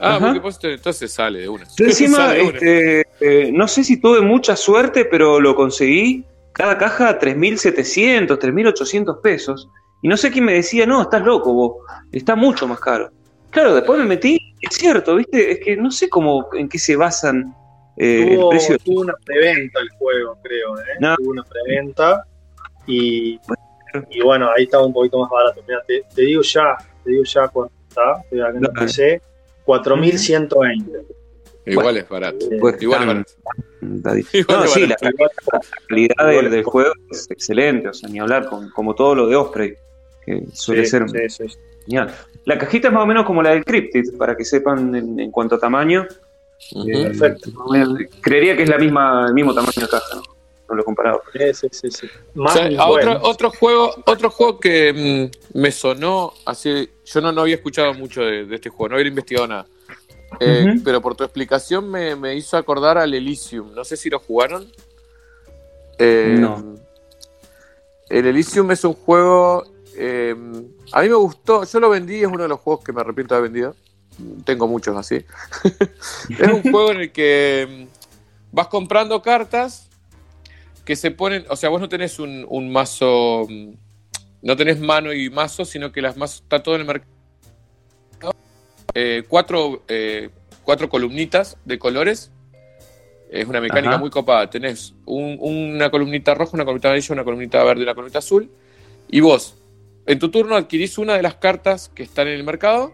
Ah, 0.00 0.16
Ajá. 0.16 0.26
Book 0.26 0.34
Depository, 0.34 0.74
entonces 0.74 1.12
sale 1.12 1.40
de 1.40 1.48
una. 1.48 1.64
Yo 1.76 1.84
encima, 1.84 2.16
Sale 2.16 2.38
de 2.38 2.42
una. 2.44 2.52
este, 2.54 3.00
eh, 3.20 3.52
no 3.52 3.68
sé 3.68 3.84
si 3.84 4.00
tuve 4.00 4.20
mucha 4.20 4.56
suerte, 4.56 5.04
pero 5.04 5.38
lo 5.40 5.54
conseguí. 5.54 6.24
Cada 6.52 6.76
caja 6.76 7.20
3.700, 7.20 8.36
3.800 8.36 9.20
pesos. 9.20 9.68
Y 10.02 10.08
no 10.08 10.16
sé 10.16 10.30
quién 10.32 10.44
me 10.44 10.54
decía, 10.54 10.86
no, 10.86 11.02
estás 11.02 11.22
loco 11.22 11.52
vos, 11.52 11.76
está 12.10 12.34
mucho 12.34 12.66
más 12.66 12.80
caro. 12.80 13.10
Claro, 13.50 13.74
después 13.74 13.98
me 14.00 14.06
metí, 14.06 14.38
es 14.60 14.76
cierto, 14.76 15.16
¿viste? 15.16 15.52
Es 15.52 15.60
que 15.60 15.76
no 15.76 15.90
sé 15.90 16.08
cómo, 16.08 16.48
en 16.54 16.68
qué 16.68 16.78
se 16.78 16.96
basan 16.96 17.54
eh, 17.98 18.22
el 18.30 18.36
tuvo, 18.36 18.50
precio. 18.50 18.78
tuvo 18.78 19.00
una 19.00 19.14
preventa 19.24 19.80
el 19.80 19.88
juego, 19.90 20.38
creo, 20.42 20.78
¿eh? 20.78 20.82
No. 21.00 21.16
Tuvo 21.16 21.30
una 21.30 21.42
preventa 21.44 22.24
y, 22.86 23.38
y 24.10 24.20
bueno, 24.22 24.50
ahí 24.56 24.64
estaba 24.64 24.86
un 24.86 24.92
poquito 24.92 25.18
más 25.20 25.30
barato. 25.30 25.62
Mira, 25.66 25.82
te, 25.86 26.02
te 26.14 26.22
digo 26.22 26.42
ya, 26.42 26.76
te 27.04 27.10
digo 27.10 27.24
ya 27.24 27.48
cuánto 27.48 27.74
está, 27.88 28.12
acá 28.48 28.56
en. 28.56 28.86
PC, 28.86 29.20
4120. 29.64 31.06
Igual 31.66 31.98
es 31.98 32.08
barato. 32.08 32.46
Pues, 32.60 32.80
Igual 32.82 33.02
es 33.02 33.06
barato. 33.08 33.32
Igual 34.32 34.62
No, 34.62 34.66
sí, 34.68 34.86
la 34.86 34.96
calidad 35.88 36.26
del, 36.28 36.50
del 36.50 36.64
juego 36.64 36.92
es 37.10 37.30
excelente, 37.30 37.88
o 37.88 37.92
sea, 37.92 38.08
ni 38.08 38.18
hablar, 38.18 38.48
con- 38.48 38.70
como 38.70 38.94
todo 38.94 39.14
lo 39.14 39.26
de 39.26 39.36
Osprey, 39.36 39.74
que 40.24 40.44
suele 40.54 40.84
Sí, 40.84 40.90
ser 40.90 41.08
sí, 41.10 41.18
sí, 41.28 41.48
sí. 41.50 41.58
genial. 41.84 42.10
La 42.46 42.58
cajita 42.58 42.88
es 42.88 42.94
más 42.94 43.02
o 43.02 43.06
menos 43.06 43.26
como 43.26 43.42
la 43.42 43.50
del 43.50 43.64
Cryptid, 43.64 44.16
para 44.16 44.34
que 44.36 44.44
sepan 44.46 44.94
en, 44.94 45.20
en 45.20 45.30
cuanto 45.30 45.56
a 45.56 45.58
tamaño. 45.58 46.06
Eh, 46.86 47.02
Perfecto. 47.04 47.50
Creería 48.20 48.56
que 48.56 48.64
es 48.64 48.68
la 48.68 48.78
misma, 48.78 49.26
el 49.28 49.34
mismo 49.34 49.54
tamaño 49.54 49.72
de 49.82 49.88
caja, 49.88 50.16
¿no? 50.16 50.22
No 50.68 50.74
lo 50.74 50.82
he 50.82 50.84
comparado. 50.84 51.22
Sí, 51.32 51.54
sí, 51.54 51.68
sí, 51.70 51.90
sí. 51.90 52.06
Más 52.34 52.54
O 52.54 52.58
sea, 52.58 52.66
a 52.82 52.88
bueno. 52.88 53.12
otro, 53.12 53.28
otro 53.28 53.50
juego, 53.50 53.94
otro 54.04 54.30
juego 54.30 54.60
que 54.60 55.30
mm, 55.54 55.58
me 55.58 55.70
sonó 55.72 56.34
así, 56.44 56.90
yo 57.06 57.20
no, 57.22 57.32
no 57.32 57.40
había 57.42 57.54
escuchado 57.54 57.94
mucho 57.94 58.20
de, 58.22 58.44
de 58.44 58.54
este 58.56 58.68
juego, 58.68 58.90
no 58.90 58.94
había 58.96 59.08
investigado 59.08 59.46
nada. 59.46 59.66
Eh. 60.40 60.74
Pero 60.84 61.00
por 61.00 61.14
tu 61.14 61.24
explicación 61.24 61.90
me, 61.90 62.14
me 62.14 62.34
hizo 62.34 62.58
acordar 62.58 62.98
al 62.98 63.14
Elysium. 63.14 63.72
No 63.74 63.82
sé 63.82 63.96
si 63.96 64.10
lo 64.10 64.18
jugaron. 64.18 64.70
Eh, 65.98 66.36
No. 66.38 66.74
El 68.10 68.26
Elysium 68.26 68.70
es 68.70 68.84
un 68.84 68.92
juego. 68.94 69.64
eh, 69.96 70.34
a 70.92 71.02
mí 71.02 71.08
me 71.08 71.14
gustó. 71.14 71.64
Yo 71.64 71.80
lo 71.80 71.88
vendí, 71.90 72.16
es 72.20 72.26
uno 72.26 72.42
de 72.42 72.48
los 72.48 72.60
juegos 72.60 72.84
que 72.84 72.92
me 72.92 73.00
arrepiento 73.00 73.34
de 73.34 73.38
haber 73.38 73.50
vendido. 73.50 73.74
Tengo 74.44 74.66
muchos 74.68 74.96
así. 74.96 75.16
es 76.38 76.48
un 76.52 76.62
juego 76.62 76.90
en 76.92 77.00
el 77.02 77.12
que 77.12 77.86
mm, 77.90 78.54
vas 78.56 78.66
comprando 78.68 79.20
cartas 79.22 79.88
que 80.84 80.96
se 80.96 81.10
ponen. 81.10 81.44
O 81.50 81.56
sea, 81.56 81.68
vos 81.68 81.80
no 81.80 81.88
tenés 81.88 82.18
un, 82.18 82.44
un 82.48 82.70
mazo. 82.72 83.46
mm, 83.48 83.70
No 84.42 84.56
tenés 84.56 84.78
mano 84.80 85.12
y 85.12 85.30
mazo, 85.30 85.64
sino 85.64 85.92
que 85.92 86.00
las 86.02 86.16
mazos 86.16 86.42
está 86.42 86.62
todo 86.62 86.74
en 86.76 86.80
el 86.82 86.86
mercado. 86.86 87.08
Eh, 88.94 89.22
cuatro, 89.28 89.82
eh, 89.88 90.30
cuatro 90.64 90.88
columnitas 90.88 91.56
de 91.64 91.78
colores. 91.78 92.30
Es 93.30 93.46
una 93.46 93.60
mecánica 93.60 93.90
Ajá. 93.94 93.98
muy 93.98 94.10
copada. 94.10 94.48
Tenés 94.48 94.94
un- 95.04 95.36
una 95.40 95.90
columnita 95.90 96.34
roja, 96.34 96.52
una 96.54 96.64
columnita 96.64 96.88
amarilla, 96.88 97.12
una 97.12 97.24
columnita 97.24 97.62
verde 97.62 97.82
una 97.82 97.94
columnita 97.94 98.18
azul. 98.20 98.50
Y 99.10 99.20
vos, 99.20 99.54
en 100.06 100.18
tu 100.18 100.30
turno, 100.30 100.56
adquirís 100.56 100.96
una 100.98 101.14
de 101.14 101.22
las 101.22 101.34
cartas 101.34 101.90
que 101.94 102.02
están 102.02 102.26
en 102.28 102.34
el 102.34 102.44
mercado 102.44 102.92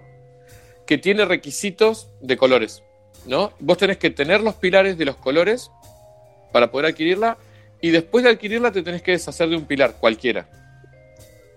que 0.87 0.99
tiene 0.99 1.25
requisitos 1.25 2.09
de 2.21 2.37
colores. 2.37 2.83
¿no? 3.27 3.53
Vos 3.59 3.79
tenés 3.79 3.99
que 3.99 4.11
tener 4.11 4.41
los 4.41 4.55
pilares 4.55 4.99
de 4.99 5.05
los 5.05 5.17
colores 5.17 5.71
para 6.53 6.71
poder 6.71 6.87
adquirirla. 6.87 7.37
Y 7.81 7.91
después 7.91 8.25
de 8.25 8.31
adquirirla, 8.31 8.73
te 8.73 8.83
tenés 8.83 9.03
que 9.03 9.13
deshacer 9.13 9.49
de 9.49 9.57
un 9.57 9.67
pilar, 9.67 9.97
cualquiera. 10.01 10.49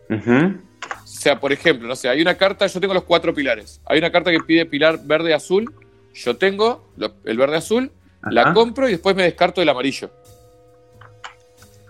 O 0.09 1.07
sea, 1.07 1.39
por 1.39 1.53
ejemplo, 1.53 1.87
no 1.87 1.95
sé, 1.95 2.09
hay 2.09 2.21
una 2.21 2.35
carta, 2.35 2.67
yo 2.67 2.79
tengo 2.79 2.93
los 2.93 3.03
cuatro 3.03 3.33
pilares. 3.33 3.81
Hay 3.85 3.99
una 3.99 4.11
carta 4.11 4.31
que 4.31 4.39
pide 4.39 4.65
pilar 4.65 4.99
verde 5.03 5.33
azul. 5.33 5.73
Yo 6.13 6.35
tengo 6.37 6.91
el 7.25 7.37
verde 7.37 7.57
azul, 7.57 7.91
la 8.23 8.53
compro 8.53 8.87
y 8.87 8.91
después 8.91 9.15
me 9.15 9.23
descarto 9.23 9.61
el 9.61 9.69
amarillo. 9.69 10.11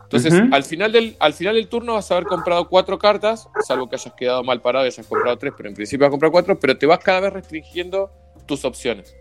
Entonces, 0.10 0.42
al, 0.52 0.64
final 0.64 0.94
del, 0.94 1.18
al 1.20 1.34
final 1.34 1.56
del 1.56 1.68
turno 1.68 1.96
vas 1.96 2.10
a 2.10 2.16
haber 2.16 2.28
comprado 2.28 2.70
cuatro 2.70 2.98
cartas, 2.98 3.50
salvo 3.68 3.90
que 3.90 3.98
hayas 3.98 4.14
quedado 4.14 4.42
mal 4.42 4.62
parado 4.62 4.86
y 4.86 4.88
hayas 4.88 5.06
comprado 5.06 5.38
tres, 5.38 5.52
pero 5.58 5.68
en 5.68 5.76
principio 5.76 6.06
vas 6.06 6.08
a 6.08 6.12
comprar 6.12 6.32
cuatro, 6.32 6.58
pero 6.58 6.78
te 6.78 6.86
vas 6.86 7.00
cada 7.00 7.20
vez 7.20 7.34
restringiendo 7.34 8.10
tus 8.46 8.64
opciones. 8.64 9.14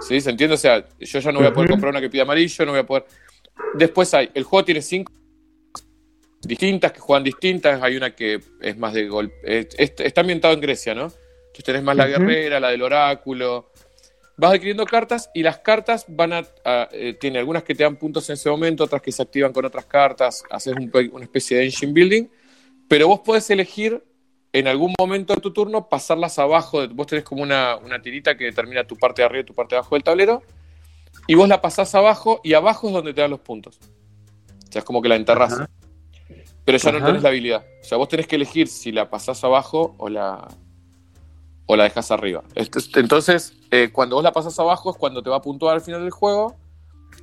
¿Sí? 0.00 0.20
¿Se 0.20 0.30
entiende? 0.30 0.54
O 0.54 0.58
sea, 0.58 0.84
yo 1.00 1.18
ya 1.18 1.32
no 1.32 1.40
voy 1.40 1.48
a 1.48 1.52
poder 1.52 1.68
comprar 1.68 1.90
una 1.90 2.00
que 2.00 2.08
pida 2.08 2.22
amarillo, 2.22 2.64
no 2.64 2.70
voy 2.70 2.80
a 2.80 2.86
poder. 2.86 3.06
Después 3.74 4.14
hay, 4.14 4.30
el 4.34 4.44
juego 4.44 4.64
tiene 4.64 4.82
cinco 4.82 5.12
distintas 6.42 6.92
que 6.92 7.00
juegan 7.00 7.24
distintas. 7.24 7.82
Hay 7.82 7.96
una 7.96 8.14
que 8.14 8.40
es 8.60 8.78
más 8.78 8.94
de 8.94 9.08
golpe. 9.08 9.68
está 9.76 10.20
ambientado 10.20 10.54
en 10.54 10.60
Grecia, 10.60 10.94
¿no? 10.94 11.06
Entonces 11.06 11.64
tenés 11.64 11.82
más 11.82 11.96
la 11.96 12.06
guerrera, 12.06 12.60
la 12.60 12.70
del 12.70 12.82
oráculo. 12.82 13.72
Vas 14.36 14.52
adquiriendo 14.52 14.84
cartas 14.84 15.30
y 15.34 15.42
las 15.42 15.58
cartas 15.58 16.06
van 16.08 16.32
a. 16.32 16.42
a- 16.64 16.88
eh, 16.92 17.14
tiene 17.20 17.38
algunas 17.38 17.62
que 17.62 17.74
te 17.74 17.84
dan 17.84 17.96
puntos 17.96 18.28
en 18.30 18.34
ese 18.34 18.50
momento, 18.50 18.84
otras 18.84 19.00
que 19.00 19.12
se 19.12 19.22
activan 19.22 19.52
con 19.52 19.64
otras 19.64 19.86
cartas. 19.86 20.42
Haces 20.50 20.74
un 20.74 20.90
una 21.12 21.24
especie 21.24 21.56
de 21.58 21.64
engine 21.64 21.92
building. 21.92 22.26
Pero 22.88 23.08
vos 23.08 23.20
podés 23.20 23.48
elegir 23.50 24.02
en 24.52 24.68
algún 24.68 24.92
momento 24.98 25.34
de 25.34 25.40
tu 25.40 25.52
turno 25.52 25.88
pasarlas 25.88 26.38
abajo. 26.38 26.86
Vos 26.88 27.06
tenés 27.06 27.24
como 27.24 27.42
una, 27.42 27.76
una 27.76 28.02
tirita 28.02 28.36
que 28.36 28.44
determina 28.44 28.84
tu 28.84 28.96
parte 28.96 29.22
de 29.22 29.26
arriba 29.26 29.42
y 29.42 29.44
tu 29.44 29.54
parte 29.54 29.74
de 29.74 29.78
abajo 29.78 29.94
del 29.94 30.04
tablero. 30.04 30.42
Y 31.26 31.34
vos 31.34 31.48
la 31.48 31.60
pasás 31.60 31.94
abajo 31.94 32.40
y 32.42 32.54
abajo 32.54 32.88
es 32.88 32.92
donde 32.92 33.14
te 33.14 33.20
dan 33.20 33.30
los 33.30 33.40
puntos. 33.40 33.78
O 33.78 34.72
sea, 34.72 34.80
es 34.80 34.84
como 34.84 35.00
que 35.00 35.08
la 35.08 35.16
enterrás. 35.16 35.52
Ajá. 35.54 35.70
Pero 36.64 36.78
ya 36.78 36.92
no 36.92 37.04
tenés 37.06 37.22
la 37.22 37.28
habilidad. 37.28 37.64
O 37.80 37.84
sea, 37.84 37.98
vos 37.98 38.08
tenés 38.08 38.26
que 38.26 38.36
elegir 38.36 38.66
si 38.68 38.90
la 38.90 39.08
pasás 39.10 39.44
abajo 39.44 39.94
o 39.98 40.08
la, 40.08 40.48
o 41.66 41.76
la 41.76 41.84
dejás 41.84 42.10
arriba. 42.10 42.42
Entonces, 42.54 43.54
eh, 43.70 43.90
cuando 43.92 44.16
vos 44.16 44.24
la 44.24 44.32
pasás 44.32 44.58
abajo 44.58 44.90
es 44.90 44.96
cuando 44.96 45.22
te 45.22 45.30
va 45.30 45.36
a 45.36 45.42
puntuar 45.42 45.74
al 45.74 45.80
final 45.80 46.02
del 46.02 46.10
juego, 46.10 46.56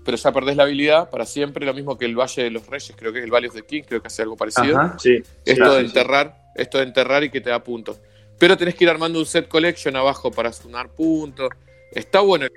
pero 0.03 0.17
ya 0.17 0.31
perdés 0.31 0.55
la 0.55 0.63
habilidad 0.63 1.09
para 1.09 1.25
siempre. 1.25 1.65
Lo 1.65 1.73
mismo 1.73 1.97
que 1.97 2.05
el 2.05 2.15
Valle 2.15 2.43
de 2.43 2.49
los 2.49 2.65
Reyes, 2.67 2.93
creo 2.97 3.13
que 3.13 3.19
es 3.19 3.25
el 3.25 3.31
Valley 3.31 3.49
of 3.49 3.55
the 3.55 3.63
King, 3.63 3.83
creo 3.87 4.01
que 4.01 4.07
hace 4.07 4.23
algo 4.23 4.35
parecido. 4.35 4.77
Ajá. 4.77 4.97
Sí, 4.97 5.21
Esto 5.45 5.65
sí, 5.65 5.75
de 5.75 5.79
sí, 5.79 5.85
enterrar, 5.85 6.41
esto 6.55 6.77
de 6.79 6.83
enterrar 6.85 7.23
y 7.23 7.29
que 7.29 7.41
te 7.41 7.49
da 7.49 7.63
puntos. 7.63 7.99
Pero 8.39 8.57
tenés 8.57 8.73
que 8.73 8.85
ir 8.85 8.89
armando 8.89 9.19
un 9.19 9.25
set 9.25 9.47
collection 9.47 9.95
abajo 9.95 10.31
para 10.31 10.51
sumar 10.51 10.89
puntos. 10.89 11.49
Está 11.91 12.21
bueno. 12.21 12.47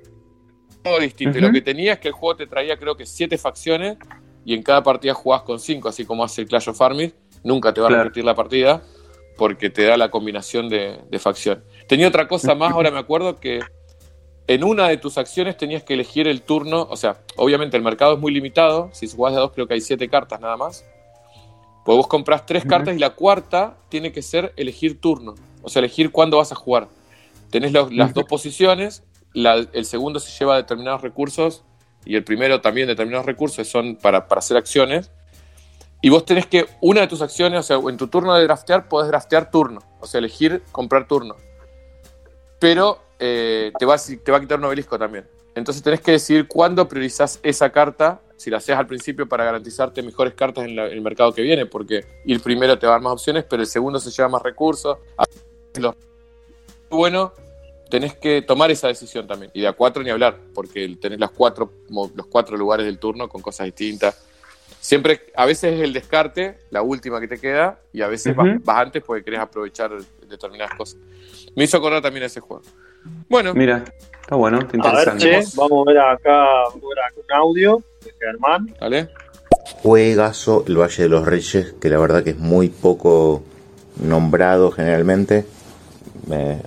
Todo 0.83 0.99
distinto. 1.01 1.39
Y 1.39 1.41
Ujú. 1.41 1.49
lo 1.49 1.53
que 1.53 1.61
tenía 1.61 1.95
es 1.95 1.99
que 1.99 2.09
el 2.09 2.15
juego 2.15 2.37
te 2.37 2.47
traía 2.47 2.79
creo 2.79 2.97
que 2.97 3.05
siete 3.05 3.37
facciones 3.37 3.99
y 4.47 4.55
en 4.55 4.63
cada 4.63 4.83
partida 4.83 5.13
jugás 5.13 5.43
con 5.43 5.59
cinco, 5.61 5.89
así 5.89 6.05
como 6.05 6.25
hace 6.25 6.43
el 6.43 6.49
Clash 6.49 6.71
of 6.71 6.81
Armies. 6.81 7.15
Nunca 7.43 7.75
te 7.75 7.81
va 7.83 7.89
a 7.89 7.91
repetir 7.91 8.25
la 8.25 8.35
partida 8.35 8.83
porque 9.37 9.69
te 9.69 9.85
da 9.85 9.97
la 9.97 10.11
combinación 10.11 10.69
de, 10.69 10.99
de 11.11 11.19
facción. 11.19 11.65
Tenía 11.89 12.09
otra 12.09 12.27
cosa 12.29 12.55
más, 12.55 12.73
ahora 12.73 12.91
me 12.91 12.99
acuerdo 12.99 13.39
que 13.41 13.61
en 14.47 14.65
una 14.65 14.89
de 14.89 14.97
tus 14.97 15.17
acciones 15.19 15.57
tenías 15.57 15.83
que 15.83 15.95
elegir 15.95 16.29
el 16.29 16.43
turno, 16.43 16.87
o 16.91 16.97
sea, 16.97 17.19
obviamente 17.37 17.77
el 17.77 17.83
mercado 17.83 18.15
es 18.15 18.21
muy 18.21 18.33
limitado, 18.33 18.91
si 18.93 19.09
jugás 19.09 19.35
de 19.35 19.41
dos 19.41 19.53
creo 19.53 19.67
que 19.67 19.75
hay 19.75 19.81
siete 19.81 20.09
cartas 20.09 20.41
nada 20.41 20.57
más. 20.57 20.85
Pues 21.85 21.97
vos 21.97 22.07
compras 22.07 22.47
tres 22.47 22.65
cartas 22.65 22.97
y 22.97 22.99
la 22.99 23.11
cuarta 23.11 23.77
tiene 23.91 24.11
que 24.13 24.23
ser 24.23 24.53
elegir 24.57 25.01
turno, 25.01 25.35
o 25.63 25.69
sea, 25.69 25.81
elegir 25.81 26.11
cuándo 26.11 26.39
vas 26.39 26.51
a 26.53 26.55
jugar. 26.55 26.89
Tenés 27.51 27.73
los- 27.73 27.93
las 27.93 28.15
dos 28.15 28.25
posiciones, 28.25 29.03
la- 29.35 29.67
el 29.73 29.85
segundo 29.85 30.19
se 30.21 30.31
lleva 30.39 30.57
determinados 30.57 31.03
recursos 31.03 31.63
y 32.07 32.17
el 32.17 32.25
primero 32.25 32.61
también 32.63 32.87
determinados 32.89 33.27
recursos 33.27 33.69
son 33.69 33.97
para, 33.97 34.29
para 34.29 34.39
hacer 34.39 34.57
acciones. 34.57 35.11
Y 36.01 36.11
vos 36.11 36.25
tenés 36.27 36.47
que, 36.47 36.67
una 36.83 37.01
de 37.03 37.07
tus 37.07 37.23
acciones, 37.23 37.61
o 37.61 37.63
sea, 37.63 37.79
en 37.91 37.97
tu 37.97 38.09
turno 38.09 38.35
de 38.35 38.43
draftear, 38.45 38.89
podés 38.89 39.09
draftear 39.09 39.51
turno, 39.51 39.81
o 40.01 40.07
sea, 40.07 40.19
elegir 40.19 40.63
comprar 40.73 41.07
turno. 41.07 41.37
Pero 42.59 42.99
eh, 43.19 43.73
te, 43.79 43.87
va, 43.87 43.95
a- 43.95 43.99
te 44.23 44.31
va 44.33 44.39
a 44.39 44.41
quitar 44.41 44.59
un 44.59 44.65
obelisco 44.65 44.99
también. 44.99 45.27
Entonces 45.55 45.83
tenés 45.83 46.01
que 46.01 46.13
decidir 46.13 46.49
cuándo 46.49 46.89
priorizás 46.89 47.39
esa 47.43 47.71
carta, 47.71 48.21
si 48.37 48.51
la 48.51 48.57
haces 48.57 48.77
al 48.77 48.87
principio 48.87 49.29
para 49.29 49.45
garantizarte 49.45 50.03
mejores 50.03 50.35
cartas 50.35 50.65
en, 50.65 50.75
la- 50.77 50.87
el 50.87 51.01
mercado 51.01 51.33
que 51.33 51.43
viene, 51.43 51.67
porque 51.67 52.05
ir 52.25 52.41
primero 52.41 52.79
te 52.79 52.87
va 52.87 52.93
a 52.93 52.97
dar 52.97 53.03
más 53.03 53.13
opciones, 53.13 53.45
pero 53.49 53.63
el 53.63 53.69
segundo 53.69 54.01
se 54.01 54.11
lleva 54.11 54.29
más 54.29 54.43
recursos. 54.43 54.99
Bueno, 56.91 57.33
tenés 57.89 58.15
que 58.17 58.43
tomar 58.43 58.71
esa 58.71 58.89
decisión 58.89 59.27
también. 59.27 59.51
Y 59.55 59.61
de 59.61 59.69
a 59.69 59.73
cuatro 59.73 60.03
ni 60.03 60.11
hablar, 60.11 60.39
porque 60.55 60.97
tenés 61.01 61.19
las 61.21 61.31
cuatro, 61.31 61.71
los 61.89 62.27
cuatro 62.27 62.57
lugares 62.57 62.87
del 62.87 62.99
turno 62.99 63.29
con 63.29 63.41
cosas 63.43 63.67
distintas. 63.67 64.17
Siempre, 64.85 65.23
a 65.35 65.47
veces 65.47 65.73
es 65.73 65.81
el 65.81 65.95
descarte, 65.95 66.59
la 66.69 66.83
última 66.83 67.19
que 67.19 67.27
te 67.27 67.39
queda, 67.39 67.79
y 67.91 68.03
a 68.03 68.07
veces 68.07 68.37
vas, 68.37 68.59
antes 68.67 69.03
porque 69.03 69.25
querés 69.25 69.41
aprovechar 69.41 69.91
determinadas 70.29 70.75
cosas. 70.75 71.01
Me 71.57 71.65
hizo 71.65 71.79
acordar 71.79 72.03
también 72.03 72.27
ese 72.27 72.41
juego. 72.41 72.63
Bueno, 73.31 73.55
Mira, 73.55 73.83
está 74.21 74.37
bueno, 74.37 74.59
está 74.59 74.69
A 74.87 74.93
ver, 74.95 75.09
interesante. 75.09 75.43
che, 75.43 75.57
vamos 75.57 75.89
a 75.89 75.91
ver 75.91 75.99
acá, 76.01 76.47
vamos 76.69 76.83
a 76.85 76.89
ver 76.89 76.99
acá 76.99 77.15
un 77.17 77.33
audio 77.33 77.83
de 78.05 78.13
Germán. 78.21 78.75
¿vale? 78.79 79.09
juegazo 79.83 80.65
el 80.69 80.77
Valle 80.77 81.03
de 81.05 81.09
los 81.09 81.25
Reyes, 81.25 81.75
que 81.81 81.89
la 81.89 81.97
verdad 81.97 82.23
que 82.23 82.31
es 82.31 82.39
muy 82.39 82.69
poco 82.69 83.43
nombrado 83.97 84.71
generalmente. 84.71 85.47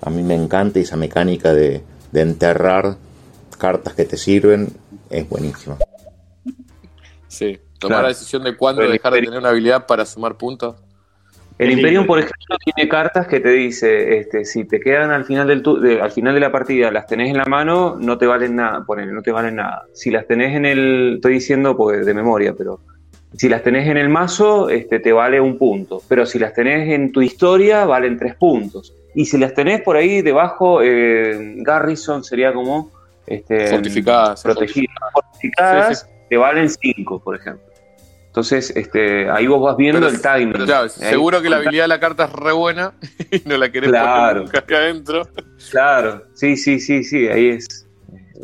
a 0.01 0.09
mí 0.09 0.23
me 0.23 0.33
encanta 0.33 0.79
esa 0.79 0.97
mecánica 0.97 1.53
de, 1.53 1.83
de 2.11 2.21
enterrar 2.21 2.95
cartas 3.59 3.93
que 3.93 4.05
te 4.05 4.17
sirven, 4.17 4.69
es 5.11 5.29
buenísima. 5.29 5.77
Sí, 7.27 7.59
tomar 7.79 8.03
la 8.03 8.09
decisión 8.09 8.43
de 8.43 8.55
cuándo 8.55 8.81
dejar 8.81 9.13
de 9.13 9.21
tener 9.21 9.39
una 9.39 9.49
habilidad 9.49 9.85
para 9.85 10.05
sumar 10.05 10.35
puntos. 10.37 10.75
El 11.57 11.71
Imperium, 11.71 12.05
por 12.05 12.19
ejemplo, 12.19 12.55
tiene 12.63 12.87
cartas 12.87 13.27
que 13.27 13.39
te 13.39 13.49
dice, 13.49 14.19
este, 14.19 14.45
si 14.45 14.65
te 14.65 14.79
quedan 14.79 15.09
al 15.09 15.25
final 15.25 15.47
del 15.47 15.63
de, 15.81 15.99
al 15.99 16.11
final 16.11 16.35
de 16.35 16.39
la 16.39 16.51
partida, 16.51 16.91
las 16.91 17.07
tenés 17.07 17.31
en 17.31 17.37
la 17.37 17.45
mano, 17.45 17.97
no 17.99 18.17
te 18.19 18.27
valen 18.27 18.55
nada, 18.55 18.83
ponele, 18.85 19.11
no 19.11 19.23
te 19.23 19.31
valen 19.31 19.55
nada. 19.55 19.85
Si 19.93 20.11
las 20.11 20.27
tenés 20.27 20.55
en 20.55 20.65
el, 20.65 21.13
estoy 21.15 21.33
diciendo 21.33 21.75
pues, 21.75 22.05
de 22.05 22.13
memoria, 22.13 22.53
pero 22.55 22.79
si 23.35 23.49
las 23.49 23.63
tenés 23.63 23.87
en 23.87 23.97
el 23.97 24.07
mazo, 24.07 24.69
este, 24.69 24.99
te 24.99 25.11
vale 25.11 25.41
un 25.41 25.57
punto. 25.57 26.01
Pero 26.07 26.27
si 26.27 26.37
las 26.37 26.53
tenés 26.53 26.89
en 26.89 27.11
tu 27.11 27.23
historia, 27.23 27.85
valen 27.85 28.19
tres 28.19 28.35
puntos. 28.35 28.93
Y 29.15 29.25
si 29.25 29.39
las 29.39 29.55
tenés 29.55 29.81
por 29.81 29.95
ahí 29.95 30.21
debajo, 30.21 30.83
eh, 30.83 31.55
Garrison 31.57 32.23
sería 32.23 32.53
como 32.53 32.91
este, 33.25 33.67
fortificadas, 33.67 34.43
protegidas, 34.43 34.95
fortificadas, 35.11 36.09
te 36.29 36.37
valen 36.37 36.69
cinco, 36.69 37.19
por 37.19 37.35
ejemplo. 37.35 37.66
Entonces, 38.37 38.69
este, 38.75 39.31
ahí 39.31 39.47
vos 39.47 39.59
vas 39.59 39.75
viendo 39.75 40.07
el 40.07 40.21
timing. 40.21 40.67
seguro 40.89 41.41
que 41.41 41.49
la 41.49 41.55
habilidad 41.57 41.85
de 41.85 41.87
la 41.87 41.99
carta 41.99 42.25
es 42.25 42.33
re 42.33 42.51
buena 42.51 42.93
y 43.31 43.41
no 43.49 43.57
la 43.57 43.71
querés 43.71 43.89
claro. 43.89 44.43
poner 44.43 44.57
acá 44.59 44.77
adentro. 44.77 45.27
Claro, 45.71 46.23
sí, 46.35 46.55
sí, 46.55 46.79
sí, 46.79 47.03
sí, 47.03 47.27
ahí 47.27 47.47
es. 47.47 47.87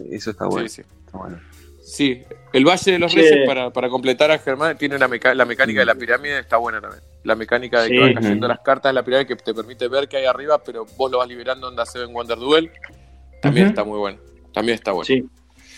Eso 0.10 0.32
está 0.32 0.48
bueno. 0.48 0.68
Sí, 0.68 0.82
está 0.82 1.16
bueno. 1.16 1.40
sí. 1.84 2.24
el 2.54 2.66
Valle 2.66 2.92
de 2.92 2.98
los 2.98 3.14
Reyes, 3.14 3.46
para, 3.46 3.70
para, 3.70 3.88
completar 3.88 4.32
a 4.32 4.40
Germán, 4.40 4.80
tiene 4.80 4.98
la 4.98 5.08
mecánica 5.08 5.80
de 5.80 5.86
la 5.86 5.94
pirámide, 5.94 6.40
está 6.40 6.58
buena 6.58 6.82
también. 6.82 7.04
La 7.24 7.36
mecánica 7.36 7.84
de 7.84 7.90
que 7.90 8.00
van 8.00 8.16
cayendo 8.16 8.48
las 8.48 8.62
cartas 8.62 8.90
de 8.90 8.94
la 8.96 9.04
pirámide 9.04 9.28
que 9.28 9.36
te 9.36 9.54
permite 9.54 9.88
ver 9.90 10.08
qué 10.08 10.18
hay 10.18 10.26
arriba, 10.26 10.58
pero 10.64 10.88
vos 10.98 11.12
lo 11.12 11.20
vas 11.20 11.28
liberando 11.28 11.72
en 11.72 11.86
Seven 11.86 12.12
Wonder 12.12 12.40
Duel. 12.40 12.72
También 13.44 13.68
está 13.68 13.84
muy 13.84 14.00
bueno. 14.00 14.18
También 14.56 14.74
está 14.74 14.92
bueno. 14.92 15.06
Sí, 15.06 15.24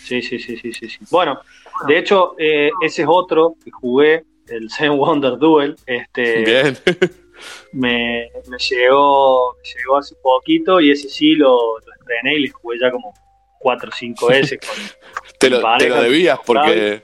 sí, 0.06 0.38
sí, 0.38 0.56
sí, 0.56 0.72
sí. 0.72 0.88
sí. 0.88 0.98
Bueno, 1.10 1.40
de 1.86 1.98
hecho, 1.98 2.34
eh, 2.38 2.70
ese 2.80 3.02
es 3.02 3.08
otro 3.10 3.56
que 3.62 3.70
jugué, 3.70 4.24
el 4.48 4.70
Zen 4.76 4.96
Wonder 4.96 5.36
Duel. 5.38 5.76
Este, 5.86 6.44
Bien. 6.44 6.78
me, 7.72 8.30
me, 8.48 8.58
llegó, 8.58 9.54
me 9.54 9.80
llegó 9.80 9.96
hace 9.98 10.14
poquito 10.22 10.80
y 10.80 10.90
ese 10.90 11.08
sí 11.08 11.34
lo, 11.34 11.78
lo 11.78 11.92
estrené 11.98 12.36
y 12.36 12.40
le 12.40 12.50
jugué 12.50 12.78
ya 12.80 12.90
como 12.90 13.12
4 13.58 13.88
o 13.88 13.92
5 13.92 14.26
veces. 14.28 14.58
Con, 14.60 14.76
te, 15.38 15.50
lo, 15.50 15.60
te, 15.78 15.88
lo, 15.88 16.02
debías 16.02 16.38
porque, 16.44 17.02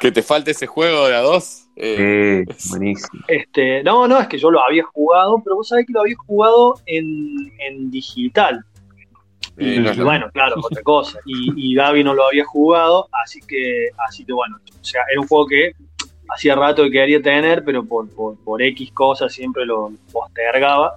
que 0.00 0.12
te 0.12 0.22
falte 0.22 0.52
ese 0.52 0.66
juego 0.66 1.08
de 1.08 1.14
a 1.16 1.20
dos. 1.20 1.66
Eh, 1.76 2.44
buenísimo. 2.68 3.24
Este, 3.26 3.82
no, 3.82 4.06
no, 4.06 4.20
es 4.20 4.28
que 4.28 4.36
yo 4.36 4.50
lo 4.50 4.60
había 4.62 4.82
jugado, 4.84 5.40
pero 5.42 5.56
vos 5.56 5.68
sabés 5.68 5.86
que 5.86 5.94
lo 5.94 6.00
había 6.00 6.16
jugado 6.26 6.74
en, 6.84 7.50
en 7.58 7.90
digital. 7.90 8.64
Y, 9.60 9.80
bueno, 10.02 10.30
claro, 10.32 10.56
otra 10.62 10.82
cosa. 10.82 11.18
Y, 11.26 11.72
y, 11.72 11.74
Gaby 11.74 12.02
no 12.02 12.14
lo 12.14 12.26
había 12.26 12.44
jugado, 12.44 13.08
así 13.22 13.40
que, 13.46 13.88
así 14.08 14.24
que 14.24 14.32
bueno, 14.32 14.56
o 14.56 14.84
sea, 14.84 15.02
era 15.10 15.20
un 15.20 15.28
juego 15.28 15.46
que 15.46 15.72
hacía 16.30 16.54
rato 16.54 16.84
que 16.84 16.90
quería 16.90 17.20
tener, 17.20 17.62
pero 17.64 17.84
por, 17.84 18.08
por, 18.08 18.62
X 18.62 18.92
cosas 18.92 19.32
siempre 19.32 19.66
lo 19.66 19.92
postergaba. 20.12 20.96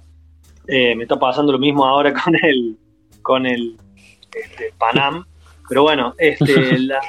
Eh, 0.66 0.94
me 0.94 1.02
está 1.02 1.18
pasando 1.18 1.52
lo 1.52 1.58
mismo 1.58 1.84
ahora 1.84 2.12
con 2.24 2.34
el, 2.42 2.76
con 3.22 3.46
el 3.46 3.76
este, 4.34 4.72
Panam. 4.78 5.24
Pero 5.68 5.82
bueno, 5.82 6.14
este, 6.18 6.78
la, 6.78 7.00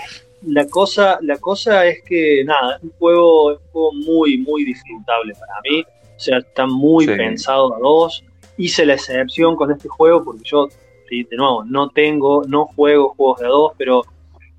la, 0.43 0.67
cosa, 0.67 1.19
la 1.21 1.37
cosa 1.37 1.85
es 1.85 2.03
que 2.03 2.43
nada, 2.45 2.77
es 2.77 2.83
un 2.83 2.91
juego, 2.91 3.47
un 3.47 3.57
juego 3.71 3.93
muy, 3.93 4.37
muy 4.39 4.65
disfrutable 4.65 5.33
para 5.35 5.61
mí. 5.63 5.83
O 6.15 6.19
sea, 6.19 6.37
está 6.39 6.65
muy 6.65 7.05
pensado 7.05 7.75
a 7.75 7.79
dos. 7.79 8.23
Hice 8.57 8.85
la 8.85 8.93
excepción 8.93 9.55
con 9.55 9.71
este 9.71 9.89
juego 9.89 10.23
porque 10.23 10.43
yo 10.45 10.69
de 11.09 11.37
nuevo, 11.37 11.63
no 11.63 11.89
tengo, 11.89 12.43
no 12.47 12.65
juego 12.65 13.13
juegos 13.15 13.39
de 13.39 13.45
a 13.45 13.49
dos, 13.49 13.73
pero 13.77 14.03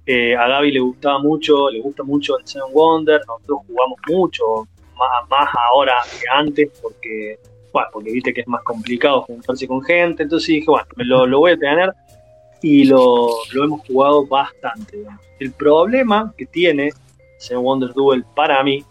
eh, 0.07 0.37
a 0.37 0.47
Gaby 0.49 0.73
le 0.73 0.81
gustaba 0.81 1.19
mucho, 1.19 1.69
le 1.71 1.81
gusta 1.81 2.03
mucho 2.03 2.39
el 2.39 2.47
Seven 2.47 2.73
Wonder, 2.73 3.21
nosotros 3.27 3.61
jugamos 3.67 3.99
mucho, 4.09 4.45
más, 4.97 5.29
más 5.29 5.49
ahora 5.69 5.95
que 6.21 6.27
antes, 6.33 6.71
porque, 6.81 7.39
bueno, 7.73 7.89
porque 7.93 8.13
viste 8.13 8.33
que 8.33 8.43
es 8.43 8.49
más 8.49 8.63
complicado 8.63 9.23
juntarse 9.23 9.67
con 9.67 9.83
gente, 9.83 10.23
entonces 10.23 10.49
dije, 10.49 10.67
bueno, 10.69 10.87
lo, 10.97 11.27
lo 11.27 11.41
voy 11.41 11.53
a 11.53 11.59
tener 11.59 11.93
y 12.63 12.85
lo, 12.85 13.29
lo 13.53 13.65
hemos 13.65 13.81
jugado 13.87 14.27
bastante. 14.27 15.05
El 15.39 15.53
problema 15.53 16.33
que 16.37 16.47
tiene 16.47 16.91
Seven 17.39 17.63
Wonder 17.63 17.93
Duel 17.93 18.25
para 18.35 18.63
mí 18.63 18.85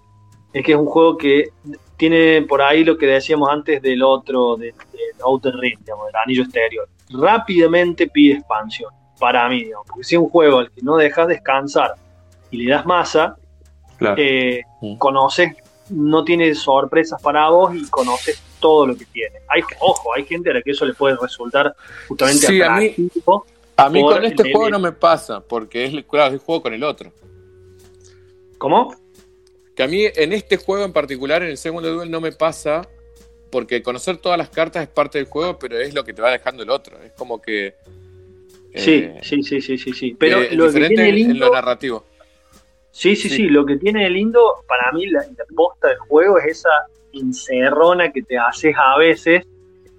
es 0.53 0.63
que 0.63 0.73
es 0.73 0.77
un 0.77 0.85
juego 0.85 1.17
que 1.17 1.49
tiene 1.97 2.41
por 2.43 2.61
ahí 2.61 2.83
lo 2.83 2.97
que 2.97 3.07
decíamos 3.07 3.49
antes 3.49 3.81
del 3.81 4.03
otro, 4.03 4.57
del, 4.57 4.73
Outer 5.23 5.55
Ring, 5.55 5.79
digamos, 5.79 6.07
del 6.07 6.15
anillo 6.15 6.43
exterior 6.43 6.87
rápidamente 7.09 8.07
pide 8.07 8.35
expansión, 8.35 8.91
para 9.19 9.47
mí, 9.49 9.69
porque 9.87 10.03
si 10.03 10.15
es 10.15 10.21
un 10.21 10.29
juego 10.29 10.59
al 10.59 10.71
que 10.71 10.81
no 10.81 10.97
dejas 10.97 11.27
descansar 11.27 11.95
y 12.51 12.57
le 12.57 12.71
das 12.71 12.85
masa, 12.85 13.37
eh, 14.17 14.61
conoces, 14.97 15.55
no 15.89 16.23
tiene 16.23 16.53
sorpresas 16.53 17.21
para 17.21 17.49
vos 17.49 17.73
y 17.75 17.87
conoces 17.89 18.41
todo 18.59 18.87
lo 18.87 18.97
que 18.97 19.05
tiene. 19.05 19.37
Hay, 19.47 19.61
ojo, 19.79 20.13
hay 20.15 20.25
gente 20.25 20.49
a 20.49 20.53
la 20.55 20.61
que 20.61 20.71
eso 20.71 20.85
le 20.85 20.93
puede 20.93 21.15
resultar 21.21 21.75
justamente 22.07 22.47
sí, 22.47 22.61
A 22.61 22.75
mí, 22.77 22.95
a 23.77 23.89
mí 23.89 24.01
con 24.01 24.25
este 24.25 24.51
juego 24.51 24.69
no 24.69 24.79
me 24.79 24.91
pasa, 24.91 25.39
porque 25.41 25.85
es, 25.85 26.05
claro, 26.05 26.35
es 26.35 26.41
juego 26.41 26.61
con 26.61 26.73
el 26.73 26.83
otro. 26.83 27.11
¿Cómo? 28.57 28.95
Que 29.75 29.83
a 29.83 29.87
mí 29.87 30.05
en 30.05 30.33
este 30.33 30.57
juego 30.57 30.85
en 30.85 30.93
particular, 30.93 31.43
en 31.43 31.49
el 31.49 31.57
segundo 31.57 31.93
duel, 31.93 32.09
no 32.09 32.21
me 32.21 32.31
pasa 32.31 32.87
porque 33.51 33.81
conocer 33.81 34.17
todas 34.17 34.37
las 34.37 34.49
cartas 34.49 34.83
es 34.83 34.89
parte 34.89 35.17
del 35.17 35.27
juego, 35.27 35.57
pero 35.57 35.79
es 35.79 35.93
lo 35.93 36.03
que 36.03 36.13
te 36.13 36.21
va 36.21 36.31
dejando 36.31 36.63
el 36.63 36.69
otro. 36.69 36.97
Es 37.01 37.13
como 37.13 37.41
que. 37.41 37.75
sí, 38.73 39.05
eh, 39.05 39.19
sí, 39.21 39.43
sí, 39.43 39.61
sí, 39.61 39.77
sí, 39.77 39.93
sí. 39.93 40.15
Pero 40.19 40.41
lo 40.51 40.71
que 40.71 40.87
tiene 40.87 41.11
lindo, 41.11 41.33
en 41.33 41.39
lo 41.39 41.53
narrativo. 41.53 42.05
Sí, 42.91 43.15
sí, 43.15 43.27
sí, 43.27 43.49
Lo 43.49 43.65
que 43.65 43.75
tiene 43.75 44.03
de 44.03 44.09
lindo, 44.09 44.41
para 44.67 44.91
mí, 44.93 45.07
la, 45.07 45.25
posta 45.53 45.89
del 45.89 45.97
juego 45.97 46.39
es 46.39 46.59
esa 46.59 46.69
encerrona 47.11 48.11
que 48.11 48.21
te 48.23 48.37
haces 48.37 48.73
a 48.77 48.97
veces 48.97 49.43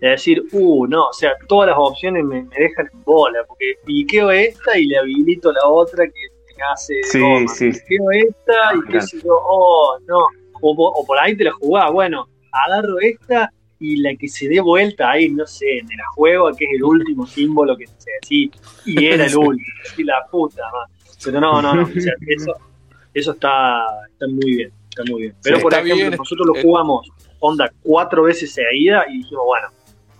de 0.00 0.08
decir, 0.08 0.42
uh, 0.52 0.86
no, 0.86 1.08
o 1.08 1.12
sea, 1.12 1.32
todas 1.46 1.68
las 1.68 1.76
opciones 1.78 2.24
me, 2.24 2.44
dejan 2.58 2.88
en 2.92 3.04
bola, 3.04 3.40
porque 3.46 3.74
piqueo 3.84 4.30
esta 4.30 4.78
y 4.78 4.86
le 4.86 4.98
habilito 4.98 5.52
la 5.52 5.66
otra 5.66 6.06
que 6.06 6.54
me 6.56 6.62
hace. 6.72 6.94
Sí, 7.04 7.48
sí. 7.48 7.70
Piqueo 7.70 8.10
esta 8.10 8.74
y 8.74 8.90
qué 8.90 9.00
sé 9.02 9.18
yo, 9.22 9.42
oh, 9.42 9.98
no. 10.06 10.18
O, 10.62 10.72
o 10.72 11.06
por 11.06 11.18
ahí 11.18 11.36
te 11.36 11.44
la 11.44 11.52
jugás, 11.52 11.92
bueno, 11.92 12.26
agarro 12.64 12.98
esta 13.00 13.52
y 13.78 13.96
la 13.98 14.14
que 14.16 14.28
se 14.28 14.48
dé 14.48 14.60
vuelta 14.60 15.10
ahí, 15.10 15.28
no 15.28 15.46
sé, 15.46 15.78
en 15.78 15.90
el 15.90 16.00
juego, 16.14 16.50
que 16.56 16.64
es 16.64 16.70
el 16.76 16.84
último 16.84 17.26
símbolo 17.26 17.76
que 17.76 17.86
se 17.86 18.10
así, 18.22 18.50
y 18.84 19.04
era 19.04 19.26
el 19.26 19.36
último, 19.36 19.66
y 19.96 20.04
la 20.04 20.26
puta, 20.30 20.62
pero 21.22 21.40
no, 21.40 21.60
no, 21.60 21.74
no, 21.74 21.82
o 21.82 22.00
sea, 22.00 22.14
eso, 22.26 22.52
eso 23.12 23.32
está, 23.32 23.84
está 24.10 24.26
muy 24.28 24.56
bien, 24.56 24.72
está 24.88 25.02
muy 25.10 25.22
bien. 25.22 25.34
Pero 25.42 25.60
por 25.60 25.74
ejemplo, 25.74 26.16
nosotros 26.16 26.46
lo 26.46 26.62
jugamos 26.62 27.08
onda 27.40 27.70
cuatro 27.82 28.22
veces 28.22 28.52
seguida 28.52 29.04
y 29.08 29.18
dijimos, 29.18 29.44
bueno, 29.44 29.68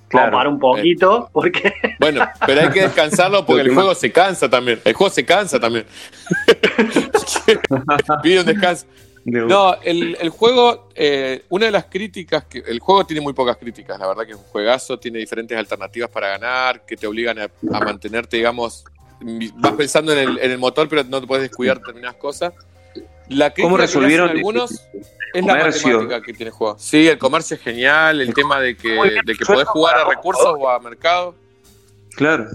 Claro, 0.09 0.27
vamos 0.27 0.35
a 0.35 0.39
parar 0.39 0.53
un 0.53 0.59
poquito, 0.61 1.25
eh, 1.27 1.31
porque. 1.33 1.75
Bueno, 1.99 2.25
pero 2.47 2.61
hay 2.61 2.71
que 2.71 2.83
descansarlo 2.83 3.45
porque 3.45 3.63
el 3.63 3.75
juego 3.75 3.93
se 3.95 4.13
cansa 4.13 4.49
también. 4.49 4.81
El 4.85 4.95
juego 4.95 5.13
se 5.13 5.25
cansa 5.25 5.59
también. 5.59 5.85
Pide 8.23 8.41
un 8.41 8.47
descanso. 8.47 8.87
No, 9.27 9.75
el, 9.83 10.17
el 10.21 10.29
juego, 10.29 10.89
eh, 10.95 11.43
una 11.49 11.67
de 11.67 11.73
las 11.73 11.87
críticas, 11.87 12.45
que 12.45 12.59
el 12.59 12.79
juego 12.79 13.05
tiene 13.05 13.21
muy 13.21 13.33
pocas 13.33 13.57
críticas, 13.57 13.99
la 13.99 14.07
verdad 14.07 14.25
que 14.25 14.33
es 14.33 14.39
un 14.39 14.45
juegazo, 14.45 15.01
tiene 15.01 15.19
diferentes 15.19 15.59
alternativas 15.59 16.09
para 16.11 16.29
ganar, 16.29 16.87
que 16.87 16.97
te 16.97 17.09
obligan 17.09 17.41
a, 17.41 17.51
mantenerte, 17.81 18.37
digamos, 18.37 18.85
vas 19.57 19.73
pensando 19.73 20.13
en 20.13 20.19
el, 20.19 20.39
en 20.39 20.53
el, 20.53 20.59
motor, 20.59 20.89
pero 20.89 21.03
no 21.03 21.21
te 21.21 21.27
puedes 21.27 21.43
descuidar 21.43 21.79
determinadas 21.79 22.17
cosas. 22.17 22.55
La 23.29 23.53
¿Cómo 23.53 23.77
resolvieron 23.77 24.31
algunos 24.31 24.87
es 25.35 25.45
la 25.45 25.57
matemática 25.57 26.23
que 26.23 26.33
tiene 26.33 26.51
el 26.51 26.55
juego. 26.55 26.77
Sí, 26.79 27.09
el 27.09 27.19
comercio 27.19 27.57
es 27.57 27.63
genial, 27.63 28.21
el 28.21 28.33
tema 28.33 28.61
de 28.61 28.77
que, 28.77 28.91
de 29.25 29.35
que 29.35 29.45
podés 29.45 29.67
jugar 29.67 29.97
a 29.99 30.05
recursos 30.05 30.55
o 30.57 30.69
a 30.69 30.79
mercado. 30.79 31.35
Claro. 32.15 32.47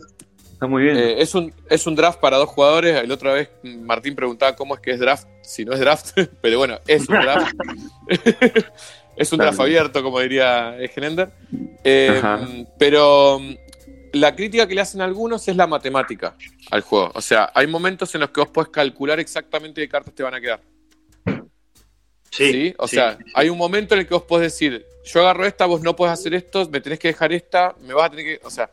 Está 0.53 0.67
muy 0.67 0.83
bien. 0.83 0.95
Eh, 0.95 1.21
es, 1.21 1.35
un, 1.35 1.53
es 1.69 1.85
un 1.85 1.95
draft 1.95 2.19
para 2.19 2.37
dos 2.37 2.47
jugadores. 2.47 3.05
La 3.05 3.13
otra 3.13 3.33
vez 3.33 3.49
Martín 3.63 4.15
preguntaba 4.15 4.55
cómo 4.55 4.75
es 4.75 4.79
que 4.79 4.91
es 4.91 4.99
draft, 4.99 5.27
si 5.41 5.65
no 5.65 5.73
es 5.73 5.79
draft, 5.79 6.17
pero 6.41 6.57
bueno, 6.57 6.79
es 6.87 7.07
un 7.07 7.19
draft. 7.19 7.53
es 9.15 9.31
un 9.31 9.39
draft 9.39 9.59
abierto, 9.59 10.03
como 10.03 10.19
diría 10.19 10.75
Genender. 10.93 11.31
Eh, 11.83 12.65
pero 12.77 13.39
mm, 13.39 13.55
la 14.13 14.35
crítica 14.35 14.67
que 14.67 14.75
le 14.75 14.81
hacen 14.81 15.01
algunos 15.01 15.47
es 15.47 15.55
la 15.55 15.67
matemática 15.67 16.35
al 16.69 16.81
juego. 16.81 17.11
O 17.13 17.21
sea, 17.21 17.51
hay 17.53 17.67
momentos 17.67 18.13
en 18.15 18.21
los 18.21 18.31
que 18.31 18.41
vos 18.41 18.49
podés 18.49 18.69
calcular 18.69 19.19
exactamente 19.19 19.81
qué 19.81 19.89
cartas 19.89 20.13
te 20.13 20.23
van 20.23 20.33
a 20.33 20.41
quedar. 20.41 20.61
Sí. 22.31 22.73
O 22.77 22.87
sea, 22.87 23.17
hay 23.33 23.49
un 23.49 23.57
momento 23.57 23.93
en 23.93 24.01
el 24.01 24.07
que 24.07 24.13
vos 24.13 24.23
podés 24.23 24.53
decir, 24.53 24.85
yo 25.03 25.21
agarro 25.21 25.45
esta, 25.45 25.65
vos 25.65 25.81
no 25.81 25.95
podés 25.95 26.13
hacer 26.13 26.33
esto, 26.33 26.67
me 26.69 26.79
tenés 26.79 26.99
que 26.99 27.09
dejar 27.09 27.33
esta, 27.33 27.75
me 27.81 27.93
vas 27.93 28.05
a 28.05 28.09
tener 28.09 28.25
que. 28.25 28.45
O 28.45 28.49
sea, 28.49 28.71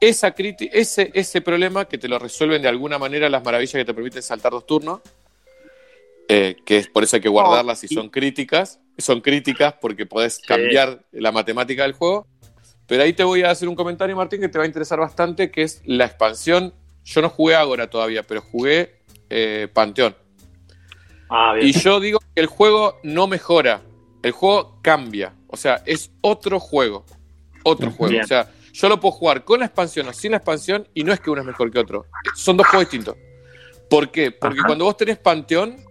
esa 0.00 0.34
ese, 0.36 1.10
ese 1.14 1.40
problema 1.40 1.84
que 1.84 1.98
te 1.98 2.08
lo 2.08 2.18
resuelven 2.18 2.62
de 2.62 2.68
alguna 2.68 2.98
manera 2.98 3.28
las 3.28 3.44
maravillas 3.44 3.74
que 3.74 3.84
te 3.84 3.94
permiten 3.94 4.22
saltar 4.22 4.50
dos 4.50 4.66
turnos, 4.66 5.00
eh, 6.32 6.56
que 6.64 6.78
es 6.78 6.86
por 6.86 7.02
eso 7.02 7.16
hay 7.16 7.22
que 7.22 7.28
guardarlas 7.28 7.80
si 7.80 7.88
son 7.88 8.08
críticas. 8.08 8.78
Son 8.98 9.20
críticas 9.20 9.74
porque 9.80 10.06
podés 10.06 10.38
cambiar 10.38 11.04
la 11.10 11.32
matemática 11.32 11.82
del 11.82 11.92
juego. 11.92 12.28
Pero 12.86 13.02
ahí 13.02 13.12
te 13.12 13.24
voy 13.24 13.42
a 13.42 13.50
hacer 13.50 13.68
un 13.68 13.74
comentario, 13.74 14.14
Martín, 14.14 14.40
que 14.40 14.48
te 14.48 14.56
va 14.56 14.62
a 14.62 14.66
interesar 14.68 15.00
bastante, 15.00 15.50
que 15.50 15.62
es 15.62 15.82
la 15.84 16.04
expansión. 16.04 16.72
Yo 17.04 17.20
no 17.20 17.30
jugué 17.30 17.56
Agora 17.56 17.90
todavía, 17.90 18.22
pero 18.22 18.42
jugué 18.42 19.00
eh, 19.28 19.66
Panteón. 19.72 20.14
Ah. 21.28 21.54
Y 21.60 21.72
yo 21.72 21.98
digo 21.98 22.20
que 22.20 22.40
el 22.40 22.46
juego 22.46 23.00
no 23.02 23.26
mejora, 23.26 23.82
el 24.22 24.30
juego 24.30 24.78
cambia. 24.82 25.34
O 25.48 25.56
sea, 25.56 25.82
es 25.84 26.12
otro 26.20 26.60
juego. 26.60 27.04
Otro 27.64 27.90
juego. 27.90 28.12
Bien. 28.12 28.24
O 28.24 28.28
sea, 28.28 28.52
yo 28.72 28.88
lo 28.88 29.00
puedo 29.00 29.12
jugar 29.12 29.44
con 29.44 29.58
la 29.58 29.66
expansión 29.66 30.06
o 30.06 30.12
sin 30.12 30.30
la 30.30 30.36
expansión 30.36 30.86
y 30.94 31.02
no 31.02 31.12
es 31.12 31.18
que 31.18 31.30
uno 31.30 31.40
es 31.40 31.46
mejor 31.46 31.72
que 31.72 31.80
otro. 31.80 32.06
Son 32.36 32.56
dos 32.56 32.68
juegos 32.68 32.88
distintos. 32.88 33.16
¿Por 33.88 34.12
qué? 34.12 34.30
Porque 34.30 34.60
Ajá. 34.60 34.68
cuando 34.68 34.84
vos 34.84 34.96
tenés 34.96 35.18
Panteón, 35.18 35.89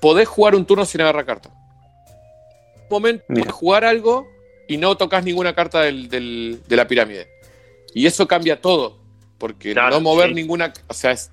podés 0.00 0.28
jugar 0.28 0.54
un 0.54 0.64
turno 0.66 0.84
sin 0.84 1.00
agarrar 1.00 1.24
carta. 1.26 1.48
Un 1.48 2.88
momento 2.90 3.24
Mira. 3.28 3.42
podés 3.44 3.54
jugar 3.54 3.84
algo 3.84 4.26
y 4.68 4.76
no 4.76 4.96
tocas 4.96 5.24
ninguna 5.24 5.54
carta 5.54 5.80
del- 5.82 6.08
del- 6.08 6.60
de 6.68 6.76
la 6.76 6.86
pirámide. 6.86 7.28
Y 7.94 8.06
eso 8.06 8.26
cambia 8.28 8.60
todo. 8.60 8.98
Porque 9.38 9.72
Claro, 9.72 9.90
no 9.96 10.00
mover 10.00 10.28
sí. 10.28 10.34
ninguna. 10.34 10.72
O 10.88 10.94
sea, 10.94 11.12
es, 11.12 11.30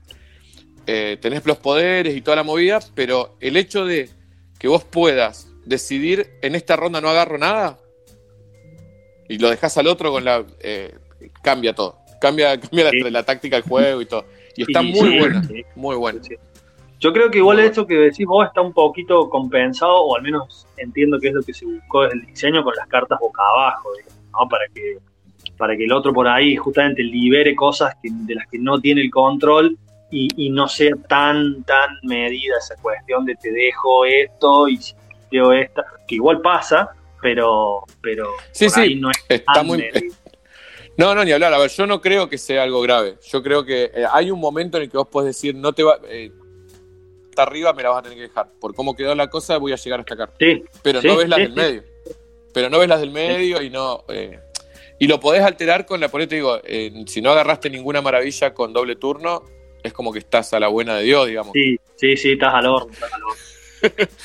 eh, 0.86 1.18
tenés 1.22 1.46
los 1.46 1.58
poderes 1.58 2.16
y 2.16 2.22
toda 2.22 2.38
la 2.38 2.44
movida, 2.44 2.80
pero 2.96 3.36
el 3.42 3.58
hecho 3.58 3.86
de 3.86 4.10
que 4.60 4.68
vos 4.70 4.84
puedas 4.86 5.48
decidir 5.66 6.32
en 6.42 6.56
esta 6.56 6.78
ronda 6.78 7.02
no 7.02 7.10
agarro 7.10 7.38
nada 7.38 7.78
y 9.28 9.38
lo 9.40 9.50
dejas 9.50 9.78
al 9.78 9.88
otro 9.88 10.12
con 10.12 10.24
la. 10.24 10.46
eh, 10.62 10.96
cambia 11.44 11.74
todo. 11.74 12.00
Cambia, 12.22 12.60
cambia 12.60 12.86
la, 12.86 12.92
Sí. 12.92 13.00
la 13.12 13.24
táctica 13.24 13.58
del 13.58 13.64
juego 13.64 14.02
y 14.02 14.06
todo. 14.06 14.26
Y 14.56 14.62
está 14.64 14.82
muy 14.82 14.94
sí, 15.12 15.20
buena. 15.20 15.44
sí. 15.48 15.66
Muy 15.76 15.96
buena. 15.98 16.22
Yo 17.00 17.14
creo 17.14 17.30
que 17.30 17.38
igual 17.38 17.58
Muy 17.58 17.66
esto 17.68 17.86
que 17.86 17.96
decís 17.96 18.26
vos 18.26 18.46
está 18.48 18.62
un 18.62 18.74
poquito 18.74 19.30
compensado, 19.30 20.02
o 20.02 20.16
al 20.16 20.24
menos 20.24 20.66
entiendo 20.78 21.20
que 21.20 21.28
es 21.30 21.34
lo 21.34 21.44
que 21.44 21.54
se 21.54 21.66
buscó 21.66 22.04
desde 22.04 22.16
el 22.18 22.26
diseño 22.26 22.64
con 22.64 22.74
las 22.76 22.88
cartas 22.88 23.20
boca 23.20 23.44
abajo, 23.44 23.90
¿no? 24.32 24.50
Para 24.50 24.66
que, 24.74 24.98
para 25.58 25.78
que 25.78 25.84
el 25.84 25.92
otro 25.92 26.12
por 26.14 26.28
ahí 26.28 26.56
justamente 26.56 27.04
libere 27.04 27.56
cosas 27.56 27.94
que- 28.02 28.10
de 28.12 28.36
las 28.36 28.48
que 28.48 28.58
no 28.60 28.80
tiene 28.80 29.02
el 29.02 29.12
control 29.12 29.78
y, 30.10 30.28
y 30.38 30.50
no 30.50 30.68
sea 30.68 30.96
tan, 31.08 31.64
tan 31.66 32.00
medida 32.04 32.56
esa 32.60 32.76
cuestión 32.82 33.26
de 33.26 33.36
te 33.36 33.52
dejo 33.52 34.06
esto 34.06 34.68
y 34.68 34.78
si 34.78 34.94
quiero 35.30 35.54
esta, 35.54 35.86
que 36.08 36.16
igual 36.16 36.42
pasa, 36.42 36.90
pero, 37.22 37.84
pero 38.02 38.30
Sí, 38.52 38.66
por 38.66 38.74
sí, 38.74 38.80
ahí 38.82 38.96
no 38.96 39.12
es 39.12 39.18
Está 39.30 39.54
tan 39.54 39.68
muy. 39.68 39.84
No, 40.98 41.14
no, 41.14 41.24
ni 41.24 41.32
hablar. 41.32 41.54
A 41.54 41.60
ver, 41.60 41.70
yo 41.70 41.86
no 41.86 42.02
creo 42.02 42.28
que 42.28 42.40
sea 42.40 42.64
algo 42.64 42.82
grave. 42.82 43.18
Yo 43.30 43.44
creo 43.44 43.64
que 43.64 43.84
eh, 43.94 44.04
hay 44.12 44.32
un 44.32 44.40
momento 44.40 44.78
en 44.78 44.84
el 44.86 44.90
que 44.90 44.98
vos 44.98 45.08
podés 45.08 45.28
decir, 45.28 45.54
no 45.54 45.72
te 45.72 45.84
va. 45.84 46.00
eh, 46.10 46.32
está 47.38 47.44
arriba, 47.44 47.72
me 47.74 47.84
la 47.84 47.90
vas 47.90 48.00
a 48.00 48.02
tener 48.02 48.18
que 48.18 48.24
dejar. 48.24 48.50
Por 48.60 48.74
cómo 48.74 48.96
quedó 48.96 49.14
la 49.14 49.28
cosa, 49.30 49.58
voy 49.58 49.72
a 49.72 49.76
llegar 49.76 50.00
a 50.00 50.02
esta 50.02 50.18
carta. 50.18 50.36
Sí, 50.40 50.64
Pero 50.82 51.02
Sí, 51.02 51.08
no 51.08 51.18
ves 51.18 51.30
las 51.30 51.38
sí, 51.38 51.44
del 51.44 51.54
medio. 51.54 51.84
Pero 52.54 52.70
no 52.70 52.80
ves 52.80 52.90
las 52.90 53.00
del 53.00 53.12
medio 53.12 53.62
y 53.62 53.70
no. 53.70 54.04
eh, 54.10 54.40
y 55.00 55.08
lo 55.08 55.20
podés 55.20 55.44
alterar 55.44 55.86
con 55.86 56.00
la. 56.00 56.10
Por 56.10 56.22
eso 56.22 56.30
te 56.30 56.36
digo, 56.36 56.60
eh, 56.64 56.92
si 57.06 57.22
no 57.22 57.30
agarraste 57.32 57.70
ninguna 57.70 58.02
maravilla 58.02 58.54
con 58.56 58.74
doble 58.74 58.96
turno, 58.96 59.44
es 59.84 59.94
como 59.94 60.12
que 60.12 60.20
estás 60.20 60.52
a 60.54 60.60
la 60.60 60.68
buena 60.70 60.96
de 60.98 61.04
Dios, 61.04 61.28
digamos. 61.28 61.54
sí, 61.54 61.78
sí, 61.96 62.18
sí, 62.18 62.32
estás 62.32 62.54
al 62.56 62.66
horno, 62.66 62.92
estás 62.92 63.14
al 63.14 63.22
horno. 63.24 63.36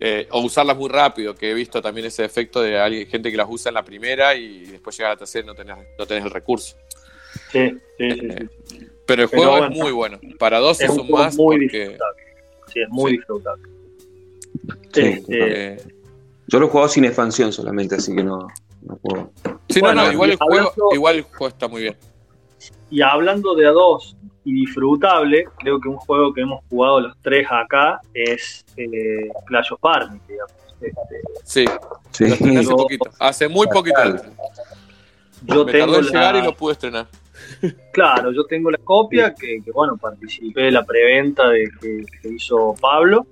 Eh, 0.00 0.26
o 0.32 0.40
usarlas 0.42 0.76
muy 0.76 0.90
rápido, 0.90 1.34
que 1.34 1.50
he 1.50 1.54
visto 1.54 1.80
también 1.80 2.06
ese 2.08 2.24
efecto 2.24 2.60
de 2.60 2.78
alguien, 2.78 3.06
gente 3.06 3.30
que 3.30 3.36
las 3.38 3.46
usa 3.48 3.70
en 3.70 3.74
la 3.74 3.84
primera 3.84 4.34
y 4.34 4.64
después 4.66 4.98
llega 4.98 5.08
a 5.10 5.12
la 5.12 5.16
tercera 5.16 5.44
y 5.44 5.46
no 5.46 5.54
tenés, 5.54 5.76
no 5.96 6.04
tenés 6.04 6.24
el 6.24 6.30
recurso. 6.30 6.76
Sí, 7.52 7.70
sí, 7.96 8.10
sí, 8.10 8.26
Eh, 8.26 8.48
sí. 8.66 8.78
Pero 9.06 9.22
el 9.22 9.28
Pero 9.28 9.28
juego 9.28 9.50
bueno. 9.52 9.66
es 9.68 9.76
muy 9.78 9.92
bueno. 9.92 10.20
Para 10.38 10.58
dos 10.58 10.80
Es 10.80 10.90
un 10.90 11.08
más 11.10 11.36
muy 11.36 11.68
porque. 11.68 11.96
Disfrutable. 12.74 12.74
Sí, 12.74 12.80
es 12.82 12.88
muy 12.90 13.10
Sí. 13.12 13.16
disfrutable. 13.18 13.62
Sí, 14.92 15.00
Este, 15.00 15.72
eh, 15.74 15.76
Yo 16.46 16.60
lo 16.60 16.66
he 16.66 16.68
jugado 16.68 16.88
sin 16.88 17.04
expansión 17.06 17.52
solamente, 17.52 17.94
así 17.96 18.14
que 18.14 18.22
no, 18.22 18.46
no 18.82 18.96
puedo. 18.96 19.30
sí, 19.68 19.80
Bueno, 19.80 20.02
no, 20.02 20.06
no, 20.08 20.12
igual 20.12 20.30
el, 20.32 20.36
hablando- 20.40 20.70
juego, 20.70 20.94
igual 20.94 21.16
el 21.16 21.22
juego 21.22 21.48
está 21.48 21.68
muy 21.68 21.82
bien. 21.82 21.96
y 22.90 23.00
hablando 23.02 23.54
de 23.54 23.66
A2 23.66 24.16
y 24.44 24.52
disfrutable, 24.60 25.46
creo 25.58 25.80
que 25.80 25.88
un 25.88 25.96
juego 25.96 26.32
que 26.34 26.42
hemos 26.42 26.62
jugado 26.68 27.00
los 27.00 27.16
tres 27.22 27.46
acá 27.50 28.00
es 28.12 28.64
eh, 28.76 29.30
Clash 29.46 29.72
of 29.72 29.80
Arms, 29.84 30.20
digamos. 30.28 30.52
Este, 30.80 30.94
Sí, 31.44 31.64
Sí. 32.10 32.24
lo 32.28 32.34
estrené 32.34 32.58
hace 32.60 32.70
poquito. 32.70 33.10
Hace 33.18 33.48
muy 33.48 33.66
poquito. 33.68 33.98
yo 35.46 35.64
Me 35.64 35.72
tengo 35.72 35.86
tardó 35.86 35.98
en 35.98 36.04
llegar 36.04 36.34
la, 36.34 36.40
y 36.40 36.44
lo 36.44 36.54
pude 36.54 36.72
estrenar. 36.72 37.06
Claro, 37.92 38.32
yo 38.32 38.44
tengo 38.44 38.70
la 38.70 38.78
copia 38.78 39.34
que, 39.34 39.60
que, 39.64 39.70
bueno, 39.70 39.96
participé 39.96 40.62
de 40.62 40.70
la 40.70 40.84
preventa 40.84 41.48
de 41.48 41.68
que, 41.80 42.04
que 42.20 42.28
hizo 42.28 42.74
Pablo 42.80 43.26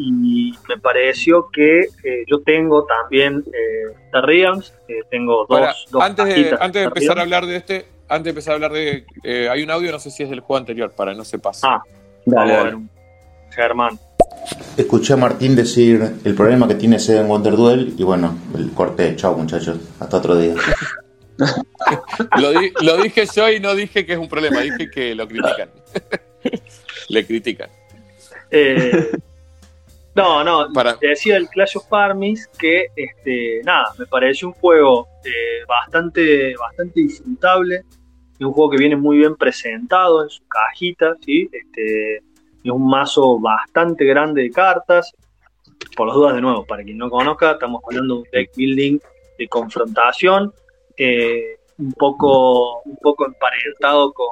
y 0.00 0.54
me 0.68 0.78
pareció 0.78 1.48
que 1.52 1.80
eh, 1.80 2.24
yo 2.26 2.40
tengo 2.40 2.84
también 2.84 3.44
eh, 3.46 3.94
Realms, 4.12 4.72
eh, 4.88 5.02
tengo 5.10 5.46
dos, 5.48 5.58
Ahora, 5.58 5.74
dos 5.90 6.02
antes 6.02 6.26
de, 6.26 6.56
antes 6.58 6.80
de 6.80 6.84
empezar 6.84 7.18
a 7.18 7.22
hablar 7.22 7.46
de 7.46 7.56
este, 7.56 7.86
antes 8.08 8.24
de 8.24 8.30
empezar 8.30 8.52
a 8.52 8.54
hablar 8.54 8.72
de. 8.72 9.04
eh, 9.22 9.48
hay 9.50 9.62
un 9.62 9.70
audio, 9.70 9.92
no 9.92 9.98
sé 9.98 10.10
si 10.10 10.22
es 10.22 10.30
del 10.30 10.40
juego 10.40 10.58
anterior, 10.58 10.92
para 10.96 11.14
no 11.14 11.24
se 11.24 11.38
pase. 11.38 11.66
Ah, 11.66 11.82
Dale, 12.24 12.78
Germán. 13.50 13.98
Escuché 14.76 15.12
a 15.12 15.16
Martín 15.16 15.54
decir 15.54 16.00
el 16.24 16.34
problema 16.34 16.66
que 16.66 16.76
tiene 16.76 16.96
ese 16.96 17.18
en 17.18 17.28
Wonder 17.28 17.56
Duel 17.56 17.94
y 17.98 18.02
bueno, 18.02 18.36
el 18.56 18.70
corte. 18.72 19.14
Chao 19.16 19.36
muchachos, 19.36 19.78
hasta 19.98 20.16
otro 20.16 20.36
día. 20.36 20.54
Lo, 22.38 22.50
di- 22.52 22.72
lo 22.82 22.96
dije 22.98 23.24
yo 23.34 23.50
y 23.50 23.60
no 23.60 23.74
dije 23.74 24.04
que 24.06 24.12
es 24.14 24.18
un 24.18 24.28
problema, 24.28 24.60
dije 24.60 24.90
que 24.90 25.14
lo 25.14 25.26
critican. 25.26 25.68
Le 27.08 27.26
critican. 27.26 27.68
Eh, 28.50 29.10
no, 30.14 30.42
no, 30.44 30.72
Para- 30.72 30.94
decía 31.00 31.36
el 31.36 31.48
Clash 31.48 31.76
of 31.76 31.92
Armies 31.92 32.48
que, 32.58 32.86
este, 32.96 33.60
nada, 33.64 33.86
me 33.98 34.06
pareció 34.06 34.48
un 34.48 34.54
juego 34.54 35.08
eh, 35.24 35.64
bastante, 35.66 36.54
bastante 36.56 37.00
disfrutable, 37.00 37.84
y 38.38 38.44
un 38.44 38.52
juego 38.52 38.70
que 38.70 38.78
viene 38.78 38.96
muy 38.96 39.18
bien 39.18 39.36
presentado 39.36 40.22
en 40.22 40.30
su 40.30 40.42
cajita, 40.48 41.14
¿sí? 41.24 41.48
Este, 41.52 42.16
es 42.16 42.70
un 42.70 42.88
mazo 42.88 43.38
bastante 43.38 44.04
grande 44.04 44.42
de 44.42 44.50
cartas. 44.50 45.12
Por 45.96 46.06
las 46.08 46.16
dudas, 46.16 46.34
de 46.34 46.40
nuevo, 46.40 46.64
para 46.66 46.82
quien 46.82 46.98
no 46.98 47.08
conozca, 47.10 47.52
estamos 47.52 47.82
hablando 47.86 48.14
de 48.16 48.20
un 48.20 48.26
deck 48.32 48.50
building 48.56 48.98
de 49.38 49.48
confrontación, 49.48 50.52
eh, 51.00 51.56
un 51.78 51.92
poco, 51.92 52.82
un 52.82 52.96
poco 52.96 53.26
emparentado 53.26 54.12
con 54.12 54.28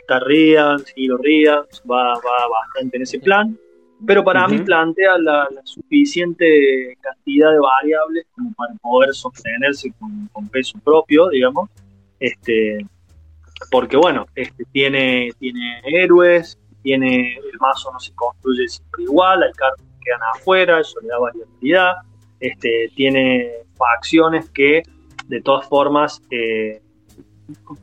Star 0.00 0.22
Realms, 0.22 0.92
Hero 0.96 1.18
Realms, 1.18 1.82
va, 1.90 2.14
va 2.14 2.48
bastante 2.48 2.96
en 2.96 3.02
ese 3.02 3.18
plan, 3.18 3.58
pero 4.06 4.24
para 4.24 4.48
mí 4.48 4.56
Ujú. 4.56 4.64
plantea 4.64 5.18
la, 5.18 5.46
la 5.50 5.60
suficiente 5.64 6.96
cantidad 7.00 7.52
de 7.52 7.58
variables 7.58 8.26
como 8.34 8.50
para 8.54 8.72
poder 8.80 9.14
sostenerse 9.14 9.92
con, 9.98 10.28
con 10.32 10.48
peso 10.48 10.78
propio, 10.82 11.28
digamos, 11.28 11.68
este, 12.18 12.78
porque 13.70 13.98
bueno, 13.98 14.26
este, 14.34 14.64
tiene, 14.72 15.30
tiene 15.38 15.82
héroes, 15.84 16.58
tiene 16.82 17.34
el 17.36 17.58
mazo 17.60 17.92
no 17.92 18.00
se 18.00 18.14
construye 18.14 18.68
siempre 18.68 19.02
igual, 19.02 19.42
hay 19.42 19.52
cartas 19.52 19.84
que 19.98 20.04
quedan 20.04 20.20
afuera, 20.34 20.80
eso 20.80 20.98
le 21.00 21.08
da 21.08 21.18
variabilidad, 21.18 21.94
este, 22.40 22.90
tiene 22.94 23.50
facciones 23.76 24.48
que 24.50 24.82
de 25.28 25.40
todas 25.42 25.68
formas 25.68 26.22
eh, 26.30 26.80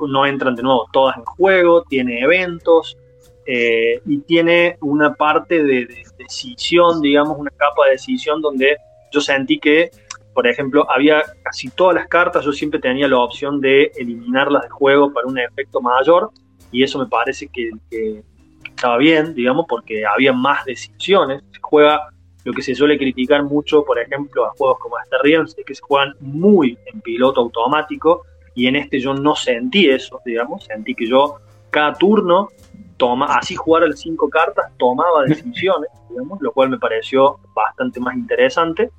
no 0.07 0.25
entran 0.25 0.55
de 0.55 0.63
nuevo 0.63 0.87
todas 0.91 1.17
en 1.17 1.25
juego, 1.25 1.83
tiene 1.83 2.19
eventos 2.21 2.97
eh, 3.45 4.01
y 4.05 4.19
tiene 4.19 4.77
una 4.81 5.13
parte 5.13 5.63
de, 5.63 5.85
de 5.85 6.03
decisión, 6.17 7.01
digamos, 7.01 7.37
una 7.37 7.51
capa 7.51 7.85
de 7.85 7.91
decisión 7.91 8.41
donde 8.41 8.77
yo 9.11 9.21
sentí 9.21 9.59
que, 9.59 9.91
por 10.33 10.47
ejemplo, 10.47 10.89
había 10.89 11.23
casi 11.43 11.69
todas 11.69 11.95
las 11.95 12.07
cartas, 12.07 12.43
yo 12.43 12.51
siempre 12.51 12.79
tenía 12.79 13.07
la 13.07 13.19
opción 13.19 13.61
de 13.61 13.91
eliminarlas 13.95 14.63
del 14.63 14.71
juego 14.71 15.13
para 15.13 15.27
un 15.27 15.37
efecto 15.37 15.81
mayor 15.81 16.31
y 16.71 16.83
eso 16.83 16.99
me 16.99 17.05
parece 17.05 17.47
que, 17.47 17.71
que 17.89 18.23
estaba 18.67 18.97
bien, 18.97 19.33
digamos, 19.33 19.65
porque 19.69 20.05
había 20.05 20.33
más 20.33 20.65
decisiones. 20.65 21.43
Se 21.51 21.59
juega 21.61 22.09
lo 22.43 22.53
que 22.53 22.61
se 22.61 22.75
suele 22.75 22.97
criticar 22.97 23.43
mucho, 23.43 23.83
por 23.83 23.99
ejemplo, 23.99 24.45
a 24.45 24.51
juegos 24.51 24.79
como 24.79 24.99
Star 24.99 25.21
Realms, 25.23 25.55
es 25.57 25.65
que 25.65 25.75
se 25.75 25.81
juegan 25.81 26.13
muy 26.19 26.77
en 26.85 27.01
piloto 27.01 27.41
automático 27.41 28.25
y 28.55 28.67
en 28.67 28.75
este 28.75 28.99
yo 28.99 29.13
no 29.13 29.35
sentí 29.35 29.89
eso, 29.89 30.19
digamos, 30.25 30.65
sentí 30.65 30.93
que 30.93 31.07
yo 31.07 31.37
cada 31.69 31.93
turno 31.93 32.49
toma, 32.97 33.25
así 33.37 33.55
jugar 33.55 33.83
las 33.83 33.99
cinco 33.99 34.29
cartas, 34.29 34.71
tomaba 34.77 35.23
decisiones, 35.27 35.89
digamos, 36.09 36.39
lo 36.41 36.51
cual 36.51 36.69
me 36.69 36.77
pareció 36.77 37.39
bastante 37.53 37.99
más 37.99 38.15
interesante. 38.15 38.91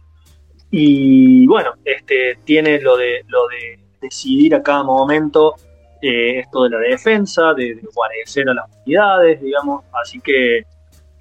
Y 0.70 1.46
bueno, 1.46 1.70
este 1.84 2.38
tiene 2.44 2.80
lo 2.80 2.96
de 2.96 3.24
lo 3.28 3.46
de 3.46 3.78
decidir 4.00 4.56
a 4.56 4.62
cada 4.62 4.82
momento 4.82 5.54
eh, 6.02 6.40
esto 6.40 6.64
de 6.64 6.70
la 6.70 6.78
defensa, 6.78 7.54
de, 7.54 7.76
de 7.76 7.88
guarecer 7.94 8.48
a 8.48 8.54
las 8.54 8.64
unidades, 8.84 9.40
digamos, 9.40 9.84
así 9.92 10.20
que 10.20 10.64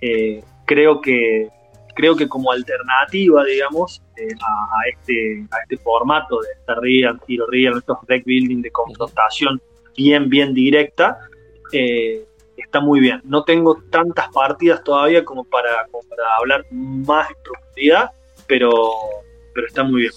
eh, 0.02 0.44
creo 0.66 1.00
que 1.00 1.50
creo 1.95 2.15
que 2.15 2.28
como 2.28 2.52
alternativa, 2.52 3.44
digamos, 3.44 4.02
eh, 4.18 4.28
a, 4.41 4.65
a 4.65 4.90
este 4.90 5.45
a 5.52 5.61
este 5.64 5.78
formato 5.78 6.40
de 6.41 6.48
Star 6.60 6.80
Realms, 6.80 7.22
Hero 7.28 7.45
Realms, 7.49 7.80
estos 7.80 7.98
deck 8.07 8.26
building 8.26 8.61
de 8.61 8.72
confrontación 8.72 9.61
bien 9.95 10.30
bien 10.30 10.53
directa, 10.53 11.18
eh, 11.72 12.26
está 12.57 12.80
muy 12.80 12.99
bien. 12.99 13.22
No 13.24 13.44
tengo 13.44 13.82
tantas 13.90 14.30
partidas 14.30 14.84
todavía 14.84 15.24
como 15.24 15.44
para, 15.44 15.86
como 15.91 16.07
para 16.07 16.24
hablar 16.38 16.65
más 16.72 17.30
en 17.30 17.36
profundidad, 17.44 18.11
pero, 18.48 18.72
pero 19.53 19.68
está 19.68 19.84
muy 19.84 20.02
bien. 20.02 20.14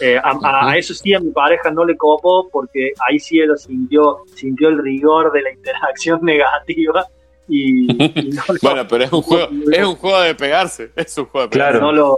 Eh, 0.00 0.20
a, 0.22 0.76
eso 0.76 0.94
sí 0.94 1.14
a 1.14 1.20
mi 1.20 1.30
pareja 1.30 1.70
no 1.70 1.84
le 1.84 1.96
copó 1.96 2.48
porque 2.50 2.92
ahí 3.08 3.18
sí 3.18 3.40
él 3.40 3.56
sintió, 3.56 4.18
sintió 4.34 4.68
el 4.68 4.78
rigor 4.78 5.32
de 5.32 5.42
la 5.42 5.52
interacción 5.52 6.20
negativa 6.22 7.06
y, 7.48 7.86
bueno, 8.62 8.86
pero 8.86 9.04
es 9.04 9.12
un 9.12 9.22
juego, 9.22 9.48
es 9.72 9.84
un 9.84 9.96
juego 9.96 10.20
de 10.20 10.34
pegarse, 10.34 10.90
es 10.94 11.16
un 11.16 11.26
juego 11.26 11.46
de 11.46 11.50
pegarse. 11.50 11.78
Claro, 11.78 11.92
no 11.92 11.92
lo, 11.92 12.16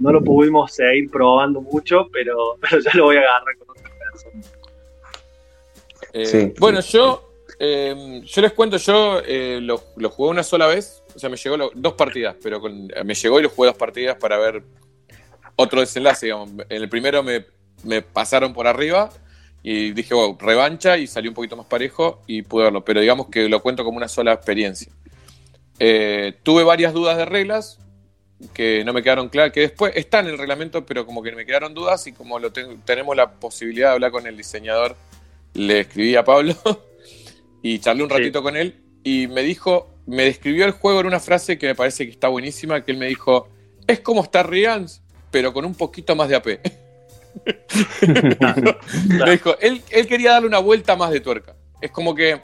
no 0.00 0.12
lo 0.12 0.22
pudimos 0.22 0.72
seguir 0.72 1.10
probando 1.10 1.60
mucho, 1.62 2.08
pero, 2.12 2.56
pero 2.60 2.80
ya 2.82 2.90
lo 2.94 3.04
voy 3.04 3.16
a 3.16 3.20
agarrar 3.20 3.56
con 3.58 3.70
otra 3.70 3.90
persona. 3.98 4.42
Eh, 6.12 6.54
bueno, 6.58 6.80
yo, 6.80 7.32
eh, 7.58 8.22
yo 8.24 8.42
les 8.42 8.52
cuento, 8.52 8.76
yo 8.76 9.20
eh, 9.24 9.60
lo, 9.62 9.82
lo, 9.96 10.10
jugué 10.10 10.30
una 10.30 10.42
sola 10.42 10.66
vez, 10.66 11.02
o 11.14 11.18
sea, 11.18 11.30
me 11.30 11.36
llegó 11.36 11.70
dos 11.74 11.94
partidas, 11.94 12.36
pero 12.42 12.60
me 12.60 13.14
llegó 13.14 13.40
y 13.40 13.42
lo 13.42 13.48
jugué 13.48 13.68
dos 13.68 13.78
partidas 13.78 14.16
para 14.16 14.38
ver 14.38 14.62
otro 15.56 15.80
desenlace, 15.80 16.26
digamos. 16.26 16.50
En 16.68 16.82
el 16.82 16.88
primero 16.88 17.22
me, 17.22 17.46
me 17.84 18.02
pasaron 18.02 18.52
por 18.52 18.66
arriba 18.66 19.10
y 19.62 19.92
dije, 19.92 20.14
wow, 20.14 20.36
revancha 20.40 20.98
y 20.98 21.06
salió 21.06 21.30
un 21.30 21.34
poquito 21.34 21.56
más 21.56 21.66
parejo 21.66 22.22
y 22.26 22.42
pude 22.42 22.64
verlo, 22.64 22.84
pero 22.84 23.00
digamos 23.00 23.28
que 23.28 23.48
lo 23.48 23.60
cuento 23.60 23.84
como 23.84 23.96
una 23.96 24.08
sola 24.08 24.32
experiencia. 24.32 24.92
Eh, 25.78 26.34
tuve 26.42 26.64
varias 26.64 26.92
dudas 26.92 27.16
de 27.16 27.24
reglas 27.24 27.78
que 28.54 28.84
no 28.84 28.92
me 28.92 29.02
quedaron 29.02 29.28
claras, 29.28 29.52
que 29.52 29.60
después 29.60 29.92
están 29.96 30.26
en 30.26 30.32
el 30.32 30.38
reglamento, 30.38 30.86
pero 30.86 31.04
como 31.04 31.22
que 31.22 31.32
me 31.32 31.44
quedaron 31.44 31.74
dudas 31.74 32.06
y 32.06 32.12
como 32.12 32.38
lo 32.38 32.52
tenemos 32.52 33.16
la 33.16 33.32
posibilidad 33.32 33.88
de 33.88 33.94
hablar 33.94 34.10
con 34.12 34.26
el 34.26 34.36
diseñador, 34.36 34.96
le 35.54 35.80
escribí 35.80 36.14
a 36.14 36.24
Pablo 36.24 36.54
y 37.62 37.78
charlé 37.80 38.04
un 38.04 38.10
ratito 38.10 38.42
con 38.42 38.56
él 38.56 38.80
y 39.02 39.26
me 39.26 39.42
dijo, 39.42 39.90
me 40.06 40.24
describió 40.24 40.66
el 40.66 40.72
juego 40.72 41.00
en 41.00 41.06
una 41.06 41.20
frase 41.20 41.58
que 41.58 41.66
me 41.66 41.74
parece 41.74 42.04
que 42.04 42.12
está 42.12 42.28
buenísima, 42.28 42.84
que 42.84 42.92
él 42.92 42.98
me 42.98 43.06
dijo, 43.06 43.48
es 43.86 44.00
como 44.00 44.22
Star 44.22 44.48
Realms, 44.48 45.02
pero 45.30 45.52
con 45.52 45.64
un 45.64 45.74
poquito 45.74 46.14
más 46.14 46.28
de 46.28 46.36
AP. 46.36 46.48
dijo, 49.30 49.58
él, 49.60 49.82
quería 50.06 50.32
darle 50.32 50.48
una 50.48 50.58
vuelta 50.58 50.96
más 50.96 51.10
de 51.10 51.20
tuerca. 51.20 51.54
Es 51.80 51.90
como 51.90 52.14
que 52.14 52.40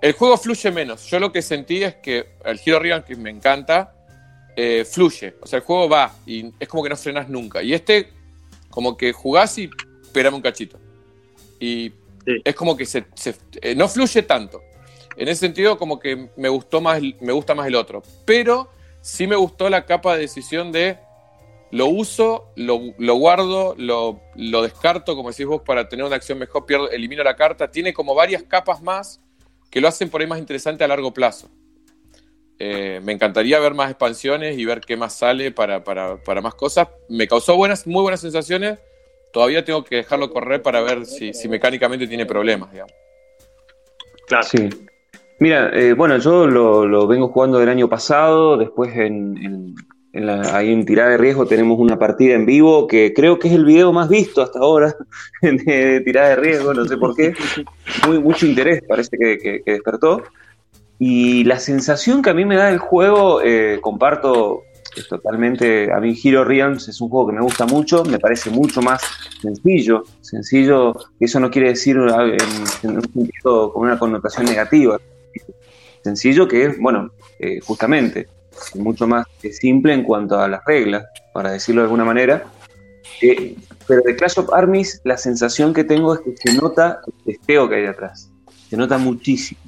el 0.00 0.12
juego 0.12 0.36
fluye 0.36 0.70
menos. 0.70 1.06
Yo 1.06 1.18
lo 1.18 1.32
que 1.32 1.42
sentí 1.42 1.82
es 1.82 1.96
que 1.96 2.34
el 2.44 2.60
Hero 2.64 2.78
Rigan, 2.78 3.02
que 3.04 3.16
me 3.16 3.30
encanta, 3.30 3.94
eh, 4.56 4.84
fluye. 4.84 5.34
O 5.40 5.46
sea, 5.46 5.58
el 5.58 5.64
juego 5.64 5.88
va 5.88 6.14
y 6.26 6.52
es 6.58 6.68
como 6.68 6.82
que 6.82 6.88
no 6.88 6.96
frenas 6.96 7.28
nunca. 7.28 7.62
Y 7.62 7.74
este, 7.74 8.10
como 8.70 8.96
que 8.96 9.12
jugás 9.12 9.56
y 9.58 9.70
esperame 10.02 10.36
un 10.36 10.42
cachito. 10.42 10.78
Y 11.60 11.92
es 12.26 12.54
como 12.54 12.76
que 12.76 12.86
se, 12.86 13.04
eh, 13.60 13.74
no 13.74 13.88
fluye 13.88 14.22
tanto. 14.22 14.62
En 15.16 15.28
ese 15.28 15.40
sentido, 15.40 15.78
como 15.78 15.98
que 16.00 16.28
me 16.36 16.48
gustó 16.48 16.80
más, 16.80 17.00
me 17.20 17.32
gusta 17.32 17.54
más 17.54 17.66
el 17.66 17.76
otro. 17.76 18.02
Pero 18.24 18.70
sí 19.00 19.26
me 19.26 19.36
gustó 19.36 19.68
la 19.68 19.86
capa 19.86 20.14
de 20.14 20.22
decisión 20.22 20.72
de 20.72 20.98
lo 21.74 21.88
uso, 21.88 22.52
lo, 22.54 22.76
guardo, 23.16 23.74
lo, 23.76 24.62
descarto, 24.62 25.16
como 25.16 25.30
decís 25.30 25.44
vos, 25.44 25.62
para 25.62 25.88
tener 25.88 26.04
una 26.04 26.14
acción 26.14 26.38
mejor, 26.38 26.66
pierdo, 26.66 26.88
elimino 26.88 27.24
la 27.24 27.34
carta. 27.34 27.68
Tiene 27.68 27.92
como 27.92 28.14
varias 28.14 28.44
capas 28.44 28.80
más 28.80 29.20
que 29.70 29.80
lo 29.80 29.88
hacen 29.88 30.08
por 30.08 30.20
ahí 30.20 30.28
más 30.28 30.38
interesante 30.38 30.84
a 30.84 30.86
largo 30.88 31.12
plazo. 31.12 31.50
Eh, 32.60 33.00
me 33.02 33.10
encantaría 33.10 33.58
ver 33.58 33.74
más 33.74 33.90
expansiones 33.90 34.56
y 34.56 34.64
ver 34.64 34.82
qué 34.82 34.96
más 34.96 35.14
sale 35.14 35.50
para, 35.50 35.82
más 36.40 36.54
cosas. 36.54 36.86
Me 37.08 37.26
causó 37.26 37.56
buenas, 37.56 37.88
muy 37.88 38.02
buenas 38.02 38.20
sensaciones. 38.20 38.78
Todavía 39.32 39.64
tengo 39.64 39.82
que 39.82 39.96
dejarlo 39.96 40.30
correr 40.30 40.62
para 40.62 40.80
ver 40.80 41.04
si, 41.06 41.32
mecánicamente 41.48 42.06
tiene 42.06 42.24
problemas, 42.24 42.70
digamos. 42.70 42.94
Claro. 44.28 44.44
Sí. 44.44 44.68
Mira, 45.40 45.70
eh, 45.74 45.92
bueno, 45.94 46.18
yo 46.18 46.46
lo, 46.46 47.08
vengo 47.08 47.30
jugando 47.30 47.58
del 47.58 47.68
año 47.68 47.88
pasado, 47.88 48.56
después 48.56 48.96
en 48.96 49.74
ahí 50.52 50.72
en 50.72 50.84
tirada 50.84 51.10
de 51.10 51.18
riesgo 51.18 51.46
tenemos 51.46 51.78
una 51.78 51.98
partida 51.98 52.34
en 52.34 52.46
vivo 52.46 52.86
que 52.86 53.12
creo 53.12 53.38
que 53.38 53.48
es 53.48 53.54
el 53.54 53.64
video 53.64 53.92
más 53.92 54.08
visto 54.08 54.42
hasta 54.42 54.60
ahora 54.60 54.94
de, 55.42 56.02
tirada 56.04 56.30
de 56.30 56.36
riesgo, 56.36 56.72
no 56.72 56.84
sé 56.84 56.96
por 56.96 57.14
qué. 57.14 57.34
Muy, 58.06 58.20
mucho 58.20 58.46
interés 58.46 58.82
parece 58.88 59.16
que, 59.16 59.62
despertó. 59.64 60.22
Y 60.98 61.44
la 61.44 61.58
sensación 61.58 62.22
que 62.22 62.30
a 62.30 62.34
mí 62.34 62.44
me 62.44 62.56
da 62.56 62.70
el 62.70 62.78
juego, 62.78 63.42
eh, 63.42 63.78
comparto 63.80 64.62
totalmente, 65.08 65.92
a 65.92 65.98
mí 65.98 66.16
Hero 66.22 66.44
Realms 66.44 66.88
es 66.88 67.00
un 67.00 67.08
juego 67.08 67.28
que 67.28 67.32
me 67.34 67.42
gusta 67.42 67.66
mucho, 67.66 68.04
me 68.04 68.18
parece 68.18 68.50
mucho 68.50 68.80
más 68.80 69.02
sencillo, 69.42 70.04
sencillo, 70.20 70.94
eso 71.18 71.40
no 71.40 71.50
quiere 71.50 71.70
decir 71.70 71.96
sentido 72.80 73.72
con 73.72 73.82
una 73.82 73.98
connotación 73.98 74.46
negativa, 74.46 75.00
sencillo 76.02 76.46
que 76.46 76.66
es, 76.66 76.78
bueno, 76.78 77.10
eh, 77.38 77.58
justamente, 77.60 78.28
mucho 78.74 79.06
más 79.06 79.26
simple 79.52 79.92
en 79.92 80.02
cuanto 80.02 80.38
a 80.38 80.48
las 80.48 80.64
reglas, 80.64 81.04
para 81.32 81.52
decirlo 81.52 81.82
de 81.82 81.86
alguna 81.86 82.04
manera. 82.04 82.44
Eh, 83.20 83.56
pero 83.86 84.02
de 84.02 84.16
Clash 84.16 84.38
of 84.38 84.52
Armies 84.52 85.00
la 85.04 85.16
sensación 85.16 85.74
que 85.74 85.84
tengo 85.84 86.14
es 86.14 86.20
que 86.20 86.34
se 86.36 86.56
nota 86.56 87.00
el 87.06 87.34
testeo 87.34 87.68
que 87.68 87.76
hay 87.76 87.86
atrás. 87.86 88.30
Se 88.68 88.76
nota 88.76 88.98
muchísimo. 88.98 89.60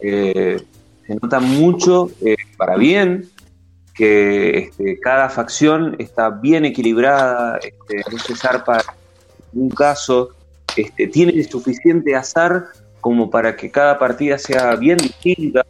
Eh, 0.00 0.60
se 1.06 1.14
nota 1.14 1.40
mucho 1.40 2.10
eh, 2.24 2.36
para 2.56 2.76
bien 2.76 3.28
que 3.94 4.58
este, 4.58 5.00
cada 5.00 5.28
facción 5.28 5.96
está 5.98 6.30
bien 6.30 6.64
equilibrada, 6.64 7.58
este, 7.58 8.02
no 8.12 8.18
se 8.18 8.36
zarpa 8.36 8.78
en 9.52 9.62
un 9.62 9.70
caso, 9.70 10.30
este, 10.76 11.08
tiene 11.08 11.42
suficiente 11.42 12.14
azar 12.14 12.66
como 13.00 13.30
para 13.30 13.56
que 13.56 13.70
cada 13.70 13.98
partida 13.98 14.38
sea 14.38 14.76
bien 14.76 14.98
distinta, 14.98 15.66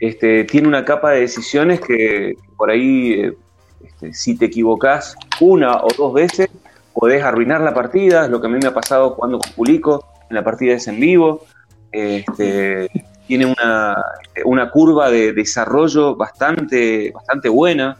este, 0.00 0.44
tiene 0.44 0.66
una 0.66 0.84
capa 0.84 1.10
de 1.10 1.20
decisiones 1.20 1.80
que 1.80 2.34
por 2.56 2.70
ahí, 2.70 3.12
eh, 3.12 3.36
este, 3.84 4.12
si 4.14 4.36
te 4.36 4.46
equivocas 4.46 5.14
una 5.40 5.76
o 5.76 5.88
dos 5.96 6.14
veces, 6.14 6.48
podés 6.94 7.22
arruinar 7.22 7.60
la 7.60 7.74
partida, 7.74 8.24
es 8.24 8.30
lo 8.30 8.40
que 8.40 8.46
a 8.46 8.50
mí 8.50 8.58
me 8.60 8.68
ha 8.68 8.74
pasado 8.74 9.10
jugando 9.10 9.38
con 9.38 9.52
Pulico, 9.52 10.04
en 10.28 10.36
la 10.36 10.44
partida 10.44 10.74
es 10.74 10.88
en 10.88 10.98
vivo. 10.98 11.44
Este, 11.92 12.88
tiene 13.26 13.46
una, 13.46 14.70
curva 14.70 15.10
de 15.10 15.32
desarrollo 15.32 16.16
bastante, 16.16 17.12
bastante 17.12 17.48
buena, 17.48 17.96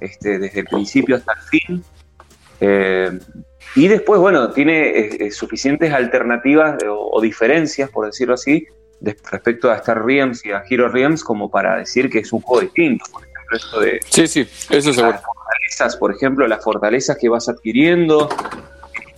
desde 0.00 0.60
el 0.60 0.66
principio 0.66 1.16
hasta 1.16 1.32
el 1.32 1.40
fin. 1.40 1.84
Eh, 2.60 3.18
y 3.74 3.88
después, 3.88 4.20
bueno, 4.20 4.50
tiene 4.50 4.98
eh, 4.98 5.30
suficientes 5.30 5.92
alternativas 5.92 6.78
o, 6.88 7.20
diferencias, 7.20 7.90
por 7.90 8.06
decirlo 8.06 8.34
así, 8.34 8.66
respecto 9.00 9.70
a 9.70 9.76
Star 9.76 10.04
Realms 10.04 10.44
y 10.44 10.52
a 10.52 10.62
Hero 10.68 10.88
Realms 10.88 11.22
como 11.22 11.50
para 11.50 11.76
decir 11.76 12.10
que 12.10 12.20
es 12.20 12.32
un 12.32 12.40
juego 12.40 12.62
distinto. 12.62 13.04
Por 13.12 13.22
ejemplo, 13.22 13.56
esto 13.56 13.80
de. 13.80 14.00
Sí, 14.08 14.26
sí, 14.26 14.40
eso 14.70 14.92
seguro. 14.92 15.12
Las 15.12 15.22
fortalezas, 15.22 15.96
por 15.96 16.14
ejemplo, 16.14 16.46
las 16.46 16.62
fortalezas 16.62 17.16
que 17.16 17.28
vas 17.28 17.48
adquiriendo, 17.48 18.28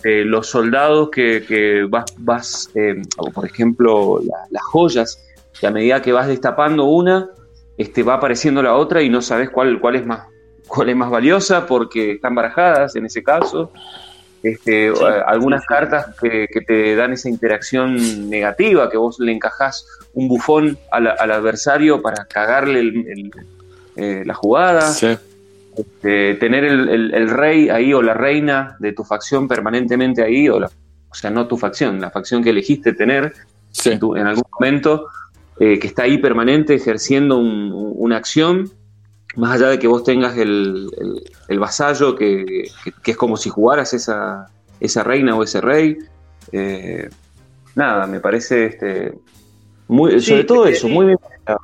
este, 0.01 0.25
los 0.25 0.47
soldados 0.47 1.09
que, 1.11 1.85
vas, 1.87 2.05
vas 2.17 2.69
eh, 2.73 3.01
por 3.33 3.45
ejemplo, 3.45 4.19
las 4.49 4.63
joyas, 4.63 5.23
que 5.59 5.67
a 5.67 5.71
medida 5.71 6.01
que 6.01 6.11
vas 6.11 6.27
destapando 6.27 6.85
una, 6.85 7.29
este, 7.77 8.01
va 8.01 8.15
apareciendo 8.15 8.63
la 8.63 8.75
otra 8.75 9.03
y 9.03 9.09
no 9.09 9.21
sabes 9.21 9.51
cuál, 9.51 9.79
cuál, 9.79 9.95
es 9.95 10.05
más, 10.05 10.27
cuál 10.67 10.89
es 10.89 10.95
más 10.95 11.11
valiosa 11.11 11.67
porque 11.67 12.13
están 12.13 12.33
barajadas 12.33 12.95
en 12.95 13.05
ese 13.05 13.23
caso. 13.23 13.71
Este, 14.43 14.91
algunas 15.27 15.65
cartas 15.65 16.15
que, 16.19 16.47
te 16.65 16.95
dan 16.95 17.13
esa 17.13 17.29
interacción 17.29 18.29
negativa, 18.29 18.89
que 18.89 18.97
vos 18.97 19.19
le 19.19 19.31
encajás 19.31 19.85
un 20.13 20.27
bufón 20.27 20.77
al, 20.91 21.07
adversario 21.07 22.01
para 22.01 22.25
cagarle 22.25 22.91
eh, 23.95 24.23
la 24.25 24.33
jugada. 24.33 24.91
Este, 25.77 26.35
tener 26.35 26.65
el, 26.65 27.29
rey 27.29 27.69
ahí 27.69 27.93
o 27.93 28.01
la 28.01 28.13
reina 28.13 28.75
de 28.79 28.91
tu 28.93 29.03
facción 29.03 29.47
permanentemente 29.47 30.23
ahí, 30.23 30.49
o, 30.49 30.57
o 30.57 31.15
sea, 31.15 31.29
no 31.29 31.47
tu 31.47 31.57
facción, 31.57 32.01
la 32.01 32.09
facción 32.09 32.43
que 32.43 32.49
elegiste 32.49 32.93
tener 32.93 33.33
en, 33.85 34.27
algún 34.27 34.43
momento, 34.51 35.07
eh, 35.59 35.79
que 35.79 35.87
está 35.87 36.03
ahí 36.03 36.17
permanente 36.17 36.75
ejerciendo 36.75 37.37
una 37.37 38.17
acción 38.17 38.71
más 39.35 39.55
allá 39.55 39.69
de 39.69 39.79
que 39.79 39.87
vos 39.87 40.03
tengas 40.03 40.37
el, 40.37 40.89
vasallo, 41.59 42.15
que, 42.15 42.69
es 43.05 43.17
como 43.17 43.37
si 43.37 43.49
jugaras 43.49 43.93
esa, 43.93 44.47
esa 44.79 45.03
reina 45.03 45.35
o 45.35 45.43
ese 45.43 45.61
rey. 45.61 45.97
Eh, 46.51 47.09
nada, 47.75 48.07
me 48.07 48.19
parece 48.19 48.65
este, 48.65 49.13
muy, 49.87 50.19
sobre 50.19 50.43
todo 50.43 50.65
eso, 50.65 50.87
muy 50.87 51.07
bien, 51.07 51.19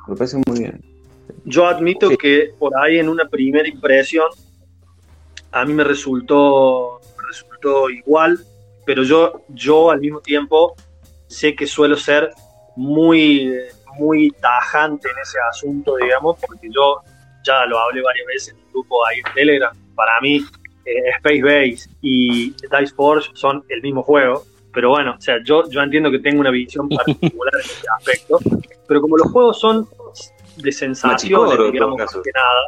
me 0.06 0.16
parece 0.16 0.38
muy 0.46 0.60
bien. 0.60 0.82
Yo 1.44 1.66
admito 1.66 2.10
que 2.16 2.52
por 2.58 2.72
ahí 2.78 2.98
en 2.98 3.08
una 3.08 3.26
primera 3.26 3.68
impresión 3.68 4.28
a 5.52 5.64
mí 5.64 5.72
me 5.72 5.84
resultó, 5.84 7.00
resultó 7.26 7.90
igual, 7.90 8.38
pero 8.84 9.02
yo, 9.02 9.42
yo 9.48 9.90
al 9.90 10.00
mismo 10.00 10.20
tiempo 10.20 10.74
sé 11.26 11.54
que 11.54 11.66
suelo 11.66 11.96
ser 11.96 12.30
muy, 12.76 13.52
muy 13.98 14.30
tajante 14.30 15.08
en 15.10 15.18
ese 15.18 15.38
asunto, 15.50 15.96
digamos, 15.96 16.38
porque 16.46 16.68
yo 16.70 17.02
ya 17.48 17.64
lo 17.66 17.78
hablé 17.78 18.02
varias 18.02 18.26
veces 18.26 18.54
en 18.54 18.56
un 18.56 18.72
grupo 18.72 19.06
ahí 19.06 19.18
en 19.24 19.34
Telegram. 19.34 19.76
Para 19.94 20.20
mí, 20.20 20.44
eh, 20.84 21.10
Space 21.16 21.42
Base 21.42 21.90
y 22.02 22.50
Dice 22.50 22.94
Forge 22.94 23.30
son 23.34 23.64
el 23.68 23.82
mismo 23.82 24.02
juego, 24.02 24.44
pero 24.72 24.90
bueno, 24.90 25.14
o 25.18 25.20
sea, 25.20 25.42
yo, 25.42 25.68
yo 25.70 25.80
entiendo 25.80 26.10
que 26.10 26.18
tengo 26.18 26.40
una 26.40 26.50
visión 26.50 26.88
particular 27.04 27.54
en 27.54 27.60
ese 27.60 27.86
aspecto, 27.98 28.38
pero 28.86 29.00
como 29.00 29.16
los 29.16 29.30
juegos 29.32 29.58
son 29.58 29.88
de 30.56 30.72
sensaciones, 30.72 31.72
digamos, 31.72 31.98
más 31.98 32.12
que 32.12 32.30
nada, 32.34 32.66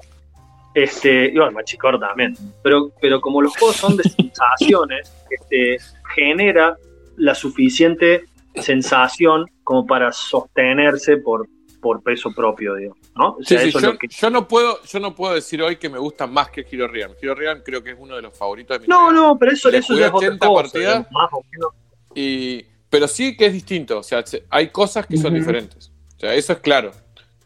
este, 0.74 1.26
y 1.26 1.36
bueno, 1.36 1.52
Machicor 1.52 1.98
también, 1.98 2.36
pero, 2.62 2.90
pero 3.00 3.20
como 3.20 3.42
los 3.42 3.56
juegos 3.56 3.76
son 3.76 3.96
de 3.96 4.04
sensaciones, 4.04 5.12
este, 5.30 5.78
genera 6.14 6.76
la 7.16 7.34
suficiente 7.34 8.24
sensación 8.54 9.46
como 9.64 9.86
para 9.86 10.12
sostenerse 10.12 11.18
por, 11.18 11.46
por 11.80 12.02
peso 12.02 12.30
propio, 12.32 12.74
digamos, 12.74 12.98
¿no? 13.16 13.36
O 13.36 13.42
sea, 13.42 13.60
sí, 13.62 13.70
yo, 13.70 13.80
lo 13.80 13.98
que... 13.98 14.06
yo 14.08 14.30
no 14.30 14.46
puedo, 14.46 14.82
yo 14.84 15.00
no 15.00 15.14
puedo 15.14 15.34
decir 15.34 15.62
hoy 15.62 15.76
que 15.76 15.88
me 15.88 15.98
gusta 15.98 16.26
más 16.26 16.50
que 16.50 16.66
Hero 16.70 16.86
Real. 16.88 17.16
Hero 17.20 17.34
Real 17.34 17.62
creo 17.64 17.82
que 17.82 17.90
es 17.90 17.96
uno 17.98 18.16
de 18.16 18.22
los 18.22 18.36
favoritos 18.36 18.76
de 18.78 18.82
mi 18.82 18.88
No, 18.88 19.10
vida. 19.10 19.20
no, 19.20 19.38
pero 19.38 19.52
eso, 19.52 19.70
Le 19.70 19.78
eso 19.78 19.94
ya 19.98 20.06
es 20.06 20.12
otra 20.12 20.28
80 20.28 20.46
cosa, 20.46 20.62
partidas. 20.62 21.06
más 21.10 21.28
o 21.32 21.42
menos. 21.50 21.70
Y, 22.14 22.64
pero 22.88 23.08
sí 23.08 23.36
que 23.36 23.46
es 23.46 23.52
distinto, 23.52 23.98
o 23.98 24.02
sea, 24.02 24.24
se- 24.26 24.44
hay 24.50 24.68
cosas 24.68 25.06
que 25.06 25.16
son 25.16 25.34
diferentes. 25.34 25.90
O 26.16 26.20
sea, 26.20 26.34
eso 26.34 26.52
es 26.52 26.58
claro. 26.60 26.90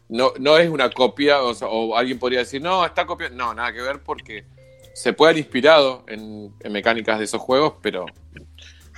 No, 0.09 0.33
no 0.39 0.57
es 0.57 0.69
una 0.69 0.89
copia, 0.89 1.41
o, 1.41 1.53
sea, 1.53 1.67
o 1.67 1.95
alguien 1.95 2.19
podría 2.19 2.39
decir, 2.39 2.61
no, 2.61 2.85
está 2.85 3.05
copiando. 3.05 3.37
No, 3.43 3.53
nada 3.53 3.71
que 3.73 3.81
ver 3.81 4.01
porque 4.03 4.45
se 4.93 5.13
puede 5.13 5.31
haber 5.31 5.39
inspirado 5.39 6.03
en, 6.07 6.53
en 6.59 6.71
mecánicas 6.71 7.17
de 7.19 7.25
esos 7.25 7.41
juegos, 7.41 7.73
pero, 7.81 8.05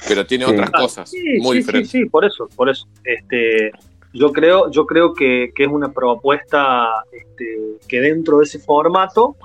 pero 0.08 0.26
tiene 0.26 0.46
Sí. 0.46 0.52
otras 0.52 0.70
Ah, 0.74 0.82
cosas 0.82 1.10
sí, 1.10 1.38
muy 1.40 1.54
sí, 1.54 1.58
diferentes. 1.60 1.92
Sí, 1.92 2.04
sí, 2.04 2.10
por 2.10 2.26
eso, 2.26 2.48
por 2.56 2.70
eso. 2.70 2.88
Este, 3.04 3.72
yo 4.14 4.32
creo, 4.32 4.72
yo 4.72 4.86
creo 4.86 5.14
que, 5.14 5.52
que 5.54 5.64
es 5.64 5.70
una 5.70 5.92
propuesta 5.92 7.04
este, 7.12 7.78
que 7.88 8.02
dentro 8.02 8.40
de 8.40 8.46
ese 8.46 8.60
formato 8.60 9.36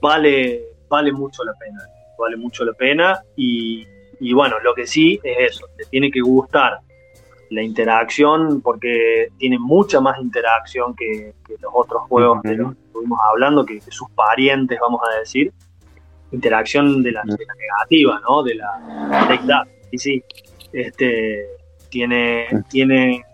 vale, 0.00 0.62
vale 0.88 1.12
mucho 1.12 1.44
la 1.44 1.52
pena. 1.54 1.82
Vale 2.18 2.36
mucho 2.36 2.64
la 2.64 2.72
pena. 2.72 3.20
Y, 3.36 3.86
y 4.20 4.32
bueno, 4.32 4.60
lo 4.60 4.74
que 4.74 4.86
sí 4.86 5.18
es 5.22 5.52
eso, 5.52 5.66
te 5.76 5.84
tiene 5.86 6.10
que 6.10 6.20
gustar 6.20 6.78
la 7.50 7.62
interacción, 7.62 8.60
porque 8.62 9.28
tiene 9.38 9.58
mucha 9.58 10.00
más 10.00 10.18
interacción 10.20 10.94
que, 10.94 11.34
que 11.46 11.54
los 11.60 11.72
otros 11.74 12.02
juegos 12.08 12.42
de 12.42 12.56
los 12.56 12.74
que 12.74 12.80
estuvimos 12.86 13.18
hablando, 13.30 13.64
que, 13.64 13.80
que 13.80 13.90
sus 13.90 14.10
parientes, 14.10 14.78
vamos 14.80 15.00
a 15.08 15.18
decir. 15.18 15.52
Interacción 16.32 17.02
de 17.02 17.12
la, 17.12 17.22
de 17.24 17.44
la 17.46 17.54
negativa, 17.54 18.20
¿no? 18.28 18.42
De 18.42 18.54
la 18.56 19.26
take 19.28 19.46
that. 19.46 19.68
Y 19.92 19.98
sí, 19.98 20.24
este, 20.72 21.46
tiene, 21.90 22.46
tiene 22.68 23.24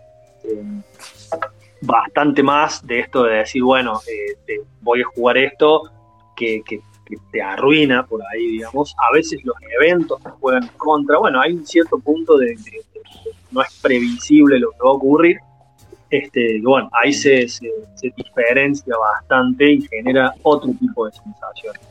eh, 0.43 0.63
bastante 1.81 2.43
más 2.43 2.85
de 2.85 2.99
esto 2.99 3.23
de 3.23 3.37
decir, 3.37 3.63
bueno, 3.63 3.99
eh, 4.07 4.37
te- 4.45 4.61
voy 4.81 5.01
a 5.01 5.05
jugar 5.05 5.37
esto 5.37 5.83
que, 6.35 6.61
que- 6.65 6.79
que 7.05 7.15
te 7.31 7.41
arruina 7.41 8.05
por 8.05 8.21
ahí, 8.31 8.47
digamos. 8.51 8.95
A 8.97 9.13
veces 9.13 9.43
los 9.43 9.55
eventos 9.79 10.21
te 10.23 10.29
juegan 10.29 10.67
contra. 10.77 11.17
Bueno, 11.17 11.41
hay 11.41 11.53
un 11.53 11.65
cierto 11.65 11.99
punto 11.99 12.37
de, 12.37 12.47
de- 12.55 12.85
no 13.51 13.61
es 13.61 13.79
previsible 13.81 14.59
lo 14.59 14.71
que 14.71 14.77
va 14.83 14.89
a 14.89 14.93
ocurrir. 14.93 15.37
Este, 16.09 16.57
y 16.57 16.61
bueno, 16.61 16.89
ahí 16.93 17.11
se, 17.13 17.47
se- 17.47 17.71
se 17.95 18.13
diferencia 18.15 18.93
bastante 18.97 19.71
y 19.71 19.81
genera 19.87 20.33
otro 20.43 20.71
tipo 20.79 21.05
de 21.05 21.11
sensaciones. 21.13 21.81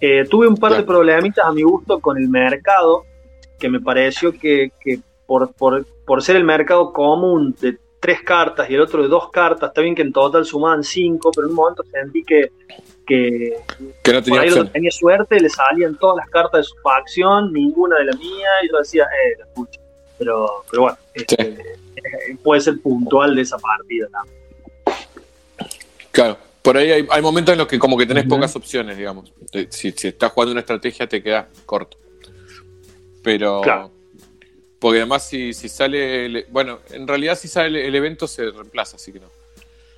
Eh, 0.00 0.24
tuve 0.28 0.48
un 0.48 0.56
par 0.56 0.72
de 0.72 0.82
problemitas 0.82 1.44
a 1.44 1.52
mi 1.52 1.62
gusto 1.62 2.00
con 2.00 2.16
el 2.18 2.28
mercado, 2.28 3.04
que 3.58 3.68
me 3.68 3.80
pareció 3.80 4.32
que, 4.32 4.72
que 4.80 5.00
por, 5.30 5.52
por, 5.52 5.86
por 6.04 6.24
ser 6.24 6.34
el 6.34 6.42
mercado 6.42 6.92
común 6.92 7.54
de 7.60 7.78
tres 8.00 8.20
cartas 8.22 8.68
y 8.68 8.74
el 8.74 8.80
otro 8.80 9.00
de 9.00 9.06
dos 9.06 9.30
cartas, 9.30 9.68
está 9.68 9.80
bien 9.80 9.94
que 9.94 10.02
en 10.02 10.12
total 10.12 10.44
sumaban 10.44 10.82
cinco, 10.82 11.30
pero 11.30 11.46
en 11.46 11.50
un 11.52 11.54
momento 11.56 11.84
sentí 11.84 12.24
que, 12.24 12.50
que 13.06 13.54
Que 14.02 14.12
no 14.12 14.18
por 14.18 14.24
tenía 14.24 14.40
ahí 14.40 14.48
opción. 14.48 14.58
donde 14.58 14.72
tenía 14.72 14.90
suerte 14.90 15.38
le 15.38 15.48
salían 15.48 15.96
todas 15.98 16.16
las 16.16 16.28
cartas 16.30 16.62
de 16.62 16.64
su 16.64 16.74
facción, 16.82 17.52
ninguna 17.52 17.98
de 17.98 18.06
la 18.06 18.12
mía, 18.14 18.48
y 18.64 18.72
yo 18.72 18.78
decía, 18.78 19.04
eh, 19.04 19.36
la 19.38 19.46
pucha. 19.54 19.78
Pero, 20.18 20.48
pero 20.68 20.82
bueno, 20.82 20.98
este, 21.14 21.42
eh, 21.48 22.36
puede 22.42 22.60
ser 22.62 22.80
puntual 22.82 23.36
de 23.36 23.42
esa 23.42 23.56
partida. 23.56 24.08
¿no? 24.10 24.94
Claro, 26.10 26.38
por 26.60 26.76
ahí 26.76 26.90
hay, 26.90 27.06
hay 27.08 27.22
momentos 27.22 27.52
en 27.52 27.58
los 27.58 27.68
que 27.68 27.78
como 27.78 27.96
que 27.96 28.04
tenés 28.06 28.26
pocas 28.26 28.56
opciones, 28.56 28.98
digamos. 28.98 29.32
Si, 29.68 29.92
si 29.92 30.08
estás 30.08 30.32
jugando 30.32 30.50
una 30.50 30.60
estrategia 30.62 31.06
te 31.08 31.22
queda 31.22 31.46
corto. 31.66 31.98
Pero... 33.22 33.60
Claro. 33.60 33.92
Porque 34.80 34.98
además 34.98 35.28
si, 35.28 35.52
si 35.52 35.68
sale... 35.68 36.26
el- 36.26 36.46
bueno, 36.50 36.80
en 36.90 37.06
realidad 37.06 37.38
si 37.38 37.46
sale 37.48 37.86
el 37.86 37.94
evento 37.94 38.26
se 38.26 38.50
reemplaza, 38.50 38.96
así 38.96 39.12
que 39.12 39.20
no. 39.20 39.26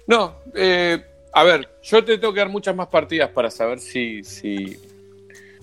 No, 0.07 0.35
eh, 0.55 1.01
a 1.33 1.45
ver, 1.45 1.69
yo 1.83 2.05
te 2.05 2.19
tengo 2.19 2.35
que 2.35 2.41
dar 2.41 2.49
muchas 2.49 2.75
más 2.77 2.89
partidas 2.89 3.31
para 3.31 3.51
saber 3.51 3.79
si... 3.81 4.23
si... 4.25 4.77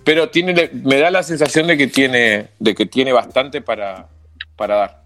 Pero 0.06 0.30
tiene, 0.30 0.72
me 0.84 0.98
da 1.00 1.12
la 1.12 1.22
sensación 1.22 1.68
de 1.68 1.78
que 1.78 1.88
tiene, 1.88 2.48
de 2.58 2.74
que 2.74 2.86
tiene 2.86 3.12
bastante 3.12 3.62
para, 3.62 4.08
para 4.56 4.76
dar. 4.76 5.04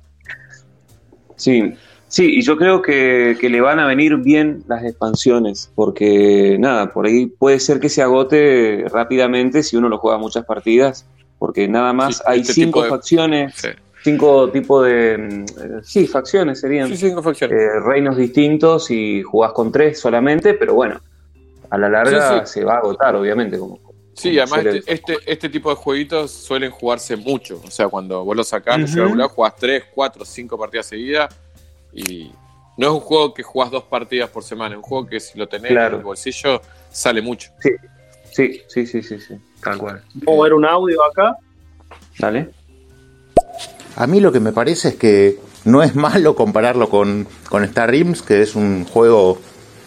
Sí, 1.35 1.73
sí, 2.07 2.37
y 2.37 2.41
yo 2.43 2.55
creo 2.57 2.81
que, 2.81 3.35
que 3.41 3.49
le 3.49 3.59
van 3.59 3.79
a 3.79 3.87
venir 3.87 4.15
bien 4.17 4.63
las 4.67 4.83
expansiones, 4.85 5.71
porque 5.75 6.57
nada, 6.59 6.93
por 6.93 7.07
ahí 7.07 7.25
puede 7.25 7.59
ser 7.59 7.79
que 7.79 7.89
se 7.89 8.01
agote 8.03 8.85
rápidamente 8.89 9.63
si 9.63 9.75
uno 9.75 9.89
lo 9.89 9.97
juega 9.97 10.17
muchas 10.19 10.45
partidas, 10.45 11.05
porque 11.39 11.67
nada 11.67 11.91
más 11.91 12.17
Sí, 12.17 12.23
hay 12.27 12.41
este 12.41 12.53
cinco 12.53 12.83
de- 12.83 12.89
facciones, 12.89 13.55
Sí, 13.55 13.69
cinco 14.03 14.49
tipos 14.51 14.85
de... 14.85 15.17
mm, 15.17 15.43
eh, 15.43 15.81
Sí, 15.83 16.07
facciones 16.07 16.59
serían. 16.59 16.87
sí, 16.89 16.97
sí, 16.97 17.13
confección. 17.13 17.51
eh, 17.51 17.79
reinos 17.85 18.17
distintos 18.17 18.91
y 18.91 19.21
jugás 19.23 19.53
con 19.53 19.71
tres 19.71 19.99
solamente, 19.99 20.53
pero 20.53 20.73
bueno, 20.73 20.99
a 21.69 21.77
la 21.77 21.89
larga 21.89 22.45
Sí, 22.45 22.59
se 22.59 22.63
va 22.65 22.75
a 22.75 22.77
agotar, 22.79 23.15
obviamente. 23.15 23.57
Como, 23.57 23.79
Sí, 24.15 24.37
como 24.37 24.53
además 24.55 24.75
este, 24.75 24.93
este, 24.93 25.17
este 25.25 25.49
tipo 25.49 25.69
de 25.71 25.75
jueguitos 25.75 26.29
suelen 26.31 26.69
jugarse 26.69 27.15
mucho. 27.15 27.59
O 27.65 27.71
sea, 27.71 27.87
cuando 27.87 28.23
vos 28.23 28.35
lo 28.37 28.43
sacás, 28.43 28.77
lo 28.77 28.85
Ujú. 28.85 28.93
llevas 28.95 29.09
a 29.09 29.11
un 29.13 29.17
lado, 29.17 29.29
jugás 29.29 29.55
3, 29.55 29.83
4, 29.95 30.23
5 30.25 30.57
partidas 30.57 30.85
seguidas 30.85 31.35
y 31.91 32.31
no 32.77 32.87
es 32.87 32.93
un 32.93 32.99
juego 32.99 33.33
que 33.33 33.41
jugás 33.43 33.71
dos 33.71 33.83
partidas 33.83 34.29
por 34.29 34.43
semana, 34.43 34.75
es 34.75 34.77
un 34.77 34.83
juego 34.83 35.07
que 35.07 35.19
si 35.19 35.37
lo 35.37 35.47
tenés 35.47 35.71
Claro. 35.71 35.95
en 35.95 35.99
el 36.01 36.05
bolsillo 36.05 36.61
sale 36.91 37.21
mucho. 37.23 37.51
Sí, 37.59 37.69
sí, 38.31 38.61
sí, 38.67 38.85
sí, 38.85 39.01
sí, 39.01 39.19
sí, 39.19 39.35
tal 39.63 39.77
cual. 39.79 40.03
Vamos 40.13 40.39
a 40.39 40.43
ver 40.43 40.53
un 40.53 40.65
audio 40.65 41.03
acá. 41.03 41.35
Dale. 42.19 42.49
A 43.95 44.07
mí 44.07 44.19
lo 44.19 44.31
que 44.31 44.39
me 44.39 44.51
parece 44.51 44.89
es 44.89 44.95
que 44.95 45.39
no 45.65 45.83
es 45.83 45.95
malo 45.95 46.35
compararlo 46.35 46.89
con, 46.89 47.27
con 47.49 47.63
Star 47.63 47.89
Realms, 47.89 48.21
que 48.21 48.41
es 48.41 48.55
un 48.55 48.85
juego 48.85 49.39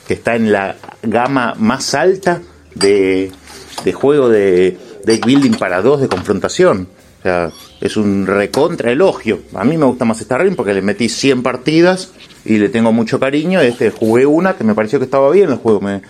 que 0.07 0.15
está 0.15 0.37
en 0.37 0.53
la 0.53 0.77
gama 1.03 1.55
más 1.59 1.95
alta 1.95 2.41
de, 2.75 3.31
de 3.85 3.93
juego 3.93 4.29
de 4.29 4.79
deck 5.05 5.27
building 5.27 5.53
para 5.53 5.83
dos 5.83 6.01
de 6.01 6.09
confrontación. 6.09 6.89
O 7.21 7.23
sea, 7.23 7.51
es 7.81 7.97
un 7.97 8.27
recontra 8.27 8.93
elogio. 8.93 9.41
A 9.55 9.65
mí 9.65 9.77
me 9.77 9.87
gusta 9.87 10.05
más 10.05 10.21
Star 10.21 10.41
Realms 10.41 10.57
porque 10.57 10.75
le 10.75 10.83
metí 10.83 11.09
100 11.09 11.43
partidas 11.43 12.13
y 12.45 12.59
le 12.59 12.69
tengo 12.69 12.93
mucho 12.93 13.19
cariño. 13.19 13.61
Este 13.61 13.91
jugué 13.91 14.27
una 14.27 14.57
que 14.57 14.65
me 14.65 14.75
pareció 14.75 15.01
que 15.01 15.07
estaba 15.07 15.31
bien 15.31 15.51
el 15.51 15.57
juego. 15.57 15.81
Me, 15.81 16.03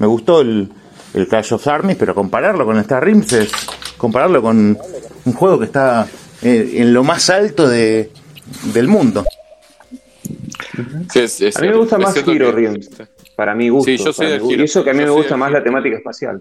me 0.00 0.06
gustó 0.08 0.40
el, 0.40 0.72
el 1.14 1.28
Clash 1.28 1.54
of 1.54 1.66
Armies, 1.68 1.96
pero 1.96 2.14
compararlo 2.14 2.66
con 2.66 2.76
Star 2.78 3.04
Realms 3.04 3.32
es 3.32 3.52
compararlo 3.96 4.42
con 4.42 4.76
un 5.24 5.32
juego 5.32 5.60
que 5.60 5.66
está 5.66 6.08
eh, 6.44 6.70
en 6.76 6.92
lo 6.94 7.02
más 7.04 7.30
alto 7.30 7.68
de, 7.68 8.10
del 8.72 8.88
mundo. 8.88 9.24
Sí, 11.12 11.20
es- 11.20 11.40
es 11.40 11.56
A 11.56 11.60
mí 11.62 11.68
me 11.68 11.76
gusta 11.76 11.96
Es 11.96 12.02
más 12.02 12.16
Hero 12.16 12.26
que- 12.26 12.52
Realms. 12.52 12.90
Para 13.36 13.54
mi 13.54 13.68
gusto. 13.68 13.90
Sí, 13.90 13.96
yo 13.96 14.12
soy 14.12 14.38
mi. 14.40 14.54
Y 14.54 14.62
eso 14.62 14.84
que 14.84 14.90
a 14.90 14.92
mí 14.92 15.00
Yo 15.00 15.06
me 15.06 15.10
gusta 15.12 15.36
más 15.36 15.50
la 15.50 15.62
temática 15.62 15.96
espacial. 15.96 16.40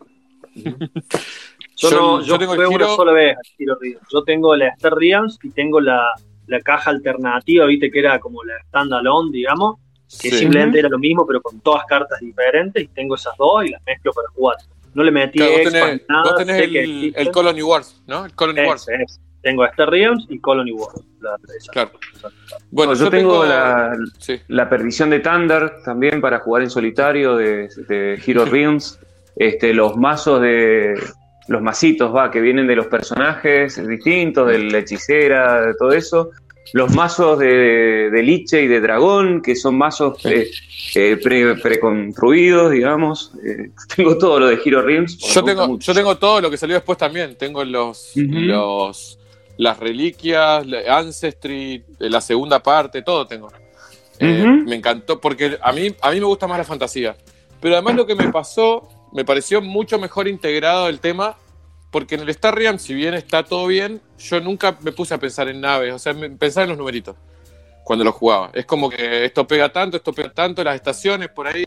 Yo, 0.55 1.89
Yo- 1.89 1.91
no, 1.91 2.19
yo 2.21 2.25
yo, 2.25 2.37
tengo 2.39 2.53
jugué 2.53 2.67
una 2.67 2.75
Hero- 2.85 2.95
sola 2.95 3.11
vez 3.13 3.37
Hero 3.57 3.77
Realms. 3.81 4.01
Yo 4.11 4.23
tengo 4.23 4.55
la 4.55 4.67
Star 4.69 4.93
Realms 4.95 5.39
y 5.43 5.49
tengo 5.49 5.81
la, 5.81 6.05
la 6.47 6.61
caja 6.61 6.91
alternativa, 6.91 7.65
viste, 7.65 7.89
que 7.89 7.99
era 7.99 8.19
como 8.19 8.43
la 8.43 8.53
standalone, 8.67 9.31
digamos, 9.31 9.77
que 10.21 10.29
Sí. 10.29 10.37
simplemente 10.37 10.79
era 10.79 10.89
lo 10.89 10.99
mismo, 10.99 11.25
pero 11.25 11.41
con 11.41 11.59
todas 11.61 11.85
cartas 11.87 12.19
diferentes, 12.19 12.83
y 12.83 12.87
tengo 12.87 13.15
esas 13.15 13.35
dos 13.37 13.65
y 13.65 13.69
las 13.69 13.81
mezclo 13.85 14.13
para 14.13 14.27
jugar. 14.29 14.57
No 14.93 15.03
le 15.03 15.09
metí 15.11 15.39
Claro, 15.39 15.53
vos 15.53 15.63
tenés, 15.63 16.01
nada, 16.07 16.23
vos 16.23 16.35
tenés 16.37 16.61
el, 16.61 17.13
el 17.15 17.31
Colony 17.31 17.63
Wars, 17.63 17.99
¿no? 18.05 18.25
El 18.25 18.33
Colony 18.35 18.61
Wars. 18.67 18.87
Ese, 18.87 19.19
Tengo 19.43 19.65
Star 19.65 19.89
Realms 19.89 20.25
y 20.29 20.39
Colony 20.39 20.71
Wars. 20.71 21.01
Claro. 21.71 21.91
Bueno, 22.71 22.93
yo, 22.95 23.09
tengo, 23.09 23.45
la, 23.45 23.95
Sí. 24.17 24.39
la 24.47 24.67
perdición 24.69 25.09
de 25.09 25.19
Thunder 25.19 25.73
también 25.85 26.19
para 26.21 26.39
jugar 26.39 26.63
en 26.63 26.69
solitario 26.69 27.35
de, 27.35 27.67
de 27.87 28.19
Hero 28.25 28.45
Realms. 28.51 28.99
Este, 29.35 29.73
los 29.73 29.95
mazos 29.97 30.41
de. 30.41 30.95
Los 31.49 31.61
masitos, 31.61 32.15
va, 32.15 32.31
que 32.31 32.39
vienen 32.39 32.67
de 32.67 32.75
los 32.77 32.87
personajes 32.87 33.85
distintos, 33.85 34.47
de 34.47 34.59
la 34.59 34.77
hechicera, 34.79 35.61
de 35.65 35.73
todo 35.75 35.91
eso. 35.91 36.29
Los 36.71 36.95
mazos 36.95 37.37
de, 37.37 38.09
de 38.09 38.23
Liche 38.23 38.61
y 38.63 38.67
de 38.67 38.79
Dragón, 38.79 39.41
que 39.41 39.53
son 39.57 39.77
mazos 39.77 40.25
eh, 40.25 40.49
eh, 40.95 41.19
pre- 41.21 41.55
preconstruidos, 41.55 42.71
digamos. 42.71 43.33
Eh, 43.45 43.71
tengo 43.95 44.17
todo 44.17 44.39
lo 44.39 44.47
de 44.47 44.57
Hero 44.63 44.81
Realms. 44.83 45.17
Yo 45.17 45.43
tengo, 45.43 45.77
yo 45.77 45.93
tengo 45.93 46.15
todo 46.17 46.39
lo 46.39 46.49
que 46.49 46.55
salió 46.55 46.75
después 46.75 46.97
también. 46.97 47.35
Tengo 47.37 47.63
los, 47.65 48.13
los 48.15 49.19
las 49.57 49.79
reliquias, 49.79 50.65
Ancestry, 50.89 51.85
eh, 51.99 52.09
la 52.09 52.21
segunda 52.21 52.61
parte, 52.61 53.01
todo 53.01 53.27
tengo. 53.27 53.51
Eh. 54.19 54.45
Me 54.65 54.75
encantó, 54.75 55.19
porque 55.19 55.57
a 55.61 55.71
mí, 55.71 55.95
a 56.01 56.11
mí 56.11 56.19
me 56.19 56.25
gusta 56.25 56.47
más 56.47 56.57
la 56.57 56.63
fantasía. 56.63 57.15
Pero 57.59 57.75
además 57.75 57.95
lo 57.95 58.05
que 58.05 58.15
me 58.15 58.29
pasó, 58.31 58.89
me 59.11 59.25
pareció 59.25 59.61
mucho 59.61 59.97
mejor 59.99 60.27
integrado 60.27 60.89
el 60.89 60.99
tema 60.99 61.37
porque 61.93 62.15
en 62.15 62.21
el 62.21 62.29
Star 62.29 62.55
Realm, 62.55 62.79
si 62.79 62.95
bien 62.95 63.13
está 63.13 63.43
todo 63.43 63.67
bien, 63.67 64.01
yo 64.17 64.41
nunca 64.41 64.75
me 64.81 64.91
puse 64.91 65.13
a 65.13 65.19
pensar 65.19 65.47
en 65.47 65.61
naves, 65.61 65.93
o 65.93 65.99
sea, 65.99 66.15
pensaba 66.39 66.63
en 66.63 66.69
los 66.69 66.77
numeritos 66.79 67.15
cuando 67.83 68.03
lo 68.03 68.11
jugaba. 68.11 68.49
Es 68.53 68.65
como 68.65 68.89
que 68.89 69.25
esto 69.25 69.45
pega 69.45 69.71
tanto, 69.71 69.97
esto 69.97 70.11
pega 70.11 70.31
tanto, 70.31 70.63
las 70.63 70.73
estaciones 70.75 71.29
por 71.29 71.47
ahí. 71.47 71.63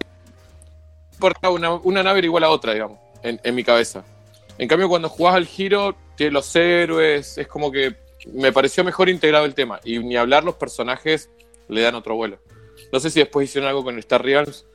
Importa, 1.12 1.48
Una, 1.50 1.74
una 1.74 2.02
nave 2.02 2.18
era 2.18 2.26
igual 2.26 2.42
a 2.42 2.50
otra, 2.50 2.72
digamos, 2.72 2.98
en, 3.22 3.40
en 3.42 3.54
mi 3.54 3.62
cabeza. 3.62 4.04
En 4.58 4.68
cambio, 4.68 4.88
cuando 4.88 5.08
jugás 5.08 5.34
al 5.34 5.46
giro, 5.46 5.96
tiene 6.16 6.32
los 6.32 6.54
héroes, 6.56 7.36
es 7.38 7.46
como 7.46 7.70
que 7.70 7.94
me 8.32 8.52
pareció 8.52 8.82
mejor 8.84 9.08
integrado 9.08 9.44
el 9.44 9.54
tema. 9.54 9.80
Y 9.84 9.98
ni 9.98 10.16
hablar, 10.16 10.44
los 10.44 10.54
personajes 10.56 11.30
le 11.68 11.82
dan 11.82 11.94
otro 11.94 12.14
vuelo. 12.16 12.38
No 12.92 13.00
sé 13.00 13.10
si 13.10 13.20
después 13.20 13.48
hicieron 13.48 13.68
algo 13.68 13.84
con 13.84 13.94
el 13.94 14.00
Star 14.00 14.24
Realms 14.24 14.66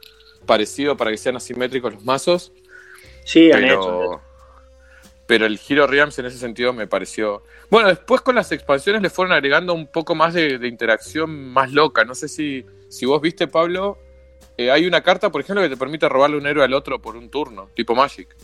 parecido 0.46 0.98
para 0.98 1.12
que 1.12 1.18
sean 1.18 1.36
asimétricos 1.36 1.94
los 1.94 2.04
mazos, 2.04 2.52
Sí, 3.24 3.52
han 3.52 3.64
hecho. 3.64 3.82
pero, 3.82 4.22
pero 5.28 5.46
el 5.46 5.60
Hero 5.68 5.88
Realms 5.88 6.18
en 6.20 6.26
ese 6.26 6.38
sentido 6.38 6.74
me 6.74 6.88
pareció. 6.88 7.44
Bueno, 7.70 7.88
después 7.90 8.22
con 8.22 8.36
las 8.36 8.52
expansiones 8.52 9.02
le 9.02 9.10
fueron 9.10 9.32
agregando 9.34 9.74
un 9.74 9.88
poco 9.88 10.16
más 10.16 10.34
de, 10.34 10.58
de 10.58 10.68
interacción 10.68 11.50
más 11.52 11.72
loca. 11.72 12.04
No 12.04 12.16
sé 12.16 12.28
si, 12.28 12.66
si 12.90 13.06
vos 13.06 13.22
viste, 13.22 13.48
Pablo. 13.48 13.98
eh, 14.58 14.72
hay 14.72 14.86
una 14.86 15.02
carta, 15.02 15.32
por 15.32 15.42
ejemplo, 15.42 15.62
que 15.64 15.70
te 15.70 15.78
permite 15.78 16.10
robarle 16.10 16.38
un 16.38 16.48
héroe 16.48 16.66
al 16.66 16.74
otro 16.74 17.00
por 17.02 17.16
un 17.16 17.30
turno, 17.30 17.70
tipo 17.76 17.96
Magic. 17.96 18.36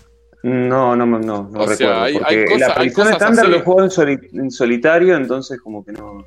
No, 0.44 0.96
no, 0.96 1.06
no, 1.06 1.20
no, 1.20 1.50
no 1.50 1.60
O 1.60 1.68
sea, 1.68 1.68
recuerdo. 1.68 2.02
hay- 2.04 2.14
porque 2.14 2.46
hay 2.54 2.60
la 2.60 2.68
aparición 2.68 3.08
estándar 3.12 3.48
lo 3.50 3.62
juego 3.62 3.84
en, 3.84 3.90
soli- 3.92 4.30
en 4.34 4.52
solitario, 4.52 5.16
entonces 5.16 5.60
como 5.62 5.84
que 5.84 5.92
no. 5.92 6.26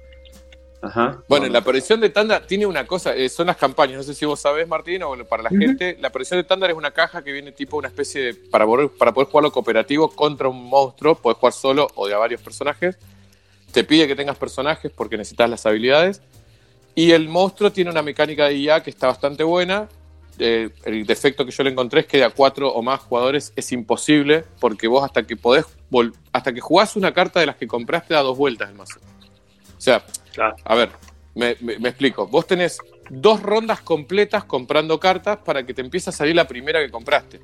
Ajá. 0.83 1.23
Bueno, 1.29 1.47
No, 1.47 1.53
la 1.53 1.59
aparición 1.59 2.01
de 2.01 2.09
Tanda 2.09 2.41
tiene 2.47 2.65
una 2.67 2.87
cosa, 2.87 3.15
eh, 3.15 3.29
son 3.29 3.47
las 3.49 3.57
campañas, 3.59 3.99
no 3.99 4.03
sé 4.03 4.15
si 4.15 4.25
vos 4.25 4.41
sabés, 4.41 4.67
Martín, 4.67 5.03
o 5.03 5.15
para 5.27 5.43
la 5.43 5.51
gente, 5.51 5.97
la 6.01 6.09
aparición 6.09 6.41
de 6.41 6.45
Tandar 6.45 6.71
es 6.71 6.77
una 6.77 6.91
caja 6.91 7.23
que 7.23 7.33
viene 7.33 7.53
tipo 7.53 7.77
una 7.77 7.89
especie 7.89 8.23
de, 8.23 8.35
para 8.35 8.65
poder, 8.65 8.89
para 8.89 9.13
poder 9.13 9.29
jugarlo 9.29 9.53
cooperativo 9.53 10.09
contra 10.11 10.49
un 10.49 10.65
monstruo, 10.65 11.15
podés 11.17 11.37
jugar 11.39 11.53
solo 11.53 11.87
o 11.97 12.09
de 12.09 12.15
a 12.15 12.19
varios 12.19 12.41
personajes, 12.41 12.97
te 13.73 13.85
pide 13.85 14.09
que 14.09 14.17
tengas 14.17 14.39
personajes 14.39 14.91
porque 14.91 15.19
necesitas 15.19 15.51
las 15.51 15.67
habilidades, 15.67 16.23
y 16.95 17.13
el 17.13 17.29
monstruo 17.29 17.71
tiene 17.71 17.91
una 17.91 18.03
mecánica 18.03 18.47
de 18.47 18.55
IA 18.57 18.83
que 18.83 18.89
está 18.91 19.07
bastante 19.07 19.45
buena, 19.45 19.87
Eh, 20.43 20.71
el 20.87 21.05
defecto 21.07 21.45
que 21.45 21.51
yo 21.53 21.63
le 21.63 21.71
encontré 21.71 22.01
es 22.01 22.07
que 22.07 22.17
de 22.17 22.25
a 22.25 22.31
cuatro 22.31 22.73
o 22.73 22.81
más 22.83 23.01
jugadores 23.01 23.53
es 23.57 23.71
imposible, 23.73 24.45
porque 24.59 24.89
vos 24.89 25.05
hasta 25.05 25.23
que 25.27 25.37
podés, 25.37 25.67
hasta 26.33 26.53
que 26.55 26.61
jugás 26.61 26.97
una 26.97 27.13
carta 27.13 27.41
de 27.41 27.47
las 27.47 27.57
que 27.57 27.67
compraste 27.67 28.15
da 28.15 28.23
dos 28.23 28.39
vueltas 28.39 28.71
el 28.71 28.75
mazo. 28.77 28.99
O 29.77 29.81
sea, 29.81 30.03
Claro. 30.33 30.57
a 30.65 30.75
ver, 30.75 30.91
me, 31.35 31.57
me- 31.61 31.79
me 31.79 31.89
explico. 31.91 32.27
Vos 32.27 32.47
tenés 32.47 32.79
dos 33.11 33.43
rondas 33.43 33.81
completas 33.83 34.45
comprando 34.45 34.99
cartas 34.99 35.39
para 35.45 35.65
que 35.67 35.75
te 35.75 35.83
empiece 35.83 36.09
a 36.09 36.13
salir 36.13 36.35
la 36.35 36.47
primera 36.49 36.81
que 36.81 36.91
compraste. 36.91 37.41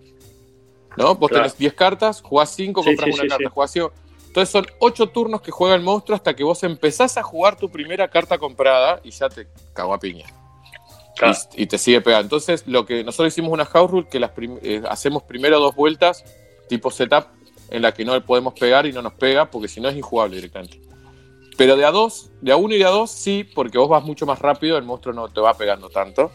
¿No? 0.97 1.15
Vos 1.17 1.29
Claro. 1.29 1.45
tenés 1.45 1.59
10 1.59 1.75
cartas, 1.75 2.23
jugás 2.23 2.55
5, 2.55 2.83
Sí, 2.83 2.89
compras 2.91 3.09
sí, 3.09 3.13
una 3.15 3.23
sí, 3.25 3.29
carta, 3.29 3.51
jugás 3.51 3.71
5. 3.73 3.93
Entonces 4.29 4.49
son 4.51 4.67
8 4.79 5.09
turnos 5.09 5.43
que 5.43 5.51
juega 5.51 5.75
el 5.75 5.83
monstruo 5.83 6.17
hasta 6.17 6.35
que 6.35 6.45
vos 6.45 6.63
empezás 6.63 7.19
a 7.19 7.23
jugar 7.23 7.57
tu 7.57 7.69
primera 7.71 8.09
carta 8.09 8.39
comprada 8.39 9.01
y 9.05 9.11
ya 9.11 9.29
te 9.29 9.47
cagó 9.75 9.93
a 9.93 9.99
piña. 10.01 10.25
Claro. 11.17 11.37
Y, 11.57 11.63
y 11.63 11.67
te 11.67 11.79
sigue 11.79 12.01
pegando. 12.01 12.25
Entonces, 12.27 12.65
lo 12.67 12.87
que 12.87 13.03
nosotros 13.03 13.33
hicimos 13.33 13.51
una 13.53 13.65
house 13.65 13.91
rule 13.91 14.07
que 14.11 14.21
las 14.21 14.31
prim- 14.31 14.59
eh, 14.63 14.83
hacemos 14.89 15.23
primero 15.23 15.59
dos 15.59 15.75
vueltas, 15.75 16.25
tipo 16.69 16.91
setup, 16.91 17.27
en 17.71 17.83
la 17.83 17.93
que 17.93 18.05
no 18.05 18.21
podemos 18.25 18.55
pegar 18.55 18.87
y 18.87 18.93
no 18.93 19.03
nos 19.03 19.15
pega, 19.15 19.51
porque 19.51 19.69
si 19.69 19.81
no 19.81 19.89
es 19.89 19.97
injugable 19.97 20.37
directamente. 20.37 20.81
Pero 21.57 21.75
de 21.77 21.85
a 21.85 21.91
dos, 21.91 22.31
de 22.43 22.53
a 22.53 22.57
uno 22.57 22.75
y 22.75 22.79
de 22.79 22.85
a 22.85 22.91
dos, 22.91 23.11
sí, 23.11 23.49
porque 23.55 23.79
vos 23.79 23.89
vas 23.89 24.05
mucho 24.05 24.27
más 24.27 24.39
rápido, 24.39 24.77
el 24.77 24.85
monstruo 24.85 25.15
no 25.15 25.29
te 25.29 25.41
va 25.41 25.55
pegando 25.55 25.89
tanto. 25.89 26.31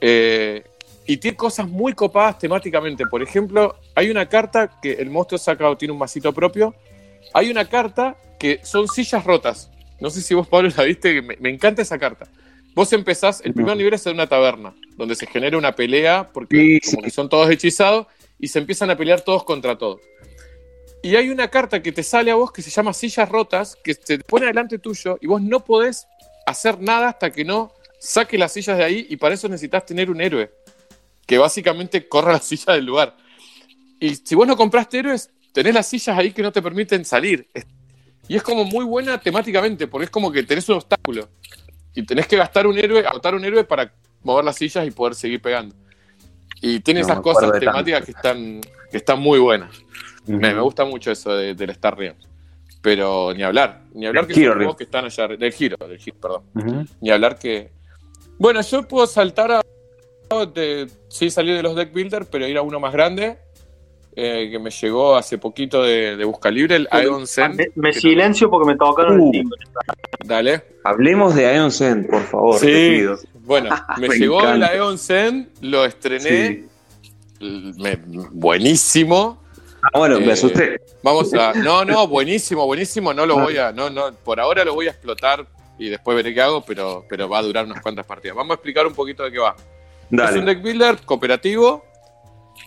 Eh, 0.00 0.64
y 1.06 1.16
tiene 1.16 1.36
cosas 1.36 1.68
muy 1.68 1.92
copadas 1.92 2.38
temáticamente. 2.38 3.04
Por 3.06 3.22
ejemplo, 3.22 3.76
hay 3.96 4.10
una 4.10 4.28
carta 4.28 4.78
que 4.80 4.92
el 4.92 5.10
monstruo 5.10 5.38
saca 5.38 5.74
tiene 5.76 5.92
un 5.92 5.98
masito 5.98 6.32
propio. 6.32 6.74
Hay 7.34 7.50
una 7.50 7.68
carta 7.68 8.16
que 8.38 8.60
son 8.62 8.86
sillas 8.86 9.24
rotas. 9.24 9.70
No 10.00 10.10
sé 10.10 10.22
si 10.22 10.34
vos, 10.34 10.46
Pablo, 10.46 10.70
la 10.76 10.84
viste, 10.84 11.20
me, 11.20 11.36
me 11.40 11.50
encanta 11.50 11.82
esa 11.82 11.98
carta. 11.98 12.26
Vos 12.74 12.92
empezás, 12.92 13.42
el 13.44 13.52
primer 13.52 13.76
nivel 13.76 13.94
es 13.94 14.06
en 14.06 14.14
una 14.14 14.26
taberna, 14.26 14.74
donde 14.96 15.14
se 15.14 15.26
genera 15.26 15.58
una 15.58 15.74
pelea, 15.74 16.30
porque 16.32 16.78
Sí, 16.82 16.90
como 16.90 17.02
sí. 17.02 17.04
que 17.04 17.10
son 17.10 17.28
todos 17.28 17.50
hechizados, 17.50 18.06
y 18.38 18.48
se 18.48 18.58
empiezan 18.58 18.90
a 18.90 18.96
pelear 18.96 19.20
todos 19.20 19.44
contra 19.44 19.76
todos. 19.76 20.00
Y 21.02 21.16
hay 21.16 21.30
una 21.30 21.48
carta 21.48 21.82
que 21.82 21.92
te 21.92 22.02
sale 22.02 22.30
a 22.30 22.34
vos 22.36 22.52
que 22.52 22.62
se 22.62 22.70
llama 22.70 22.92
Sillas 22.92 23.28
Rotas, 23.28 23.76
que 23.82 23.94
se 23.94 24.00
te 24.00 24.18
pone 24.20 24.46
delante 24.46 24.78
tuyo 24.78 25.18
y 25.20 25.26
vos 25.26 25.42
no 25.42 25.64
podés 25.64 26.06
hacer 26.46 26.80
nada 26.80 27.08
hasta 27.08 27.30
que 27.30 27.44
no 27.44 27.72
saque 27.98 28.38
las 28.38 28.52
sillas 28.52 28.78
de 28.78 28.84
ahí 28.84 29.06
y 29.10 29.16
para 29.16 29.34
eso 29.34 29.48
necesitas 29.48 29.84
tener 29.84 30.10
un 30.10 30.20
héroe 30.20 30.50
que 31.26 31.38
básicamente 31.38 32.08
corra 32.08 32.32
las 32.32 32.44
sillas 32.48 32.76
del 32.76 32.84
lugar. 32.86 33.16
Y 34.00 34.14
si 34.16 34.34
vos 34.34 34.46
no 34.46 34.56
compraste 34.56 34.98
héroes, 35.00 35.30
tenés 35.52 35.74
las 35.74 35.88
sillas 35.88 36.16
ahí 36.16 36.32
que 36.32 36.42
no 36.42 36.52
te 36.52 36.62
permiten 36.62 37.04
salir. 37.04 37.48
Y 38.28 38.36
es 38.36 38.42
como 38.42 38.64
muy 38.64 38.84
buena 38.84 39.20
temáticamente, 39.20 39.88
porque 39.88 40.04
es 40.04 40.10
como 40.10 40.30
que 40.30 40.42
tenés 40.44 40.68
un 40.68 40.76
obstáculo 40.76 41.28
y 41.94 42.04
tenés 42.04 42.26
que 42.26 42.36
gastar 42.36 42.66
un 42.66 42.78
héroe, 42.78 43.06
agotar 43.06 43.34
un 43.34 43.44
héroe 43.44 43.64
para 43.64 43.92
mover 44.22 44.44
las 44.44 44.56
sillas 44.56 44.86
y 44.86 44.90
poder 44.90 45.14
seguir 45.14 45.40
pegando. 45.42 45.74
Y 46.60 46.80
tiene 46.80 47.00
No 47.00 47.06
esas 47.06 47.20
cosas 47.20 47.58
temáticas 47.58 48.04
que 48.04 48.12
están, 48.12 48.60
que 48.90 48.96
están 48.96 49.18
muy 49.20 49.38
buenas. 49.38 49.70
Me, 50.26 50.54
me 50.54 50.60
gusta 50.60 50.84
mucho 50.84 51.10
eso 51.10 51.34
de- 51.36 51.54
del 51.54 51.70
Star 51.70 51.96
Realms. 51.98 52.28
Pero 52.80 53.32
ni 53.34 53.42
hablar, 53.42 53.82
ni 53.94 54.06
hablar 54.06 54.26
Del 54.26 54.34
que 54.34 54.42
Hero 54.42 54.62
son 54.64 54.76
que 54.76 54.84
están 54.84 55.04
allá, 55.04 55.28
del 55.28 55.52
giro, 55.52 55.76
del 55.86 55.98
giro, 55.98 56.16
perdón. 56.20 56.88
Ni 57.00 57.10
hablar 57.10 57.38
que. 57.38 57.70
Bueno, 58.38 58.60
yo 58.62 58.86
puedo 58.86 59.06
saltar 59.06 59.50
a. 59.52 59.60
De, 60.54 60.88
sí, 61.08 61.30
salir 61.30 61.54
de 61.56 61.62
los 61.62 61.76
deck 61.76 61.92
builder, 61.92 62.26
pero 62.30 62.46
ir 62.48 62.56
a 62.56 62.62
uno 62.62 62.80
más 62.80 62.92
grande. 62.92 63.38
Eh, 64.14 64.48
que 64.50 64.58
me 64.58 64.70
llegó 64.70 65.16
hace 65.16 65.38
poquito 65.38 65.82
de, 65.82 66.16
de 66.16 66.24
Busca 66.24 66.50
Libre, 66.50 66.76
el 66.76 66.88
Ion 67.04 67.26
Zen. 67.26 67.56
Me, 67.76 67.92
silencio 67.92 68.50
porque 68.50 68.66
me 68.72 68.76
tocaron 68.76 69.20
Uh. 69.20 69.26
el 69.26 69.30
timbre. 69.32 69.60
Dale. 70.24 70.64
Hablemos 70.84 71.34
de 71.34 71.54
Ion 71.54 71.70
Zen, 71.72 72.06
por 72.06 72.22
favor. 72.22 72.58
Sí. 72.58 72.66
te 72.66 72.90
pido. 72.98 73.18
Bueno, 73.40 73.70
me, 73.98 74.08
Me 74.08 74.16
llegó 74.18 74.46
el. 74.46 74.60
Ion 74.76 74.98
Zen, 74.98 75.50
lo 75.62 75.84
estrené. 75.84 76.28
Sí. 76.28 76.66
me- 77.40 77.98
buenísimo. 78.30 79.42
Ah, 79.92 79.98
bueno, 79.98 80.16
Eh, 80.18 80.26
me 80.26 80.32
asusté. 80.32 80.80
Vamos 81.02 81.32
a. 81.34 81.52
No, 81.54 81.84
no, 81.84 82.06
buenísimo, 82.06 82.66
buenísimo. 82.66 83.12
No 83.14 83.26
lo 83.26 83.36
voy 83.38 83.56
a. 83.58 83.72
No, 83.72 83.90
no, 83.90 84.12
por 84.12 84.38
ahora 84.40 84.64
lo 84.64 84.74
voy 84.74 84.86
a 84.86 84.90
explotar 84.90 85.46
y 85.78 85.88
después 85.88 86.14
veré 86.16 86.32
qué 86.34 86.40
hago, 86.42 86.62
pero, 86.64 87.04
pero 87.08 87.28
va 87.28 87.38
a 87.38 87.42
durar 87.42 87.64
unas 87.64 87.80
cuantas 87.80 88.06
partidas. 88.06 88.36
Vamos 88.36 88.52
a 88.52 88.54
explicar 88.54 88.86
un 88.86 88.94
poquito 88.94 89.24
de 89.24 89.32
qué 89.32 89.38
va. 89.38 89.56
Es 90.10 90.36
un 90.36 90.44
deck 90.44 90.60
builder 90.62 90.98
cooperativo 91.06 91.84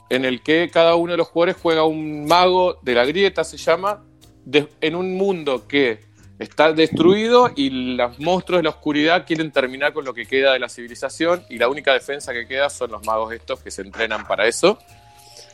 en 0.10 0.26
el 0.26 0.42
que 0.42 0.70
cada 0.72 0.96
uno 0.96 1.12
de 1.14 1.18
los 1.18 1.28
jugadores 1.28 1.58
juega 1.62 1.84
un 1.84 2.26
mago 2.26 2.78
de 2.82 2.94
la 2.94 3.06
grieta, 3.06 3.44
se 3.44 3.58
llama, 3.58 4.04
de- 4.46 4.68
en 4.82 4.96
un 4.96 5.16
mundo 5.18 5.68
que 5.68 6.00
está 6.38 6.74
destruido 6.74 7.50
y 7.56 7.96
los 7.96 8.20
monstruos 8.20 8.60
de 8.60 8.64
la 8.64 8.70
oscuridad 8.70 9.26
quieren 9.26 9.52
terminar 9.52 9.94
con 9.94 10.04
lo 10.06 10.14
que 10.14 10.26
queda 10.26 10.54
de 10.54 10.60
la 10.60 10.68
civilización 10.70 11.44
y 11.50 11.58
la 11.58 11.70
única 11.70 11.94
defensa 11.94 12.34
que 12.34 12.46
queda 12.46 12.70
son 12.70 12.92
los 12.92 13.06
magos 13.06 13.34
estos 13.34 13.62
que 13.62 13.72
se 13.72 13.82
entrenan 13.84 14.28
para 14.28 14.46
eso. 14.46 14.78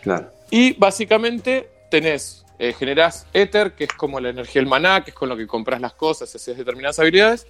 Claro. 0.02 0.32
Y 0.50 0.74
básicamente 0.74 1.70
tenés, 1.92 2.44
eh, 2.58 2.74
generás 2.74 3.28
éter, 3.34 3.74
que 3.74 3.84
es 3.86 3.94
como 3.94 4.20
la 4.20 4.30
energía 4.30 4.60
del 4.62 4.68
maná, 4.70 5.04
que 5.04 5.12
es 5.12 5.16
con 5.16 5.30
lo 5.30 5.38
que 5.38 5.46
compras 5.48 5.80
las 5.80 5.94
cosas, 5.94 6.34
haces 6.34 6.58
determinadas 6.58 6.98
habilidades, 7.00 7.46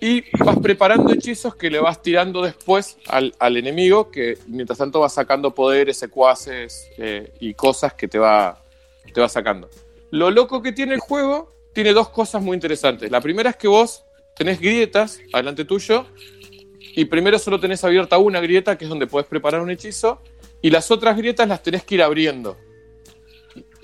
y 0.00 0.24
vas 0.38 0.58
preparando 0.58 1.12
hechizos 1.12 1.54
que 1.54 1.70
le 1.70 1.78
vas 1.78 2.02
tirando 2.02 2.42
después 2.42 2.96
al, 3.08 3.34
al 3.38 3.56
enemigo, 3.56 4.10
que 4.10 4.38
mientras 4.46 4.78
tanto 4.78 5.00
va 5.00 5.08
sacando 5.08 5.54
poderes, 5.54 5.96
secuaces 5.96 6.88
eh, 6.98 7.32
y 7.40 7.54
cosas 7.54 7.94
que 7.94 8.08
te 8.08 8.18
va, 8.18 8.62
te 9.12 9.20
va 9.20 9.28
sacando. 9.28 9.68
Lo 10.10 10.30
loco 10.30 10.62
que 10.62 10.72
tiene 10.72 10.94
el 10.94 11.00
juego 11.00 11.52
tiene 11.72 11.92
dos 11.92 12.08
cosas 12.08 12.42
muy 12.42 12.54
interesantes. 12.54 13.10
La 13.10 13.20
primera 13.20 13.50
es 13.50 13.56
que 13.56 13.68
vos 13.68 14.04
tenés 14.36 14.60
grietas 14.60 15.20
adelante 15.32 15.64
tuyo, 15.64 16.06
y 16.96 17.06
primero 17.06 17.38
solo 17.38 17.58
tenés 17.58 17.82
abierta 17.84 18.18
una 18.18 18.40
grieta, 18.40 18.78
que 18.78 18.84
es 18.84 18.88
donde 18.88 19.06
podés 19.06 19.26
preparar 19.26 19.60
un 19.60 19.70
hechizo, 19.70 20.20
y 20.62 20.70
las 20.70 20.90
otras 20.90 21.16
grietas 21.16 21.48
las 21.48 21.62
tenés 21.62 21.84
que 21.84 21.96
ir 21.96 22.02
abriendo. 22.02 22.56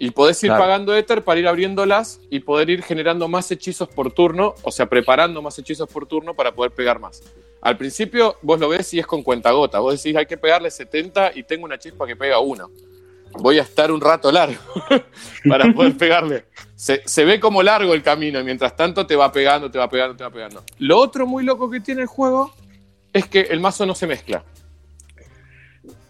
Y 0.02 0.12
podés 0.12 0.42
ir 0.42 0.48
Claro. 0.48 0.62
pagando 0.64 0.96
éter 0.96 1.22
para 1.22 1.38
ir 1.38 1.46
abriéndolas 1.46 2.20
y 2.30 2.40
poder 2.40 2.70
ir 2.70 2.82
generando 2.82 3.28
más 3.28 3.50
hechizos 3.50 3.86
por 3.86 4.10
turno, 4.12 4.54
o 4.62 4.70
sea, 4.72 4.86
preparando 4.86 5.42
más 5.42 5.58
hechizos 5.58 5.88
por 5.90 6.06
turno 6.06 6.32
para 6.34 6.52
poder 6.52 6.72
pegar 6.72 6.98
más. 6.98 7.22
Al 7.60 7.76
principio 7.76 8.36
vos 8.40 8.58
lo 8.58 8.70
ves 8.70 8.94
y 8.94 8.98
es 8.98 9.06
con 9.06 9.22
cuentagota. 9.22 9.78
Vos 9.78 10.02
decís, 10.02 10.16
hay 10.16 10.24
que 10.24 10.38
pegarle 10.38 10.70
70 10.70 11.32
y 11.34 11.42
tengo 11.42 11.66
una 11.66 11.78
chispa 11.78 12.06
que 12.06 12.16
pega 12.16 12.40
uno. 12.40 12.70
Voy 13.34 13.58
a 13.58 13.62
estar 13.62 13.92
un 13.92 14.00
rato 14.00 14.32
largo 14.32 14.58
para 15.48 15.70
poder 15.72 15.94
pegarle. 15.98 16.46
Se, 16.74 17.02
se 17.04 17.24
ve 17.26 17.38
como 17.38 17.62
largo 17.62 17.92
el 17.92 18.02
camino 18.02 18.40
y 18.40 18.44
mientras 18.44 18.74
tanto 18.74 19.06
te 19.06 19.14
va 19.16 19.30
pegando, 19.30 19.70
te 19.70 19.78
va 19.78 19.88
pegando, 19.90 20.16
te 20.16 20.24
va 20.24 20.30
pegando. 20.30 20.64
Lo 20.78 20.98
otro 20.98 21.26
muy 21.26 21.44
loco 21.44 21.70
que 21.70 21.78
tiene 21.80 22.00
el 22.00 22.06
juego 22.08 22.50
es 23.12 23.26
que 23.28 23.40
el 23.42 23.60
mazo 23.60 23.84
no 23.84 23.94
se 23.94 24.06
mezcla. 24.06 24.42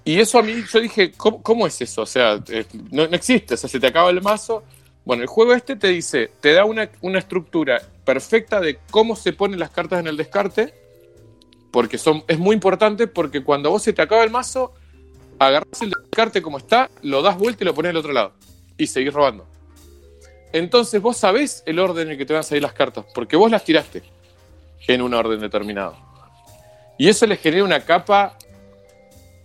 Y 0.04 0.18
eso 0.18 0.38
a 0.38 0.42
mí, 0.42 0.64
yo 0.72 0.80
dije, 0.80 1.12
¿cómo, 1.12 1.66
es 1.66 1.80
eso? 1.80 2.02
O 2.02 2.06
sea, 2.06 2.42
eh, 2.48 2.64
no, 2.90 3.06
no 3.06 3.16
existe, 3.16 3.54
o 3.54 3.56
sea, 3.56 3.68
se 3.68 3.78
te 3.78 3.86
acaba 3.86 4.10
el 4.10 4.22
mazo. 4.22 4.62
Bueno, 5.04 5.22
el 5.22 5.28
juego 5.28 5.52
este 5.52 5.76
te 5.76 5.88
dice, 5.88 6.30
te 6.40 6.52
da 6.52 6.64
una, 6.64 6.90
una 7.00 7.18
estructura 7.18 7.82
perfecta 8.04 8.60
de 8.60 8.78
cómo 8.90 9.16
se 9.16 9.32
ponen 9.32 9.58
las 9.58 9.70
cartas 9.70 10.00
en 10.00 10.06
el 10.06 10.16
descarte, 10.16 10.74
porque 11.70 11.98
son, 11.98 12.24
es 12.28 12.38
muy 12.38 12.54
importante 12.54 13.06
porque 13.06 13.42
cuando 13.42 13.70
vos 13.70 13.82
se 13.82 13.92
te 13.92 14.02
acaba 14.02 14.24
el 14.24 14.30
mazo, 14.30 14.72
agarras 15.38 15.80
el 15.82 15.90
descarte 15.90 16.42
como 16.42 16.58
está, 16.58 16.90
lo 17.02 17.22
das 17.22 17.38
vuelta 17.38 17.64
y 17.64 17.66
lo 17.66 17.74
pones 17.74 17.90
al 17.90 17.96
otro 17.96 18.12
lado. 18.12 18.32
y 18.76 18.86
seguís 18.86 19.12
robando. 19.12 19.46
Entonces 20.52 21.00
vos 21.00 21.16
sabés 21.16 21.62
el 21.66 21.78
orden 21.78 22.06
en 22.06 22.12
el 22.12 22.18
que 22.18 22.26
te 22.26 22.32
van 22.32 22.40
a 22.40 22.42
salir 22.42 22.62
las 22.62 22.72
cartas, 22.72 23.04
porque 23.14 23.36
vos 23.36 23.50
las 23.50 23.64
tiraste 23.64 24.02
en 24.86 25.02
un 25.02 25.14
orden 25.14 25.40
determinado. 25.40 25.96
Y 26.98 27.08
eso 27.08 27.26
le 27.26 27.36
genera 27.36 27.64
una 27.64 27.80
capa 27.80 28.36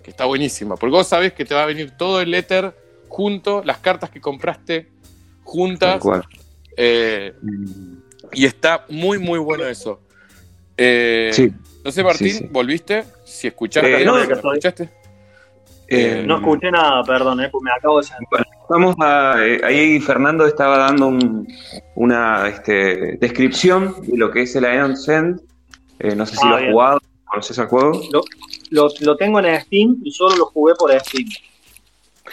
que 0.06 0.12
está 0.12 0.26
buenísima, 0.26 0.76
porque 0.76 0.92
vos 0.96 1.08
sabés 1.08 1.34
que 1.34 1.44
te 1.46 1.56
va 1.56 1.64
a 1.64 1.66
venir 1.66 1.90
todo 1.98 2.22
el 2.22 2.32
éter 2.36 2.74
junto, 3.10 3.64
las 3.64 3.80
cartas 3.80 4.12
que 4.12 4.22
compraste 4.22 4.88
juntas. 5.44 6.00
Eh, 6.78 7.34
y 8.32 8.46
está 8.46 8.86
muy, 8.90 9.18
muy 9.18 9.40
bueno 9.40 9.66
eso. 9.66 10.00
Eh, 10.78 11.32
Sí. 11.34 11.52
No 11.84 11.92
sé, 11.92 12.04
Martín, 12.04 12.28
Sí, 12.30 12.38
sí. 12.40 12.48
¿volviste? 12.52 13.04
Si 13.26 13.48
escuchaste, 13.48 14.02
Eh, 14.02 14.06
no, 14.06 14.14
¿no 14.18 14.24
no, 14.24 14.26
no. 14.30 14.34
escuchaste? 14.36 14.90
Eh, 15.88 16.24
No 16.26 16.38
escuché 16.38 16.70
nada, 16.72 17.04
perdón, 17.04 17.42
eh, 17.42 17.50
porque 17.52 17.66
me 17.66 17.72
acabo 17.72 17.98
de 18.00 18.04
sentar. 18.04 18.46
Vamos 18.70 18.96
a, 19.00 19.36
eh, 19.46 19.62
ahí 19.64 20.00
Fernando 20.00 20.46
estaba 20.48 20.78
dando 20.80 21.08
un- 21.08 21.48
una 21.96 22.48
este, 22.48 23.18
descripción 23.18 23.96
de 24.02 24.18
lo 24.18 24.32
que 24.32 24.42
es 24.44 24.56
el 24.56 24.64
Iron 24.64 24.98
Send. 24.98 25.42
Eh, 26.00 26.16
no 26.16 26.26
sé 26.26 26.36
si 26.36 26.42
Ah, 26.44 26.50
lo 26.50 26.56
has 26.56 26.62
bien. 26.62 26.74
jugado, 26.74 27.00
conoces 27.26 27.58
el 27.58 27.66
juego. 27.68 28.02
Lo, 28.72 28.90
lo 29.00 29.18
tengo 29.18 29.40
en 29.40 29.62
Steam 29.62 29.98
y 30.04 30.12
solo 30.12 30.36
lo 30.36 30.46
jugué 30.46 30.74
por 30.76 30.92
Steam. 31.00 31.28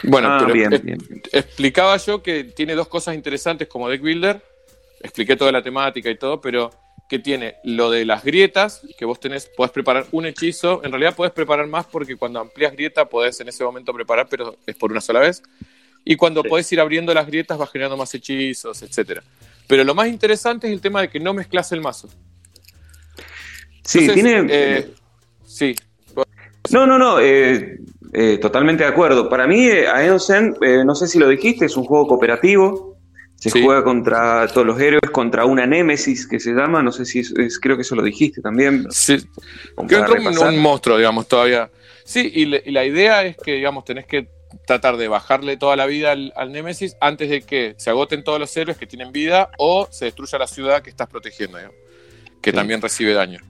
Bueno, 0.04 0.28
Ah, 0.30 0.38
pero 0.40 0.54
bien, 0.54 0.72
es- 0.72 0.82
bien. 0.82 0.98
explicaba 1.32 1.96
yo 1.98 2.22
que 2.22 2.44
tiene 2.44 2.74
dos 2.74 2.88
cosas 2.88 3.14
interesantes 3.14 3.68
como 3.68 3.88
deck 3.88 4.00
builder. 4.00 4.42
Expliqué 5.02 5.36
toda 5.36 5.52
la 5.52 5.62
temática 5.62 6.08
y 6.10 6.16
todo, 6.16 6.40
pero 6.40 6.70
que 7.08 7.18
tiene 7.18 7.56
lo 7.64 7.90
de 7.90 8.06
las 8.06 8.24
grietas, 8.24 8.80
que 8.96 9.04
vos 9.04 9.20
tenés, 9.20 9.46
podés 9.54 9.70
preparar 9.70 10.06
un 10.12 10.24
hechizo. 10.24 10.80
En 10.82 10.92
realidad 10.92 11.14
podés 11.14 11.32
preparar 11.32 11.66
más 11.66 11.84
porque 11.86 12.16
cuando 12.16 12.40
amplías 12.40 12.72
grieta 12.72 13.04
podés 13.04 13.38
en 13.40 13.48
ese 13.48 13.64
momento 13.64 13.92
preparar, 13.92 14.28
pero 14.30 14.56
es 14.66 14.74
por 14.76 14.90
una 14.90 15.00
sola 15.02 15.20
vez. 15.20 15.42
Y 16.04 16.16
cuando 16.16 16.42
Sí. 16.42 16.48
podés 16.48 16.72
ir 16.72 16.80
abriendo 16.80 17.12
las 17.12 17.26
grietas 17.26 17.58
vas 17.58 17.70
generando 17.70 17.96
más 17.98 18.14
hechizos, 18.14 18.80
etcétera. 18.82 19.22
Pero 19.66 19.84
lo 19.84 19.94
más 19.94 20.08
interesante 20.08 20.66
es 20.68 20.72
el 20.72 20.80
tema 20.80 21.02
de 21.02 21.08
que 21.10 21.20
no 21.20 21.34
mezclas 21.34 21.70
el 21.72 21.80
mazo. 21.82 22.08
Sí, 23.84 24.00
Entonces, 24.00 24.24
tiene. 24.24 24.46
eh, 24.50 24.90
sí, 25.44 25.74
No, 26.70 26.86
no, 26.86 26.96
no, 26.98 27.18
eh, 27.20 27.78
eh, 28.12 28.38
totalmente 28.40 28.84
de 28.84 28.88
acuerdo. 28.88 29.28
Para 29.28 29.46
mí, 29.48 29.66
eh, 29.66 29.86
eh, 29.86 30.84
no 30.86 30.94
sé 30.94 31.08
si 31.08 31.18
lo 31.18 31.28
dijiste, 31.28 31.66
es 31.66 31.76
un 31.76 31.84
juego 31.84 32.06
cooperativo. 32.06 32.96
Se 33.34 33.50
Sí. 33.50 33.60
juega 33.64 33.82
contra 33.82 34.46
todos 34.46 34.64
los 34.64 34.80
héroes, 34.80 35.10
contra 35.10 35.44
una 35.44 35.66
Némesis 35.66 36.28
que 36.28 36.38
se 36.38 36.52
llama. 36.52 36.80
No 36.80 36.92
sé 36.92 37.04
si 37.04 37.18
es, 37.18 37.32
es- 37.36 37.58
creo 37.58 37.74
que 37.76 37.82
eso 37.82 37.96
lo 37.96 38.02
dijiste 38.04 38.40
también. 38.40 38.86
sí, 38.90 39.16
Que 39.88 39.96
un, 39.96 40.58
monstruo, 40.60 40.96
digamos, 40.96 41.26
todavía. 41.26 41.68
Sí, 42.04 42.30
y, 42.32 42.44
le- 42.46 42.62
y 42.64 42.70
la 42.70 42.84
idea 42.84 43.24
es 43.24 43.36
que, 43.36 43.54
digamos, 43.54 43.84
tenés 43.84 44.06
que 44.06 44.28
tratar 44.66 44.96
de 44.96 45.08
bajarle 45.08 45.56
toda 45.56 45.74
la 45.74 45.86
vida 45.86 46.12
al, 46.12 46.32
al 46.36 46.52
Némesis 46.52 46.94
antes 47.00 47.28
de 47.28 47.42
que 47.42 47.74
se 47.78 47.90
agoten 47.90 48.22
todos 48.22 48.38
los 48.38 48.56
héroes 48.56 48.78
que 48.78 48.86
tienen 48.86 49.10
vida 49.10 49.50
o 49.58 49.88
se 49.90 50.04
destruya 50.04 50.38
la 50.38 50.46
ciudad 50.46 50.80
que 50.82 50.90
estás 50.90 51.08
protegiendo, 51.08 51.58
digamos, 51.58 51.76
que 52.40 52.50
Sí. 52.50 52.56
también 52.56 52.80
recibe 52.80 53.12
daño. 53.14 53.40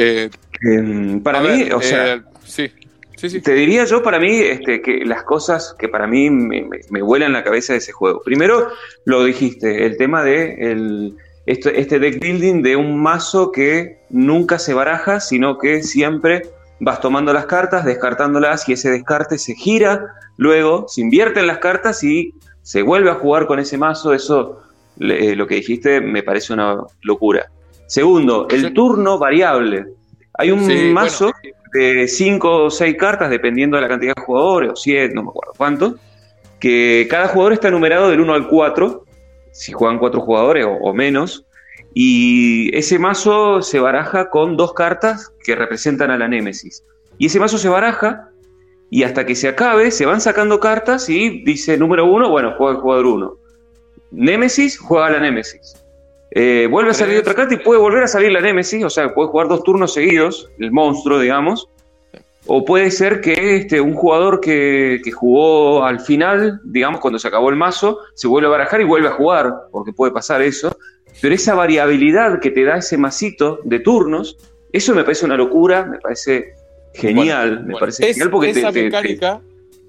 Eh, 0.00 0.30
Eh, 0.62 1.20
para 1.22 1.40
mí, 1.40 1.64
ver, 1.64 1.74
o 1.74 1.80
sea, 1.80 2.14
eh, 2.14 2.22
sí, 2.44 2.70
sí, 3.16 3.30
sí. 3.30 3.40
Te 3.40 3.54
diría 3.54 3.84
yo 3.84 4.02
para 4.02 4.18
mí 4.18 4.40
este, 4.40 4.82
que 4.82 5.04
las 5.06 5.22
cosas 5.22 5.74
que 5.78 5.88
para 5.88 6.06
mí 6.06 6.28
me, 6.28 6.62
me, 6.62 6.80
me 6.90 7.02
vuelan 7.02 7.32
la 7.32 7.42
cabeza 7.42 7.72
de 7.72 7.78
ese 7.78 7.92
juego. 7.92 8.20
Primero, 8.22 8.68
lo 9.04 9.24
dijiste, 9.24 9.86
el 9.86 9.96
tema 9.96 10.22
de 10.22 10.72
el, 10.72 11.16
este, 11.46 11.80
este 11.80 11.98
deck 11.98 12.20
building 12.20 12.62
de 12.62 12.76
un 12.76 13.00
mazo 13.00 13.52
que 13.52 14.00
nunca 14.10 14.58
se 14.58 14.74
baraja, 14.74 15.20
sino 15.20 15.58
que 15.58 15.82
siempre 15.82 16.42
vas 16.78 17.00
tomando 17.00 17.32
las 17.32 17.46
cartas, 17.46 17.84
descartándolas 17.84 18.68
y 18.68 18.74
ese 18.74 18.90
descarte 18.90 19.38
se 19.38 19.54
gira, 19.54 20.14
luego 20.36 20.86
se 20.88 21.00
invierten 21.00 21.46
las 21.46 21.58
cartas 21.58 22.04
y 22.04 22.34
se 22.62 22.82
vuelve 22.82 23.10
a 23.10 23.14
jugar 23.14 23.46
con 23.46 23.58
ese 23.58 23.78
mazo. 23.78 24.12
Eso, 24.12 24.62
eh, 24.98 25.34
lo 25.36 25.46
que 25.46 25.56
dijiste, 25.56 26.00
me 26.00 26.22
parece 26.22 26.52
una 26.52 26.76
locura. 27.02 27.50
Segundo, 27.90 28.46
el 28.50 28.66
Sí. 28.66 28.70
turno 28.72 29.18
variable. 29.18 29.84
Hay 30.38 30.52
un 30.52 30.60
Sí, 30.60 30.72
bueno. 30.74 30.92
mazo 30.94 31.32
de 31.72 32.06
5 32.06 32.64
o 32.64 32.70
6 32.70 32.96
cartas, 32.96 33.30
dependiendo 33.30 33.76
de 33.76 33.82
la 33.82 33.88
cantidad 33.88 34.14
de 34.14 34.22
jugadores, 34.22 34.70
o 34.70 34.76
7, 34.76 35.12
no 35.12 35.24
me 35.24 35.30
acuerdo 35.30 35.52
cuánto, 35.56 35.94
que 36.60 37.08
cada 37.10 37.26
jugador 37.26 37.52
está 37.52 37.68
numerado 37.68 38.08
del 38.08 38.20
1 38.20 38.32
al 38.32 38.46
4, 38.46 39.04
si 39.50 39.72
juegan 39.72 39.98
4 39.98 40.20
jugadores 40.20 40.66
o, 40.66 40.70
o 40.70 40.94
menos, 40.94 41.44
y 41.92 42.70
ese 42.76 43.00
mazo 43.00 43.60
se 43.60 43.80
baraja 43.80 44.30
con 44.30 44.56
dos 44.56 44.72
cartas 44.72 45.32
que 45.42 45.56
representan 45.56 46.12
a 46.12 46.16
la 46.16 46.28
Némesis. 46.28 46.84
Y 47.18 47.26
ese 47.26 47.40
mazo 47.40 47.58
se 47.58 47.68
baraja, 47.68 48.28
y 48.88 49.02
hasta 49.02 49.26
que 49.26 49.34
se 49.34 49.48
acabe, 49.48 49.90
se 49.90 50.06
van 50.06 50.20
sacando 50.20 50.60
cartas 50.60 51.08
y 51.08 51.42
dice 51.44 51.76
número 51.76 52.04
1, 52.06 52.28
bueno, 52.30 52.54
juega 52.56 52.74
el 52.76 52.80
jugador 52.80 53.06
1. 53.06 53.34
Némesis, 54.12 54.78
juega 54.78 55.10
la 55.10 55.18
Némesis. 55.20 55.74
Eh, 56.32 56.68
vuelve 56.70 56.90
a 56.90 56.94
salir 56.94 57.18
otra 57.18 57.34
carta 57.34 57.54
y 57.54 57.58
puede 57.58 57.80
volver 57.80 58.04
a 58.04 58.08
salir 58.08 58.30
la 58.30 58.40
Némesis, 58.40 58.84
o 58.84 58.90
sea, 58.90 59.12
puede 59.12 59.28
jugar 59.28 59.48
dos 59.48 59.64
turnos 59.64 59.92
seguidos, 59.92 60.48
el 60.58 60.70
monstruo, 60.70 61.18
digamos. 61.18 61.68
O 62.46 62.64
puede 62.64 62.90
ser 62.90 63.20
que 63.20 63.56
este, 63.56 63.80
un 63.80 63.94
jugador 63.94 64.40
que, 64.40 65.00
que 65.04 65.10
jugó 65.12 65.84
al 65.84 66.00
final, 66.00 66.60
digamos, 66.64 67.00
cuando 67.00 67.18
se 67.18 67.28
acabó 67.28 67.50
el 67.50 67.56
mazo, 67.56 67.98
se 68.14 68.28
vuelve 68.28 68.46
a 68.48 68.50
barajar 68.50 68.80
y 68.80 68.84
vuelve 68.84 69.08
a 69.08 69.12
jugar, 69.12 69.52
porque 69.70 69.92
puede 69.92 70.12
pasar 70.12 70.40
eso. 70.40 70.76
Pero 71.20 71.34
esa 71.34 71.54
variabilidad 71.54 72.40
que 72.40 72.50
te 72.50 72.64
da 72.64 72.76
ese 72.78 72.96
masito 72.96 73.58
de 73.64 73.80
turnos, 73.80 74.36
eso 74.72 74.94
me 74.94 75.02
parece 75.04 75.26
una 75.26 75.36
locura, 75.36 75.84
me 75.84 75.98
parece 75.98 76.54
genial, 76.94 77.48
Bueno, 77.48 77.60
me 77.60 77.64
bueno, 77.72 77.78
parece 77.80 78.04
es- 78.08 78.16
genial 78.16 78.30
porque 78.30 78.52
te- 78.52 78.60
esa 78.60 78.68
te- 78.72 78.78
te- 78.78 78.84
mecánica, 78.84 79.40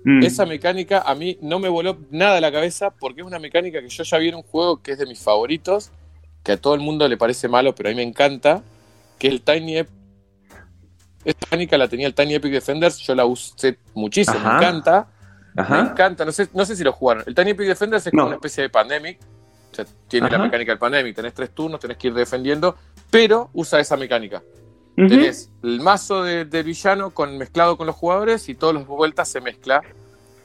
Mm. 0.03 0.23
esa 0.23 0.45
mecánica 0.47 1.01
a 1.05 1.13
mí 1.15 1.37
no 1.41 1.59
me 1.59 1.69
voló 1.69 1.97
nada 2.09 2.37
a 2.37 2.41
la 2.41 2.51
cabeza 2.51 2.89
porque 2.89 3.21
es 3.21 3.27
una 3.27 3.37
mecánica 3.39 3.79
que 3.81 3.87
yo 3.89 4.03
ya 4.03 4.17
vi 4.17 4.29
en 4.29 4.35
un 4.35 4.41
juego 4.43 4.81
que 4.81 4.91
es 4.93 4.97
de 4.97 5.05
mis 5.05 5.19
favoritos, 5.23 5.91
que 6.43 6.53
a 6.53 6.57
todo 6.57 6.73
el 6.75 6.81
mundo 6.81 7.07
le 7.07 7.17
parece 7.17 7.47
malo, 7.47 7.73
pero 7.75 7.89
a 7.89 7.91
mí 7.91 7.95
me 7.95 8.03
encanta, 8.03 8.61
que 9.19 9.27
es 9.27 9.33
el 9.33 9.41
Tiny 9.41 9.77
Epic. 9.77 9.93
Esta 11.23 11.45
mecánica 11.45 11.77
la 11.77 11.87
tenía 11.87 12.07
el 12.07 12.15
Tiny 12.15 12.33
Epic 12.35 12.51
Defenders, 12.51 12.97
yo 12.97 13.13
la 13.13 13.25
usé 13.25 13.77
muchísimo, 13.93 14.37
Ajá. 14.39 14.49
me 14.53 14.57
encanta. 14.57 15.07
Me 15.53 15.79
encanta, 15.79 16.23
no 16.25 16.31
sé, 16.31 16.47
no 16.53 16.65
sé 16.65 16.75
si 16.75 16.83
lo 16.83 16.93
jugaron. 16.93 17.23
El 17.27 17.35
Tiny 17.35 17.51
Epic 17.51 17.67
Defenders 17.67 18.07
es 18.07 18.11
como 18.11 18.25
una 18.27 18.35
especie 18.35 18.63
de 18.63 18.69
Pandemic. 18.69 19.19
O 19.71 19.75
sea, 19.75 19.85
tiene 20.07 20.27
Ajá. 20.27 20.37
la 20.37 20.43
mecánica 20.45 20.71
del 20.71 20.79
Pandemic. 20.79 21.15
Tenés 21.15 21.33
tres 21.33 21.51
turnos, 21.53 21.79
tenés 21.79 21.97
que 21.97 22.07
ir 22.07 22.13
defendiendo, 22.13 22.75
pero 23.09 23.49
usa 23.53 23.79
esa 23.79 23.97
mecánica. 23.97 24.41
Ujú. 24.97 25.07
Tenés 25.07 25.49
el 25.61 25.79
mazo 25.81 26.23
de, 26.23 26.45
de 26.45 26.63
villano 26.63 27.11
con, 27.11 27.37
mezclado 27.37 27.77
con 27.77 27.85
los 27.87 27.95
jugadores 27.95 28.47
y 28.49 28.55
todas 28.55 28.75
las 28.75 28.87
vueltas 28.87 29.27
se 29.29 29.41
mezcla 29.41 29.81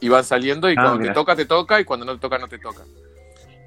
y 0.01 0.09
van 0.09 0.25
saliendo 0.25 0.69
y 0.71 0.75
Ah, 0.77 0.83
cuando 0.83 0.99
mira. 0.99 1.13
te 1.13 1.15
toca, 1.15 1.35
te 1.37 1.47
toca 1.47 1.81
y 1.81 1.85
cuando 1.85 2.05
no 2.05 2.13
te 2.15 2.19
toca, 2.21 2.39
no 2.39 2.49
te 2.49 2.59
toca. 2.59 2.83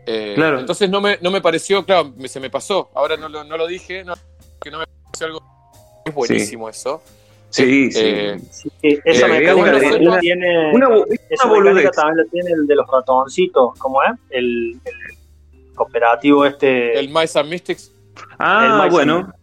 Eh, 0.05 0.33
Claro. 0.35 0.59
Entonces 0.59 0.89
no 0.89 1.01
me, 1.01 1.17
no 1.21 1.31
me 1.31 1.41
pareció, 1.41 1.85
claro, 1.85 2.11
me- 2.17 2.27
se 2.27 2.39
me 2.39 2.49
pasó. 2.49 2.89
Ahora 2.95 3.15
no 3.17 3.29
lo, 3.29 3.43
no 3.43 3.57
lo 3.57 3.67
dije, 3.67 4.03
no, 4.03 4.13
que 4.61 4.71
no 4.71 4.79
me 4.79 4.85
pareció 5.05 5.27
algo. 5.27 5.41
Es 6.05 6.13
buenísimo 6.13 6.69
eso. 6.69 7.01
Sí, 7.51 7.91
sí. 7.91 7.99
Eh, 8.03 8.37
Sí, 8.51 8.71
esa 9.03 9.25
Eh, 9.27 9.29
mecánica 9.29 9.71
también 9.71 10.01
una- 10.01 10.15
lo 10.15 10.19
tiene. 10.19 10.71
una, 10.73 10.87
esa 11.29 11.47
mecánica 11.47 11.91
también 11.91 12.17
lo 12.17 12.25
tiene 12.31 12.51
el 12.51 12.67
de 12.67 12.75
los 12.75 12.87
ratoncitos, 12.87 13.77
¿cómo 13.79 14.03
es? 14.03 14.11
El, 14.29 14.79
el 14.85 15.75
cooperativo 15.75 16.45
este. 16.45 16.97
El 16.99 17.09
Mice 17.09 17.39
and 17.39 17.49
Mystics, 17.49 17.91
Ah, 18.37 18.81
Mice 18.83 18.91
bueno. 18.95 19.15
and 19.17 19.33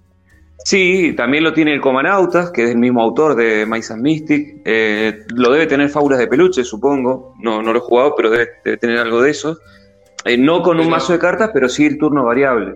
Sí, 0.64 1.12
también 1.16 1.44
lo 1.44 1.52
tiene 1.52 1.72
el 1.74 1.80
Comanautas, 1.80 2.50
que 2.50 2.64
es 2.64 2.70
el 2.70 2.78
mismo 2.78 3.00
autor 3.00 3.36
de 3.36 3.64
Mice 3.66 3.92
and 3.92 4.02
Mystic. 4.02 4.62
Eh, 4.64 5.24
lo 5.28 5.52
debe 5.52 5.66
tener 5.68 5.88
Fábulas 5.90 6.18
de 6.18 6.26
Peluche, 6.26 6.64
supongo. 6.64 7.34
No, 7.38 7.62
no 7.62 7.72
lo 7.72 7.78
he 7.78 7.82
jugado, 7.82 8.14
pero 8.16 8.30
debe, 8.30 8.48
debe 8.64 8.76
tener 8.76 8.98
algo 8.98 9.22
de 9.22 9.30
eso. 9.30 9.58
Eh, 10.26 10.36
no 10.36 10.62
con 10.62 10.78
un 10.80 10.88
mazo 10.90 11.12
de 11.12 11.18
cartas, 11.18 11.50
pero 11.52 11.68
sí 11.68 11.86
el 11.86 11.98
turno 11.98 12.24
variable. 12.24 12.74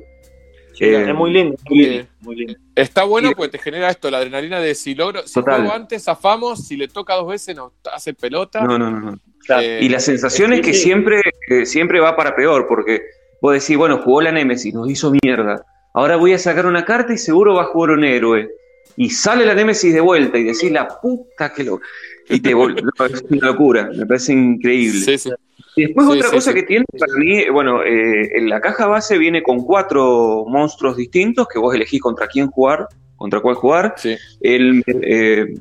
Sí, 0.74 0.84
eh, 0.84 1.08
es 1.10 1.14
muy 1.14 1.30
lindo, 1.32 1.56
muy 1.68 1.78
lindo, 1.84 2.06
muy 2.20 2.36
lindo. 2.36 2.54
Está 2.74 3.04
bueno 3.04 3.30
Y- 3.30 3.34
porque 3.34 3.50
te 3.52 3.58
genera 3.58 3.90
esto, 3.90 4.10
la 4.10 4.18
adrenalina 4.18 4.60
de 4.60 4.74
si 4.74 4.94
logro, 4.94 5.26
si 5.26 5.34
Total. 5.34 5.56
juego 5.60 5.72
antes, 5.74 6.04
zafamos, 6.04 6.66
si 6.66 6.76
le 6.76 6.88
toca 6.88 7.14
dos 7.14 7.28
veces 7.28 7.54
nos 7.56 7.72
hace 7.92 8.14
pelota. 8.14 8.62
No, 8.62 8.78
no, 8.78 8.90
no. 8.90 9.00
no. 9.00 9.18
Claro. 9.44 9.62
Eh, 9.62 9.80
Y 9.82 9.88
la 9.88 10.00
sensación 10.00 10.52
es 10.52 10.60
que 10.60 10.72
sí. 10.72 10.82
siempre, 10.84 11.20
que 11.48 11.66
siempre 11.66 12.00
va 12.00 12.16
para 12.16 12.34
peor, 12.36 12.66
porque 12.68 13.02
vos 13.42 13.52
decís, 13.54 13.76
bueno, 13.76 13.98
jugó 13.98 14.22
la 14.22 14.32
Némesis, 14.32 14.72
nos 14.72 14.88
hizo 14.88 15.12
mierda. 15.22 15.64
Ahora 15.92 16.16
voy 16.16 16.32
a 16.34 16.38
sacar 16.38 16.66
una 16.66 16.84
carta 16.84 17.12
y 17.12 17.18
seguro 17.18 17.54
va 17.54 17.62
a 17.62 17.66
jugar 17.66 17.90
un 17.90 18.04
héroe. 18.04 18.48
Y 18.96 19.10
sale 19.10 19.44
la 19.44 19.54
Némesis 19.54 19.92
de 19.92 20.00
vuelta 20.00 20.38
y 20.38 20.44
decís, 20.44 20.70
la 20.70 20.86
puta 21.00 21.52
que 21.52 21.64
lo. 21.64 21.80
Y 22.30 22.40
te 22.40 22.50
es 22.50 22.56
una 22.56 23.46
locura, 23.46 23.90
me 23.94 24.06
parece 24.06 24.32
increíble. 24.32 25.00
Sí, 25.00 25.18
sí. 25.18 25.30
Y 25.76 25.86
después 25.86 26.06
Sí, 26.06 26.18
otra 26.18 26.30
cosa 26.30 26.54
que 26.54 26.62
tiene 26.64 26.84
para 26.98 27.12
mí, 27.14 27.48
bueno, 27.50 27.82
eh, 27.82 28.38
en 28.38 28.48
la 28.48 28.60
caja 28.60 28.86
base 28.86 29.18
viene 29.18 29.42
con 29.42 29.64
cuatro 29.64 30.44
monstruos 30.48 30.96
distintos 30.96 31.46
que 31.48 31.58
vos 31.58 31.74
elegís 31.74 32.00
contra 32.00 32.26
quién 32.26 32.48
jugar, 32.48 32.86
contra 33.16 33.40
cuál 33.40 33.54
jugar. 33.54 33.94
sí. 33.96 34.16
El, 34.40 34.82
eh, 34.86 35.54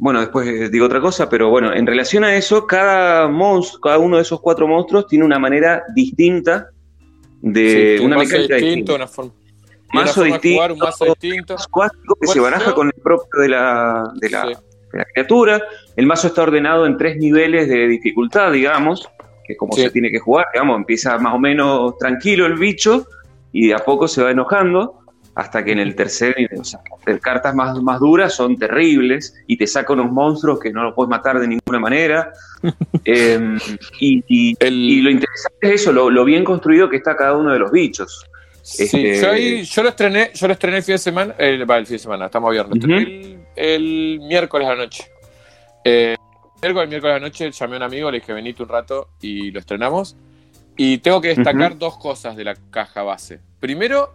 bueno, 0.00 0.20
después 0.20 0.48
eh, 0.48 0.68
digo 0.68 0.86
otra 0.86 1.00
cosa, 1.00 1.28
pero 1.28 1.48
bueno, 1.48 1.72
en 1.72 1.86
relación 1.86 2.24
a 2.24 2.34
eso, 2.34 2.66
cada 2.66 3.28
monstruo, 3.28 3.80
cada 3.80 3.98
uno 3.98 4.16
de 4.16 4.22
esos 4.22 4.40
cuatro 4.40 4.66
monstruos 4.66 5.06
tiene 5.06 5.24
una 5.24 5.38
manera 5.38 5.84
distinta 5.94 6.70
de 7.40 8.00
una 8.02 8.16
mecánica 8.16 8.56
distinta. 8.56 8.94
una 8.94 9.06
forma, 9.06 9.32
Mazo 9.92 10.24
distinto, 10.24 10.48
jugar, 10.54 10.72
un 10.72 10.78
mazo 10.78 11.04
distinto. 11.04 11.56
Que 12.20 12.26
se 12.26 12.40
baraja 12.40 12.74
con 12.74 12.88
el 12.88 13.02
propio 13.02 13.40
de 13.40 13.48
la, 13.48 14.12
de 14.16 14.30
la, 14.30 14.46
Sí. 14.46 14.54
De 14.92 14.98
la 14.98 15.04
criatura. 15.04 15.62
El 15.96 16.06
mazo 16.06 16.28
está 16.28 16.42
ordenado 16.42 16.86
en 16.86 16.96
tres 16.96 17.16
niveles 17.16 17.68
de 17.68 17.86
dificultad, 17.88 18.52
digamos, 18.52 19.08
que 19.46 19.52
es 19.54 19.58
como 19.58 19.72
Sí. 19.74 19.82
se 19.82 19.90
tiene 19.90 20.10
que 20.10 20.18
jugar, 20.18 20.46
digamos, 20.52 20.76
empieza 20.76 21.16
más 21.18 21.34
o 21.34 21.38
menos 21.38 21.96
tranquilo 21.98 22.46
el 22.46 22.54
bicho 22.54 23.06
y 23.52 23.68
de 23.68 23.74
a 23.74 23.78
poco 23.78 24.08
se 24.08 24.22
va 24.22 24.30
enojando 24.30 25.00
hasta 25.34 25.62
que 25.62 25.72
en 25.72 25.80
el 25.80 25.94
tercer 25.94 26.34
nivel, 26.38 26.60
o 26.60 26.64
sea, 26.64 26.80
las 27.04 27.20
cartas 27.20 27.54
más, 27.54 27.80
más 27.82 28.00
duras 28.00 28.34
son 28.34 28.56
terribles 28.56 29.34
y 29.46 29.58
te 29.58 29.66
saca 29.66 29.92
unos 29.92 30.10
monstruos 30.10 30.58
que 30.58 30.72
no 30.72 30.82
los 30.82 30.94
puedes 30.94 31.10
matar 31.10 31.38
de 31.38 31.46
ninguna 31.48 31.78
manera. 31.78 32.32
Eh, 33.04 33.38
y, 34.00 34.24
y- 34.26 34.56
El- 34.58 34.74
y 34.74 35.00
lo 35.02 35.10
interesante 35.10 35.56
es 35.60 35.82
eso, 35.82 35.92
lo, 35.92 36.10
lo 36.10 36.24
bien 36.24 36.42
construido 36.42 36.88
que 36.88 36.96
está 36.96 37.14
cada 37.16 37.36
uno 37.36 37.52
de 37.52 37.58
los 37.60 37.70
bichos. 37.70 38.24
Sí, 38.66 38.82
Este- 38.82 39.20
yo, 39.20 39.30
ahí- 39.30 39.62
yo 39.64 39.82
lo 39.84 39.88
estrené, 39.90 40.30
yo 40.34 40.46
lo 40.48 40.52
estrené 40.54 40.78
el 40.78 40.82
fin 40.82 40.94
de 40.94 40.98
semana, 40.98 41.34
el, 41.38 41.70
va, 41.70 41.76
el 41.78 41.86
fin 41.86 41.94
de 41.94 41.98
semana, 42.00 42.26
estamos 42.26 42.50
viernes, 42.50 42.74
estrené 42.76 42.98
el, 43.02 43.38
el 43.54 44.20
miércoles 44.22 44.66
a 44.66 44.70
la 44.74 44.76
noche. 44.82 45.04
Eh, 45.84 46.16
miércoles, 46.60 46.88
miércoles 46.88 47.14
a 47.16 47.18
la 47.20 47.24
noche 47.26 47.50
llamé 47.52 47.74
a 47.74 47.76
un 47.76 47.82
amigo, 47.84 48.10
le 48.10 48.18
dije 48.18 48.32
venite 48.32 48.62
un 48.64 48.68
rato 48.68 49.10
y 49.20 49.52
lo 49.52 49.60
estrenamos. 49.60 50.16
Y 50.76 50.98
tengo 50.98 51.20
que 51.20 51.28
destacar 51.28 51.78
dos 51.78 51.96
cosas 51.96 52.34
de 52.36 52.42
la 52.44 52.56
caja 52.70 53.02
base. 53.04 53.38
Primero, 53.60 54.14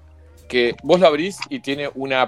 que 0.50 0.76
vos 0.84 1.00
lo 1.00 1.08
abrís 1.08 1.38
y 1.50 1.62
tiene 1.62 1.90
una 1.96 2.26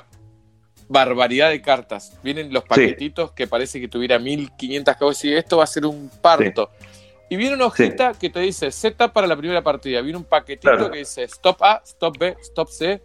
barbaridad 0.88 1.50
de 1.50 1.62
cartas. 1.62 2.18
Vienen 2.24 2.54
los 2.54 2.64
paquetitos 2.64 3.32
que 3.34 3.48
parece 3.48 3.80
que 3.82 3.88
tuviera 3.90 4.18
1500 4.18 4.96
cabezas 4.96 5.26
y 5.26 5.34
esto 5.34 5.58
va 5.58 5.66
a 5.66 5.68
ser 5.68 5.86
un 5.86 6.10
parto. 6.22 6.70
Y 7.30 7.36
viene 7.36 7.56
una 7.56 7.66
hojita 7.66 8.14
que 8.14 8.30
te 8.30 8.40
dice 8.42 8.72
setup 8.72 9.12
para 9.14 9.26
la 9.28 9.36
primera 9.36 9.62
partida. 9.64 10.02
Viene 10.02 10.18
un 10.18 10.26
paquetito 10.26 10.70
Claro. 10.72 10.92
que 10.92 11.00
dice 11.00 11.24
stop 11.24 11.62
A, 11.64 11.82
stop 11.86 12.18
B, 12.18 12.36
stop 12.42 12.70
C. 12.70 13.02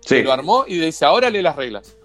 Sí, 0.00 0.22
lo 0.22 0.32
armó 0.32 0.64
y 0.66 0.78
dice 0.78 1.04
ahora 1.04 1.28
lee 1.30 1.42
las 1.42 1.56
reglas. 1.56 1.96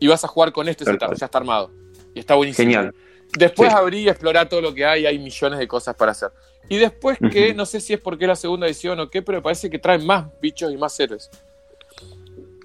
Y 0.00 0.08
vas 0.08 0.24
a 0.24 0.28
jugar 0.28 0.52
con 0.52 0.68
este 0.68 0.84
setup, 0.84 1.14
ya 1.14 1.26
está 1.26 1.38
armado. 1.38 1.70
Y 2.14 2.20
está 2.20 2.34
buenísimo. 2.34 2.64
genial. 2.66 2.94
Después 3.38 3.70
Sí. 3.70 3.76
abrí 3.78 3.98
y 4.00 4.08
explorá 4.08 4.48
todo 4.48 4.60
lo 4.60 4.74
que 4.74 4.84
hay, 4.84 5.06
hay 5.06 5.18
millones 5.18 5.58
de 5.58 5.68
cosas 5.68 5.94
para 5.94 6.12
hacer. 6.12 6.30
Y 6.68 6.76
después 6.78 7.18
que, 7.30 7.54
no 7.54 7.66
sé 7.66 7.80
si 7.80 7.92
es 7.92 8.00
porque 8.00 8.24
es 8.24 8.28
la 8.28 8.36
segunda 8.36 8.66
edición 8.66 8.98
o 9.00 9.08
qué, 9.10 9.22
pero 9.22 9.38
me 9.38 9.42
parece 9.42 9.70
que 9.70 9.78
traen 9.78 10.04
más 10.06 10.26
bichos 10.40 10.72
y 10.72 10.76
más 10.76 10.98
héroes. 11.00 11.30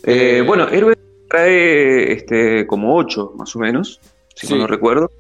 Eh, 0.04 0.44
bueno, 0.46 0.68
Héroe 0.70 0.96
trae 1.30 2.14
este, 2.14 2.66
como 2.68 2.96
8, 2.96 3.34
más 3.36 3.56
o 3.56 3.60
menos, 3.60 4.00
si 4.36 4.48
Sí. 4.48 4.56
no 4.56 4.68
recuerdo. 4.68 5.12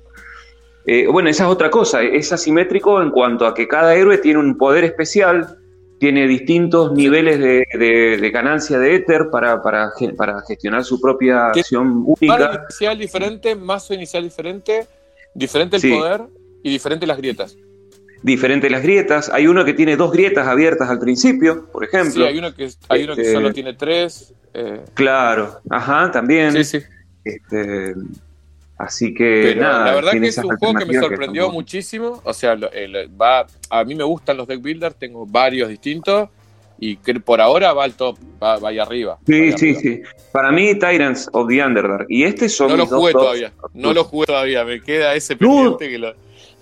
Eh, 0.89 1.05
bueno, 1.07 1.29
esa 1.29 1.43
es 1.43 1.49
otra 1.49 1.69
cosa, 1.69 2.01
es 2.01 2.31
asimétrico 2.31 3.01
en 3.01 3.11
cuanto 3.11 3.45
a 3.45 3.53
que 3.53 3.67
cada 3.67 3.93
héroe 3.93 4.17
tiene 4.19 4.39
un 4.39 4.57
poder 4.57 4.85
especial, 4.85 5.57
tiene 5.99 6.25
distintos 6.27 6.93
niveles 6.93 7.39
de, 7.39 7.65
de- 7.77 8.17
de 8.17 8.29
ganancia 8.31 8.79
de 8.79 8.95
éter 8.95 9.29
para, 9.29 9.61
para, 9.61 9.91
para 10.15 10.41
gestionar 10.47 10.85
su 10.85 11.01
propia 11.01 11.47
acción 11.47 12.03
única. 12.05 12.63
inicial 12.69 12.97
diferente, 12.97 13.55
mazo 13.55 13.93
inicial 13.93 14.23
diferente, 14.23 14.87
diferente 15.33 15.75
el 15.75 15.81
Sí. 15.81 15.91
poder 15.91 16.21
y 16.63 16.69
diferente 16.71 17.05
las 17.05 17.17
grietas. 17.17 17.57
Diferente 18.23 18.69
las 18.69 18.81
grietas. 18.81 19.29
Hay 19.29 19.47
uno 19.47 19.65
que 19.65 19.73
tiene 19.73 19.95
dos 19.97 20.11
grietas 20.11 20.47
abiertas 20.47 20.89
al 20.89 20.99
principio, 20.99 21.65
por 21.71 21.83
ejemplo. 21.83 22.11
Sí, 22.13 22.23
hay 22.23 22.37
uno 22.37 22.53
que, 22.53 22.69
hay 22.89 23.03
uno 23.03 23.13
que 23.15 23.21
Este- 23.21 23.33
solo 23.33 23.51
tiene 23.51 23.73
tres. 23.73 24.33
eh, 24.53 24.81
Claro, 24.93 25.59
ajá, 25.69 26.09
también. 26.11 26.51
sí, 26.53 26.63
sí. 26.63 26.85
Este, 27.23 27.93
así 28.77 29.13
que 29.13 29.41
Pero 29.43 29.61
nada. 29.61 29.85
la 29.85 29.95
verdad 29.95 30.11
que 30.11 30.27
es 30.27 30.37
un 30.37 30.57
juego 30.57 30.73
que 30.75 30.85
me 30.85 30.93
sorprendió 30.99 31.49
muchísimo. 31.51 32.21
O 32.23 32.33
sea, 32.33 32.55
lo- 32.55 32.71
el- 32.71 33.09
va, 33.19 33.45
a 33.69 33.83
mí 33.83 33.95
me 33.95 34.03
gustan 34.03 34.37
los 34.37 34.47
deck 34.47 34.61
builders, 34.61 34.95
tengo 34.95 35.25
varios 35.25 35.69
distintos 35.69 36.29
y 36.79 36.97
que 36.97 37.15
por 37.19 37.41
ahora 37.41 37.73
va 37.73 37.85
al 37.85 37.93
top, 37.93 38.17
va, 38.41 38.57
va 38.59 38.69
ahí 38.69 38.77
arriba. 38.79 39.17
Sí, 39.25 39.49
va 39.51 39.57
sí, 39.57 39.69
arriba. 39.75 39.79
sí. 39.81 40.01
Para 40.31 40.51
mí, 40.51 40.75
Tyrants 40.77 41.27
of 41.33 41.47
the 41.47 41.63
Underdark. 41.65 42.05
Y 42.09 42.23
este 42.23 42.47
son 42.49 42.67
No 42.69 42.77
lo 42.77 42.83
mis 42.83 42.89
dos 42.91 42.99
jugué 42.99 43.11
tops. 43.13 43.23
todavía, 43.23 43.51
no 43.73 43.93
lo 43.93 44.03
jugué 44.03 44.25
todavía, 44.27 44.63
me 44.63 44.81
queda 44.81 45.15
ese 45.15 45.33
No. 45.39 45.39
pendiente 45.39 45.89
que 45.89 45.97
lo... 45.97 46.13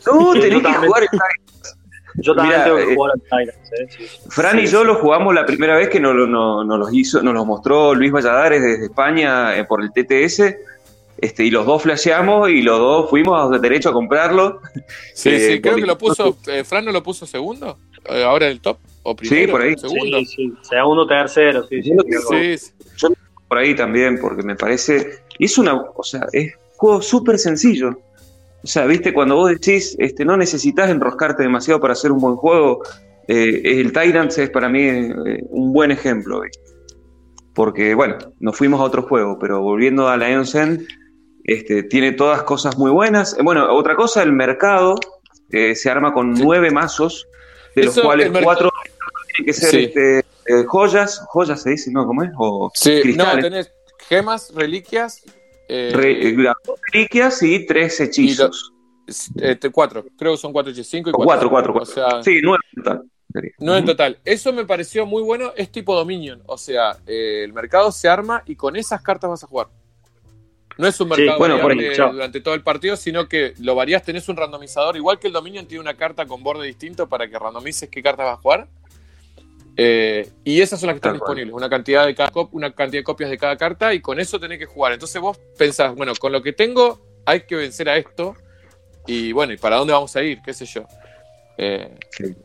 No, 0.05 0.33
Yo 0.35 0.41
tenés 0.41 0.61
que 0.61 0.73
jugar 0.73 1.03
el 1.03 1.09
Tyrants. 1.09 1.77
Yo 2.17 2.33
también 2.33 2.61
Mira, 2.61 2.63
tengo 2.63 2.77
que 2.77 2.93
eh, 2.93 2.95
jugar 2.95 3.11
al 3.13 3.21
Tyrants, 3.23 3.71
¿eh? 3.73 3.87
Sí. 3.89 4.29
Fran 4.29 4.57
y 4.59 4.67
yo 4.67 4.79
sí. 4.81 4.87
lo 4.87 4.95
jugamos 4.95 5.35
la 5.35 5.45
primera 5.45 5.75
vez 5.75 5.89
que 5.89 5.99
nos, 5.99 6.15
lo- 6.15 6.27
nos, 6.27 6.65
nos 6.65 6.79
los 6.79 6.93
hizo, 6.93 7.21
nos 7.21 7.33
los 7.33 7.45
mostró 7.45 7.93
Luis 7.93 8.13
Valladares 8.13 8.61
desde 8.61 8.85
España 8.85 9.57
eh, 9.57 9.65
por 9.65 9.81
el 9.83 9.89
TTS. 9.91 10.55
Este, 11.25 11.43
y 11.45 11.49
los 11.49 11.65
dos 11.65 11.81
flasheamos 11.81 12.49
y 12.49 12.61
los 12.61 12.77
dos 12.77 13.09
fuimos 13.09 13.49
de 13.49 13.59
derecho 13.59 13.89
a 13.89 13.93
comprarlo. 13.93 14.61
Sí, 15.13 15.29
Eh, 15.29 15.39
sí, 15.39 15.61
creo 15.61 15.73
por 15.73 15.81
que 15.81 15.87
lo 15.87 15.97
puso, 15.97 16.37
eh, 16.47 16.63
Fran 16.63 16.85
no 16.85 16.91
lo 16.91 17.01
puso 17.01 17.25
segundo, 17.25 17.77
eh, 18.09 18.23
ahora 18.23 18.45
en 18.47 18.51
el 18.51 18.59
top, 18.59 18.77
o 19.03 19.15
primero, 19.15 19.53
por 19.53 19.61
ahí. 19.61 19.75
segundo. 19.77 20.19
Sí, 20.19 20.25
sí. 20.25 20.53
Segundo, 20.61 21.07
tercero, 21.07 21.65
sí, 21.67 21.81
sí. 21.81 21.89
Yo 21.89 21.95
lo 21.95 22.03
sí. 22.03 22.57
Sí, 22.57 22.73
sí. 22.97 23.07
por 23.47 23.57
ahí 23.57 23.75
también, 23.75 24.19
porque 24.21 24.43
me 24.43 24.55
parece. 24.55 25.23
y 25.39 25.45
Es 25.45 25.57
una. 25.57 25.73
O 25.95 26.03
sea, 26.03 26.27
es 26.31 26.53
un 26.53 26.77
juego 26.77 27.01
súper 27.01 27.39
sencillo. 27.39 27.97
O 28.63 28.67
sea, 28.67 28.85
viste, 28.85 29.13
cuando 29.13 29.35
vos 29.35 29.49
decís, 29.49 29.95
este, 29.99 30.25
no 30.25 30.37
necesitas 30.37 30.89
enroscarte 30.89 31.43
demasiado 31.43 31.79
para 31.79 31.93
hacer 31.93 32.11
un 32.11 32.19
buen 32.19 32.35
juego, 32.35 32.81
eh, 33.27 33.61
el 33.63 33.93
Tyrants 33.93 34.37
es 34.37 34.49
para 34.49 34.69
mí 34.69 34.81
eh, 34.81 35.43
un 35.49 35.71
buen 35.71 35.91
ejemplo. 35.91 36.41
¿viste? 36.41 36.59
Porque, 37.53 37.95
bueno, 37.95 38.17
nos 38.39 38.57
fuimos 38.57 38.81
a 38.81 38.83
otro 38.83 39.03
juego, 39.03 39.39
pero 39.39 39.61
volviendo 39.61 40.09
a 40.09 40.17
la 40.17 40.29
End, 40.29 40.85
este, 41.45 41.83
tiene 41.83 42.11
todas 42.11 42.43
cosas 42.43 42.77
muy 42.77 42.91
buenas. 42.91 43.33
Eh, 43.37 43.43
Bueno, 43.43 43.73
otra 43.73 43.95
cosa, 43.95 44.21
el 44.23 44.33
mercado 44.33 44.95
eh, 45.51 45.75
se 45.75 45.89
arma 45.89 46.13
con 46.13 46.33
nueve 46.33 46.71
mazos, 46.71 47.27
de 47.75 47.83
los 47.85 47.95
Eso, 47.97 48.03
cuales 48.05 48.31
cuatro 48.43 48.71
tienen 49.35 49.45
que 49.45 49.53
ser 49.53 49.69
Sí. 49.69 49.77
este, 49.85 50.19
eh, 50.19 50.63
joyas, 50.67 51.19
joyas 51.27 51.61
se 51.61 51.69
dice, 51.71 51.91
¿no? 51.91 52.05
¿Cómo 52.05 52.23
es? 52.23 52.29
O 52.37 52.71
Sí, 52.73 52.95
no, 52.95 53.01
cristales. 53.01 53.43
tenés 53.45 53.71
gemas, 54.09 54.51
reliquias, 54.55 55.23
eh, 55.67 55.91
Re- 55.93 56.35
reliquias 56.91 57.41
y 57.43 57.65
tres 57.65 57.99
hechizos. 57.99 58.71
eh, 59.39 59.55
te- 59.55 59.69
cuatro, 59.71 60.03
creo 60.17 60.31
que 60.33 60.37
son 60.37 60.51
cuatro 60.51 60.71
hechizos, 60.71 60.89
cinco 60.89 61.09
y 61.09 61.13
cuatro. 61.13 61.49
cuatro, 61.49 61.49
cuatro, 61.49 61.73
cuatro. 61.73 61.91
O 61.91 62.09
sea, 62.09 62.23
sí, 62.23 62.39
nueve 62.43 62.63
en 62.75 62.83
total. 62.83 63.03
No 63.59 63.75
en 63.75 63.83
total. 63.85 64.17
Eso 64.23 64.53
me 64.53 64.63
pareció 64.65 65.05
muy 65.05 65.21
bueno. 65.21 65.51
Es 65.57 65.69
tipo 65.69 65.93
Dominion. 65.93 66.41
O 66.45 66.57
sea, 66.57 66.95
el 67.05 67.51
mercado 67.51 67.91
se 67.91 68.07
arma 68.07 68.41
y 68.45 68.55
con 68.55 68.77
esas 68.77 69.01
cartas 69.01 69.29
vas 69.29 69.43
a 69.43 69.47
jugar. 69.47 69.67
No 70.77 70.87
es 70.87 70.99
un 70.99 71.09
Sí, 71.13 71.17
mercado 71.21 71.39
bueno, 71.39 71.55
variable 71.55 71.89
ahí, 71.89 71.95
chao. 71.95 72.11
durante 72.11 72.41
todo 72.41 72.53
el 72.53 72.61
partido, 72.61 72.95
sino 72.97 73.27
que 73.29 73.53
lo 73.59 73.75
variás, 73.75 74.03
tenés 74.03 74.27
un 74.27 74.35
randomizador. 74.35 74.97
Igual 74.97 75.19
que 75.19 75.27
el 75.27 75.33
Dominion 75.33 75.65
tiene 75.67 75.81
una 75.81 75.93
carta 75.95 76.25
con 76.25 76.43
borde 76.43 76.67
distinto 76.67 77.07
para 77.07 77.29
que 77.29 77.39
randomices 77.39 77.89
qué 77.89 78.03
cartas 78.03 78.25
vas 78.25 78.37
a 78.37 78.41
jugar. 78.41 78.67
Eh, 79.77 80.29
y 80.43 80.61
esas 80.61 80.79
son 80.79 80.87
las 80.87 80.93
que 80.95 80.97
están 80.99 81.13
disponibles. 81.13 81.53
Una 81.53 81.69
cantidad, 81.69 82.05
de 82.05 82.15
cada 82.15 82.31
una 82.51 82.71
cantidad 82.73 82.99
de 83.01 83.03
copias 83.03 83.29
de 83.29 83.37
cada 83.37 83.57
carta 83.57 83.93
y 83.93 83.99
con 84.01 84.19
eso 84.19 84.39
tenés 84.39 84.57
que 84.59 84.65
jugar. 84.65 84.93
Entonces 84.93 85.21
vos 85.21 85.37
pensás, 85.57 85.93
bueno, 85.95 86.13
con 86.19 86.31
lo 86.31 86.41
que 86.41 86.53
tengo 86.53 86.99
hay 87.25 87.41
que 87.41 87.55
vencer 87.55 87.89
a 87.89 87.97
esto. 87.97 88.35
Y 89.07 89.31
bueno, 89.33 89.53
¿y 89.53 89.57
para 89.57 89.75
dónde 89.77 89.93
vamos 89.93 90.15
a 90.15 90.23
ir? 90.23 90.41
¿Qué 90.43 90.53
sé 90.53 90.65
yo? 90.65 90.83
Eh, 91.57 91.93
Sí. 92.11 92.35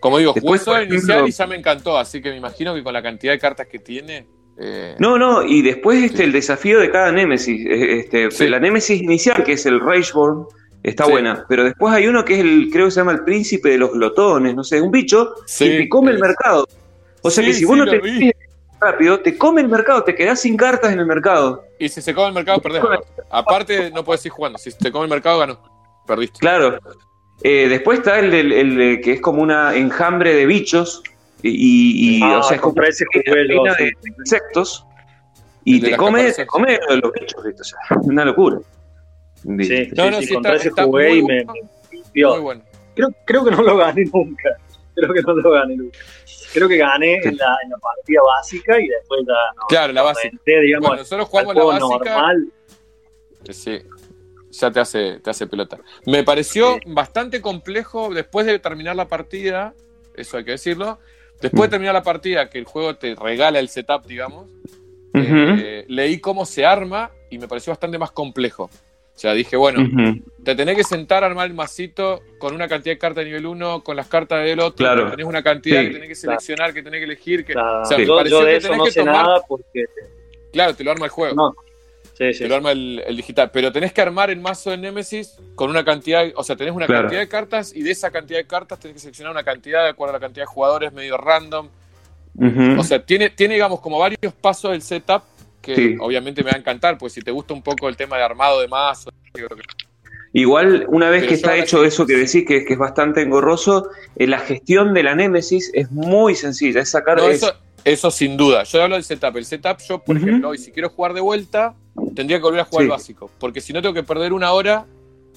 como 0.00 0.18
digo, 0.18 0.32
jugué 0.32 0.58
solo 0.58 0.82
inicial 0.82 1.26
y 1.28 1.32
ya 1.32 1.46
me 1.46 1.56
encantó, 1.56 1.96
así 1.98 2.20
que 2.20 2.30
me 2.30 2.36
imagino 2.36 2.74
que 2.74 2.82
con 2.82 2.92
la 2.92 3.02
cantidad 3.02 3.32
de 3.32 3.38
cartas 3.38 3.66
que 3.66 3.78
tiene. 3.78 4.26
Eh, 4.60 4.96
No, 4.98 5.18
no, 5.18 5.42
y 5.44 5.62
después 5.62 6.02
este, 6.02 6.18
Sí. 6.18 6.22
el 6.24 6.32
desafío 6.32 6.80
de 6.80 6.90
cada 6.90 7.12
Némesis. 7.12 7.64
eh, 7.66 7.98
Este, 8.00 8.30
Sí. 8.30 8.48
La 8.48 8.58
Némesis 8.58 9.00
inicial, 9.00 9.42
que 9.44 9.52
es 9.52 9.66
el 9.66 9.80
Rageborn, 9.80 10.46
está 10.82 11.04
Sí. 11.04 11.10
buena. 11.12 11.44
Pero 11.48 11.64
después 11.64 11.92
hay 11.94 12.06
uno 12.06 12.24
que 12.24 12.34
es 12.34 12.40
el, 12.40 12.68
creo 12.72 12.86
que 12.86 12.90
se 12.90 13.00
llama 13.00 13.12
el 13.12 13.24
príncipe 13.24 13.70
de 13.70 13.78
los 13.78 13.92
glotones, 13.92 14.54
no 14.54 14.64
sé, 14.64 14.80
un 14.80 14.90
bicho 14.90 15.34
Sí, 15.46 15.64
que 15.68 15.76
te 15.78 15.88
come 15.88 16.10
el 16.12 16.18
mercado. 16.18 16.66
O 17.22 17.30
sea 17.30 17.44
que 17.44 17.52
si 17.52 17.64
vos 17.64 17.76
no 17.76 17.84
te 17.86 17.98
vi. 17.98 18.30
rápido, 18.80 19.18
te 19.20 19.36
come 19.36 19.60
el 19.60 19.68
mercado, 19.68 20.04
te 20.04 20.14
quedás 20.14 20.40
sin 20.40 20.56
cartas 20.56 20.92
en 20.92 21.00
el 21.00 21.06
mercado. 21.06 21.64
Y 21.80 21.88
si 21.88 22.00
se 22.00 22.14
come 22.14 22.28
el 22.28 22.34
mercado, 22.34 22.60
perdés. 22.60 22.80
Aparte, 22.82 23.06
Aparte, 23.30 23.90
no 23.90 24.04
puedes 24.04 24.24
ir 24.24 24.30
jugando. 24.32 24.56
Si 24.58 24.70
te 24.72 24.90
come 24.92 25.04
el 25.04 25.10
mercado, 25.10 25.38
ganó. 25.40 25.58
Perdiste. 26.06 26.38
Claro. 26.38 26.78
Eh, 27.42 27.66
después 27.68 27.98
está 27.98 28.18
el, 28.20 28.30
del- 28.30 28.52
el 28.52 28.76
de- 28.76 29.00
que 29.00 29.12
es 29.14 29.20
como 29.20 29.42
una 29.42 29.74
enjambre 29.76 30.34
de 30.34 30.46
bichos. 30.46 31.02
Y, 31.42 32.18
y- 32.18 32.22
Ah, 32.22 32.38
o 32.38 32.42
sea, 32.42 32.56
es 32.56 32.60
como 32.62 32.82
ese 32.82 33.04
reina 33.26 33.74
sí. 33.74 33.84
de 33.84 33.92
insectos. 34.18 34.84
Y 35.64 35.80
de 35.80 35.90
te 35.90 35.96
come, 35.96 36.32
te 36.32 36.46
come 36.46 36.78
lo 36.88 36.94
de 36.94 37.00
los 37.00 37.12
bichos, 37.12 37.44
¿viste? 37.44 37.60
O 37.62 37.64
sea, 37.64 37.78
una 38.02 38.24
locura. 38.24 38.58
Sí, 39.42 39.64
sí, 39.64 39.88
No, 39.96 40.10
no, 40.10 40.20
sí, 40.20 40.26
sí, 40.26 40.34
contra 40.34 40.52
está- 40.54 40.60
ese 40.62 40.68
está 40.70 40.84
jugué 40.84 41.08
muy 41.10 41.18
y 41.18 41.22
me, 41.22 41.44
bueno. 41.44 42.42
Muy. 42.42 42.62
Creo, 42.94 43.08
creo 43.24 43.44
que 43.44 43.50
no 43.52 43.62
lo 43.62 43.76
gané 43.76 44.04
nunca. 44.12 44.56
Creo 44.94 45.12
que 45.12 45.22
no 45.22 45.34
lo 45.34 45.50
gané 45.52 45.76
nunca. 45.76 45.98
Creo 46.52 46.68
que 46.68 46.76
gané 46.78 47.14
en 47.22 47.36
la, 47.36 47.56
en 47.62 47.70
la 47.70 47.76
partida 47.78 48.20
básica 48.26 48.80
y 48.80 48.88
después 48.88 49.20
ya 49.26 49.34
no. 49.56 49.62
Claro, 49.68 49.92
la 49.92 50.02
básica. 50.02 50.36
digamos, 50.44 50.88
Bueno, 50.88 51.02
nosotros 51.02 51.28
jugamos 51.28 51.54
la 51.54 51.64
básica. 51.64 52.10
normal. 52.14 52.52
Sí, 53.50 53.78
ya 54.50 54.70
te 54.72 54.80
hace, 54.80 55.20
te 55.20 55.30
hace 55.30 55.46
pelota. 55.46 55.78
Me 56.06 56.24
pareció 56.24 56.78
bastante 56.86 57.40
complejo 57.40 58.12
después 58.12 58.46
de 58.46 58.58
terminar 58.58 58.96
la 58.96 59.06
partida, 59.06 59.74
eso 60.16 60.38
hay 60.38 60.44
que 60.44 60.52
decirlo. 60.52 60.98
Después 61.40 61.62
de 61.62 61.68
Mm. 61.68 61.70
terminar 61.70 61.94
la 61.94 62.02
partida, 62.02 62.48
que 62.50 62.58
el 62.58 62.64
juego 62.64 62.96
te 62.96 63.14
regala 63.14 63.58
el 63.58 63.68
setup, 63.68 64.06
digamos, 64.06 64.48
eh, 65.14 65.84
leí 65.88 66.18
cómo 66.18 66.44
se 66.44 66.64
arma 66.66 67.10
y 67.30 67.38
me 67.38 67.48
pareció 67.48 67.70
bastante 67.72 67.98
más 67.98 68.10
complejo. 68.10 68.64
O 68.64 69.20
sea, 69.20 69.32
dije, 69.34 69.56
bueno, 69.56 69.84
te 70.44 70.54
tenés 70.54 70.76
que 70.76 70.84
sentar 70.84 71.24
a 71.24 71.26
armar 71.26 71.46
el 71.48 71.54
masito 71.54 72.20
con 72.38 72.54
una 72.54 72.68
cantidad 72.68 72.94
de 72.94 72.98
cartas 72.98 73.22
de 73.24 73.30
nivel 73.30 73.46
1, 73.46 73.82
con 73.82 73.96
las 73.96 74.06
cartas 74.06 74.44
del 74.44 74.60
otro, 74.60 74.76
Claro. 74.86 75.04
que 75.06 75.10
tenés 75.12 75.26
una 75.26 75.42
cantidad 75.42 75.80
Sí, 75.80 75.86
que 75.88 75.92
tenés 75.94 76.08
que 76.08 76.14
seleccionar, 76.14 76.72
que 76.72 76.82
tenés 76.84 77.00
que 77.00 77.04
elegir, 77.04 77.44
que, 77.44 77.52
Claro, 77.54 77.82
o 77.82 77.84
sea, 77.84 77.98
me 77.98 78.06
yo, 78.06 78.16
pareció 78.16 78.38
yo 78.40 78.44
de 78.46 78.50
que 78.52 78.56
eso 78.58 78.66
tenés 78.68 78.78
no 78.78 78.84
que 78.84 78.90
sé 78.92 79.00
tomar- 79.00 79.14
nada 79.26 79.40
porque 79.48 79.84
claro, 80.52 80.74
te 80.74 80.84
lo 80.84 80.90
arma 80.92 81.06
el 81.06 81.10
juego. 81.10 81.34
no, 81.34 81.54
Sí, 82.18 82.32
sí. 82.34 82.38
Te 82.40 82.48
lo 82.48 82.56
arma 82.56 82.72
el, 82.72 83.00
el 83.06 83.16
digital. 83.16 83.50
Pero 83.52 83.70
tenés 83.70 83.92
que 83.92 84.00
armar 84.00 84.28
el 84.28 84.40
mazo 84.40 84.70
de 84.70 84.76
Nemesis 84.76 85.38
con 85.54 85.70
una 85.70 85.84
cantidad, 85.84 86.24
o 86.34 86.42
sea, 86.42 86.56
tenés 86.56 86.74
una 86.74 86.86
Claro. 86.86 87.02
cantidad 87.02 87.20
de 87.20 87.28
cartas 87.28 87.72
y 87.74 87.82
de 87.82 87.92
esa 87.92 88.10
cantidad 88.10 88.38
de 88.40 88.46
cartas 88.46 88.80
tenés 88.80 88.94
que 88.96 89.00
seleccionar 89.00 89.30
una 89.32 89.44
cantidad 89.44 89.84
de 89.84 89.90
acuerdo 89.90 90.10
a 90.14 90.18
la 90.18 90.20
cantidad 90.20 90.42
de 90.42 90.46
jugadores, 90.52 90.92
medio 90.92 91.16
random. 91.16 91.68
O 92.78 92.82
sea, 92.84 93.04
tiene, 93.04 93.30
tiene, 93.30 93.54
digamos, 93.54 93.80
como 93.80 93.98
varios 93.98 94.32
pasos 94.40 94.70
del 94.72 94.82
setup 94.82 95.22
que 95.62 95.74
Sí. 95.74 95.96
obviamente 96.00 96.42
me 96.44 96.50
va 96.50 96.56
a 96.56 96.60
encantar, 96.60 96.96
pues 96.98 97.12
si 97.12 97.20
te 97.20 97.30
gusta 97.30 97.52
un 97.54 97.62
poco 97.62 97.88
el 97.88 97.96
tema 97.96 98.16
de 98.16 98.22
armado 98.24 98.60
de 98.60 98.68
mazo, 98.68 99.10
Igual, 100.32 100.84
una 100.88 101.08
vez 101.10 101.20
Pero 101.22 101.28
que 101.30 101.34
está 101.36 101.56
hecho 101.56 101.84
eso 101.84 102.06
que 102.06 102.14
decís, 102.14 102.44
que, 102.46 102.64
que 102.64 102.74
es 102.74 102.78
bastante 102.78 103.22
engorroso, 103.22 103.88
eh, 104.16 104.26
la 104.26 104.38
gestión 104.38 104.92
de 104.92 105.02
la 105.02 105.14
Némesis 105.14 105.70
es 105.72 105.90
muy 105.90 106.34
sencilla. 106.34 106.80
Es 106.82 106.90
sacar. 106.90 107.16
No, 107.16 107.28
es- 107.28 107.40
eso, 107.88 108.10
sin 108.10 108.36
duda. 108.36 108.64
Yo 108.64 108.82
hablo 108.82 108.94
del 108.96 109.04
setup. 109.04 109.36
El 109.36 109.44
setup, 109.44 109.78
yo, 109.88 109.98
por 109.98 110.16
ejemplo, 110.16 110.50
hoy 110.50 110.58
si 110.58 110.70
quiero 110.72 110.88
jugar 110.90 111.12
de 111.14 111.20
vuelta, 111.20 111.74
tendría 112.14 112.38
que 112.38 112.42
volver 112.44 112.60
a 112.60 112.64
jugar 112.64 112.82
Sí. 112.82 112.84
el 112.84 112.90
básico. 112.90 113.30
Porque 113.38 113.60
si 113.60 113.72
no, 113.72 113.80
tengo 113.82 113.94
que 113.94 114.02
perder 114.02 114.32
una 114.32 114.52
hora 114.52 114.86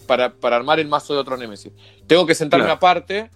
para, 0.07 0.33
para 0.33 0.55
armar 0.57 0.79
el 0.79 0.87
mazo 0.87 1.13
de 1.13 1.19
otro 1.19 1.37
Nemesis. 1.37 1.71
Tengo 2.07 2.25
que 2.25 2.35
sentarme 2.35 2.65
Claro. 2.65 2.77
aparte, 2.77 3.29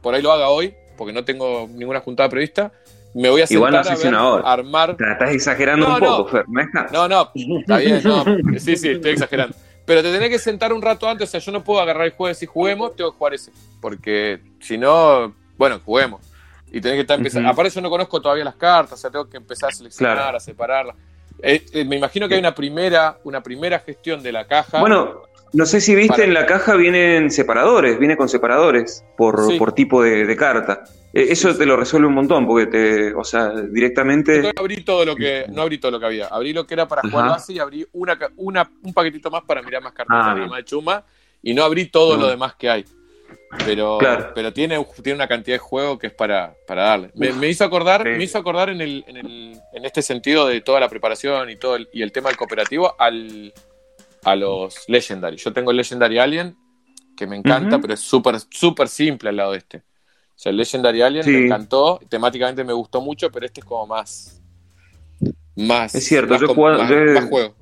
por 0.00 0.14
ahí 0.14 0.22
lo 0.22 0.32
haga 0.32 0.48
hoy, 0.48 0.74
porque 0.96 1.12
no 1.12 1.24
tengo 1.24 1.68
ninguna 1.72 2.00
juntada 2.00 2.28
prevista. 2.28 2.72
Me 3.14 3.28
voy 3.28 3.42
a 3.42 3.46
sentar 3.46 3.68
Igual 3.68 3.84
no 3.84 3.90
a 3.90 4.08
una 4.08 4.28
hora. 4.28 4.52
armar. 4.52 4.96
Te 4.96 5.04
la 5.04 5.12
estás 5.12 5.30
exagerando 5.34 5.86
No, 5.86 5.94
un 5.96 6.00
no. 6.00 6.16
poco, 6.16 6.28
Fer. 6.30 6.48
¿me 6.48 6.64
dejas? 6.64 6.90
No, 6.92 7.08
no, 7.08 7.30
está 7.60 7.76
bien, 7.78 8.00
no. 8.04 8.24
Sí, 8.58 8.76
sí, 8.76 8.88
estoy 8.88 9.12
exagerando. 9.12 9.54
Pero 9.84 10.02
te 10.02 10.12
tenés 10.12 10.30
que 10.30 10.38
sentar 10.38 10.72
un 10.72 10.80
rato 10.80 11.08
antes, 11.08 11.28
o 11.28 11.30
sea, 11.32 11.40
yo 11.40 11.52
no 11.52 11.62
puedo 11.64 11.80
agarrar 11.80 12.04
el 12.06 12.12
juego 12.12 12.28
y 12.28 12.30
decir 12.30 12.48
juguemos, 12.48 12.94
tengo 12.96 13.10
que 13.12 13.18
jugar 13.18 13.34
ese. 13.34 13.50
Porque 13.80 14.40
si 14.60 14.78
no, 14.78 15.34
bueno, 15.58 15.80
juguemos. 15.84 16.20
Y 16.72 16.80
tenés 16.80 16.96
que 16.96 17.00
estar 17.02 17.18
empezando. 17.18 17.48
Ujú. 17.48 17.52
Aparte, 17.52 17.74
yo 17.74 17.80
no 17.82 17.90
conozco 17.90 18.20
todavía 18.20 18.44
las 18.44 18.56
cartas, 18.56 18.94
o 18.94 18.96
sea, 18.96 19.10
tengo 19.10 19.28
que 19.28 19.36
empezar 19.36 19.68
a 19.68 19.72
seleccionar, 19.72 20.16
Claro. 20.16 20.36
a 20.38 20.40
separarlas. 20.40 20.96
Eh, 21.42 21.64
eh, 21.72 21.84
me 21.84 21.96
imagino 21.96 22.28
que 22.28 22.34
hay 22.34 22.40
una 22.40 22.54
primera, 22.54 23.18
una 23.24 23.42
primera 23.42 23.80
gestión 23.80 24.22
de 24.22 24.32
la 24.32 24.46
caja. 24.46 24.80
Bueno, 24.80 25.22
no 25.52 25.66
sé 25.66 25.80
si 25.80 25.94
viste 25.94 26.08
Para- 26.14 26.24
en 26.24 26.34
la 26.34 26.46
caja 26.46 26.74
vienen 26.76 27.30
separadores, 27.30 27.98
viene 27.98 28.16
con 28.16 28.28
separadores 28.28 29.04
por, 29.18 29.44
Sí. 29.46 29.58
por 29.58 29.72
tipo 29.72 30.02
de, 30.02 30.24
de 30.24 30.36
carta. 30.36 30.84
Eh, 31.12 31.26
eso 31.30 31.54
te 31.54 31.66
lo 31.66 31.76
resuelve 31.76 32.06
un 32.08 32.14
montón, 32.14 32.46
porque 32.46 32.66
te, 32.66 33.14
o 33.14 33.24
sea, 33.24 33.50
directamente. 33.50 34.36
Entonces 34.36 34.58
abrí 34.58 34.82
todo 34.84 35.04
lo 35.04 35.14
que, 35.16 35.44
no 35.50 35.62
abrí 35.62 35.78
todo 35.78 35.90
lo 35.92 36.00
que 36.00 36.06
había. 36.06 36.26
Abrí 36.28 36.52
lo 36.54 36.66
que 36.66 36.72
era 36.74 36.88
para 36.88 37.02
jugar 37.02 37.24
Ajá. 37.26 37.34
base 37.34 37.52
y 37.52 37.58
abrí 37.58 37.86
una, 37.92 38.16
una, 38.36 38.70
un 38.82 38.94
paquetito 38.94 39.30
más 39.30 39.42
para 39.42 39.60
mirar 39.62 39.82
más 39.82 39.92
cartas, 39.92 40.16
Ah, 40.18 40.34
de 40.56 40.64
chuma. 40.64 41.04
Y 41.42 41.52
no 41.54 41.64
abrí 41.64 41.86
todo 41.86 42.16
lo 42.16 42.28
demás 42.28 42.54
que 42.54 42.70
hay. 42.70 42.84
Pero, 43.64 43.98
Claro. 43.98 44.32
pero 44.34 44.52
tiene, 44.52 44.84
tiene 45.02 45.16
una 45.16 45.28
cantidad 45.28 45.54
de 45.56 45.58
juego 45.58 45.98
que 45.98 46.06
es 46.08 46.12
para, 46.12 46.54
para 46.66 46.82
darle. 46.84 47.10
Me, 47.14 47.32
me 47.32 47.48
hizo 47.48 47.64
acordar, 47.64 48.02
Sí. 48.02 48.08
me 48.10 48.24
hizo 48.24 48.38
acordar 48.38 48.70
en, 48.70 48.80
el, 48.80 49.04
en, 49.06 49.16
el, 49.18 49.60
en 49.72 49.84
este 49.84 50.02
sentido 50.02 50.46
de 50.46 50.60
toda 50.60 50.80
la 50.80 50.88
preparación 50.88 51.50
y 51.50 51.56
todo 51.56 51.76
el, 51.76 51.88
y 51.92 52.02
el 52.02 52.12
tema 52.12 52.28
del 52.28 52.36
cooperativo 52.38 52.94
al, 52.98 53.52
a 54.24 54.36
los 54.36 54.88
Legendary. 54.88 55.36
Yo 55.36 55.52
tengo 55.52 55.70
el 55.70 55.76
Legendary 55.76 56.18
Alien, 56.18 56.56
que 57.16 57.26
me 57.26 57.36
encanta, 57.36 57.78
pero 57.78 57.94
es 57.94 58.00
súper, 58.00 58.36
súper 58.50 58.88
simple 58.88 59.28
al 59.28 59.36
lado 59.36 59.52
de 59.52 59.58
este. 59.58 59.78
O 59.78 60.38
sea, 60.42 60.50
el 60.50 60.56
Legendary 60.56 61.02
Alien 61.02 61.24
Sí. 61.24 61.30
me 61.30 61.44
encantó, 61.46 62.00
temáticamente 62.08 62.64
me 62.64 62.72
gustó 62.72 63.00
mucho, 63.00 63.30
pero 63.30 63.46
este 63.46 63.60
es 63.60 63.66
como 63.66 63.86
más. 63.86 64.40
Más. 65.54 65.94
Es 65.94 66.04
cierto, 66.06 66.32
más 66.32 66.40
yo 66.40 66.46
más- 66.54 66.88
yo 66.88 66.96
más 67.14 67.24
juego. 67.28 67.54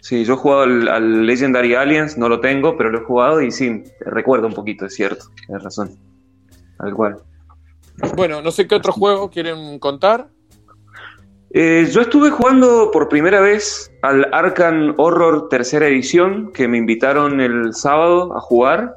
Sí, 0.00 0.24
yo 0.24 0.34
he 0.34 0.36
jugado 0.36 0.62
al, 0.62 0.88
al 0.88 1.26
Legendary 1.26 1.74
Aliens, 1.74 2.16
no 2.16 2.28
lo 2.28 2.40
tengo, 2.40 2.76
pero 2.76 2.90
lo 2.90 2.98
he 3.00 3.04
jugado 3.04 3.40
y 3.42 3.50
sí, 3.50 3.84
recuerdo 4.00 4.46
un 4.46 4.54
poquito, 4.54 4.86
es 4.86 4.94
cierto, 4.94 5.26
tienes 5.46 5.62
razón. 5.62 5.90
Tal 6.78 6.94
cual. 6.94 7.18
Bueno, 8.16 8.40
no 8.40 8.50
sé 8.50 8.66
qué 8.66 8.74
otro 8.74 8.92
juego 8.92 9.30
quieren 9.30 9.78
contar. 9.78 10.28
Eh, 11.52 11.88
yo 11.90 12.00
estuve 12.00 12.30
jugando 12.30 12.90
por 12.92 13.08
primera 13.08 13.40
vez 13.40 13.90
al 14.02 14.32
Arkham 14.32 14.94
Horror 14.96 15.48
tercera 15.48 15.88
edición, 15.88 16.52
que 16.52 16.68
me 16.68 16.78
invitaron 16.78 17.40
el 17.40 17.74
sábado 17.74 18.36
a 18.36 18.40
jugar, 18.40 18.94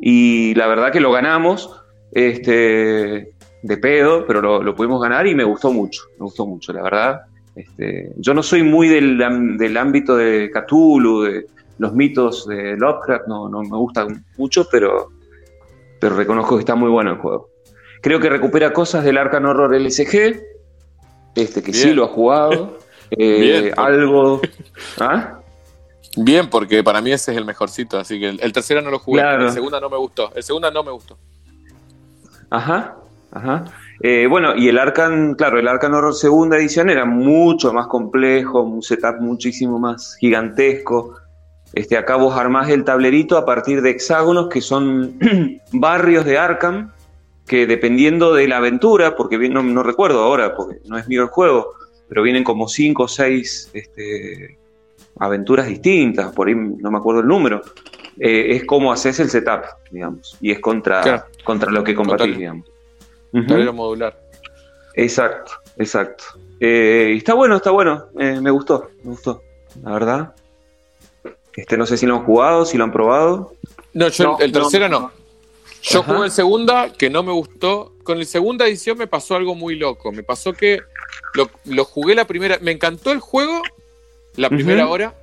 y 0.00 0.54
la 0.54 0.66
verdad 0.66 0.92
que 0.92 1.00
lo 1.00 1.12
ganamos, 1.12 1.70
este, 2.12 3.34
de 3.62 3.76
pedo, 3.76 4.26
pero 4.26 4.40
lo, 4.40 4.62
lo 4.62 4.74
pudimos 4.74 5.00
ganar 5.02 5.26
y 5.26 5.34
me 5.34 5.44
gustó 5.44 5.72
mucho, 5.72 6.02
me 6.18 6.24
gustó 6.24 6.46
mucho, 6.46 6.72
la 6.72 6.82
verdad. 6.82 7.20
Este, 7.56 8.12
yo 8.16 8.32
no 8.34 8.42
soy 8.42 8.62
muy 8.62 8.88
del, 8.88 9.18
del 9.58 9.76
ámbito 9.76 10.16
de 10.16 10.50
Cthulhu, 10.50 11.22
de 11.22 11.46
los 11.78 11.92
mitos 11.94 12.46
de 12.46 12.76
Lovecraft, 12.76 13.26
no, 13.26 13.48
no 13.48 13.62
me 13.62 13.76
gustan 13.76 14.24
mucho, 14.36 14.66
pero, 14.70 15.10
pero 16.00 16.16
reconozco 16.16 16.56
que 16.56 16.60
está 16.60 16.74
muy 16.74 16.90
bueno 16.90 17.10
el 17.12 17.18
juego. 17.18 17.48
Creo 18.02 18.20
que 18.20 18.28
recupera 18.30 18.72
cosas 18.72 19.04
del 19.04 19.18
Arkham 19.18 19.44
Horror 19.46 19.74
LSG, 19.74 20.40
este 21.34 21.62
que 21.62 21.72
sí 21.72 21.92
lo 21.92 22.04
ha 22.04 22.08
jugado. 22.08 22.78
eh, 23.10 23.40
Bien. 23.40 23.74
algo. 23.76 24.40
¿Ah? 25.00 25.38
Bien, 26.16 26.48
porque 26.50 26.82
para 26.82 27.00
mí 27.00 27.12
ese 27.12 27.30
es 27.32 27.36
el 27.38 27.44
mejorcito, 27.44 27.98
así 27.98 28.18
que 28.18 28.28
el, 28.30 28.40
el 28.42 28.52
tercero 28.52 28.80
no 28.82 28.90
lo 28.90 28.98
jugué, 28.98 29.20
Claro. 29.20 29.46
el 29.46 29.52
segundo 29.52 29.80
no 29.80 29.88
me 29.88 29.96
gustó. 29.96 30.32
El 30.34 30.42
segundo 30.42 30.70
no 30.70 30.82
me 30.82 30.90
gustó. 30.90 31.16
Ajá, 32.50 32.96
ajá. 33.30 33.64
Eh, 34.02 34.26
bueno, 34.28 34.56
y 34.56 34.68
el 34.68 34.78
Arcan, 34.78 35.34
claro, 35.34 35.58
el 35.58 35.68
Arcan 35.68 35.92
Horror 35.92 36.14
segunda 36.14 36.56
edición 36.56 36.88
era 36.88 37.04
mucho 37.04 37.72
más 37.72 37.86
complejo, 37.86 38.62
un 38.62 38.82
setup 38.82 39.20
muchísimo 39.20 39.78
más 39.78 40.16
gigantesco. 40.18 41.16
Este, 41.74 41.96
acá 41.96 42.16
vos 42.16 42.34
armás 42.36 42.68
el 42.70 42.82
tablerito 42.84 43.36
a 43.36 43.44
partir 43.44 43.82
de 43.82 43.90
hexágonos 43.90 44.48
que 44.48 44.60
son 44.60 45.18
barrios 45.72 46.24
de 46.24 46.38
Arkham, 46.38 46.92
que 47.46 47.66
dependiendo 47.66 48.32
de 48.34 48.48
la 48.48 48.56
aventura, 48.56 49.16
porque 49.16 49.36
no, 49.48 49.62
no 49.62 49.82
recuerdo 49.82 50.20
ahora, 50.22 50.54
porque 50.56 50.78
no 50.86 50.96
es 50.96 51.06
mío 51.06 51.22
el 51.22 51.28
juego, 51.28 51.74
pero 52.08 52.22
vienen 52.22 52.42
como 52.42 52.68
cinco 52.68 53.02
o 53.04 53.08
seis 53.08 53.70
este, 53.74 54.58
aventuras 55.18 55.66
distintas, 55.66 56.32
por 56.32 56.48
ahí 56.48 56.54
no 56.54 56.90
me 56.90 56.98
acuerdo 56.98 57.20
el 57.20 57.28
número. 57.28 57.60
Eh, 58.18 58.56
es 58.56 58.64
como 58.64 58.92
haces 58.92 59.20
el 59.20 59.28
setup, 59.30 59.62
digamos, 59.90 60.36
y 60.40 60.50
es 60.50 60.58
contra, 60.60 61.02
Claro. 61.02 61.24
contra 61.44 61.70
lo 61.70 61.84
que 61.84 61.94
combatís, 61.94 62.34
Contra- 62.36 62.64
Tablero 63.32 63.72
modular. 63.72 64.18
Exacto, 64.94 65.52
exacto. 65.78 66.24
Eh, 66.60 67.12
y 67.14 67.18
está 67.18 67.34
bueno, 67.34 67.56
está 67.56 67.70
bueno. 67.70 68.06
Eh, 68.18 68.38
me 68.40 68.50
gustó, 68.50 68.90
me 69.02 69.10
gustó, 69.10 69.42
la 69.82 69.92
verdad. 69.92 70.34
Este, 71.54 71.76
no 71.76 71.86
sé 71.86 71.96
si 71.96 72.06
lo 72.06 72.16
han 72.16 72.24
jugado, 72.24 72.64
si 72.64 72.76
lo 72.76 72.84
han 72.84 72.92
probado. 72.92 73.52
No, 73.92 74.08
yo 74.08 74.24
No, 74.24 74.38
el, 74.38 74.44
el 74.46 74.52
no, 74.52 74.60
tercero 74.62 74.88
no. 74.88 75.00
no. 75.00 75.12
Yo 75.82 76.00
Ajá. 76.00 76.12
jugué 76.12 76.26
el 76.26 76.30
segunda, 76.32 76.92
que 76.92 77.08
no 77.08 77.22
me 77.22 77.32
gustó. 77.32 77.94
Con 78.02 78.18
el 78.18 78.26
segunda 78.26 78.66
edición 78.66 78.98
me 78.98 79.06
pasó 79.06 79.36
algo 79.36 79.54
muy 79.54 79.76
loco. 79.76 80.12
Me 80.12 80.22
pasó 80.22 80.52
que 80.52 80.80
lo, 81.34 81.48
lo 81.64 81.84
jugué 81.84 82.14
la 82.14 82.26
primera. 82.26 82.58
Me 82.60 82.70
encantó 82.72 83.12
el 83.12 83.20
juego 83.20 83.62
la 84.36 84.48
primera 84.50 84.88
hora, 84.88 85.14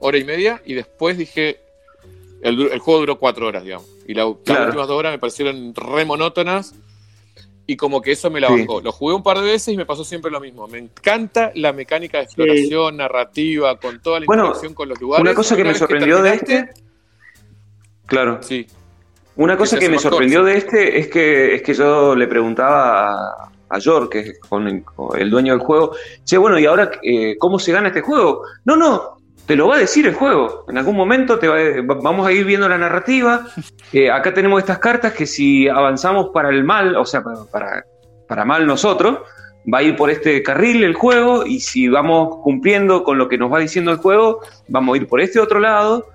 hora 0.00 0.18
y 0.18 0.24
media, 0.24 0.62
y 0.64 0.74
después 0.74 1.18
dije. 1.18 1.60
El, 2.42 2.78
juego 2.78 3.00
duró 3.00 3.18
cuatro 3.18 3.46
horas, 3.46 3.64
digamos. 3.64 3.86
Y 4.06 4.14
la- 4.14 4.24
las 4.24 4.66
últimas 4.66 4.86
dos 4.88 4.90
horas 4.98 5.12
me 5.12 5.18
parecieron 5.18 5.74
re 5.74 6.04
monótonas. 6.04 6.74
Y 7.68 7.76
como 7.76 8.00
que 8.00 8.12
eso 8.12 8.30
me 8.30 8.40
la 8.40 8.48
Sí. 8.48 8.60
bajó. 8.60 8.80
Lo 8.80 8.92
jugué 8.92 9.14
un 9.14 9.22
par 9.22 9.38
de 9.38 9.44
veces 9.46 9.74
y 9.74 9.76
me 9.76 9.84
pasó 9.86 10.04
siempre 10.04 10.30
lo 10.30 10.40
mismo. 10.40 10.68
Me 10.68 10.78
encanta 10.78 11.50
la 11.56 11.72
mecánica 11.72 12.18
de 12.18 12.24
exploración, 12.24 12.96
narrativa, 12.96 13.76
con 13.78 14.00
toda 14.00 14.20
la 14.20 14.26
Bueno, 14.26 14.44
interacción 14.44 14.74
con 14.74 14.88
los 14.88 15.00
lugares. 15.00 15.22
Una 15.22 15.34
cosa 15.34 15.56
que 15.56 15.64
me 15.64 15.74
sorprendió 15.74 16.22
de 16.22 16.34
este. 16.34 16.70
Claro. 18.06 18.38
Sí. 18.42 18.66
Una 19.36 19.56
cosa 19.56 19.78
que 19.78 19.88
me 19.88 19.98
sorprendió 19.98 20.38
corto. 20.40 20.52
de 20.52 20.58
este 20.58 20.98
es 20.98 21.08
que, 21.08 21.54
es 21.56 21.62
que 21.62 21.74
yo 21.74 22.14
le 22.14 22.26
preguntaba 22.26 23.14
a, 23.16 23.50
a 23.68 23.78
York, 23.78 24.12
que 24.12 24.18
es 24.20 24.38
con 24.38 24.66
el, 24.66 24.82
con 24.84 25.18
el 25.20 25.28
dueño 25.28 25.52
del 25.52 25.60
juego, 25.60 25.94
che, 26.24 26.38
bueno, 26.38 26.58
¿y 26.58 26.64
ahora 26.66 26.90
eh, 27.02 27.36
cómo 27.38 27.58
se 27.58 27.72
gana 27.72 27.88
este 27.88 28.00
juego? 28.00 28.42
No, 28.64 28.76
no, 28.76 29.15
te 29.46 29.56
lo 29.56 29.68
va 29.68 29.76
a 29.76 29.78
decir 29.78 30.06
el 30.06 30.14
juego. 30.14 30.64
En 30.68 30.76
algún 30.78 30.96
momento 30.96 31.38
te 31.38 31.48
va- 31.48 31.56
va- 31.88 32.00
vamos 32.02 32.26
a 32.26 32.32
ir 32.32 32.44
viendo 32.44 32.68
la 32.68 32.78
narrativa. 32.78 33.46
Eh, 33.92 34.10
acá 34.10 34.34
tenemos 34.34 34.58
estas 34.60 34.80
cartas 34.80 35.12
que 35.14 35.26
si 35.26 35.68
avanzamos 35.68 36.30
para 36.34 36.50
el 36.50 36.64
mal, 36.64 36.96
o 36.96 37.06
sea, 37.06 37.22
para, 37.22 37.44
para, 37.44 37.84
para 38.28 38.44
mal 38.44 38.66
nosotros, 38.66 39.20
va 39.72 39.78
a 39.78 39.82
ir 39.84 39.94
por 39.96 40.10
este 40.10 40.42
carril 40.42 40.82
el 40.82 40.94
juego 40.94 41.46
y 41.46 41.60
si 41.60 41.88
vamos 41.88 42.38
cumpliendo 42.42 43.04
con 43.04 43.16
lo 43.16 43.28
que 43.28 43.38
nos 43.38 43.50
va 43.50 43.60
diciendo 43.60 43.92
el 43.92 43.98
juego, 43.98 44.40
vamos 44.68 44.94
a 44.94 44.96
ir 45.00 45.06
por 45.06 45.20
este 45.20 45.38
otro 45.38 45.60
lado. 45.60 46.08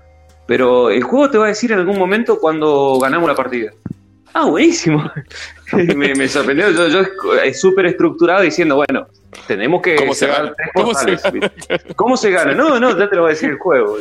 Pero 0.46 0.90
el 0.90 1.02
juego 1.02 1.30
te 1.30 1.38
va 1.38 1.46
a 1.46 1.48
decir 1.48 1.72
en 1.72 1.78
algún 1.78 1.98
momento 1.98 2.38
cuando 2.38 2.98
ganamos 3.00 3.26
la 3.28 3.34
partida. 3.34 3.70
Ah, 4.34 4.44
buenísimo. 4.44 5.10
me, 5.96 6.14
me 6.14 6.28
sorprendió. 6.28 6.70
Yo, 6.70 6.88
yo 6.88 7.00
es 7.42 7.58
súper 7.60 7.86
estructurado 7.86 8.42
diciendo, 8.42 8.76
bueno, 8.76 9.06
tenemos 9.46 9.82
que 9.82 9.96
¿Cómo 9.96 10.14
se 10.14 10.26
gana? 10.26 10.54
¿Cómo 10.74 10.94
se 10.94 11.06
portales, 11.16 11.32
¿viste? 11.32 11.94
¿Cómo 11.94 12.16
se 12.16 12.30
gana? 12.30 12.54
No, 12.54 12.78
no, 12.78 12.98
ya 12.98 13.08
te 13.08 13.16
lo 13.16 13.22
va 13.22 13.28
a 13.28 13.30
decir 13.32 13.50
el 13.50 13.58
juego. 13.58 13.96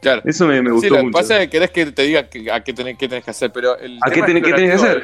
Claro. 0.00 0.22
Eso 0.24 0.46
me, 0.46 0.62
me 0.62 0.70
Sí, 0.70 0.74
gustó 0.74 0.94
lo 0.96 1.04
que 1.04 1.10
pasa 1.10 1.34
es 1.36 1.40
que 1.44 1.50
querés 1.50 1.70
que 1.70 1.86
te 1.86 2.02
diga 2.02 2.28
que- 2.28 2.50
a 2.50 2.62
qué 2.64 2.72
tenés, 2.72 2.96
qué 2.96 3.06
tenés 3.08 3.24
que 3.24 3.30
hacer, 3.32 3.52
pero 3.52 3.76
el 3.78 3.98
¿A 4.02 4.10
qué, 4.10 4.22
tenés- 4.22 4.42
qué 4.44 4.52
tenés 4.54 4.80
que 4.80 4.86
hacer? 4.86 5.02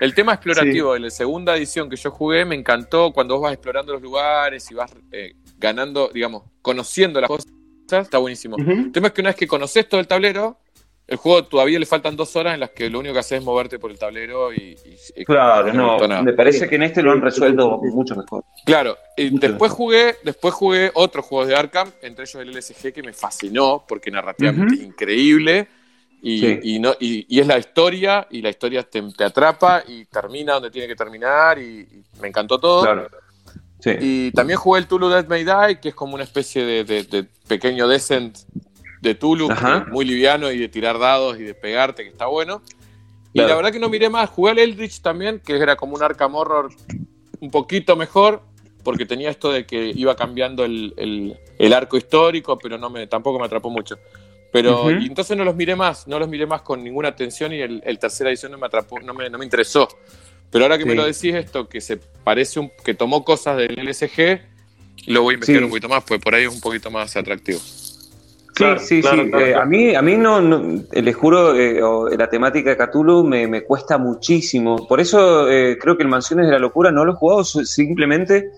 El 0.00 0.14
tema 0.14 0.32
explorativo 0.34 0.94
de 0.94 1.00
la 1.00 1.10
segunda 1.10 1.56
edición 1.56 1.90
que 1.90 1.96
yo 1.96 2.10
jugué 2.10 2.44
me 2.46 2.54
encantó 2.54 3.12
cuando 3.12 3.34
vos 3.34 3.42
vas 3.42 3.52
explorando 3.52 3.92
los 3.92 4.00
lugares 4.02 4.70
y 4.70 4.74
vas 4.74 4.92
eh, 5.12 5.34
ganando, 5.58 6.08
digamos, 6.14 6.44
conociendo 6.62 7.20
las 7.20 7.28
cosas, 7.28 7.52
está 7.90 8.16
buenísimo. 8.18 8.56
El 8.58 8.92
tema 8.92 9.08
es 9.08 9.12
que 9.12 9.20
una 9.20 9.30
vez 9.30 9.36
que 9.36 9.46
conoces 9.46 9.86
todo 9.88 10.00
el 10.00 10.06
tablero, 10.06 10.58
el 11.08 11.16
juego 11.16 11.44
todavía 11.44 11.78
le 11.78 11.86
faltan 11.86 12.14
dos 12.16 12.36
horas 12.36 12.54
en 12.54 12.60
las 12.60 12.70
que 12.70 12.88
lo 12.90 12.98
único 13.00 13.14
que 13.14 13.20
haces 13.20 13.38
es 13.38 13.44
moverte 13.44 13.78
por 13.78 13.90
el 13.90 13.98
tablero 13.98 14.52
y... 14.52 14.76
Claro, 15.26 15.72
no 15.72 15.98
me 15.98 16.06
no, 16.22 16.36
parece 16.36 16.68
que 16.68 16.76
en 16.76 16.82
este 16.84 17.02
lo 17.02 17.12
han 17.12 17.20
resuelto 17.22 17.80
mucho 17.82 18.14
mejor. 18.14 18.44
Claro, 18.64 18.96
y 19.16 19.30
Mucho 19.30 19.48
después 19.48 19.70
mejor. 19.70 19.76
jugué, 19.76 20.16
después 20.22 20.54
jugué 20.54 20.90
otros 20.94 21.24
juegos 21.24 21.48
de 21.48 21.56
Arkham, 21.56 21.90
entre 22.02 22.24
ellos 22.24 22.34
el 22.42 22.50
LSG 22.52 22.92
que 22.92 23.02
me 23.02 23.12
fascinó 23.14 23.84
porque 23.88 24.10
narrativamente 24.10 24.74
es 24.74 24.82
increíble 24.82 25.66
y, 26.20 26.40
Sí. 26.40 26.60
y 26.62 26.78
no, 26.78 26.94
y, 27.00 27.24
y 27.34 27.40
es 27.40 27.46
la 27.46 27.58
historia 27.58 28.26
y 28.30 28.42
la 28.42 28.50
historia 28.50 28.82
te, 28.82 29.00
te 29.16 29.24
atrapa 29.24 29.82
y 29.88 30.04
termina 30.04 30.54
donde 30.54 30.70
tiene 30.70 30.86
que 30.88 30.94
terminar 30.96 31.58
y, 31.58 31.80
y 31.80 32.04
me 32.20 32.28
encantó 32.28 32.58
todo. 32.58 32.82
Claro. 32.82 33.08
Sí. 33.80 33.90
Y 34.00 34.30
también 34.32 34.58
jugué 34.58 34.80
el 34.80 34.86
Tulu 34.88 35.08
Dead 35.08 35.26
May 35.28 35.44
Die, 35.44 35.78
que 35.80 35.90
es 35.90 35.94
como 35.94 36.16
una 36.16 36.24
especie 36.24 36.64
de, 36.64 36.82
de- 36.84 37.04
de 37.04 37.24
pequeño 37.46 37.86
Descent 37.86 38.36
de 39.00 39.14
Tulu, 39.14 39.48
muy 39.90 40.04
liviano 40.04 40.50
y 40.50 40.58
de 40.58 40.68
tirar 40.68 40.98
dados 40.98 41.38
y 41.38 41.42
de 41.44 41.54
pegarte, 41.54 42.02
que 42.04 42.10
está 42.10 42.26
bueno. 42.26 42.62
Y 43.32 43.38
Claro. 43.38 43.48
la 43.50 43.56
verdad 43.56 43.72
que 43.72 43.78
no 43.78 43.88
miré 43.88 44.08
más. 44.08 44.30
Jugué 44.30 44.52
al 44.52 44.58
Eldritch 44.58 45.00
también, 45.00 45.40
que 45.44 45.56
era 45.56 45.76
como 45.76 45.94
un 45.94 46.02
Arkham 46.02 46.34
Horror 46.34 46.70
un 47.40 47.50
poquito 47.50 47.94
mejor, 47.94 48.42
porque 48.82 49.06
tenía 49.06 49.30
esto 49.30 49.52
de 49.52 49.66
que 49.66 49.92
iba 49.94 50.16
cambiando 50.16 50.64
el, 50.64 50.94
el- 50.96 51.38
el 51.58 51.72
arco 51.72 51.96
histórico, 51.96 52.58
pero 52.58 52.78
no 52.78 52.88
me, 52.90 53.06
tampoco 53.06 53.38
me 53.38 53.44
atrapó 53.46 53.70
mucho. 53.70 53.98
Pero 54.50 54.90
y 54.90 55.06
entonces 55.06 55.36
no 55.36 55.44
los 55.44 55.54
miré 55.54 55.76
más, 55.76 56.08
no 56.08 56.18
los 56.18 56.26
miré 56.26 56.46
más 56.46 56.62
con 56.62 56.82
ninguna 56.82 57.08
atención 57.08 57.52
y 57.52 57.60
el, 57.60 57.82
el 57.84 57.98
tercera 57.98 58.30
edición 58.30 58.50
no 58.52 58.58
me 58.58 58.66
atrapó, 58.66 58.98
no 58.98 59.12
me, 59.12 59.28
no 59.28 59.36
me 59.38 59.44
interesó. 59.44 59.86
Pero 60.50 60.64
ahora 60.64 60.78
que 60.78 60.86
me 60.86 60.94
lo 60.94 61.04
decís 61.04 61.34
esto, 61.34 61.68
que 61.68 61.82
se 61.82 61.98
parece 61.98 62.58
un, 62.58 62.72
que 62.82 62.94
tomó 62.94 63.22
cosas 63.24 63.58
del 63.58 63.74
LSG, 63.78 64.40
lo 65.08 65.20
voy 65.22 65.32
a 65.32 65.34
investigar 65.34 65.60
Sí. 65.60 65.64
un 65.64 65.70
poquito 65.70 65.88
más, 65.90 66.02
pues 66.04 66.18
por 66.20 66.34
ahí 66.34 66.44
es 66.44 66.54
un 66.54 66.60
poquito 66.62 66.90
más 66.90 67.14
atractivo. 67.14 67.58
Sí, 68.58 68.64
Claro, 68.64 68.80
sí, 68.80 69.00
claro, 69.00 69.22
sí. 69.22 69.30
claro, 69.30 69.46
Eh, 69.46 69.54
a 69.54 69.64
mí, 69.64 69.94
a 69.94 70.02
mí 70.02 70.16
no, 70.16 70.40
no- 70.40 70.82
eh, 70.90 71.00
les 71.02 71.14
juro, 71.14 71.54
eh, 71.54 71.80
o- 71.82 72.08
la 72.08 72.28
temática 72.28 72.70
de 72.70 72.76
Cthulhu 72.76 73.22
me, 73.24 73.46
me 73.46 73.62
cuesta 73.62 73.98
muchísimo. 73.98 74.86
Por 74.88 74.98
eso 75.00 75.48
eh, 75.48 75.78
creo 75.80 75.96
que 75.96 76.02
el 76.02 76.08
Mansiones 76.08 76.46
de 76.46 76.52
la 76.52 76.58
Locura 76.58 76.90
no 76.90 77.04
lo 77.04 77.12
he 77.12 77.14
jugado 77.16 77.44
simplemente 77.44 78.50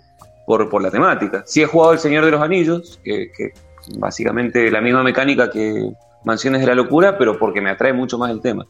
por, 0.47 0.69
por 0.71 0.83
la 0.83 0.91
temática. 0.91 1.43
Sí 1.47 1.61
he 1.63 1.67
jugado 1.67 1.93
El 1.93 1.99
Señor 1.99 2.25
de 2.25 2.31
los 2.31 2.41
Anillos, 2.41 2.99
que, 3.05 3.31
que 3.37 3.53
básicamente 3.99 4.71
la 4.71 4.81
misma 4.81 5.03
mecánica 5.03 5.51
que 5.51 5.91
Mansiones 6.25 6.61
de 6.63 6.67
la 6.67 6.75
Locura, 6.75 7.17
pero 7.19 7.39
porque 7.39 7.61
me 7.61 7.71
atrae 7.71 7.93
mucho 7.93 8.17
más 8.19 8.31
el 8.31 8.41
tema. 8.41 8.67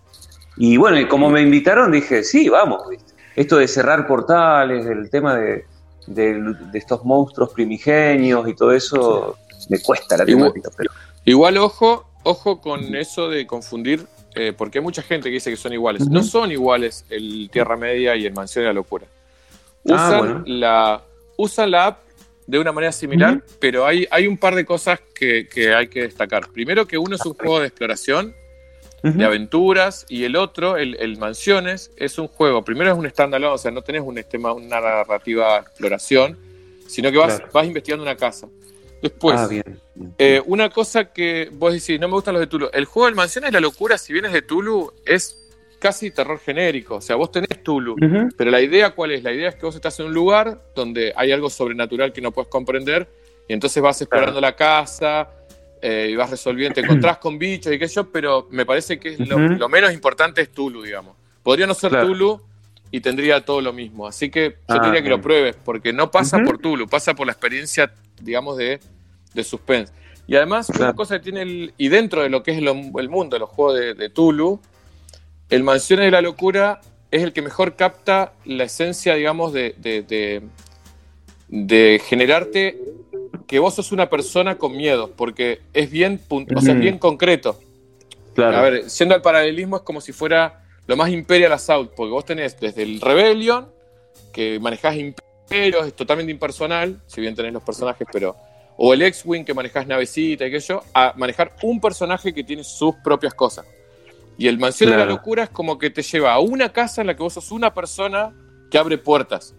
Y 0.57 0.77
bueno, 0.77 0.98
y 0.98 1.07
como 1.07 1.31
me 1.31 1.40
invitaron, 1.43 1.90
dije, 1.93 2.23
sí, 2.23 2.48
vamos. 2.48 2.82
¿viste? 2.90 3.12
Esto 3.36 3.57
de 3.57 3.69
cerrar 3.69 4.07
portales, 4.07 4.85
el 4.86 5.09
tema 5.11 5.36
de, 5.36 5.65
de- 6.07 6.35
de 6.73 6.78
estos 6.78 7.05
monstruos 7.05 7.51
primigenios 7.52 8.48
y 8.48 8.55
todo 8.55 8.73
eso, 8.73 9.36
me 9.69 9.81
cuesta 9.81 10.16
la 10.16 10.24
temática. 10.27 10.70
Pero 10.77 10.90
Igual, 11.25 11.59
ojo, 11.59 12.07
ojo 12.25 12.61
con 12.61 12.95
eso 12.95 13.29
de 13.29 13.47
confundir, 13.47 14.07
eh, 14.35 14.53
porque 14.57 14.79
hay 14.79 14.85
mucha 14.85 15.03
gente 15.03 15.29
que 15.29 15.35
dice 15.35 15.51
que 15.51 15.57
son 15.57 15.73
iguales. 15.73 16.09
No 16.09 16.23
son 16.23 16.51
iguales 16.53 17.05
el 17.11 17.49
Tierra 17.53 17.77
Media 17.77 18.17
y 18.17 18.27
el 18.27 18.33
Mansión 18.33 18.63
de 18.65 18.69
la 18.69 18.75
Locura. 18.75 19.07
Ah, 19.89 19.95
Usan, 19.95 20.19
bueno. 20.19 20.43
la, 20.47 21.03
usan 21.37 21.71
la 21.71 21.87
app 21.87 21.99
de 22.47 22.59
una 22.59 22.73
manera 22.73 22.93
similar, 22.93 23.43
pero 23.61 23.87
hay, 23.87 24.07
hay 24.11 24.27
un 24.27 24.37
par 24.37 24.55
de 24.55 24.65
cosas 24.65 25.01
que, 25.15 25.49
que 25.49 25.73
hay 25.75 25.89
que 25.89 26.03
destacar. 26.03 26.49
Primero 26.53 26.87
que 26.87 26.99
uno 26.99 27.15
es 27.17 27.25
un 27.25 27.35
juego 27.35 27.61
de 27.61 27.67
exploración, 27.69 28.35
de 29.03 29.25
aventuras, 29.25 30.05
y 30.11 30.25
el 30.25 30.37
otro, 30.37 30.77
el, 30.77 30.95
el 31.01 31.17
Mansiones, 31.17 31.91
es 31.97 32.19
un 32.19 32.29
juego, 32.29 32.63
primero 32.63 32.91
es 32.93 32.99
un 32.99 33.09
standalone, 33.09 33.55
o 33.55 33.59
sea, 33.59 33.71
no 33.71 33.81
tenés 33.83 34.03
un 34.03 34.23
tema, 34.29 34.53
una 34.53 34.79
narrativa 34.81 35.59
exploración, 35.59 36.37
sino 36.87 37.11
que 37.11 37.17
vas, 37.17 37.37
Claro. 37.37 37.51
vas 37.53 37.67
investigando 37.67 38.03
una 38.03 38.17
casa. 38.17 38.49
Después, 39.02 39.39
ah, 39.39 39.47
bien. 39.48 39.81
eh, 40.18 40.43
una 40.47 40.68
cosa 40.70 41.12
que 41.12 41.48
vos 41.52 41.72
decís, 41.72 41.98
no 41.98 42.09
me 42.09 42.14
gustan 42.14 42.35
los 42.35 42.40
de 42.40 42.47
Tulu. 42.47 42.68
El 42.72 42.85
juego 42.85 43.06
del 43.06 43.14
Mansiones 43.14 43.48
de 43.48 43.52
la 43.52 43.60
Locura, 43.60 43.97
si 43.98 44.12
bien 44.12 44.27
es 44.27 44.32
de 44.32 44.43
Tulu, 44.43 44.93
es 45.06 45.48
casi 45.78 46.10
terror 46.10 46.39
genérico. 46.39 46.97
O 46.97 47.01
sea, 47.01 47.16
vos 47.16 47.32
tenés 47.32 47.62
Tulu, 47.62 47.97
pero 48.36 48.51
la 48.51 48.60
idea 48.60 48.90
cuál 48.90 49.12
es? 49.12 49.22
La 49.22 49.32
idea 49.32 49.48
es 49.48 49.55
que 49.56 49.66
vos 49.66 49.74
estás 49.74 49.98
en 50.01 50.06
un 50.06 50.14
lugar 50.14 50.62
donde 50.74 51.12
hay 51.16 51.32
algo 51.32 51.48
sobrenatural 51.51 52.12
que 52.12 52.20
no 52.20 52.31
puedes 52.31 52.48
comprender 52.48 53.09
y 53.48 53.52
entonces 53.55 53.82
vas 53.82 54.01
explorando 54.01 54.40
la 54.40 54.55
casa 54.55 55.31
eh, 55.82 56.09
y 56.12 56.14
vas 56.16 56.31
resolviendo, 56.31 56.74
te 56.74 56.82
encontrás 56.82 57.18
con 57.18 57.39
bichos 57.39 57.72
y 57.72 57.78
qué 57.78 57.89
sé 57.89 57.97
yo, 57.97 58.10
pero 58.12 58.47
me 58.51 58.66
parece 58.66 59.01
que 59.01 59.14
es 59.14 59.28
lo, 59.28 59.68
menos 59.68 59.93
importante 59.93 60.43
es 60.43 60.51
Tulu, 60.52 60.82
digamos. 60.82 61.16
Podría 61.43 61.66
no 61.66 61.74
ser 61.74 61.90
Claro. 61.90 62.09
Tulu 62.09 62.40
y 62.93 63.01
tendría 63.01 63.44
todo 63.44 63.60
lo 63.60 63.72
mismo. 63.72 64.06
Así 64.06 64.31
que 64.31 64.51
yo 64.51 64.56
Ah, 64.68 64.81
te 64.81 64.86
diría 64.86 65.02
que 65.02 65.09
lo 65.09 65.20
pruebes, 65.20 65.56
porque 65.64 65.93
no 65.93 66.10
pasa 66.10 66.39
por 66.44 66.59
Tulu, 66.59 66.86
pasa 66.86 67.14
por 67.14 67.27
la 67.27 67.32
experiencia, 67.32 67.93
digamos, 68.21 68.57
de, 68.57 68.81
de 69.35 69.45
suspense. 69.45 69.93
Y 70.27 70.37
además, 70.37 70.69
una 70.71 70.79
Claro. 70.79 70.95
cosa 70.97 71.19
que 71.19 71.25
tiene 71.25 71.43
el. 71.43 71.75
Y 71.77 71.89
dentro 71.89 72.23
de 72.23 72.29
lo 72.31 72.43
que 72.43 72.53
es 72.53 72.63
lo- 72.63 72.73
el 73.01 73.09
mundo 73.09 73.39
los 73.39 73.49
juegos 73.51 73.79
de, 73.79 73.95
de 73.95 74.09
Tulu, 74.11 74.61
el 75.49 75.63
Mansiones 75.65 76.05
de 76.07 76.11
la 76.13 76.21
Locura 76.21 76.81
es 77.11 77.23
el 77.25 77.33
que 77.33 77.43
mejor 77.43 77.75
capta 77.75 78.33
la 78.45 78.65
esencia, 78.65 79.15
digamos, 79.17 79.53
de, 79.53 79.75
de, 79.79 80.03
de- 81.49 82.01
generarte 82.05 82.79
que 83.49 83.59
vos 83.59 83.75
sos 83.75 83.91
una 83.91 84.09
persona 84.09 84.57
con 84.59 84.77
miedo, 84.77 85.11
porque 85.17 85.61
es 85.75 85.91
bien, 85.91 86.21
pun- 86.29 86.47
o 86.57 86.61
sea, 86.61 86.75
es 86.75 86.81
bien 86.81 86.99
concreto. 86.99 87.59
Claro. 88.35 88.57
A 88.59 88.63
ver, 88.63 88.89
siendo 88.89 89.17
el 89.17 89.23
paralelismo 89.23 89.77
es 89.79 89.83
como 89.83 90.01
si 90.01 90.13
fuera 90.13 90.63
lo 90.87 90.97
más 90.97 91.11
Imperial 91.11 91.53
Assault, 91.53 91.91
porque 91.97 92.13
vos 92.13 92.25
tenés 92.25 92.59
desde 92.61 92.85
el 92.85 93.01
Rebellion, 93.01 93.67
que 94.33 94.61
manejás 94.61 94.95
imperios, 95.51 95.86
es 95.86 95.94
totalmente 95.94 96.31
impersonal, 96.32 97.01
si 97.06 97.20
bien 97.20 97.35
tenés 97.35 97.52
los 97.52 97.62
personajes, 97.62 98.06
pero. 98.12 98.36
O 98.82 98.94
el 98.94 99.02
X-Wing, 99.02 99.44
que 99.44 99.52
manejás 99.52 99.86
navecita 99.86 100.47
y 100.47 100.59
yo, 100.60 100.82
a 100.94 101.12
manejar 101.16 101.52
un 101.62 101.81
personaje 101.81 102.32
que 102.32 102.43
tiene 102.43 102.64
sus 102.64 102.94
propias 103.05 103.35
cosas. 103.35 103.66
Y 104.39 104.48
el 104.48 104.59
Mansión 104.59 104.90
de 104.90 104.97
la. 104.97 105.05
Locura 105.16 105.43
es 105.44 105.51
como 105.51 105.78
que 105.78 105.90
te 105.90 106.01
lleva 106.02 106.32
a 106.32 106.39
una 106.39 106.72
casa 106.72 107.02
en 107.02 107.09
la 107.09 107.14
que 107.14 107.22
vos 107.22 107.35
sos 107.35 107.51
una 107.51 107.74
persona 107.74 108.32
que 108.70 108.78
abre 108.78 108.97
puertas. 108.97 109.55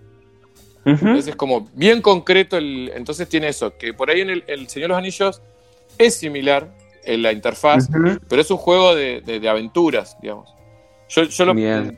Ujú. 0.84 0.91
Entonces 0.93 1.27
es 1.27 1.35
como 1.35 1.69
bien 1.73 2.01
concreto, 2.01 2.57
el, 2.57 2.91
entonces 2.95 3.30
tiene 3.30 3.49
eso, 3.49 3.77
que 3.77 3.93
por 3.93 4.09
ahí 4.09 4.22
en 4.22 4.31
el, 4.31 4.43
el 4.47 4.68
Señor 4.69 4.85
de 4.85 4.89
los 4.89 4.97
Anillos 4.97 5.41
es 5.99 6.15
similar 6.15 6.68
en 7.03 7.22
la 7.22 7.31
interfaz, 7.31 7.88
pero 8.27 8.41
es 8.41 8.49
un 8.49 8.57
juego 8.57 8.95
de, 8.95 9.22
de- 9.22 9.39
de 9.39 9.49
aventuras, 9.49 10.18
digamos. 10.19 10.49
Yo, 11.09 11.23
yo 11.23 11.45
lo, 11.45 11.53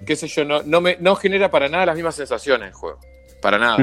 qué 0.05 0.15
sé 0.17 0.27
yo, 0.27 0.43
no, 0.43 0.63
no, 0.63 0.81
me, 0.81 0.97
no 0.99 1.15
genera 1.15 1.49
para 1.49 1.69
nada 1.69 1.85
las 1.85 1.95
mismas 1.95 2.15
sensaciones 2.15 2.67
el 2.69 2.73
juego. 2.73 2.99
Para 3.43 3.59
nada. 3.59 3.77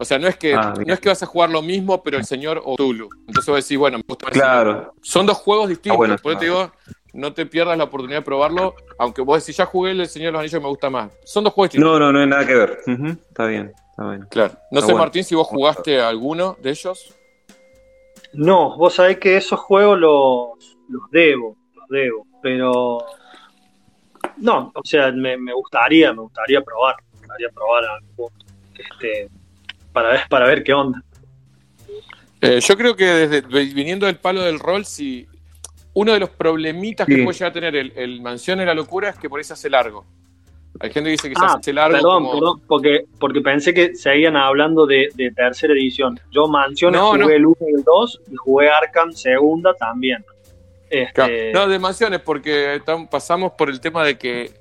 O 0.00 0.04
sea, 0.04 0.18
no 0.18 0.28
es 0.28 0.36
que 0.36 0.54
Ah, 0.54 0.74
no 0.86 0.92
es 0.92 1.00
que 1.00 1.08
vas 1.08 1.22
a 1.22 1.26
jugar 1.26 1.50
lo 1.50 1.62
mismo, 1.62 2.02
pero 2.02 2.18
el 2.18 2.24
señor 2.24 2.60
o 2.64 2.76
Tulu. 2.76 3.08
Entonces 3.26 3.46
vos 3.46 3.64
decís, 3.64 3.78
bueno, 3.78 3.96
me 3.98 4.04
gusta 4.06 4.30
Claro. 4.30 4.92
Son 5.00 5.24
dos 5.24 5.38
juegos 5.38 5.70
distintos. 5.70 5.94
Ah, 5.94 5.96
bueno. 5.96 6.16
Por 6.22 6.32
eso 6.32 6.38
te 6.40 6.44
digo, 6.44 6.70
no 7.14 7.32
te 7.32 7.46
pierdas 7.46 7.76
la 7.78 7.84
oportunidad 7.84 8.18
de 8.20 8.24
probarlo, 8.24 8.74
aunque 8.98 9.22
vos 9.22 9.42
decís, 9.42 9.56
ya 9.56 9.64
jugué 9.66 9.92
el 9.92 10.06
Señor 10.06 10.26
de 10.28 10.32
los 10.32 10.40
Anillos 10.40 10.60
y 10.60 10.62
me 10.62 10.68
gusta 10.68 10.90
más. 10.90 11.10
Son 11.24 11.42
dos 11.42 11.52
juegos 11.52 11.70
distintos. 11.72 11.98
No, 11.98 11.98
no, 11.98 12.12
no 12.12 12.20
hay 12.20 12.26
nada 12.26 12.46
que 12.46 12.54
ver. 12.54 12.78
Está 12.86 13.46
bien, 13.46 13.72
está 13.90 14.08
bien. 14.10 14.26
Claro. 14.30 14.54
No 14.70 14.80
sé, 14.80 14.86
bueno. 14.86 14.98
Martín, 14.98 15.24
si 15.24 15.34
vos 15.34 15.46
jugaste 15.48 16.00
a 16.00 16.08
alguno 16.08 16.56
de 16.60 16.70
ellos. 16.70 17.14
No, 18.34 18.76
vos 18.76 18.94
sabés 18.94 19.18
que 19.18 19.36
esos 19.36 19.58
juegos 19.58 19.98
los, 19.98 20.76
los 20.88 21.10
debo, 21.10 21.56
los 21.74 21.88
debo, 21.88 22.26
pero 22.42 23.04
no, 24.36 24.70
o 24.74 24.84
sea, 24.84 25.10
me, 25.10 25.36
me 25.36 25.52
gustaría, 25.54 26.12
me 26.12 26.20
gustaría 26.20 26.60
probar, 26.60 26.96
me 27.14 27.18
gustaría 27.20 27.48
probar 27.48 27.84
a 27.84 27.94
algún 27.94 28.14
punto, 28.14 28.46
este, 28.78 29.28
para 29.92 30.10
ver, 30.10 30.20
para 30.28 30.46
ver 30.46 30.62
qué 30.62 30.72
onda. 30.72 31.02
Eh, 32.40 32.60
yo 32.60 32.76
creo 32.76 32.94
que 32.94 33.04
desde 33.04 33.40
viniendo 33.74 34.06
del 34.06 34.16
palo 34.16 34.42
del 34.42 34.58
rol, 34.60 34.84
si 34.84 35.26
uno 35.94 36.12
de 36.12 36.20
los 36.20 36.30
problemitas 36.30 37.06
que 37.06 37.22
puede 37.24 37.32
llegar 37.36 37.50
a 37.50 37.52
tener 37.52 37.74
el, 37.76 37.92
el 37.96 38.20
Mansión 38.22 38.60
en 38.60 38.66
la 38.66 38.74
locura 38.74 39.08
es 39.10 39.18
que 39.18 39.28
por 39.28 39.38
ahí 39.40 39.44
se 39.44 39.54
hace 39.54 39.68
largo. 39.68 40.04
Hay 40.80 40.90
gente 40.92 41.08
que 41.08 41.12
dice 41.12 41.28
que 41.28 41.34
se 41.34 41.44
Ah, 41.44 41.54
hace 41.58 41.72
largo. 41.72 41.96
perdón, 41.96 42.22
como- 42.24 42.32
perdón, 42.34 42.60
porque, 42.68 43.04
porque 43.18 43.40
pensé 43.40 43.74
que 43.74 43.96
seguían 43.96 44.36
hablando 44.36 44.86
de, 44.86 45.08
de 45.14 45.32
tercera 45.32 45.72
edición. 45.72 46.20
Yo 46.30 46.46
Mansiones 46.46 47.00
No, 47.00 47.08
jugué 47.10 47.24
no. 47.24 47.30
el 47.30 47.46
1 47.46 47.56
y 47.62 47.74
el 47.74 47.82
2 47.82 48.20
y 48.30 48.36
jugué 48.36 48.68
Arkham 48.70 49.10
segunda 49.12 49.74
también. 49.74 50.24
Este. 50.88 51.50
No, 51.52 51.66
de 51.66 51.78
mansiones, 51.80 52.20
porque 52.20 52.80
pasamos 53.10 53.52
por 53.52 53.68
el 53.68 53.80
tema 53.80 54.04
de 54.04 54.16
que 54.16 54.52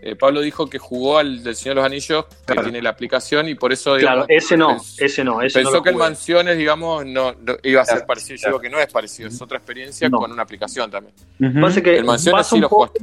eh, 0.00 0.16
Pablo 0.16 0.40
dijo 0.40 0.68
que 0.68 0.78
jugó 0.78 1.18
al 1.18 1.42
del 1.42 1.54
Señor 1.54 1.76
de 1.76 1.80
los 1.82 1.86
Anillos, 1.86 2.24
que 2.26 2.34
Claro. 2.46 2.62
tiene 2.62 2.82
la 2.82 2.90
aplicación, 2.90 3.48
y 3.48 3.54
por 3.54 3.72
eso 3.72 3.96
claro, 3.96 4.24
ese 4.28 4.56
no, 4.56 4.76
ese 4.98 5.22
no, 5.24 5.40
ese 5.42 5.60
pensó 5.60 5.82
que 5.82 5.90
el. 5.90 5.96
Mansiones, 5.96 6.56
digamos, 6.58 7.04
no, 7.06 7.32
no 7.32 7.56
iba 7.62 7.82
a 7.82 7.84
ser 7.84 7.94
Claro, 7.96 8.06
parecido. 8.06 8.36
Yo 8.36 8.48
digo 8.48 8.60
que 8.60 8.70
no 8.70 8.78
es 8.78 8.92
parecido, 8.92 9.28
es 9.28 9.40
otra 9.42 9.58
experiencia 9.58 10.08
No. 10.08 10.18
con 10.18 10.32
una 10.32 10.42
aplicación 10.42 10.90
también. 10.90 11.14
Que 11.38 11.98
El 11.98 12.04
Mansiones 12.04 12.38
pasa 12.40 12.50
sí 12.50 12.54
un 12.56 12.60
lo 12.62 12.68
jugaste. 12.68 13.00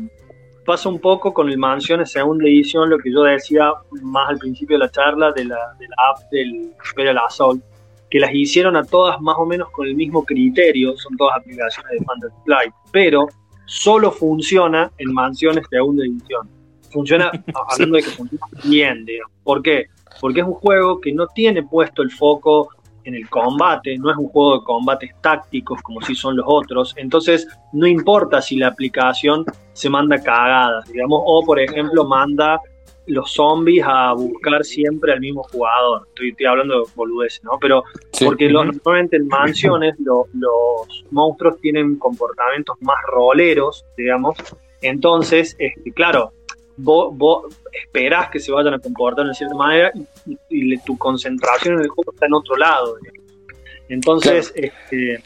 pasa 0.66 0.90
un 0.90 1.00
poco 1.00 1.34
con 1.34 1.50
el 1.50 1.58
Mansiones 1.58 2.12
segunda 2.12 2.46
edición, 2.46 2.90
lo 2.90 2.98
que 3.00 3.12
yo 3.12 3.24
decía 3.24 3.72
más 4.02 4.30
al 4.30 4.38
principio 4.38 4.78
de 4.78 4.86
la 4.86 4.92
charla 4.92 5.32
de 5.32 5.46
la, 5.46 5.58
de 5.80 5.88
la 5.88 5.96
app 6.14 6.30
del 6.32 6.48
Imperial 6.90 7.18
Assault, 7.26 7.64
que 8.10 8.20
las 8.20 8.32
hicieron 8.34 8.76
a 8.76 8.84
todas 8.84 9.20
más 9.22 9.36
o 9.38 9.46
menos 9.46 9.70
con 9.72 9.88
el 9.88 9.96
mismo 9.96 10.24
criterio, 10.26 10.98
son 10.98 11.16
todas 11.18 11.38
aplicaciones 11.38 11.92
de 12.00 12.06
Fantasy 12.06 12.36
Flight, 12.46 12.74
pero 12.92 13.28
solo 13.66 14.12
funciona 14.12 14.92
en 14.98 15.14
Mansiones 15.14 15.66
segunda 15.70 16.04
edición. 16.04 16.50
Funciona, 16.92 17.32
hablando 17.70 17.98
de 17.98 18.04
que 18.04 18.10
funciona 18.10 18.46
bien, 18.64 19.06
digamos. 19.06 19.34
¿Por 19.44 19.62
qué? 19.62 19.88
Porque 20.20 20.42
es 20.42 20.46
un 20.46 20.54
juego 20.54 21.00
que 21.00 21.14
no 21.14 21.28
tiene 21.28 21.64
puesto 21.64 22.02
el 22.02 22.12
foco 22.12 22.70
en 23.04 23.16
el 23.16 23.30
combate, 23.30 23.98
no 23.98 24.12
es 24.12 24.18
un 24.18 24.28
juego 24.28 24.60
de 24.60 24.64
combates 24.64 25.12
tácticos 25.22 25.82
como 25.82 26.02
si 26.02 26.16
son 26.16 26.36
los 26.36 26.46
otros, 26.48 26.94
entonces 26.98 27.48
no 27.74 27.88
importa 27.88 28.42
si 28.42 28.58
la 28.58 28.68
aplicación 28.68 29.46
se 29.74 29.90
manda 29.90 30.22
cagadas, 30.22 30.86
digamos, 30.92 31.22
o 31.26 31.44
por 31.46 31.60
ejemplo 31.60 32.06
manda 32.06 32.60
los 33.10 33.32
zombies 33.32 33.84
a 33.88 34.14
buscar 34.14 34.64
siempre 34.64 35.12
al 35.14 35.20
mismo 35.20 35.44
jugador. 35.44 36.08
Estoy, 36.10 36.46
hablando 36.46 36.84
de 36.84 36.92
boludeces, 36.96 37.44
¿no? 37.44 37.58
Pero 37.60 37.84
porque 38.24 38.50
normalmente 38.50 39.18
en 39.18 39.28
mansiones 39.28 39.96
los 40.00 40.28
monstruos 41.10 41.60
tienen 41.60 41.98
comportamientos 41.98 42.78
más 42.82 42.98
roleros, 43.08 43.84
digamos. 43.98 44.38
Entonces, 44.82 45.56
este, 45.60 45.92
claro, 45.92 46.34
vos, 46.82 47.16
vos 47.18 47.56
esperás 47.72 48.30
que 48.30 48.40
se 48.40 48.52
vayan 48.52 48.74
a 48.74 48.80
comportar 48.80 49.26
de 49.26 49.34
cierta 49.34 49.56
manera 49.56 49.92
y, 50.50 50.78
tu 50.80 50.98
concentración 50.98 51.76
en 51.76 51.82
el 51.82 51.88
juego 51.90 52.12
está 52.14 52.26
en 52.26 52.34
otro 52.34 52.56
lado. 52.56 52.96
Entonces, 53.90 54.52
este, 54.56 55.22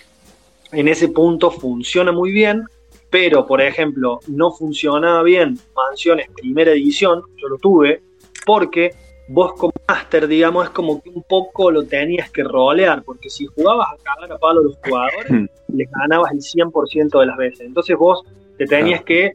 en 0.71 0.87
ese 0.87 1.09
punto 1.09 1.51
funciona 1.51 2.11
muy 2.11 2.31
bien, 2.31 2.63
pero 3.09 3.45
por 3.45 3.61
ejemplo, 3.61 4.19
no 4.27 4.51
funcionaba 4.51 5.21
bien 5.21 5.59
Mansiones 5.75 6.29
primera 6.35 6.71
edición, 6.71 7.21
yo 7.37 7.49
lo 7.49 7.57
tuve, 7.57 8.01
porque 8.45 8.95
vos 9.27 9.53
como 9.53 9.73
máster, 9.87 10.27
digamos, 10.27 10.65
es 10.65 10.71
como 10.71 11.01
que 11.01 11.09
un 11.09 11.23
poco 11.23 11.69
lo 11.69 11.83
tenías 11.83 12.31
que 12.31 12.43
rolear, 12.43 13.03
porque 13.03 13.29
si 13.29 13.45
jugabas 13.45 13.89
a 13.93 13.97
cagar 14.03 14.31
a 14.31 14.37
palo 14.37 14.61
a 14.61 14.63
los 14.63 14.77
jugadores, 14.77 15.29
hmm. 15.29 15.45
les 15.75 15.91
ganabas 15.91 16.31
el 16.31 16.39
100% 16.39 17.19
de 17.19 17.25
las 17.25 17.37
veces. 17.37 17.61
Entonces 17.61 17.95
vos 17.97 18.23
te 18.57 18.65
tenías 18.65 19.03
que 19.03 19.31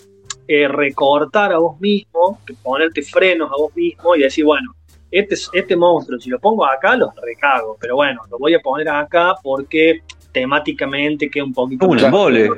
eh, 0.51 0.67
recortar 0.67 1.53
a 1.53 1.59
vos 1.59 1.79
mismo, 1.79 2.41
ponerte 2.63 3.03
frenos 3.03 3.51
a 3.53 3.57
vos 3.57 3.77
mismo 3.77 4.17
y 4.17 4.21
decir, 4.21 4.47
bueno, 4.47 4.75
este, 5.11 5.37
este 5.53 5.77
monstruo, 5.77 6.19
si 6.19 6.31
lo 6.31 6.39
pongo 6.39 6.65
acá, 6.65 6.97
los 6.97 7.11
recago, 7.17 7.77
pero 7.79 7.97
bueno, 7.97 8.23
lo 8.31 8.39
voy 8.39 8.55
a 8.55 8.61
poner 8.61 8.89
acá 8.89 9.35
porque 9.43 10.01
temáticamente 10.33 11.31
queda 11.31 11.45
un 11.45 11.53
poquito... 11.53 11.87
Un 11.87 11.99
embole. 11.99 12.51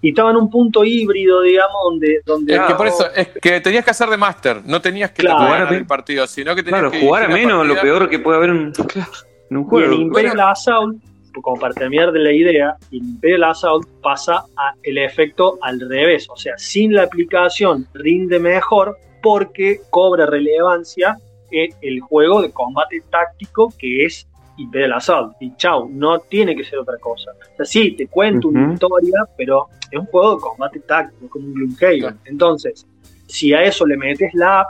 Y 0.00 0.10
estaba 0.10 0.30
en 0.30 0.36
un 0.36 0.48
punto 0.48 0.84
híbrido, 0.84 1.42
digamos, 1.42 1.76
donde... 1.84 2.22
donde 2.24 2.54
es 2.54 2.60
que 2.62 2.74
por 2.74 2.86
eso, 2.86 3.04
es 3.14 3.28
que 3.28 3.60
tenías 3.60 3.84
que 3.84 3.90
hacer 3.90 4.08
de 4.08 4.16
máster, 4.16 4.62
no 4.64 4.80
tenías 4.80 5.10
que 5.10 5.22
jugar 5.22 5.70
el 5.74 5.86
partido, 5.86 6.26
sino 6.26 6.54
que 6.54 6.62
tenías 6.62 6.80
claro, 6.80 6.98
jugar 6.98 7.24
a 7.24 7.28
menos, 7.28 7.66
lo 7.66 7.78
peor 7.78 8.08
que 8.08 8.20
puede 8.20 8.38
haber 8.38 8.50
en, 8.50 8.72
un 9.50 9.64
juego. 9.64 9.92
Y 9.92 9.94
el 9.94 10.00
Imperial 10.00 10.40
Assault 10.40 11.02
como 11.42 11.60
para 11.60 11.74
terminar 11.74 12.12
de 12.12 12.20
la 12.20 12.32
idea, 12.32 12.76
Imperial 12.90 13.44
Assault 13.44 13.88
pasa 14.02 14.44
a 14.56 14.74
el 14.82 14.98
efecto 14.98 15.58
al 15.62 15.80
revés, 15.80 16.26
o 16.30 16.36
sea, 16.36 16.56
sin 16.58 16.94
la 16.94 17.04
aplicación 17.04 17.86
rinde 17.94 18.38
mejor 18.38 18.96
porque 19.22 19.80
cobra 19.90 20.26
relevancia 20.26 21.16
en 21.50 21.70
el 21.82 22.00
juego 22.00 22.42
de 22.42 22.50
combate 22.52 23.02
táctico 23.10 23.72
que 23.78 24.04
es 24.04 24.26
Imperial 24.58 24.94
Assault. 24.94 25.34
Y 25.40 25.54
chau, 25.56 25.88
no 25.88 26.18
tiene 26.20 26.54
que 26.54 26.64
ser 26.64 26.78
otra 26.78 26.98
cosa. 26.98 27.30
O 27.30 27.56
sea, 27.56 27.64
sí, 27.64 27.92
te 27.92 28.06
cuento 28.06 28.48
una 28.48 28.72
historia, 28.72 29.24
pero 29.36 29.68
es 29.90 29.98
un 29.98 30.06
juego 30.06 30.36
de 30.36 30.40
combate 30.40 30.80
táctico, 30.80 31.28
como 31.28 31.46
un 31.46 31.54
Gloomhaven. 31.54 32.18
Entonces, 32.24 32.86
si 33.26 33.52
a 33.54 33.62
eso 33.62 33.86
le 33.86 33.96
metes 33.96 34.32
la 34.34 34.60
app, 34.60 34.66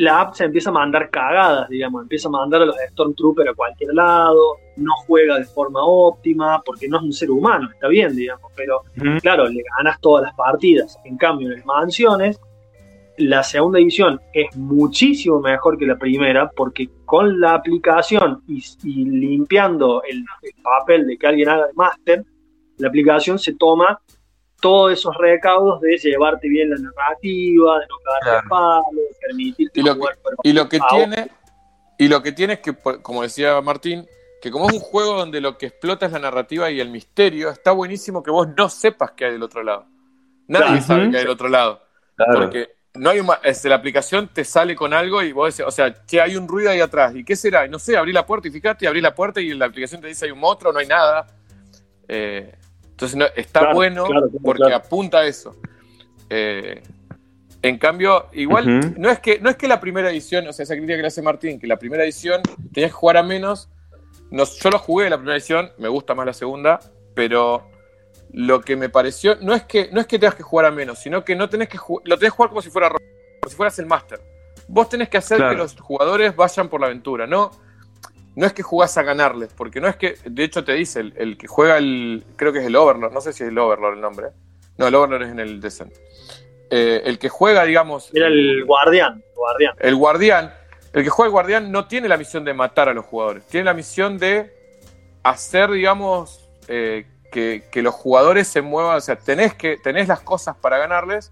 la 0.00 0.22
app 0.22 0.34
se 0.34 0.44
empieza 0.44 0.70
a 0.70 0.72
mandar 0.72 1.10
cagadas, 1.10 1.68
digamos, 1.68 2.02
empieza 2.02 2.28
a 2.28 2.30
mandar 2.30 2.62
a 2.62 2.64
los 2.64 2.76
Stormtroopers 2.92 3.50
a 3.50 3.54
cualquier 3.54 3.92
lado, 3.92 4.56
no 4.76 4.92
juega 5.06 5.38
de 5.38 5.44
forma 5.44 5.80
óptima, 5.84 6.62
porque 6.64 6.88
no 6.88 6.96
es 6.96 7.02
un 7.02 7.12
ser 7.12 7.30
humano, 7.30 7.68
está 7.70 7.86
bien, 7.86 8.16
digamos, 8.16 8.50
pero 8.56 8.82
claro, 9.20 9.46
le 9.46 9.62
ganas 9.76 10.00
todas 10.00 10.24
las 10.24 10.34
partidas. 10.34 10.98
En 11.04 11.18
cambio, 11.18 11.48
en 11.48 11.56
las 11.56 11.66
mansiones, 11.66 12.40
la 13.18 13.42
segunda 13.42 13.78
edición 13.78 14.18
es 14.32 14.56
muchísimo 14.56 15.38
mejor 15.40 15.76
que 15.76 15.84
la 15.84 15.98
primera, 15.98 16.50
porque 16.50 16.88
con 17.04 17.38
la 17.38 17.52
aplicación 17.52 18.42
y, 18.48 18.62
limpiando 19.04 20.02
el, 20.04 20.24
el, 20.40 20.62
papel 20.62 21.06
de 21.06 21.18
que 21.18 21.26
alguien 21.26 21.50
haga 21.50 21.66
de 21.66 21.74
máster, 21.74 22.24
la 22.78 22.88
aplicación 22.88 23.38
se 23.38 23.54
toma 23.54 24.00
todos 24.60 24.92
esos 24.92 25.16
recaudos 25.18 25.80
de 25.80 25.96
llevarte 25.96 26.48
bien 26.48 26.70
la 26.70 26.76
narrativa, 26.76 27.78
de 27.78 27.86
no 27.86 27.94
quedarte 27.98 28.48
palo, 28.48 28.82
de 28.94 29.16
permitirte 29.26 29.80
y 29.80 29.82
lo 29.82 29.94
que, 29.94 30.06
y 30.42 30.52
lo 30.52 30.68
que 30.68 30.80
tiene 30.90 31.30
y 31.98 32.08
lo 32.08 32.22
que 32.22 32.32
tiene 32.32 32.52
es 32.54 32.60
que 32.60 32.74
como 33.02 33.22
decía 33.22 33.60
Martín 33.60 34.06
que 34.40 34.50
como 34.50 34.68
es 34.68 34.74
un 34.74 34.80
juego 34.80 35.16
donde 35.16 35.40
lo 35.40 35.58
que 35.58 35.66
explota 35.66 36.06
es 36.06 36.12
la 36.12 36.18
narrativa 36.18 36.70
y 36.70 36.80
el 36.80 36.90
misterio 36.90 37.50
está 37.50 37.72
buenísimo 37.72 38.22
que 38.22 38.30
vos 38.30 38.48
no 38.56 38.68
sepas 38.68 39.12
qué 39.12 39.26
hay 39.26 39.32
del 39.32 39.42
otro 39.42 39.62
lado 39.62 39.86
nadie 40.48 40.80
sabe 40.80 41.10
qué 41.10 41.18
hay 41.18 41.22
del 41.24 41.32
otro 41.32 41.48
lado 41.48 41.82
porque 42.34 42.80
no 42.94 43.10
hay 43.10 43.20
este, 43.44 43.68
la 43.68 43.76
aplicación 43.76 44.28
te 44.28 44.44
sale 44.44 44.74
con 44.74 44.92
algo 44.92 45.22
y 45.22 45.32
vos 45.32 45.54
decís, 45.54 45.66
o 45.66 45.70
sea, 45.70 45.92
que 45.92 46.20
hay 46.20 46.36
un 46.36 46.48
ruido 46.48 46.70
ahí 46.70 46.80
atrás. 46.80 47.14
¿Y 47.14 47.24
qué 47.24 47.36
será? 47.36 47.64
Y 47.64 47.68
no 47.68 47.78
sé, 47.78 47.96
abrí 47.96 48.12
la 48.12 48.26
puerta 48.26 48.48
y 48.48 48.50
fíjate, 48.50 48.86
abrí 48.86 49.00
la 49.00 49.14
puerta 49.14 49.40
y 49.40 49.54
la 49.54 49.66
aplicación 49.66 50.00
te 50.00 50.08
dice 50.08 50.26
hay 50.26 50.32
un 50.32 50.40
monstruo, 50.40 50.72
no 50.72 50.80
hay 50.80 50.86
nada. 50.86 51.26
Eh, 52.08 52.52
entonces 53.00 53.32
está 53.36 53.72
bueno 53.72 54.04
porque 54.42 54.72
apunta 54.72 55.20
a 55.20 55.26
eso. 55.26 55.56
Eh, 56.28 56.82
en 57.62 57.78
cambio, 57.78 58.26
igual, 58.32 58.94
no, 58.98 59.10
es 59.10 59.18
que, 59.20 59.38
no 59.38 59.50
es 59.50 59.56
que 59.56 59.68
la 59.68 59.80
primera 59.80 60.10
edición, 60.10 60.46
o 60.46 60.52
sea, 60.52 60.62
esa 60.64 60.74
crítica 60.74 60.96
que 60.96 61.02
le 61.02 61.08
hace 61.08 61.22
Martín, 61.22 61.58
que 61.58 61.66
la 61.66 61.78
primera 61.78 62.04
edición 62.04 62.42
tenías 62.72 62.90
que 62.90 62.96
jugar 62.96 63.16
a 63.16 63.22
menos. 63.22 63.68
No, 64.30 64.44
yo 64.44 64.70
lo 64.70 64.78
jugué 64.78 65.10
la 65.10 65.16
primera 65.16 65.36
edición, 65.36 65.70
me 65.78 65.88
gusta 65.88 66.14
más 66.14 66.26
la 66.26 66.32
segunda, 66.32 66.78
pero 67.14 67.68
lo 68.32 68.60
que 68.60 68.76
me 68.76 68.88
pareció, 68.88 69.36
no 69.40 69.54
es 69.54 69.64
que, 69.64 69.90
no 69.92 70.00
es 70.00 70.06
que 70.06 70.18
tengas 70.18 70.36
que 70.36 70.42
jugar 70.42 70.66
a 70.66 70.70
menos, 70.70 70.98
sino 71.00 71.24
que 71.24 71.34
no 71.34 71.48
tenés 71.48 71.68
que 71.68 71.78
lo 71.78 72.16
tenés 72.16 72.32
que 72.32 72.36
jugar 72.36 72.50
como 72.50 72.62
si 72.62 72.70
fuera 72.70 72.88
como 72.90 73.00
si 73.48 73.56
fueras 73.56 73.78
el 73.78 73.86
máster. 73.86 74.20
Vos 74.68 74.88
tenés 74.88 75.08
que 75.08 75.18
hacer 75.18 75.38
que 75.38 75.56
los 75.56 75.74
jugadores 75.80 76.36
vayan 76.36 76.68
por 76.68 76.80
la 76.80 76.86
aventura, 76.86 77.26
¿no? 77.26 77.50
No 78.40 78.46
es 78.46 78.54
que 78.54 78.62
jugás 78.62 78.96
a 78.96 79.02
ganarles, 79.02 79.52
porque 79.54 79.82
no 79.82 79.86
es 79.86 79.96
que, 79.96 80.14
de 80.24 80.44
hecho 80.44 80.64
te 80.64 80.72
dice, 80.72 81.00
el, 81.14 81.36
que 81.36 81.46
juega 81.46 81.76
el, 81.76 82.24
creo 82.36 82.54
que 82.54 82.60
es 82.60 82.64
el 82.64 82.74
Overlord, 82.74 83.12
no 83.12 83.20
sé 83.20 83.34
si 83.34 83.42
es 83.42 83.50
el 83.50 83.58
Overlord 83.58 83.96
el 83.96 84.00
nombre, 84.00 84.28
no, 84.78 84.86
el 84.86 84.94
Overlord 84.94 85.24
es 85.24 85.30
en 85.32 85.40
el 85.40 85.60
Descent. 85.60 85.92
Eh, 86.70 87.02
el 87.04 87.18
que 87.18 87.28
juega, 87.28 87.64
digamos... 87.64 88.08
Era 88.14 88.28
el 88.28 88.64
guardián, 88.64 89.22
guardián. 89.36 89.74
El 89.78 89.94
guardián, 89.94 90.54
el 90.94 91.04
que 91.04 91.10
juega 91.10 91.26
el 91.26 91.32
guardián 91.32 91.70
no 91.70 91.86
tiene 91.86 92.08
la 92.08 92.16
misión 92.16 92.42
de 92.46 92.54
matar 92.54 92.88
a 92.88 92.94
los 92.94 93.04
jugadores, 93.04 93.44
tiene 93.44 93.64
la 93.64 93.74
misión 93.74 94.16
de 94.16 94.50
hacer, 95.22 95.70
digamos, 95.70 96.48
eh, 96.66 97.04
que, 97.30 97.62
los 97.82 97.94
jugadores 97.94 98.48
se 98.48 98.62
muevan, 98.62 98.96
o 98.96 99.00
sea, 99.02 99.16
tenés, 99.16 99.52
que, 99.52 99.76
tenés 99.76 100.08
las 100.08 100.20
cosas 100.20 100.56
para 100.56 100.78
ganarles, 100.78 101.30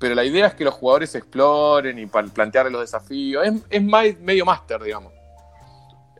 pero 0.00 0.16
la 0.16 0.24
idea 0.24 0.48
es 0.48 0.54
que 0.54 0.64
los 0.64 0.74
jugadores 0.74 1.14
exploren 1.14 1.96
y 1.96 2.06
plantearles 2.06 2.72
los 2.72 2.80
desafíos, 2.80 3.46
es, 3.46 3.54
es 3.70 4.18
medio 4.18 4.44
máster, 4.44 4.82
digamos 4.82 5.19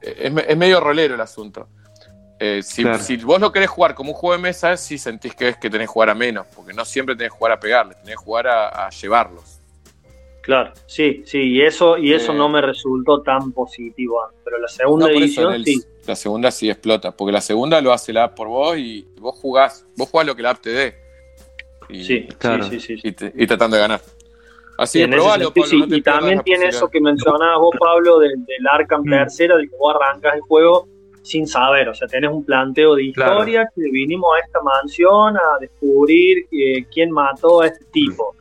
es, 0.02 0.56
medio 0.56 0.80
rolero 0.80 1.14
el 1.14 1.20
asunto. 1.20 1.68
Eh, 2.38 2.62
si, 2.62 2.84
vos 3.18 3.38
lo 3.38 3.52
querés 3.52 3.68
jugar 3.68 3.94
como 3.94 4.12
un 4.12 4.16
juego 4.16 4.34
de 4.34 4.42
mesa, 4.42 4.74
sí 4.76 4.96
sentís 4.96 5.34
que 5.34 5.48
es 5.48 5.56
que 5.58 5.68
tenés 5.68 5.88
que 5.88 5.92
jugar 5.92 6.08
a 6.08 6.14
menos, 6.14 6.46
porque 6.56 6.72
no 6.72 6.86
siempre 6.86 7.14
tenés 7.14 7.32
que 7.32 7.38
jugar 7.38 7.52
a 7.52 7.60
pegarles, 7.60 7.98
tenés 7.98 8.16
que 8.16 8.24
jugar 8.24 8.46
a, 8.48 8.88
llevarlos. 8.88 9.60
Claro, 10.40 10.72
sí, 10.86 11.22
sí, 11.26 11.38
y 11.38 11.60
eso, 11.60 11.98
y 11.98 12.14
eso 12.14 12.32
eh. 12.32 12.36
no 12.36 12.48
me 12.48 12.62
resultó 12.62 13.20
tan 13.20 13.52
positivo, 13.52 14.22
pero 14.42 14.58
la 14.58 14.68
segunda 14.68 15.10
edición 15.10 15.62
sí. 15.62 15.82
La 16.06 16.16
segunda 16.16 16.50
sí 16.50 16.70
explota, 16.70 17.14
porque 17.14 17.30
la 17.30 17.42
segunda 17.42 17.78
lo 17.82 17.92
hace 17.92 18.10
la 18.12 18.24
app 18.24 18.34
por 18.34 18.48
vos 18.48 18.78
y 18.78 19.06
vos 19.20 19.38
jugás, 19.38 19.86
vos 19.96 20.08
jugás 20.08 20.26
lo 20.26 20.34
que 20.34 20.42
la 20.42 20.50
app 20.50 20.60
te 20.62 20.70
dé. 20.70 20.94
sí, 21.90 22.26
claro. 22.38 22.64
sí, 22.70 22.80
sí, 22.80 22.94
y, 23.02 23.08
y, 23.42 23.46
tratando 23.46 23.76
de 23.76 23.82
ganar. 23.82 24.00
Así 24.80 25.02
y 25.02 26.00
también 26.00 26.40
tiene 26.40 26.68
eso 26.68 26.88
que 26.88 27.02
mencionabas 27.02 27.58
vos, 27.58 27.76
Pablo, 27.78 28.18
del, 28.18 28.32
del 28.46 28.66
Arkham 28.66 29.02
mm. 29.04 29.10
tercera, 29.10 29.58
de 29.58 29.68
que 29.68 29.76
vos 29.76 29.94
arrancas 29.94 30.36
el 30.36 30.40
juego 30.40 30.88
sin 31.20 31.46
saber, 31.46 31.90
o 31.90 31.94
sea, 31.94 32.08
tenés 32.08 32.30
un 32.30 32.42
planteo 32.42 32.94
de 32.94 33.04
historia 33.04 33.68
que 33.74 33.82
vinimos 33.90 34.30
a 34.34 34.46
esta 34.46 34.62
mansión 34.62 35.36
a 35.36 35.58
descubrir 35.60 36.46
eh, 36.50 36.86
quién 36.90 37.10
mató 37.10 37.60
a 37.60 37.66
este 37.66 37.84
tipo. 37.92 38.34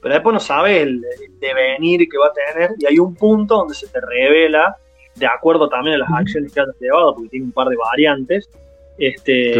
Pero 0.00 0.14
después 0.14 0.32
no 0.32 0.40
sabes 0.40 0.80
el, 0.80 1.02
devenir 1.38 2.08
que 2.08 2.16
va 2.16 2.28
a 2.28 2.32
tener 2.32 2.70
y 2.78 2.86
hay 2.86 2.98
un 2.98 3.14
punto 3.14 3.58
donde 3.58 3.74
se 3.74 3.86
te 3.86 4.00
revela, 4.00 4.74
de 5.14 5.26
acuerdo 5.26 5.68
también 5.68 5.96
a 5.96 5.98
las 5.98 6.10
acciones 6.10 6.54
que 6.54 6.60
has 6.60 6.68
llevado, 6.80 7.14
porque 7.14 7.28
tiene 7.28 7.44
un 7.44 7.52
par 7.52 7.68
de 7.68 7.76
variantes, 7.76 8.48
este, 8.96 9.56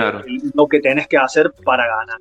lo 0.55 0.67
que 0.67 0.81
tenés 0.81 1.07
que 1.09 1.19
hacer 1.19 1.53
para 1.63 1.87
ganar. 1.87 2.21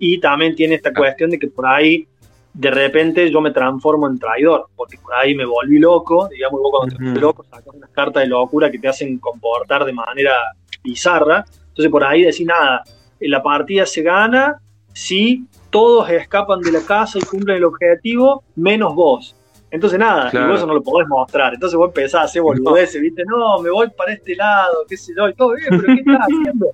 Y 0.00 0.18
también 0.18 0.56
tiene 0.56 0.74
esta 0.74 0.92
cuestión 0.92 1.30
de 1.30 1.38
que 1.38 1.46
por 1.46 1.64
ahí 1.64 2.08
de 2.54 2.70
repente 2.70 3.30
yo 3.30 3.40
me 3.40 3.50
transformo 3.50 4.06
en 4.06 4.18
traidor, 4.18 4.68
porque 4.76 4.98
por 4.98 5.14
ahí 5.14 5.34
me 5.34 5.44
volví 5.44 5.78
loco, 5.78 6.28
digamos, 6.28 6.60
vos 6.60 6.70
cuando 6.70 6.96
te 6.96 7.02
volvés 7.02 7.22
loco 7.22 7.44
sacas 7.44 7.74
unas 7.74 7.90
cartas 7.90 8.22
de 8.22 8.28
locura 8.28 8.70
que 8.70 8.78
te 8.78 8.88
hacen 8.88 9.18
comportar 9.18 9.84
de 9.84 9.92
manera 9.92 10.34
bizarra, 10.82 11.44
entonces 11.68 11.90
por 11.90 12.04
ahí 12.04 12.22
decís 12.22 12.46
nada, 12.46 12.82
la 13.20 13.42
partida 13.42 13.86
se 13.86 14.02
gana 14.02 14.60
si 14.92 15.46
todos 15.70 16.10
escapan 16.10 16.60
de 16.60 16.72
la 16.72 16.80
casa 16.82 17.18
y 17.18 17.22
cumplen 17.22 17.56
el 17.56 17.64
objetivo, 17.64 18.44
menos 18.56 18.94
vos. 18.94 19.34
Entonces 19.70 19.98
nada, 19.98 20.28
y 20.30 20.36
vos 20.46 20.58
eso 20.58 20.66
no 20.66 20.74
lo 20.74 20.82
podés 20.82 21.08
mostrar. 21.08 21.54
Entonces 21.54 21.78
vos 21.78 21.88
empezás 21.88 22.20
a 22.20 22.24
hacer 22.24 22.42
boludeces, 22.42 23.00
¿viste? 23.00 23.22
No, 23.24 23.58
me 23.62 23.70
voy 23.70 23.88
para 23.88 24.12
este 24.12 24.36
lado, 24.36 24.84
qué 24.86 24.98
sé 24.98 25.14
yo, 25.16 25.30
y 25.30 25.34
todo 25.34 25.54
bien, 25.54 25.68
pero 25.70 25.94
¿qué 25.94 26.00
estás 26.00 26.18
haciendo? 26.20 26.66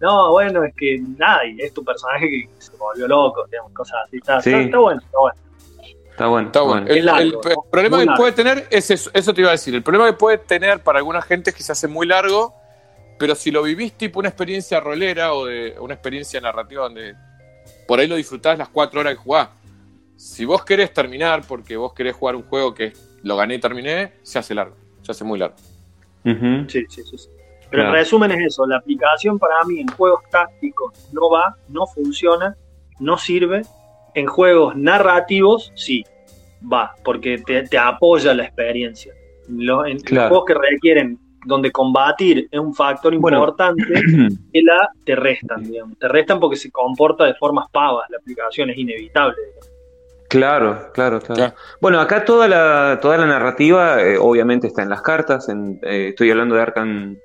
No, 0.00 0.30
bueno, 0.32 0.64
es 0.64 0.74
que 0.74 1.00
nada, 1.16 1.40
es 1.58 1.72
tu 1.72 1.84
personaje 1.84 2.28
que 2.28 2.48
se 2.58 2.76
volvió 2.76 3.08
loco, 3.08 3.44
digamos, 3.50 3.72
cosas 3.72 3.98
así. 4.06 4.18
Está, 4.18 4.38
está, 4.38 4.78
bueno, 4.78 5.00
está 5.00 5.18
bueno. 5.18 5.40
Está 6.10 6.26
bueno. 6.26 6.46
Está 6.46 6.60
bueno. 6.62 6.86
El, 6.88 7.38
problema 7.70 8.00
que 8.00 8.16
puede 8.16 8.32
tener 8.32 8.66
es 8.70 8.90
eso, 8.90 9.10
eso 9.12 9.34
te 9.34 9.40
iba 9.40 9.50
a 9.50 9.52
decir. 9.52 9.74
El 9.74 9.82
problema 9.82 10.06
que 10.06 10.14
puede 10.14 10.38
tener 10.38 10.80
para 10.80 10.98
alguna 10.98 11.22
gente 11.22 11.50
es 11.50 11.56
que 11.56 11.62
se 11.62 11.72
hace 11.72 11.88
muy 11.88 12.06
largo 12.06 12.54
pero 13.18 13.34
si 13.34 13.50
lo 13.50 13.62
vivís 13.62 13.92
tipo 13.92 14.20
una 14.20 14.28
experiencia 14.28 14.80
rolera 14.80 15.34
o 15.34 15.46
de 15.46 15.74
una 15.80 15.94
experiencia 15.94 16.40
narrativa 16.40 16.84
donde 16.84 17.14
por 17.86 17.98
ahí 17.98 18.06
lo 18.06 18.16
disfrutás 18.16 18.56
las 18.56 18.68
cuatro 18.68 19.00
horas 19.00 19.14
que 19.14 19.22
jugás. 19.22 19.48
Si 20.16 20.44
vos 20.44 20.64
querés 20.64 20.92
terminar 20.92 21.42
porque 21.46 21.76
vos 21.76 21.92
querés 21.92 22.14
jugar 22.14 22.36
un 22.36 22.42
juego 22.42 22.74
que 22.74 22.92
lo 23.22 23.36
gané 23.36 23.56
y 23.56 23.58
terminé, 23.58 24.12
se 24.22 24.38
hace 24.38 24.54
largo, 24.54 24.76
se 25.02 25.12
hace 25.12 25.24
muy 25.24 25.38
largo. 25.38 25.56
Sí, 26.24 26.84
sí, 26.88 27.02
sí. 27.04 27.16
Pero 27.70 27.84
en 27.84 27.92
resumen 27.92 28.30
es 28.30 28.46
eso, 28.46 28.66
la 28.66 28.78
aplicación 28.78 29.38
para 29.38 29.54
mí 29.66 29.80
en 29.80 29.88
juegos 29.88 30.22
tácticos 30.30 31.08
no 31.12 31.28
va, 31.30 31.56
no 31.68 31.86
funciona, 31.86 32.56
no 32.98 33.18
sirve. 33.18 33.62
En 34.14 34.26
juegos 34.26 34.74
narrativos 34.74 35.70
sí, 35.74 36.04
va, 36.60 36.94
porque 37.04 37.38
te, 37.38 37.78
apoya 37.78 38.34
la 38.34 38.44
experiencia. 38.44 39.12
en 39.48 39.98
los 40.10 40.28
juegos 40.28 40.44
que 40.46 40.54
requieren, 40.54 41.18
donde 41.44 41.70
combatir 41.70 42.48
es 42.50 42.58
un 42.58 42.74
factor 42.74 43.14
importante, 43.14 43.82
que 44.52 44.62
la 44.62 44.88
te 45.04 45.14
restan, 45.14 45.62
digamos. 45.62 45.98
Te 45.98 46.08
restan 46.08 46.40
porque 46.40 46.56
se 46.56 46.70
comporta 46.70 47.24
de 47.24 47.34
formas 47.34 47.68
pavas, 47.70 48.08
la 48.10 48.18
aplicación 48.18 48.70
es 48.70 48.78
inevitable. 48.78 49.36
Claro, 50.28 50.90
claro, 50.92 51.20
claro, 51.20 51.54
Bueno, 51.80 52.00
acá 52.00 52.22
toda 52.22 52.46
la, 52.48 52.98
toda 53.00 53.16
la 53.16 53.26
narrativa 53.26 54.02
eh, 54.02 54.18
obviamente 54.18 54.66
está 54.66 54.82
en 54.82 54.90
las 54.90 55.00
cartas. 55.00 55.48
En, 55.48 55.80
eh, 55.82 56.08
estoy 56.10 56.30
hablando 56.30 56.54
de 56.54 56.60
Arkham 56.60 57.16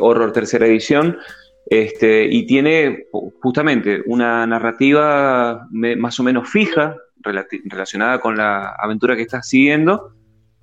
Horror 0.00 0.32
tercera 0.32 0.66
edición. 0.66 1.18
Este, 1.70 2.24
y 2.24 2.46
tiene 2.46 3.06
justamente 3.42 4.02
una 4.06 4.46
narrativa 4.46 5.66
más 5.70 6.18
o 6.18 6.22
menos 6.22 6.48
fija, 6.48 6.96
relacionada 7.22 8.20
con 8.20 8.36
la 8.36 8.70
aventura 8.70 9.16
que 9.16 9.22
estás 9.22 9.48
siguiendo. 9.48 10.12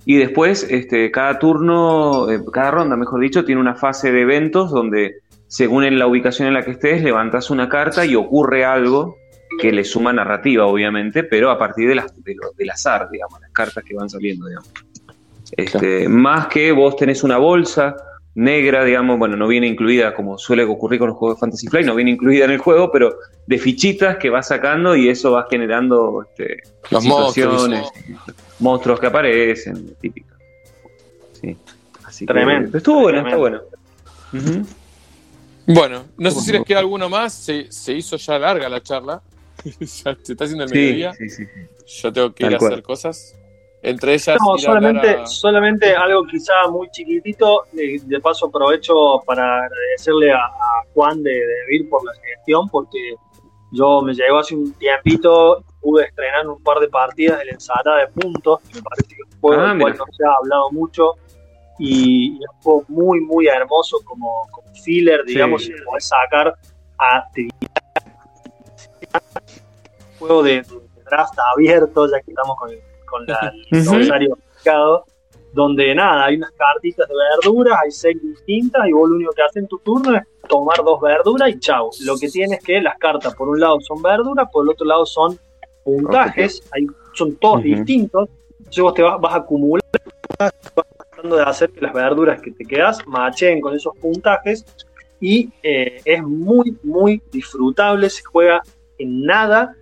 Y 0.05 0.17
después, 0.17 0.67
este, 0.69 1.11
cada 1.11 1.39
turno, 1.39 2.27
cada 2.51 2.71
ronda, 2.71 2.95
mejor 2.95 3.21
dicho, 3.21 3.45
tiene 3.45 3.61
una 3.61 3.75
fase 3.75 4.11
de 4.11 4.21
eventos 4.21 4.71
donde, 4.71 5.15
según 5.47 5.83
en 5.83 5.99
la 5.99 6.07
ubicación 6.07 6.47
en 6.47 6.53
la 6.53 6.63
que 6.63 6.71
estés, 6.71 7.03
levantas 7.03 7.49
una 7.49 7.69
carta 7.69 8.05
y 8.05 8.15
ocurre 8.15 8.65
algo 8.65 9.17
que 9.59 9.71
le 9.71 9.83
suma 9.83 10.11
narrativa, 10.11 10.65
obviamente, 10.65 11.23
pero 11.23 11.49
a 11.49 11.57
partir 11.57 11.87
de 11.87 11.95
las, 11.95 12.23
de 12.23 12.35
del 12.57 12.69
azar, 12.69 13.09
digamos, 13.11 13.39
las 13.41 13.51
cartas 13.51 13.83
que 13.83 13.95
van 13.95 14.09
saliendo, 14.09 14.47
digamos. 14.47 14.71
Este, 15.51 16.09
Más 16.09 16.47
que 16.47 16.71
vos 16.71 16.95
tenés 16.95 17.23
una 17.23 17.37
bolsa 17.37 17.95
negra, 18.35 18.83
digamos, 18.83 19.17
bueno, 19.17 19.37
no 19.37 19.47
viene 19.47 19.67
incluida, 19.67 20.13
como 20.13 20.37
suele 20.37 20.63
ocurrir 20.63 20.99
con 20.99 21.09
los 21.09 21.17
juegos 21.17 21.37
de 21.37 21.39
Fantasy 21.39 21.67
Flight, 21.67 21.87
no 21.87 21.95
viene 21.95 22.11
incluida 22.11 22.45
en 22.45 22.51
el 22.51 22.57
juego, 22.57 22.91
pero 22.91 23.17
de 23.47 23.57
fichitas 23.57 24.17
que 24.17 24.29
vas 24.29 24.49
sacando 24.49 24.95
y 24.95 25.09
eso 25.09 25.31
va 25.31 25.47
generando 25.49 26.23
este, 26.23 26.61
los 26.91 27.03
situaciones, 27.03 27.87
monstruos, 28.59 28.99
que 28.99 29.07
aparecen, 29.07 29.95
típico. 29.95 30.35
Sí. 31.41 31.57
Así 32.03 32.25
Tremendo. 32.25 32.77
estuvo 32.77 33.01
bueno, 33.01 33.19
estuvo 33.19 33.39
bueno. 33.39 33.61
Bueno, 35.67 36.05
no 36.17 36.31
sé 36.31 36.41
si 36.41 36.51
les 36.51 36.63
queda 36.63 36.79
alguno 36.79 37.09
más, 37.09 37.33
se, 37.33 37.71
se 37.71 37.93
hizo 37.93 38.17
ya 38.17 38.37
larga 38.37 38.69
la 38.69 38.83
charla. 38.83 39.21
se 39.79 40.09
está 40.11 40.43
haciendo 40.43 40.65
el 40.65 40.69
mediodía. 40.69 41.13
Yo 41.87 42.13
tengo 42.13 42.33
que 42.33 42.45
ir 42.45 42.53
a 42.53 42.57
hacer 42.57 42.83
cosas. 42.83 43.35
Entre 43.85 44.13
ellas. 44.15 44.37
No, 44.41 44.57
solamente, 44.57 45.27
solamente 45.27 45.95
algo 45.95 46.25
quizá 46.25 46.53
muy 46.69 46.89
chiquitito. 46.89 47.65
De, 47.71 48.19
paso 48.19 48.47
aprovecho 48.47 49.21
para 49.25 49.65
agradecerle 49.65 50.33
a, 50.33 50.49
Juan 50.93 51.21
de, 51.21 51.31
de 51.31 51.87
por 51.89 52.03
la 52.03 52.13
gestión, 52.13 52.67
porque 52.69 53.15
yo 53.71 54.01
me 54.01 54.13
llegó 54.13 54.39
hace 54.39 54.55
un 54.55 54.73
tiempito, 54.73 55.63
pude 55.81 56.05
estrenar 56.05 56.47
un 56.47 56.63
par 56.63 56.79
de 56.79 56.87
partidas 56.87 57.39
de 57.39 57.45
la 57.45 57.51
ensalada 57.51 57.97
de 57.99 58.07
puntos. 58.07 58.61
Me 58.73 58.81
parece 58.81 59.07
que 59.07 59.21
es 59.21 59.35
un 59.35 59.39
juego 59.41 59.61
ah, 59.61 59.67
del 59.69 59.79
cual 59.79 59.97
no 59.97 60.05
se 60.11 60.25
ha 60.25 60.33
hablado 60.41 60.71
mucho 60.71 61.11
y, 61.77 62.37
es 62.41 62.49
un 62.55 62.61
juego 62.63 62.85
muy, 62.87 63.21
muy 63.21 63.47
hermoso 63.47 63.97
como, 64.03 64.47
filler, 64.83 65.23
digamos, 65.25 65.63
sí. 65.63 65.73
sacar 65.99 66.55
a 66.97 67.27
juego 70.17 70.41
de, 70.41 70.65
draft 71.05 71.37
abierto, 71.53 72.09
ya 72.09 72.19
que 72.21 72.31
estamos 72.31 72.57
con 72.57 72.71
el, 72.71 72.79
con 73.15 73.25
la, 73.25 73.53
el 73.71 74.33
donde 75.53 75.95
nada, 75.95 76.25
hay 76.25 76.35
unas 76.35 76.51
cartitas 76.51 77.07
de 77.07 77.13
verduras, 77.15 77.79
hay 77.81 77.91
seis 77.91 78.21
distintas, 78.21 78.85
y 78.87 78.91
vos 78.91 79.09
lo 79.09 79.15
único 79.15 79.31
que 79.31 79.41
haces 79.41 79.63
en 79.63 79.67
tu 79.67 79.77
turno 79.79 80.17
es 80.17 80.23
tomar 80.49 80.83
dos 80.83 80.99
verduras 80.99 81.49
y 81.49 81.59
chao. 81.59 81.89
Lo 82.03 82.17
que 82.17 82.27
tienes 82.27 82.61
que 82.61 82.81
las 82.81 82.97
cartas, 82.97 83.33
por 83.35 83.47
un 83.47 83.59
lado 83.59 83.79
son 83.79 84.01
verduras, 84.01 84.49
por 84.51 84.65
el 84.65 84.71
otro 84.71 84.85
lado 84.85 85.05
son 85.05 85.39
puntajes, 85.83 86.61
son 87.13 87.35
todos 87.37 87.63
distintos. 87.63 88.27
Entonces 88.59 88.83
vos 88.83 88.93
te 88.93 89.01
vas, 89.01 89.21
vas 89.21 89.33
a 89.33 89.37
acumular, 89.37 89.83
vas 90.37 90.53
tratando 90.97 91.37
de 91.37 91.43
hacer 91.43 91.69
que 91.71 91.79
las 91.79 91.93
verduras 91.93 92.41
que 92.41 92.51
te 92.51 92.65
quedas 92.65 93.07
machen 93.07 93.61
con 93.61 93.73
esos 93.73 93.95
puntajes. 93.97 94.65
Y 95.21 95.49
eh, 95.63 96.01
es 96.03 96.21
muy, 96.21 96.77
muy 96.83 97.21
disfrutable, 97.31 98.09
se 98.09 98.23
juega 98.23 98.61
en 98.97 99.21
nada 99.21 99.73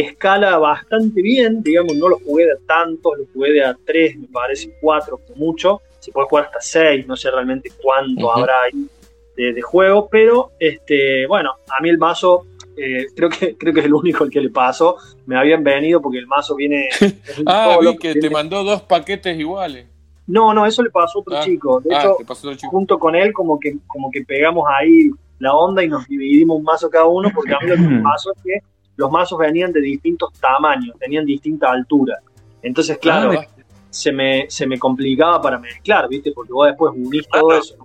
escala 0.00 0.58
bastante 0.58 1.22
bien, 1.22 1.62
digamos, 1.62 1.94
no 1.96 2.08
lo 2.08 2.18
jugué 2.18 2.46
de 2.46 2.56
tantos, 2.66 3.18
lo 3.18 3.24
jugué 3.32 3.52
de 3.52 3.64
a 3.64 3.76
3, 3.84 4.18
me 4.18 4.28
parece 4.28 4.76
4 4.80 5.20
mucho, 5.36 5.80
se 5.98 6.12
puede 6.12 6.28
jugar 6.28 6.46
hasta 6.46 6.60
6, 6.60 7.06
no 7.06 7.16
sé 7.16 7.30
realmente 7.30 7.70
cuánto 7.82 8.32
habrá 8.32 8.62
ahí 8.62 8.88
de, 9.36 9.60
juego, 9.60 10.08
pero 10.10 10.52
este, 10.58 11.26
bueno, 11.26 11.52
a 11.68 11.82
mí 11.82 11.90
el 11.90 11.98
mazo 11.98 12.46
eh, 12.76 13.06
creo 13.16 13.28
que 13.28 13.56
creo 13.56 13.72
que 13.74 13.80
es 13.80 13.86
el 13.86 13.94
único 13.94 14.24
al 14.24 14.30
que 14.30 14.40
le 14.40 14.50
pasó, 14.50 14.96
me 15.26 15.38
habían 15.38 15.62
venido 15.62 16.00
porque 16.00 16.18
el 16.18 16.26
mazo 16.26 16.56
viene... 16.56 16.88
ah, 17.46 17.78
vi 17.80 17.96
que 17.98 18.14
te 18.14 18.30
mandó 18.30 18.64
dos 18.64 18.82
paquetes 18.82 19.38
iguales. 19.38 19.86
No, 20.26 20.52
no, 20.52 20.66
eso 20.66 20.82
le 20.82 20.90
pasó 20.90 21.18
a 21.18 21.20
otro 21.20 21.36
ah, 21.36 21.42
chico. 21.42 21.80
De 21.80 21.94
ah, 21.94 22.14
hecho, 22.52 22.68
junto 22.68 22.98
con 22.98 23.14
él 23.14 23.32
como 23.32 23.60
que, 23.60 23.76
como 23.86 24.10
que 24.10 24.22
pegamos 24.22 24.66
ahí 24.68 25.10
la 25.38 25.54
onda 25.54 25.84
y 25.84 25.88
nos 25.88 26.06
dividimos 26.08 26.58
un 26.58 26.64
mazo 26.64 26.90
cada 26.90 27.06
uno, 27.06 27.30
porque 27.32 27.54
a 27.54 27.58
mí 27.60 27.68
lo 27.68 27.76
que 27.76 27.82
me 27.82 28.02
pasó 28.02 28.32
es 28.32 28.42
que 28.42 28.58
los 28.96 29.10
mazos 29.10 29.38
venían 29.38 29.72
de 29.72 29.80
distintos 29.80 30.32
tamaños, 30.40 30.96
tenían 30.98 31.24
distinta 31.24 31.70
altura. 31.70 32.18
Entonces, 32.62 32.98
claro, 32.98 33.32
ah, 33.38 33.46
se, 33.90 34.12
me, 34.12 34.46
se 34.48 34.66
me 34.66 34.78
complicaba 34.78 35.40
para 35.40 35.58
mezclar, 35.58 36.08
¿viste? 36.08 36.32
Porque 36.32 36.52
vos 36.52 36.66
después 36.66 36.92
unís 36.94 37.28
todo 37.28 37.52
eso 37.52 37.76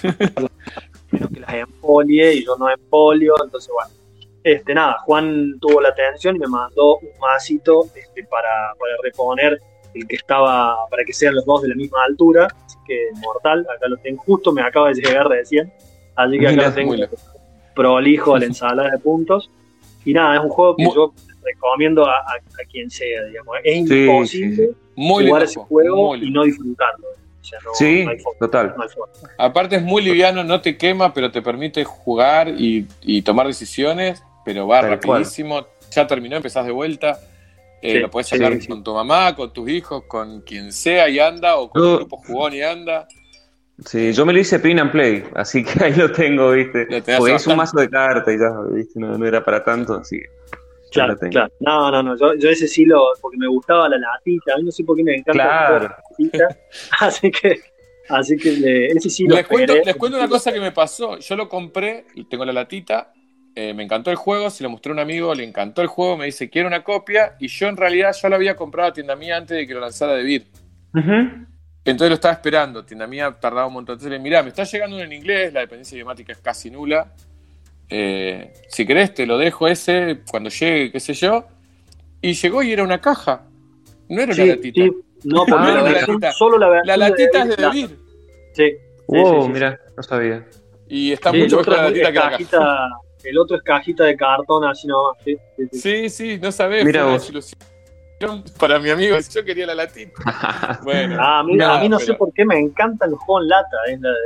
menos 1.10 1.30
que 1.30 1.40
las 1.40 1.54
empolie 1.54 2.34
y 2.34 2.44
yo 2.44 2.56
no 2.56 2.70
empolio, 2.70 3.34
entonces 3.42 3.70
bueno. 3.72 3.90
Este, 4.42 4.74
nada, 4.74 4.96
Juan 5.00 5.58
tuvo 5.60 5.82
la 5.82 5.90
atención 5.90 6.36
y 6.36 6.38
me 6.38 6.46
mandó 6.46 6.96
un 6.96 7.10
masito 7.20 7.84
este, 7.94 8.24
para, 8.24 8.74
para 8.78 8.94
reponer 9.02 9.60
el 9.92 10.06
que 10.06 10.16
estaba, 10.16 10.86
para 10.88 11.04
que 11.04 11.12
sean 11.12 11.34
los 11.34 11.44
dos 11.44 11.62
de 11.62 11.68
la 11.68 11.74
misma 11.74 12.04
altura, 12.04 12.48
así 12.64 12.78
que 12.86 13.08
mortal, 13.16 13.66
acá 13.74 13.88
lo 13.88 13.98
tengo 13.98 14.22
justo, 14.22 14.52
me 14.52 14.62
acaba 14.62 14.88
de 14.88 14.94
llegar 14.94 15.28
recién, 15.28 15.70
así 16.16 16.38
que 16.38 16.48
acá 16.48 16.68
lo 16.68 16.72
tengo 16.72 16.94
prolijo 17.80 18.34
a 18.34 18.38
la 18.38 18.44
ensalada 18.52 18.90
de 18.90 18.98
puntos. 18.98 19.50
Y 20.04 20.12
nada, 20.12 20.36
es 20.36 20.42
un 20.42 20.50
juego 20.50 20.76
que 20.76 20.84
yo 20.84 21.12
recomiendo 21.42 22.06
a, 22.06 22.22
quien 22.70 22.90
sea, 22.90 23.24
digamos. 23.24 23.56
Es 23.64 23.76
imposible 23.76 24.70
jugar 24.94 25.42
ese 25.42 25.60
juego 25.60 26.16
y 26.16 26.30
no 26.30 26.44
disfrutarlo. 26.44 27.06
sí, 27.74 28.06
total. 28.38 28.74
Aparte 29.38 29.76
es 29.76 29.82
muy 29.82 30.02
liviano, 30.02 30.44
no 30.44 30.60
te 30.60 30.76
quema, 30.76 31.12
pero 31.12 31.30
te 31.30 31.42
permite 31.42 31.84
jugar 31.84 32.48
y, 32.48 33.22
tomar 33.22 33.46
decisiones, 33.46 34.22
pero 34.44 34.66
va 34.66 34.82
rapidísimo. 34.82 35.66
Ya 35.90 36.06
terminó, 36.06 36.36
empezás 36.36 36.66
de 36.66 36.72
vuelta. 36.72 37.18
Eh, 37.82 37.98
lo 37.98 38.10
puedes 38.10 38.28
sacar 38.28 38.52
con 38.66 38.84
tu 38.84 38.92
mamá, 38.92 39.34
con 39.34 39.52
tus 39.52 39.68
hijos, 39.70 40.04
con 40.06 40.42
quien 40.42 40.70
sea 40.70 41.08
y 41.08 41.18
anda, 41.18 41.56
o 41.56 41.70
con 41.70 41.82
un 41.82 41.96
grupo 41.96 42.18
jugón 42.18 42.52
y 42.54 42.62
anda. 42.62 43.08
Sí, 43.86 44.12
yo 44.12 44.26
me 44.26 44.32
lo 44.32 44.38
hice 44.38 44.58
print 44.58 44.80
and 44.80 44.92
play, 44.92 45.24
así 45.34 45.64
que 45.64 45.84
ahí 45.84 45.94
lo 45.94 46.12
tengo, 46.12 46.52
¿viste? 46.52 46.86
Porque 47.16 47.34
es 47.34 47.46
un 47.46 47.56
mazo 47.56 47.78
de 47.78 47.88
cartas 47.88 48.34
y 48.34 48.38
ya, 48.38 48.50
¿viste? 48.72 49.00
No, 49.00 49.24
era 49.26 49.42
para 49.42 49.64
tanto, 49.64 49.94
así 49.94 50.20
que. 50.20 50.28
Claro, 50.90 51.16
claro. 51.16 51.52
No, 51.60 51.90
no, 51.90 52.02
no. 52.02 52.16
Yo, 52.16 52.34
yo, 52.34 52.50
ese 52.50 52.66
sí 52.66 52.84
lo. 52.84 53.00
Porque 53.20 53.38
me 53.38 53.46
gustaba 53.46 53.88
la 53.88 53.96
latita. 53.96 54.54
A 54.54 54.56
mí 54.56 54.64
no 54.64 54.72
sé 54.72 54.82
por 54.82 54.96
qué 54.96 55.04
me 55.04 55.14
encanta 55.14 55.32
claro. 55.32 55.84
la 55.84 56.02
latita. 56.10 56.58
así 57.00 57.30
que. 57.30 57.60
Así 58.08 58.36
que 58.36 58.86
ese 58.88 59.08
sí 59.08 59.26
les 59.28 59.46
cuento, 59.46 59.74
les 59.84 59.94
cuento 59.94 60.18
una 60.18 60.28
cosa 60.28 60.52
que 60.52 60.60
me 60.60 60.72
pasó. 60.72 61.18
Yo 61.18 61.36
lo 61.36 61.48
compré, 61.48 62.06
tengo 62.28 62.44
la 62.44 62.52
latita, 62.52 63.12
eh, 63.54 63.72
me 63.72 63.84
encantó 63.84 64.10
el 64.10 64.16
juego, 64.16 64.50
se 64.50 64.64
lo 64.64 64.70
mostré 64.70 64.90
a 64.90 64.94
un 64.94 64.98
amigo, 64.98 65.32
le 65.32 65.44
encantó 65.44 65.80
el 65.80 65.86
juego, 65.86 66.16
me 66.16 66.26
dice, 66.26 66.50
quiero 66.50 66.66
una 66.66 66.82
copia, 66.82 67.36
y 67.38 67.46
yo 67.46 67.68
en 67.68 67.76
realidad 67.76 68.12
ya 68.20 68.28
lo 68.28 68.34
había 68.34 68.56
comprado 68.56 68.88
a 68.88 68.92
tienda 68.92 69.14
mía 69.14 69.36
antes 69.36 69.56
de 69.56 69.66
que 69.66 69.74
lo 69.74 69.80
lanzara 69.80 70.14
de 70.14 70.24
Vir. 70.24 70.46
Entonces 71.84 72.10
lo 72.10 72.14
estaba 72.14 72.34
esperando, 72.34 72.84
tienda 72.84 73.06
mía 73.06 73.36
tardaba 73.40 73.66
un 73.66 73.74
montón. 73.74 73.94
Entonces 73.94 74.12
le 74.12 74.18
mirá, 74.18 74.42
me 74.42 74.50
está 74.50 74.64
llegando 74.64 74.96
uno 74.96 75.04
en 75.04 75.12
inglés, 75.12 75.52
la 75.52 75.60
dependencia 75.60 75.96
idiomática 75.96 76.32
es 76.32 76.38
casi 76.38 76.70
nula. 76.70 77.12
Eh, 77.88 78.52
si 78.68 78.86
querés, 78.86 79.14
te 79.14 79.26
lo 79.26 79.38
dejo 79.38 79.66
ese 79.66 80.20
cuando 80.30 80.50
llegue, 80.50 80.92
qué 80.92 81.00
sé 81.00 81.14
yo. 81.14 81.46
Y 82.20 82.34
llegó 82.34 82.62
y 82.62 82.72
era 82.72 82.82
una 82.82 83.00
caja. 83.00 83.42
No 84.08 84.22
era 84.22 84.32
una 84.32 84.44
latita. 84.44 84.82
Sí. 84.82 84.92
No, 85.24 85.44
porque 85.46 85.64
ah, 85.70 85.82
la 85.82 85.90
latita. 85.90 86.32
solo 86.32 86.58
la. 86.58 86.82
La 86.84 86.96
latita 86.96 87.42
es 87.42 87.48
de 87.48 87.56
David. 87.56 87.90
Sí. 88.54 88.74
Wow, 89.06 89.48
mira, 89.48 89.78
no 89.96 90.02
sabía. 90.02 90.46
Y 90.88 91.12
está 91.12 91.32
mucho 91.32 91.58
mejor 91.58 91.76
la 91.76 91.82
latita 91.84 92.12
que 92.12 92.18
la 92.18 92.38
caja. 92.38 92.88
El 93.24 93.38
otro 93.38 93.56
es 93.56 93.62
cajita 93.62 94.04
de 94.04 94.16
cartón, 94.16 94.64
así 94.64 94.86
nomás. 94.86 95.16
Sí, 95.72 96.08
sí, 96.08 96.38
no 96.40 96.52
sabés. 96.52 96.84
Mira 96.84 97.06
para 98.58 98.78
mi 98.78 98.90
amigo, 98.90 99.16
yo 99.34 99.44
quería 99.44 99.66
la 99.66 99.74
latita. 99.74 100.80
Bueno, 100.82 101.16
ah, 101.18 101.42
mira, 101.44 101.76
a 101.76 101.80
mí 101.80 101.88
no 101.88 101.98
sé 101.98 102.14
por 102.14 102.32
qué 102.32 102.44
me 102.44 102.58
encantan 102.58 103.10
los 103.10 103.20
juegos 103.20 103.44
en 103.44 103.48
lata. 103.48 103.76
Es 103.88 104.00
la 104.00 104.10
de... 104.10 104.16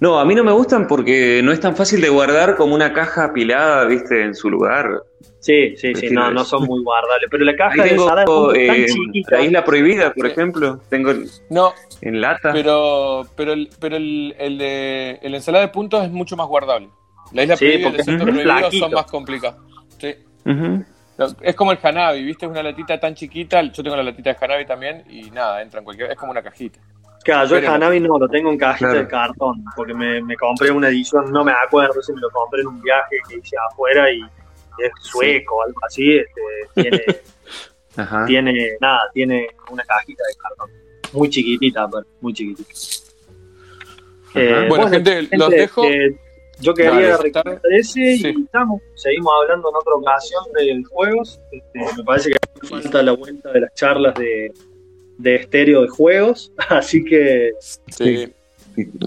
No, 0.00 0.20
a 0.20 0.24
mí 0.24 0.34
no 0.34 0.44
me 0.44 0.52
gustan 0.52 0.86
porque 0.86 1.40
no 1.42 1.50
es 1.50 1.58
tan 1.58 1.74
fácil 1.74 2.00
de 2.00 2.08
guardar 2.08 2.54
como 2.54 2.74
una 2.74 2.92
caja 2.92 3.24
apilada, 3.24 3.84
viste, 3.84 4.22
en 4.22 4.34
su 4.34 4.48
lugar. 4.48 5.02
Sí, 5.40 5.76
sí, 5.76 5.92
sí, 5.94 6.10
no, 6.10 6.30
no 6.30 6.44
son 6.44 6.64
muy 6.64 6.82
guardables. 6.84 7.28
Pero 7.30 7.44
la 7.44 7.56
caja 7.56 7.82
de 7.82 7.90
ensalada 7.90 8.22
es 8.54 8.66
tan 8.66 8.76
eh, 8.76 8.86
chiquita. 8.86 9.36
La 9.36 9.42
isla 9.42 9.64
prohibida, 9.64 10.12
por 10.12 10.26
ejemplo, 10.26 10.80
tengo 10.88 11.12
no, 11.50 11.74
en 12.00 12.20
lata. 12.20 12.52
Pero, 12.52 13.26
pero, 13.36 13.52
el, 13.52 13.70
pero 13.80 13.96
el, 13.96 14.36
el 14.38 14.58
de 14.58 15.18
el 15.22 15.34
ensalada 15.34 15.66
de 15.66 15.72
puntos 15.72 16.04
es 16.04 16.10
mucho 16.12 16.36
más 16.36 16.46
guardable. 16.46 16.90
La 17.32 17.42
isla 17.42 17.56
prohibida 17.56 17.80
y 17.80 17.84
el 17.84 17.96
desierto 17.96 18.24
prohibido 18.24 18.70
son 18.72 18.92
más 18.92 19.06
complicados. 19.06 19.60
Sí. 19.98 20.14
Es 21.40 21.56
como 21.56 21.72
el 21.72 21.78
Hanabi, 21.82 22.22
¿viste? 22.22 22.46
Es 22.46 22.52
una 22.52 22.62
latita 22.62 22.98
tan 23.00 23.14
chiquita. 23.14 23.60
Yo 23.62 23.82
tengo 23.82 23.96
la 23.96 24.04
latita 24.04 24.30
de 24.30 24.36
Hanabi 24.40 24.66
también 24.66 25.04
y 25.08 25.30
nada, 25.30 25.60
entra 25.62 25.80
en 25.80 25.84
cualquier. 25.84 26.12
Es 26.12 26.16
como 26.16 26.30
una 26.30 26.42
cajita. 26.42 26.78
Claro, 27.24 27.48
yo 27.48 27.56
el 27.56 27.66
Hanabi 27.66 28.00
no, 28.00 28.18
lo 28.18 28.28
tengo 28.28 28.50
en 28.50 28.58
cajita 28.58 28.92
de 28.94 29.08
cartón, 29.08 29.64
porque 29.74 29.92
me, 29.92 30.22
me, 30.22 30.36
compré 30.36 30.70
una 30.70 30.88
edición, 30.88 31.30
no 31.32 31.44
me 31.44 31.52
acuerdo 31.52 32.00
si 32.00 32.12
me 32.12 32.20
lo 32.20 32.30
compré 32.30 32.60
en 32.60 32.68
un 32.68 32.80
viaje 32.80 33.16
que 33.28 33.36
hice 33.36 33.56
afuera 33.70 34.10
y 34.10 34.20
es 34.78 34.92
sueco 35.00 35.56
o 35.56 35.62
algo 35.62 35.80
así. 35.84 36.16
Este, 36.16 36.42
tiene, 36.74 37.04
tiene, 38.26 38.76
nada, 38.80 39.00
tiene 39.12 39.48
una 39.70 39.84
cajita 39.84 40.22
de 40.28 40.34
cartón. 40.36 40.70
Muy 41.12 41.28
chiquitita, 41.28 41.88
pero 41.88 42.06
muy 42.20 42.32
chiquitita. 42.32 42.72
Eh, 44.34 44.66
bueno, 44.68 44.88
gente, 44.88 45.28
los 45.32 45.50
dejo. 45.50 45.84
Eh, 45.84 46.16
yo 46.60 46.74
quería 46.74 47.16
recordar 47.16 47.60
ese 47.70 48.16
y 48.16 48.42
estamos, 48.44 48.80
seguimos 48.94 49.32
hablando 49.42 49.70
en 49.70 49.76
otra 49.76 49.94
ocasión 49.94 50.44
de 50.54 50.82
juegos. 50.84 51.40
Este, 51.52 51.96
me 51.96 52.04
parece 52.04 52.30
que 52.30 52.66
falta 52.66 53.02
la 53.02 53.12
vuelta 53.12 53.52
de 53.52 53.60
las 53.60 53.74
charlas 53.74 54.14
de, 54.16 54.52
de 55.18 55.36
estéreo 55.36 55.82
de 55.82 55.88
juegos, 55.88 56.52
así 56.68 57.04
que... 57.04 57.52
Sí. 57.88 58.32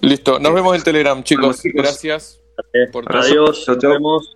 Listo, 0.01 0.39
nos 0.39 0.53
vemos 0.53 0.75
en 0.75 0.83
Telegram, 0.83 1.23
chicos. 1.23 1.61
Gracias. 1.63 2.41
Por 2.91 3.15
Adiós, 3.15 3.65
nos 3.67 3.77
vemos. 3.77 4.35